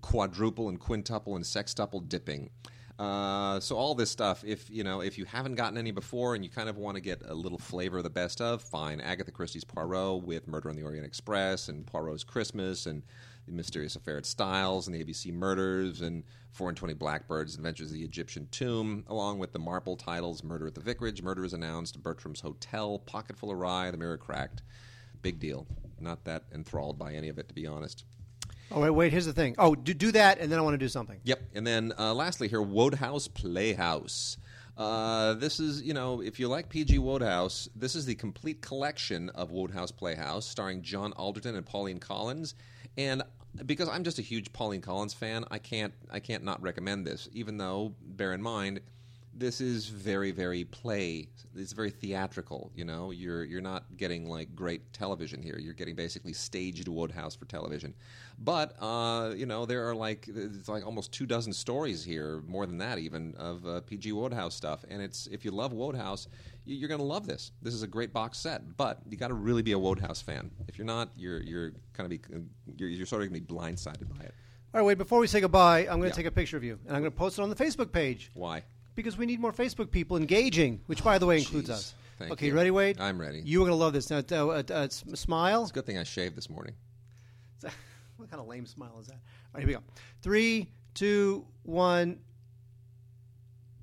quadruple 0.00 0.68
and 0.68 0.80
quintuple 0.80 1.36
and 1.36 1.44
sextuple 1.44 2.08
dipping. 2.08 2.50
Uh, 2.98 3.58
so 3.60 3.76
all 3.76 3.94
this 3.94 4.10
stuff, 4.10 4.44
if 4.44 4.68
you 4.68 4.84
know, 4.84 5.00
if 5.00 5.16
you 5.16 5.24
haven't 5.24 5.54
gotten 5.54 5.78
any 5.78 5.90
before 5.90 6.34
and 6.34 6.44
you 6.44 6.50
kind 6.50 6.68
of 6.68 6.76
want 6.76 6.96
to 6.96 7.00
get 7.00 7.22
a 7.26 7.34
little 7.34 7.56
flavor 7.56 7.98
of 7.98 8.04
the 8.04 8.10
best 8.10 8.42
of, 8.42 8.60
fine. 8.60 9.00
Agatha 9.00 9.30
Christie's 9.30 9.64
Poirot 9.64 10.22
with 10.22 10.46
Murder 10.46 10.68
on 10.68 10.76
the 10.76 10.82
Orient 10.82 11.06
Express 11.06 11.68
and 11.68 11.86
Poirot's 11.86 12.24
Christmas 12.24 12.84
and 12.84 13.02
the 13.50 13.56
Mysterious 13.56 13.96
Affair 13.96 14.16
at 14.16 14.26
Styles 14.26 14.86
and 14.86 14.94
the 14.94 15.04
ABC 15.04 15.32
Murders 15.32 16.00
and 16.00 16.24
Four 16.52 16.68
and 16.68 16.76
Twenty 16.76 16.94
Blackbirds, 16.94 17.54
Adventures 17.54 17.88
of 17.88 17.94
the 17.94 18.04
Egyptian 18.04 18.48
Tomb, 18.50 19.04
along 19.08 19.38
with 19.38 19.52
the 19.52 19.58
Marple 19.58 19.96
titles 19.96 20.42
Murder 20.42 20.66
at 20.66 20.74
the 20.74 20.80
Vicarage, 20.80 21.22
Murder 21.22 21.44
is 21.44 21.52
Announced, 21.52 22.02
Bertram's 22.02 22.40
Hotel, 22.40 22.98
Pocketful 22.98 23.50
of 23.50 23.58
Rye, 23.58 23.90
The 23.90 23.96
Mirror 23.96 24.18
Cracked. 24.18 24.62
Big 25.22 25.38
deal. 25.38 25.66
Not 26.00 26.24
that 26.24 26.44
enthralled 26.54 26.98
by 26.98 27.12
any 27.12 27.28
of 27.28 27.38
it, 27.38 27.48
to 27.48 27.54
be 27.54 27.66
honest. 27.66 28.04
Oh 28.72 28.80
wait, 28.80 28.90
wait. 28.90 29.12
Here's 29.12 29.26
the 29.26 29.32
thing. 29.32 29.56
Oh, 29.58 29.74
do, 29.74 29.92
do 29.92 30.12
that, 30.12 30.38
and 30.38 30.50
then 30.50 30.58
I 30.58 30.62
want 30.62 30.74
to 30.74 30.78
do 30.78 30.88
something. 30.88 31.20
Yep. 31.24 31.40
And 31.54 31.66
then 31.66 31.92
uh, 31.98 32.14
lastly 32.14 32.48
here, 32.48 32.62
Wodehouse 32.62 33.28
Playhouse. 33.28 34.36
Uh, 34.76 35.34
this 35.34 35.60
is, 35.60 35.82
you 35.82 35.92
know, 35.92 36.22
if 36.22 36.40
you 36.40 36.48
like 36.48 36.68
P.G. 36.68 36.98
Wodehouse, 36.98 37.68
this 37.76 37.94
is 37.94 38.06
the 38.06 38.14
complete 38.14 38.62
collection 38.62 39.28
of 39.30 39.50
Wodehouse 39.50 39.90
Playhouse, 39.90 40.46
starring 40.46 40.80
John 40.80 41.12
Alderton 41.12 41.54
and 41.54 41.66
Pauline 41.66 41.98
Collins. 41.98 42.54
And 42.96 43.22
because 43.66 43.88
I'm 43.88 44.04
just 44.04 44.18
a 44.18 44.22
huge 44.22 44.52
Pauline 44.52 44.80
Collins 44.80 45.14
fan, 45.14 45.44
I 45.50 45.58
can't, 45.58 45.92
I 46.10 46.20
can't 46.20 46.44
not 46.44 46.60
recommend 46.62 47.06
this. 47.06 47.28
Even 47.32 47.58
though, 47.58 47.94
bear 48.00 48.32
in 48.32 48.42
mind, 48.42 48.80
this 49.32 49.60
is 49.60 49.88
very, 49.88 50.32
very 50.32 50.64
play. 50.64 51.28
It's 51.56 51.72
very 51.72 51.90
theatrical. 51.90 52.70
You 52.74 52.84
know, 52.84 53.10
you're 53.10 53.44
you're 53.44 53.60
not 53.60 53.84
getting 53.96 54.28
like 54.28 54.54
great 54.54 54.92
television 54.92 55.42
here. 55.42 55.56
You're 55.58 55.74
getting 55.74 55.94
basically 55.94 56.32
staged 56.32 56.88
Wodehouse 56.88 57.36
for 57.36 57.44
television. 57.44 57.94
But 58.38 58.74
uh, 58.80 59.32
you 59.36 59.46
know, 59.46 59.66
there 59.66 59.88
are 59.88 59.94
like 59.94 60.28
it's 60.28 60.68
like 60.68 60.84
almost 60.84 61.12
two 61.12 61.26
dozen 61.26 61.52
stories 61.52 62.04
here, 62.04 62.42
more 62.46 62.66
than 62.66 62.78
that 62.78 62.98
even, 62.98 63.34
of 63.36 63.66
uh, 63.66 63.80
PG 63.82 64.12
Wodehouse 64.12 64.54
stuff. 64.54 64.84
And 64.88 65.00
it's 65.00 65.26
if 65.28 65.44
you 65.44 65.52
love 65.52 65.72
Wodehouse, 65.72 66.28
you're 66.64 66.88
going 66.88 67.00
to 67.00 67.06
love 67.06 67.26
this. 67.26 67.52
This 67.62 67.74
is 67.74 67.82
a 67.82 67.86
great 67.86 68.12
box 68.12 68.38
set. 68.38 68.76
But 68.76 69.00
you 69.08 69.16
got 69.16 69.28
to 69.28 69.34
really 69.34 69.62
be 69.62 69.72
a 69.72 69.78
Wodehouse 69.78 70.20
fan. 70.22 70.50
If 70.68 70.78
you're 70.78 70.86
not, 70.86 71.10
you're 71.16 71.40
you're 71.40 71.72
kind 71.94 72.06
of 72.06 72.10
be 72.10 72.20
you're, 72.76 72.88
you're 72.88 73.06
sort 73.06 73.22
of 73.22 73.30
going 73.30 73.40
to 73.40 73.46
be 73.46 73.54
blindsided 73.54 74.08
by 74.08 74.24
it. 74.24 74.34
All 74.72 74.80
right, 74.80 74.86
wait. 74.86 74.98
Before 74.98 75.18
we 75.18 75.26
say 75.26 75.40
goodbye, 75.40 75.80
I'm 75.80 75.98
going 75.98 76.02
to 76.02 76.06
Yeah. 76.08 76.12
take 76.12 76.26
a 76.26 76.30
picture 76.30 76.56
of 76.56 76.62
you, 76.64 76.78
and 76.86 76.96
I'm 76.96 77.02
going 77.02 77.12
to 77.12 77.18
post 77.18 77.38
it 77.38 77.42
on 77.42 77.50
the 77.50 77.56
Facebook 77.56 77.90
page 77.92 78.30
Why? 78.34 78.62
because 78.94 79.16
we 79.16 79.26
need 79.26 79.40
more 79.40 79.52
Facebook 79.52 79.90
people 79.90 80.16
engaging, 80.16 80.80
which, 80.86 81.02
by 81.02 81.18
the 81.18 81.26
way, 81.26 81.38
includes 81.38 81.68
Jeez. 81.68 81.72
us. 81.72 81.94
Thank 82.18 82.32
okay, 82.32 82.46
you. 82.48 82.54
ready, 82.54 82.70
Wade? 82.70 83.00
I'm 83.00 83.18
ready. 83.20 83.40
You 83.44 83.62
are 83.62 83.66
going 83.66 83.76
to 83.76 83.82
love 83.82 83.94
this. 83.94 84.10
Now, 84.10 84.18
uh, 84.18 84.62
uh, 84.68 84.72
uh, 84.72 84.88
smile. 84.88 85.62
It's 85.62 85.70
a 85.70 85.74
good 85.74 85.86
thing 85.86 85.98
I 85.98 86.04
shaved 86.04 86.36
this 86.36 86.50
morning. 86.50 86.74
What 88.16 88.30
kind 88.30 88.42
of 88.42 88.48
lame 88.48 88.66
smile 88.66 88.98
is 89.00 89.06
that? 89.06 89.14
All 89.14 89.20
right, 89.54 89.60
here 89.60 89.68
we 89.68 89.72
go. 89.72 89.80
Three, 90.20 90.70
two, 90.92 91.46
one. 91.62 92.18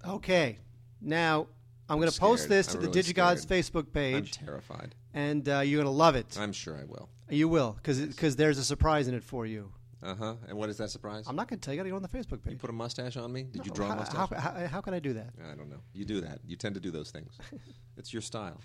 Okay. 0.07 0.59
Now, 1.01 1.47
I'm 1.89 1.97
going 1.99 2.11
to 2.11 2.19
post 2.19 2.49
this 2.49 2.67
I'm 2.67 2.73
to 2.81 2.88
the 2.88 2.88
really 2.89 3.01
DigiGods 3.13 3.39
scared. 3.43 3.63
Facebook 3.65 3.93
page. 3.93 4.38
I'm 4.39 4.45
terrified. 4.45 4.95
and 5.13 5.47
uh, 5.47 5.59
you're 5.59 5.77
going 5.81 5.85
to 5.93 5.97
love 5.97 6.15
it. 6.15 6.38
I'm 6.39 6.51
sure 6.53 6.75
I 6.77 6.83
will. 6.85 7.09
you 7.29 7.47
will, 7.47 7.77
because 7.81 8.35
there's 8.35 8.57
a 8.57 8.63
surprise 8.63 9.07
in 9.07 9.13
it 9.13 9.23
for 9.23 9.45
you. 9.45 9.71
Uh 10.03 10.13
huh. 10.15 10.35
And 10.47 10.57
what 10.57 10.69
is 10.69 10.77
that 10.77 10.89
surprise? 10.91 11.25
I'm 11.27 11.35
not 11.35 11.47
going 11.47 11.59
to 11.59 11.65
tell 11.65 11.73
you. 11.73 11.77
You 11.77 11.83
got 11.83 11.85
to 11.85 11.89
go 11.89 11.95
on 11.95 12.01
the 12.03 12.07
Facebook 12.09 12.43
page. 12.43 12.53
you 12.53 12.59
put 12.59 12.69
a 12.69 12.73
mustache 12.73 13.17
on 13.17 13.33
me? 13.33 13.43
Did 13.51 13.65
you 13.65 13.71
draw 13.71 13.88
how, 13.88 13.93
a 13.93 13.95
mustache? 13.95 14.29
How, 14.29 14.39
how, 14.51 14.67
how 14.67 14.81
can 14.81 14.93
I 14.93 14.99
do 14.99 15.13
that? 15.13 15.29
I 15.43 15.55
don't 15.55 15.69
know. 15.69 15.79
You 15.93 16.05
do 16.05 16.21
that. 16.21 16.39
You 16.45 16.55
tend 16.55 16.75
to 16.75 16.81
do 16.81 16.91
those 16.91 17.09
things. 17.09 17.35
it's 17.97 18.13
your 18.13 18.21
style. 18.21 18.61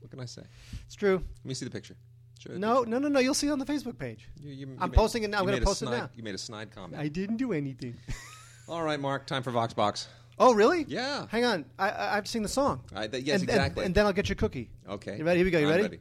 What 0.00 0.10
can 0.10 0.18
I 0.20 0.24
say? 0.24 0.42
It's 0.84 0.96
true. 0.96 1.16
Let 1.18 1.44
me 1.46 1.54
see 1.54 1.64
the 1.64 1.70
picture. 1.70 1.96
Show 2.40 2.52
the 2.54 2.58
No, 2.58 2.78
picture. 2.80 2.90
no, 2.90 2.98
no, 2.98 3.08
no. 3.08 3.20
You'll 3.20 3.34
see 3.34 3.46
it 3.46 3.50
on 3.52 3.60
the 3.60 3.64
Facebook 3.64 3.96
page. 3.98 4.28
You, 4.40 4.50
you, 4.50 4.66
you 4.66 4.76
I'm 4.80 4.90
made- 4.90 4.96
posting 4.96 5.22
it 5.22 5.30
now. 5.30 5.38
I'm 5.38 5.44
gonna 5.44 5.58
made 5.58 5.62
a 5.62 5.66
post 5.66 5.82
it 5.82 5.86
snide- 5.86 5.98
now. 5.98 6.10
You 6.16 6.22
made 6.24 6.34
a 6.34 6.38
snide 6.38 6.70
comment. 6.72 7.00
I 7.00 7.06
didn't 7.08 7.36
do 7.36 7.52
anything. 7.52 7.94
All 8.68 8.82
right, 8.82 8.98
Mark. 8.98 9.26
Time 9.26 9.42
for 9.44 9.52
VoxBox. 9.52 10.06
Oh, 10.38 10.52
really? 10.54 10.84
Yeah. 10.88 11.26
Hang 11.30 11.44
on. 11.44 11.64
I, 11.78 11.90
I 11.90 12.12
I 12.12 12.14
have 12.16 12.24
to 12.24 12.30
sing 12.30 12.42
the 12.42 12.48
song. 12.48 12.80
I- 12.94 13.06
th- 13.06 13.24
yes, 13.24 13.40
And- 13.40 13.48
and- 13.50 13.58
exactly. 13.58 13.84
And, 13.84 13.94
then 13.94 14.04
I'll 14.06 14.12
get 14.12 14.28
your 14.28 14.36
cookie. 14.36 14.68
Okay. 14.88 15.16
You 15.18 15.24
ready? 15.24 15.38
Here 15.38 15.44
we 15.44 15.50
go. 15.50 15.58
You 15.60 15.70
I'm 15.70 15.80
ready? 15.80 16.00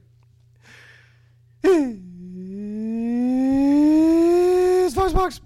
It's 4.86 4.94
Vox 4.96 5.14
Box. 5.14 5.42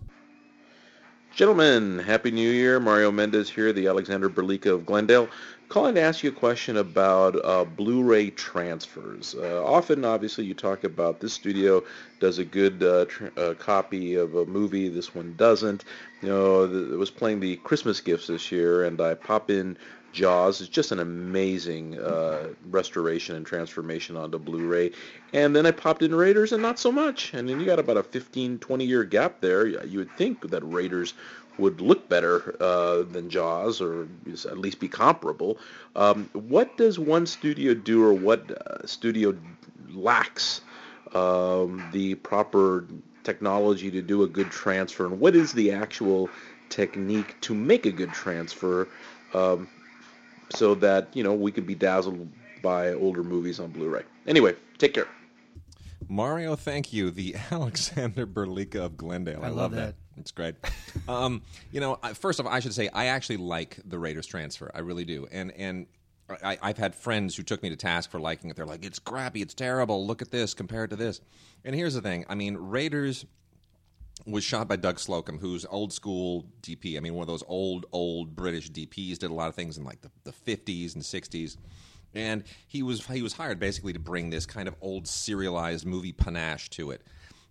Gentlemen, 1.36 2.00
Happy 2.00 2.32
New 2.32 2.50
Year. 2.50 2.80
Mario 2.80 3.12
Mendez 3.12 3.50
here, 3.50 3.72
the 3.72 3.86
Alexander 3.88 4.30
Berlika 4.30 4.74
of 4.74 4.86
Glendale. 4.86 5.30
Calling 5.70 5.96
to 5.96 6.02
ask 6.02 6.24
you 6.24 6.30
a 6.30 6.34
question 6.34 6.78
about 6.78 7.36
uh, 7.44 7.66
Blu-ray 7.66 8.30
transfers. 8.30 9.36
Uh, 9.38 9.62
often, 9.66 10.06
obviously, 10.06 10.46
you 10.46 10.54
talk 10.54 10.86
about 10.86 11.20
this 11.20 11.34
studio 11.34 11.84
does 12.22 12.40
a 12.40 12.46
good 12.46 12.82
uh, 12.82 13.04
tr- 13.06 13.28
uh, 13.36 13.54
copy 13.56 14.16
of 14.16 14.34
a 14.36 14.46
movie, 14.46 14.88
this 14.88 15.14
one 15.14 15.36
doesn't. 15.36 15.84
You 16.22 16.30
know, 16.30 16.68
th- 16.68 16.92
it 16.94 16.96
was 16.96 17.12
playing 17.12 17.42
the 17.42 17.58
Christmas 17.58 18.00
gifts 18.00 18.28
this 18.28 18.50
year, 18.50 18.86
and 18.86 19.02
I 19.02 19.16
pop 19.16 19.52
in 19.52 19.78
Jaws. 20.14 20.62
is 20.62 20.70
just 20.70 20.92
an 20.92 21.00
amazing 21.00 22.00
uh, 22.00 22.50
restoration 22.70 23.36
and 23.36 23.46
transformation 23.46 24.18
onto 24.18 24.40
Blu-ray. 24.40 24.92
And 25.34 25.56
then 25.56 25.66
I 25.66 25.72
popped 25.72 26.02
in 26.02 26.14
Raiders, 26.16 26.52
and 26.52 26.62
not 26.62 26.80
so 26.80 26.92
much. 26.92 27.34
And 27.34 27.48
then 27.48 27.60
you 27.60 27.66
got 27.66 27.80
about 27.80 27.98
a 27.98 28.04
15, 28.04 28.60
20 28.60 28.86
year 28.86 29.04
gap 29.04 29.42
there. 29.42 29.68
You 29.68 30.00
would 30.00 30.12
think 30.18 30.50
that 30.50 30.62
Raiders 30.62 31.14
would 31.58 31.82
look 31.82 32.08
better 32.08 32.56
uh, 32.62 33.04
than 33.04 33.30
Jaws, 33.30 33.82
or 33.82 34.08
at 34.28 34.58
least 34.58 34.80
be 34.80 34.88
comparable. 34.88 35.58
Um, 35.96 36.30
what 36.34 36.78
does 36.78 37.00
one 37.00 37.26
studio 37.26 37.74
do, 37.74 38.04
or 38.04 38.14
what 38.14 38.52
uh, 38.52 38.86
studio 38.86 39.36
lacks 39.92 40.62
um, 41.14 41.84
the 41.92 42.16
proper 42.16 42.86
technology 43.24 43.92
to 43.92 44.02
do 44.02 44.24
a 44.24 44.28
good 44.28 44.52
transfer, 44.52 45.06
and 45.06 45.20
what 45.20 45.36
is 45.36 45.54
the 45.54 45.72
actual 45.72 46.30
technique 46.70 47.40
to 47.42 47.54
make 47.54 47.86
a 47.86 47.92
good 47.92 48.12
transfer, 48.14 48.88
um, 49.34 49.68
so 50.56 50.76
that 50.76 51.10
you 51.14 51.24
know 51.24 51.34
we 51.34 51.52
could 51.52 51.66
be 51.68 51.76
dazzled 51.76 52.30
by 52.62 52.94
older 52.94 53.24
movies 53.24 53.60
on 53.60 53.72
Blu-ray. 53.72 54.04
Anyway, 54.26 54.56
take 54.78 54.94
care. 54.94 55.08
Mario, 56.10 56.56
thank 56.56 56.94
you. 56.94 57.12
The 57.12 57.36
Alexander 57.52 58.26
Berlika 58.26 58.86
of 58.86 58.98
Glendale. 58.98 59.44
I, 59.44 59.48
I 59.48 59.50
love 59.50 59.72
that. 59.72 59.96
It's 60.18 60.32
great. 60.32 60.56
um, 61.08 61.42
you 61.72 61.80
know, 61.80 62.00
I- 62.02 62.14
first 62.14 62.40
off, 62.40 62.48
I 62.48 62.60
should 62.60 62.74
say 62.74 62.90
I 62.94 63.08
actually 63.08 63.38
like 63.38 63.80
the 63.86 64.00
Raiders 64.00 64.26
transfer. 64.26 64.72
I 64.74 64.80
really 64.80 65.06
do. 65.06 65.28
And 65.32 65.52
and 65.52 65.88
I, 66.44 66.58
I've 66.62 66.78
had 66.78 66.94
friends 66.94 67.36
who 67.36 67.44
took 67.44 67.64
me 67.64 67.70
to 67.70 67.76
task 67.76 68.12
for 68.12 68.20
liking 68.20 68.50
it. 68.50 68.56
They're 68.56 68.66
like, 68.66 68.84
"It's 68.84 69.00
crappy. 69.00 69.42
It's 69.42 69.54
terrible. 69.54 70.06
Look 70.06 70.22
at 70.22 70.32
this 70.32 70.54
compared 70.54 70.90
to 70.90 70.96
this." 70.96 71.22
And 71.64 71.76
here's 71.76 71.94
the 71.94 72.02
thing. 72.02 72.26
I 72.30 72.36
mean, 72.36 72.56
Raiders 72.58 73.26
was 74.28 74.44
shot 74.44 74.68
by 74.68 74.76
Doug 74.76 74.98
Slocombe, 74.98 75.40
who's 75.40 75.66
old 75.70 75.94
school 75.94 76.46
DP. 76.62 76.98
I 76.98 77.00
mean, 77.00 77.14
one 77.14 77.24
of 77.24 77.28
those 77.28 77.44
old, 77.48 77.86
old 77.92 78.36
British 78.36 78.70
DPs. 78.70 79.18
Did 79.18 79.32
a 79.32 79.34
lot 79.34 79.48
of 79.48 79.56
things 79.56 79.78
in 79.78 79.84
like 79.84 80.02
the, 80.02 80.12
the 80.26 80.32
50s 80.32 80.96
and 80.96 81.04
60s, 81.04 81.58
and 82.14 82.44
he 82.68 82.84
was 82.84 83.06
he 83.08 83.22
was 83.22 83.34
hired 83.34 83.60
basically 83.60 83.94
to 83.94 84.00
bring 84.00 84.30
this 84.30 84.46
kind 84.46 84.68
of 84.68 84.76
old 84.82 85.08
serialized 85.08 85.86
movie 85.86 86.12
panache 86.12 86.70
to 86.72 86.92
it. 86.92 87.02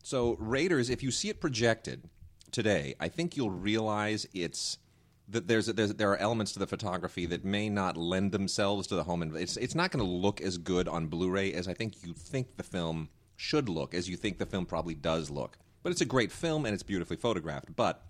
So 0.03 0.37
Raiders, 0.39 0.91
if 0.91 1.03
you 1.03 1.11
see 1.11 1.31
it 1.31 1.41
projected 1.41 2.09
today, 2.53 2.95
I 3.01 3.09
think 3.09 3.37
you'll 3.37 3.51
realize 3.51 4.27
it's 4.33 4.79
that 5.29 5.49
there's, 5.49 5.67
there's 5.67 5.95
there 5.95 6.13
are 6.13 6.17
elements 6.19 6.53
to 6.53 6.59
the 6.59 6.67
photography 6.67 7.27
that 7.27 7.45
may 7.45 7.69
not 7.69 7.97
lend 7.97 8.33
themselves 8.33 8.87
to 8.89 8.95
the 8.95 9.05
home. 9.05 9.35
It's 9.35 9.57
it's 9.57 9.75
not 9.75 9.91
going 9.91 10.05
to 10.05 10.11
look 10.11 10.41
as 10.41 10.59
good 10.59 10.89
on 10.89 11.07
Blu-ray 11.07 11.53
as 11.53 11.67
I 11.67 11.75
think 11.75 12.05
you 12.05 12.13
think 12.13 12.57
the 12.57 12.63
film 12.63 13.09
should 13.35 13.69
look, 13.69 13.95
as 13.95 14.09
you 14.09 14.17
think 14.17 14.39
the 14.39 14.47
film 14.47 14.67
probably 14.67 14.95
does 14.95 15.31
look. 15.31 15.59
But 15.87 15.93
it's 15.93 16.01
a 16.01 16.05
great 16.05 16.33
film 16.33 16.67
and 16.67 16.75
it's 16.75 16.83
beautifully 16.83 17.17
photographed. 17.17 17.77
But 17.77 18.03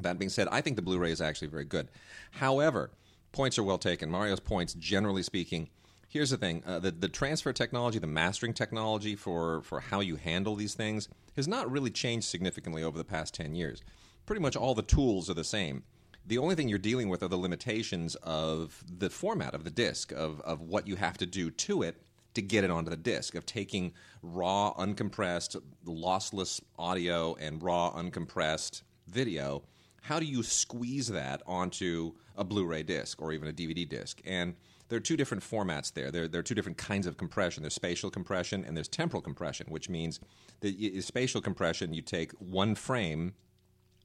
that 0.00 0.18
being 0.18 0.28
said, 0.28 0.48
I 0.48 0.60
think 0.60 0.76
the 0.76 0.82
Blu-ray 0.82 1.10
is 1.10 1.22
actually 1.22 1.48
very 1.48 1.64
good. 1.64 1.88
However, 2.32 2.90
points 3.32 3.58
are 3.58 3.62
well 3.62 3.78
taken. 3.78 4.10
Mario's 4.10 4.38
points, 4.38 4.74
generally 4.74 5.22
speaking. 5.22 5.70
Here's 6.10 6.28
the 6.28 6.36
thing: 6.36 6.62
uh, 6.66 6.78
the 6.78 6.90
the 6.90 7.08
transfer 7.08 7.54
technology, 7.54 7.98
the 7.98 8.06
mastering 8.06 8.52
technology 8.52 9.16
for 9.16 9.62
for 9.62 9.80
how 9.80 10.00
you 10.00 10.16
handle 10.16 10.56
these 10.56 10.74
things 10.74 11.08
has 11.36 11.48
not 11.48 11.70
really 11.70 11.88
changed 11.88 12.26
significantly 12.28 12.82
over 12.82 12.98
the 12.98 13.02
past 13.02 13.32
ten 13.32 13.54
years. 13.54 13.80
Pretty 14.26 14.42
much 14.42 14.54
all 14.54 14.74
the 14.74 14.82
tools 14.82 15.30
are 15.30 15.34
the 15.34 15.42
same. 15.42 15.84
The 16.26 16.36
only 16.36 16.54
thing 16.54 16.68
you're 16.68 16.78
dealing 16.78 17.08
with 17.08 17.22
are 17.22 17.28
the 17.28 17.38
limitations 17.38 18.14
of 18.16 18.84
the 18.86 19.08
format 19.08 19.54
of 19.54 19.64
the 19.64 19.70
disc, 19.70 20.12
of 20.12 20.42
of 20.42 20.60
what 20.60 20.86
you 20.86 20.96
have 20.96 21.16
to 21.16 21.24
do 21.24 21.50
to 21.50 21.82
it 21.82 21.96
to 22.36 22.42
get 22.42 22.64
it 22.64 22.70
onto 22.70 22.90
the 22.90 22.96
disc, 22.96 23.34
of 23.34 23.44
taking 23.46 23.92
raw, 24.22 24.72
uncompressed, 24.78 25.56
lossless 25.86 26.60
audio 26.78 27.34
and 27.40 27.62
raw, 27.62 27.92
uncompressed 27.96 28.82
video. 29.08 29.62
How 30.02 30.20
do 30.20 30.26
you 30.26 30.42
squeeze 30.42 31.08
that 31.08 31.42
onto 31.46 32.12
a 32.36 32.44
Blu-ray 32.44 32.84
disc 32.84 33.20
or 33.20 33.32
even 33.32 33.48
a 33.48 33.52
DVD 33.52 33.88
disc? 33.88 34.20
And 34.24 34.54
there 34.88 34.98
are 34.98 35.00
two 35.00 35.16
different 35.16 35.42
formats 35.42 35.92
there. 35.92 36.10
There, 36.10 36.28
there 36.28 36.40
are 36.40 36.44
two 36.44 36.54
different 36.54 36.78
kinds 36.78 37.06
of 37.06 37.16
compression. 37.16 37.62
There's 37.62 37.74
spatial 37.74 38.10
compression 38.10 38.64
and 38.64 38.76
there's 38.76 38.86
temporal 38.86 39.22
compression, 39.22 39.66
which 39.70 39.88
means 39.88 40.20
that 40.60 41.02
spatial 41.02 41.40
compression, 41.40 41.94
you 41.94 42.02
take 42.02 42.32
one 42.32 42.74
frame 42.74 43.32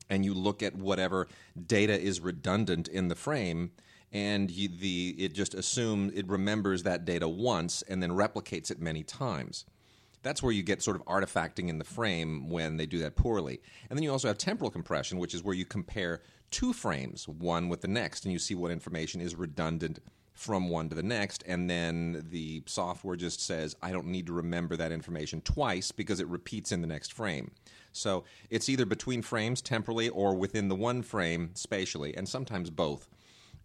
and 0.09 0.23
you 0.23 0.34
look 0.34 0.63
at 0.63 0.75
whatever 0.75 1.27
data 1.67 1.99
is 1.99 2.21
redundant 2.21 2.88
in 2.88 3.09
the 3.09 3.15
frame 3.15 3.71
and 4.12 4.51
you, 4.51 4.68
the 4.68 5.16
it 5.18 5.34
just 5.34 5.53
assumes 5.53 6.14
it 6.14 6.28
remembers 6.28 6.84
that 6.84 7.05
data 7.05 7.28
once 7.28 7.82
and 7.84 8.01
then 8.01 8.12
replicates 8.12 8.72
it 8.72 8.82
many 8.82 9.03
times. 9.03 9.66
That's 10.24 10.43
where 10.43 10.51
you 10.51 10.62
get 10.64 10.84
sort 10.84 10.97
of 10.97 11.05
artifacting 11.05 11.70
in 11.70 11.80
the 11.80 11.84
frame 11.84 12.49
when 12.49 12.78
they 12.78 12.86
do 12.86 12.99
that 12.99 13.16
poorly. 13.16 13.59
And 13.89 13.97
then 13.97 14.03
you 14.03 14.12
also 14.12 14.28
have 14.28 14.38
temporal 14.38 14.70
compression 14.70 15.18
which 15.18 15.34
is 15.34 15.43
where 15.43 15.55
you 15.55 15.66
compare 15.66 16.22
two 16.51 16.74
frames 16.74 17.28
one 17.28 17.70
with 17.70 17.82
the 17.82 17.88
next 17.88 18.26
and 18.26 18.34
you 18.34 18.39
see 18.39 18.55
what 18.55 18.72
information 18.72 19.22
is 19.22 19.36
redundant 19.36 19.99
from 20.34 20.70
one 20.70 20.89
to 20.89 20.95
the 20.95 21.03
next. 21.03 21.43
And 21.47 21.70
then 21.70 22.26
the 22.30 22.64
software 22.66 23.16
just 23.16 23.41
says 23.45 23.76
i 23.82 23.91
don't 23.91 24.07
need 24.07 24.28
to 24.28 24.34
remember 24.34 24.76
that 24.76 24.91
information 24.91 25.39
twice 25.41 25.91
because 25.91 26.20
it 26.20 26.28
repeats 26.28 26.74
in 26.74 26.82
the 26.82 26.88
next 26.88 27.14
frame. 27.14 27.51
So 27.93 28.26
it's 28.49 28.68
either 28.68 28.86
between 28.86 29.22
frames 29.22 29.62
temporally 29.62 30.09
or 30.09 30.36
within 30.36 30.68
the 30.68 30.76
one 30.76 31.01
frame 31.01 31.51
spatially 31.53 32.16
and 32.18 32.28
sometimes 32.28 32.70
both 32.70 33.07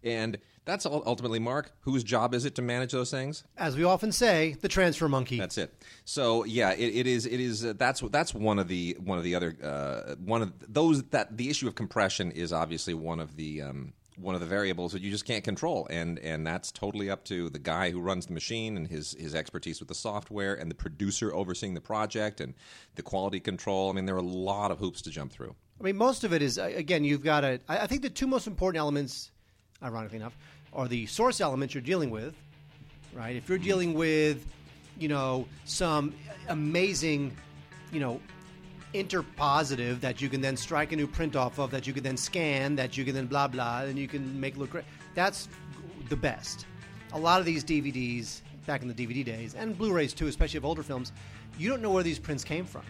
and 0.07 0.37
that's 0.65 0.85
ul- 0.85 1.03
ultimately 1.05 1.39
mark 1.39 1.71
whose 1.81 2.03
job 2.03 2.33
is 2.33 2.43
it 2.45 2.55
to 2.55 2.61
manage 2.61 2.91
those 2.91 3.09
things 3.11 3.43
As 3.57 3.75
we 3.77 3.83
often 3.83 4.11
say, 4.11 4.55
the 4.61 4.67
transfer 4.67 5.07
monkey. 5.07 5.37
that's 5.37 5.57
it. 5.57 5.73
So 6.05 6.43
yeah, 6.45 6.71
it, 6.71 6.95
it 6.95 7.07
is. 7.07 7.25
It 7.25 7.39
is. 7.39 7.63
Uh, 7.65 7.73
that's 7.77 8.01
that's 8.11 8.33
one 8.33 8.59
of 8.59 8.67
the 8.67 8.97
one 8.99 9.17
of 9.17 9.23
the 9.23 9.35
other 9.35 9.55
uh, 9.63 10.15
one 10.15 10.41
of 10.41 10.53
those 10.73 11.03
that 11.15 11.37
the 11.37 11.49
issue 11.49 11.67
of 11.67 11.75
compression 11.75 12.31
is 12.31 12.51
obviously 12.53 12.93
one 12.93 13.19
of 13.19 13.35
the 13.35 13.61
um, 13.61 13.93
one 14.19 14.33
of 14.33 14.41
the 14.41 14.47
variables 14.47 14.93
that 14.93 15.01
you 15.03 15.11
just 15.11 15.25
can't 15.25 15.43
control, 15.43 15.87
and 15.91 16.17
and 16.19 16.45
that's 16.45 16.71
totally 16.71 17.09
up 17.09 17.23
to 17.25 17.49
the 17.49 17.59
guy 17.59 17.91
who 17.91 17.99
runs 18.01 18.25
the 18.25 18.33
machine 18.33 18.75
and 18.75 18.87
his 18.87 19.15
his 19.19 19.35
expertise 19.35 19.79
with 19.79 19.87
the 19.89 19.95
software, 19.95 20.53
and 20.55 20.69
the 20.71 20.75
producer 20.75 21.33
overseeing 21.33 21.75
the 21.75 21.81
project 21.81 22.41
and 22.41 22.53
the 22.95 23.03
quality 23.03 23.39
control. 23.39 23.89
I 23.89 23.93
mean, 23.93 24.05
there 24.05 24.15
are 24.15 24.19
a 24.19 24.21
lot 24.51 24.71
of 24.71 24.79
hoops 24.79 25.01
to 25.03 25.11
jump 25.11 25.31
through. 25.31 25.55
I 25.79 25.83
mean, 25.83 25.95
most 25.97 26.23
of 26.23 26.33
it 26.33 26.41
is 26.41 26.57
uh, 26.57 26.63
again. 26.75 27.03
You've 27.03 27.23
got 27.23 27.41
to. 27.41 27.59
I 27.69 27.85
think 27.87 28.01
the 28.01 28.09
two 28.09 28.25
most 28.27 28.47
important 28.47 28.79
elements, 28.79 29.31
ironically 29.83 30.17
enough, 30.17 30.37
are 30.73 30.87
the 30.87 31.05
source 31.05 31.41
elements 31.41 31.73
you're 31.73 31.81
dealing 31.81 32.09
with. 32.09 32.35
Right. 33.13 33.35
If 33.35 33.49
you're 33.49 33.57
mm-hmm. 33.57 33.67
dealing 33.67 33.93
with, 33.93 34.45
you 34.99 35.07
know, 35.07 35.47
some 35.65 36.13
amazing, 36.49 37.35
you 37.91 37.99
know, 37.99 38.19
interpositive 38.93 39.99
that 40.01 40.21
you 40.21 40.29
can 40.29 40.41
then 40.41 40.55
strike 40.55 40.91
a 40.91 40.95
new 40.95 41.07
print 41.07 41.35
off 41.35 41.59
of, 41.59 41.71
that 41.71 41.87
you 41.87 41.93
can 41.93 42.03
then 42.03 42.17
scan, 42.17 42.75
that 42.75 42.97
you 42.97 43.05
can 43.05 43.13
then 43.13 43.25
blah 43.25 43.47
blah, 43.47 43.81
and 43.81 43.97
you 43.97 44.07
can 44.07 44.39
make 44.39 44.57
look 44.57 44.69
great. 44.69 44.85
That's 45.15 45.49
the 46.09 46.15
best. 46.15 46.65
A 47.13 47.19
lot 47.19 47.39
of 47.39 47.45
these 47.45 47.63
DVDs 47.63 48.41
back 48.65 48.81
in 48.81 48.87
the 48.87 48.93
DVD 48.93 49.23
days 49.23 49.55
and 49.55 49.77
Blu-rays 49.77 50.13
too, 50.13 50.27
especially 50.27 50.57
of 50.57 50.65
older 50.65 50.83
films, 50.83 51.11
you 51.57 51.69
don't 51.69 51.81
know 51.81 51.89
where 51.89 52.03
these 52.03 52.19
prints 52.19 52.43
came 52.43 52.65
from. 52.65 52.83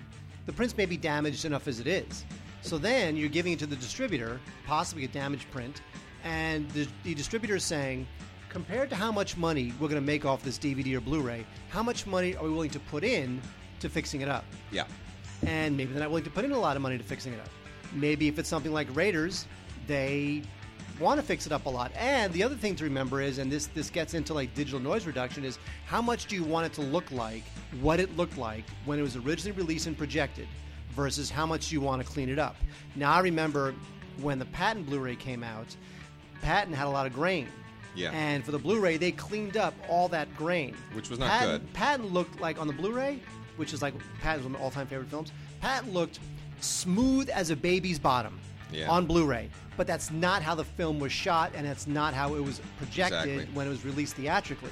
The 0.46 0.54
prints 0.54 0.76
may 0.76 0.86
be 0.86 0.98
damaged 0.98 1.46
enough 1.46 1.68
as 1.68 1.80
it 1.80 1.88
is. 1.88 2.26
So 2.62 2.78
then 2.78 3.16
you're 3.16 3.30
giving 3.30 3.54
it 3.54 3.60
to 3.60 3.66
the 3.66 3.76
distributor, 3.76 4.40
possibly 4.66 5.06
a 5.06 5.08
damaged 5.08 5.50
print, 5.52 5.82
and 6.28 6.70
the, 6.72 6.88
the 7.04 7.16
distributor 7.16 7.56
is 7.56 7.64
saying, 7.64 8.06
compared 8.50 8.90
to 8.90 8.96
how 8.96 9.12
much 9.12 9.38
money 9.38 9.74
we're 9.80 9.88
going 9.88 10.02
to 10.02 10.06
make 10.06 10.26
off 10.26 10.44
this 10.44 10.58
DVD 10.60 10.96
or 10.96 11.02
Blu-ray, 11.02 11.46
how 11.70 11.82
much 11.82 12.06
money 12.06 12.36
are 12.36 12.44
we 12.44 12.50
willing 12.52 12.70
to 12.72 12.80
put 12.80 13.04
in 13.04 13.42
to 13.80 13.88
fixing 13.88 14.22
it 14.22 14.28
up? 14.28 14.44
Yeah. 14.72 14.86
and 15.46 15.78
maybe 15.78 15.92
they're 15.94 16.02
not 16.02 16.10
willing 16.10 16.24
to 16.24 16.30
put 16.30 16.44
in 16.46 16.52
a 16.52 16.60
lot 16.60 16.76
of 16.76 16.82
money 16.82 16.98
to 16.98 17.04
fixing 17.04 17.32
it 17.34 17.40
up. 17.40 17.50
Maybe 17.94 18.28
if 18.28 18.40
it's 18.40 18.50
something 18.50 18.74
like 18.74 18.94
Raiders, 18.96 19.46
they 19.88 20.42
want 21.00 21.20
to 21.22 21.26
fix 21.26 21.46
it 21.46 21.52
up 21.52 21.66
a 21.68 21.70
lot. 21.70 21.92
And 21.96 22.34
the 22.34 22.44
other 22.44 22.56
thing 22.56 22.76
to 22.78 22.84
remember 22.84 23.22
is, 23.22 23.38
and 23.38 23.52
this 23.52 23.68
this 23.68 23.90
gets 23.90 24.14
into 24.16 24.34
like 24.34 24.54
digital 24.56 24.80
noise 24.80 25.06
reduction, 25.06 25.46
is 25.46 25.60
how 25.86 26.02
much 26.02 26.26
do 26.26 26.36
you 26.36 26.44
want 26.44 26.66
it 26.66 26.74
to 26.74 26.82
look 26.82 27.10
like 27.12 27.44
what 27.82 28.00
it 28.00 28.18
looked 28.18 28.38
like 28.38 28.66
when 28.86 28.98
it 29.00 29.04
was 29.04 29.16
originally 29.16 29.56
released 29.58 29.88
and 29.88 29.98
projected, 29.98 30.48
versus 30.96 31.30
how 31.30 31.46
much 31.46 31.72
you 31.72 31.80
want 31.80 32.02
to 32.02 32.08
clean 32.08 32.30
it 32.30 32.40
up. 32.40 32.56
Now 32.96 33.14
I 33.14 33.20
remember 33.20 33.76
when 34.22 34.40
the 34.40 34.46
Patton 34.46 34.84
Blu-ray 34.84 35.16
came 35.16 35.44
out, 35.44 35.76
Patton 36.42 36.74
had 36.74 36.88
a 36.88 36.90
lot 36.90 37.06
of 37.06 37.14
grain. 37.14 37.48
Yeah. 37.96 38.12
And 38.12 38.44
for 38.46 38.52
the 38.52 38.60
Blu-ray, 38.60 38.98
they 38.98 39.12
cleaned 39.12 39.58
up 39.58 39.74
all 39.90 40.08
that 40.10 40.34
grain, 40.38 40.76
Which 40.94 41.10
was 41.10 41.18
not 41.20 41.30
Patton- 41.32 41.62
good. 41.62 41.74
Patton 41.74 42.06
looked 42.08 42.40
like 42.40 42.60
on 42.60 42.68
the 42.68 42.74
Blu-ray, 42.74 43.20
which 43.56 43.74
is 43.74 43.82
like 43.82 43.96
Patton's 44.22 44.46
one 44.46 44.54
of 44.54 44.60
my 44.60 44.64
all-time 44.64 44.86
favorite 44.88 45.10
films. 45.10 45.32
Patton 45.62 45.92
looked 45.94 46.20
smooth 46.62 47.30
as 47.30 47.50
a 47.50 47.56
baby's 47.56 48.00
bottom. 48.00 48.40
Yeah. 48.70 48.90
on 48.90 49.06
Blu-ray. 49.06 49.50
But 49.78 49.88
that's 49.88 50.12
not 50.12 50.42
how 50.42 50.54
the 50.54 50.66
film 50.66 51.00
was 51.00 51.14
shot, 51.14 51.54
and 51.56 51.66
that's 51.66 51.88
not 51.88 52.14
how 52.14 52.36
it 52.36 52.44
was 52.44 52.60
projected 52.78 53.30
Exactly. 53.30 53.56
when 53.56 53.66
it 53.66 53.70
was 53.70 53.86
released 53.86 54.16
theatrically. 54.16 54.72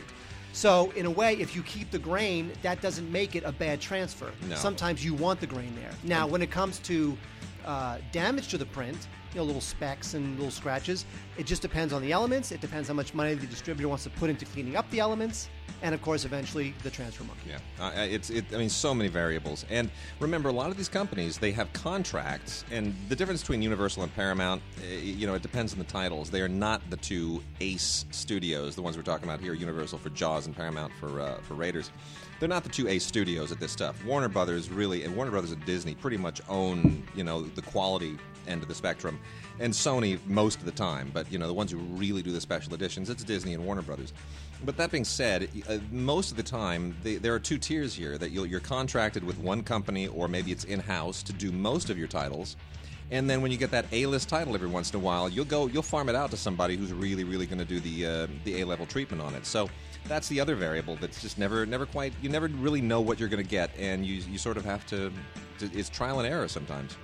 So, 0.51 0.91
in 0.97 1.05
a 1.05 1.09
way, 1.09 1.36
if 1.36 1.55
you 1.55 1.61
keep 1.63 1.91
the 1.91 1.99
grain, 1.99 2.51
that 2.61 2.82
doesn't 2.82 3.09
make 3.09 3.38
it 3.38 3.43
a 3.45 3.53
bad 3.53 3.80
transfer. 3.80 4.32
No. 4.49 4.55
Sometimes 4.55 5.03
you 5.05 5.13
want 5.13 5.39
the 5.39 5.47
grain 5.47 5.74
there. 5.76 5.91
Now, 6.03 6.28
when 6.28 6.41
it 6.41 6.51
comes 6.51 6.80
to 6.80 7.18
uh, 7.66 7.99
damage 8.11 8.49
to 8.49 8.57
the 8.57 8.66
print, 8.66 8.97
you 9.36 9.42
know, 9.42 9.46
little 9.46 9.62
specks 9.62 10.14
and 10.14 10.38
little 10.38 10.50
scratches, 10.50 11.06
it 11.38 11.46
just 11.46 11.62
depends 11.62 11.92
on 11.92 12.02
the 12.02 12.14
elements. 12.14 12.54
It 12.54 12.62
depends 12.62 12.88
how 12.88 12.94
much 12.94 13.14
money 13.14 13.34
the 13.34 13.46
distributor 13.48 13.90
wants 13.90 14.06
to 14.06 14.10
put 14.12 14.30
into 14.30 14.46
cleaning 14.46 14.78
up 14.78 14.90
the 14.92 15.00
elements, 15.00 15.50
and 15.82 15.94
of 15.94 16.02
course, 16.02 16.24
eventually, 16.24 16.74
the 16.84 16.90
transfer 16.90 17.26
monkey. 17.26 17.50
Yeah, 17.50 17.86
uh, 17.86 17.92
it's 17.96 18.30
it. 18.30 18.46
I 18.54 18.58
mean, 18.58 18.70
so 18.70 18.94
many 18.94 19.10
variables. 19.10 19.66
And 19.70 19.92
remember, 20.22 20.48
a 20.48 20.54
lot 20.54 20.70
of 20.70 20.78
these 20.78 20.88
companies 20.88 21.38
they 21.38 21.52
have 21.52 21.72
contracts, 21.74 22.64
and 22.72 22.96
the 23.10 23.16
difference 23.16 23.42
between 23.42 23.62
Universal 23.62 24.04
and 24.04 24.16
Paramount, 24.16 24.62
uh, 24.80 24.96
you 24.96 25.28
know, 25.28 25.34
it 25.34 25.42
depends 25.42 25.74
on 25.74 25.80
the 25.80 25.86
titles. 25.86 26.30
They 26.30 26.42
are 26.42 26.48
not 26.48 26.82
the 26.90 26.98
two 26.98 27.44
ace 27.60 28.06
studios, 28.12 28.74
the 28.76 28.82
ones 28.82 28.96
we're 28.96 29.04
talking 29.04 29.28
about 29.28 29.42
here, 29.42 29.54
Universal 29.54 30.00
for 30.00 30.12
Jaws 30.12 30.46
and 30.46 30.56
Paramount 30.56 30.94
for 30.98 31.20
uh, 31.20 31.40
for 31.42 31.56
Raiders. 31.56 31.92
They're 32.40 32.50
not 32.50 32.64
the 32.64 32.70
two 32.70 32.88
A 32.88 33.00
studios 33.00 33.52
at 33.52 33.60
this 33.60 33.72
stuff. 33.72 34.04
Warner 34.06 34.28
Brothers 34.28 34.70
really, 34.70 35.04
and 35.04 35.16
Warner 35.16 35.32
Brothers 35.32 35.52
and 35.52 35.64
Disney 35.66 35.96
pretty 35.96 36.18
much 36.18 36.42
own, 36.50 37.06
you 37.16 37.24
know, 37.24 37.42
the 37.42 37.62
quality 37.62 38.18
end 38.48 38.62
of 38.62 38.68
the 38.68 38.76
spectrum, 38.76 39.20
and 39.60 39.74
Sony 39.74 40.20
most 40.28 40.60
of 40.60 40.66
the 40.66 40.72
time. 40.72 41.12
But 41.14 41.32
you 41.32 41.38
know, 41.38 41.48
the 41.48 41.54
ones 41.54 41.72
who 41.72 41.78
really 41.78 42.22
do 42.22 42.32
the 42.32 42.41
special 42.41 42.74
editions, 42.74 43.10
it's 43.10 43.24
Disney 43.24 43.54
and 43.54 43.66
Warner 43.66 43.82
Brothers. 43.82 44.14
But 44.64 44.78
that 44.78 44.91
being 44.91 45.04
said, 45.04 45.50
uh, 45.70 45.78
most 45.91 46.32
of 46.32 46.38
the 46.38 46.43
time 46.43 46.96
they, 47.04 47.16
there 47.16 47.34
are 47.34 47.39
two 47.39 47.58
tiers 47.58 47.93
here 47.93 48.18
that 48.18 48.32
you're 48.32 48.60
contracted 48.60 49.24
with 49.24 49.38
one 49.39 49.64
company, 49.64 50.08
or 50.08 50.28
maybe 50.28 50.52
it's 50.52 50.64
in 50.64 50.80
house 50.80 51.22
to 51.24 51.34
do 51.34 51.52
most 51.52 51.89
of 51.89 51.98
your 51.98 52.08
titles. 52.08 52.56
And 53.12 53.30
then 53.30 53.41
when 53.41 53.52
you 53.52 53.58
get 53.58 53.70
that 53.72 53.86
A-list 53.91 54.30
title 54.30 54.56
every 54.56 54.68
once 54.68 54.91
in 54.91 54.96
a 54.96 55.00
while, 55.00 55.30
you'll 55.30 55.46
go 55.46 55.68
you'll 55.68 55.84
farm 55.84 56.10
it 56.10 56.16
out 56.16 56.32
to 56.32 56.38
somebody 56.38 56.76
who's 56.76 56.91
really 56.91 57.24
really 57.24 57.46
going 57.46 57.60
to 57.60 57.66
do 57.66 57.80
the 57.80 58.06
uh, 58.06 58.28
the 58.46 58.62
A-level 58.62 58.86
treatment 58.86 59.22
on 59.22 59.36
it. 59.36 59.46
So 59.46 59.70
that's 60.08 60.28
the 60.28 60.39
other 60.39 60.56
variable 60.56 60.96
that's 60.96 61.22
just 61.22 61.38
never 61.38 61.66
never 61.66 61.86
quite 61.86 62.14
you 62.22 62.30
never 62.30 62.48
really 62.48 62.82
know 62.82 63.02
what 63.02 63.20
you're 63.20 63.30
going 63.30 63.43
to 63.43 63.50
get, 63.50 63.70
and 63.78 64.06
you 64.06 64.24
you 64.30 64.38
sort 64.38 64.58
of 64.58 64.66
have 64.66 64.86
to 64.88 65.12
it's 65.60 65.89
trial 65.89 66.20
and 66.20 66.28
error 66.28 66.48
sometimes. 66.48 66.98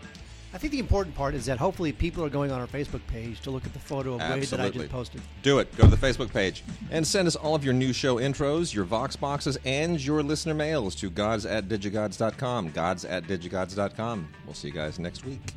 I 0.54 0.58
think 0.58 0.72
the 0.72 0.80
important 0.80 1.16
part 1.16 1.34
is 1.34 1.46
that 1.46 1.58
hopefully 1.58 1.94
people 1.94 2.24
are 2.26 2.30
going 2.30 2.52
on 2.52 2.60
our 2.60 2.68
Facebook 2.68 3.02
page 3.08 3.40
to 3.42 3.52
look 3.52 3.66
at 3.66 3.74
the 3.74 3.80
photo 3.80 4.16
of 4.16 4.22
Wade 4.22 4.44
that 4.44 4.60
I 4.60 4.70
just 4.70 4.90
posted. 4.90 5.22
Do 5.44 5.60
it. 5.60 5.76
Go 5.78 5.84
to 5.84 5.96
the 5.96 6.08
Facebook 6.08 6.32
page 6.32 6.64
and 6.92 7.08
send 7.08 7.28
us 7.28 7.36
all 7.38 7.56
of 7.56 7.64
your 7.64 7.74
new 7.74 7.94
show 7.94 8.18
intros, 8.18 8.74
your 8.74 8.84
Vox 8.84 9.16
boxes, 9.16 9.58
and 9.66 10.04
your 10.04 10.22
listener 10.22 10.54
mails 10.54 10.94
to 10.96 11.10
gods 11.10 11.46
at 11.46 11.70
digigods.com. 11.70 12.72
Gods 12.72 13.06
at 13.06 13.24
digigods.com. 13.24 14.28
We'll 14.46 14.54
see 14.54 14.68
you 14.68 14.74
guys 14.74 15.00
next 15.00 15.26
week. 15.26 15.54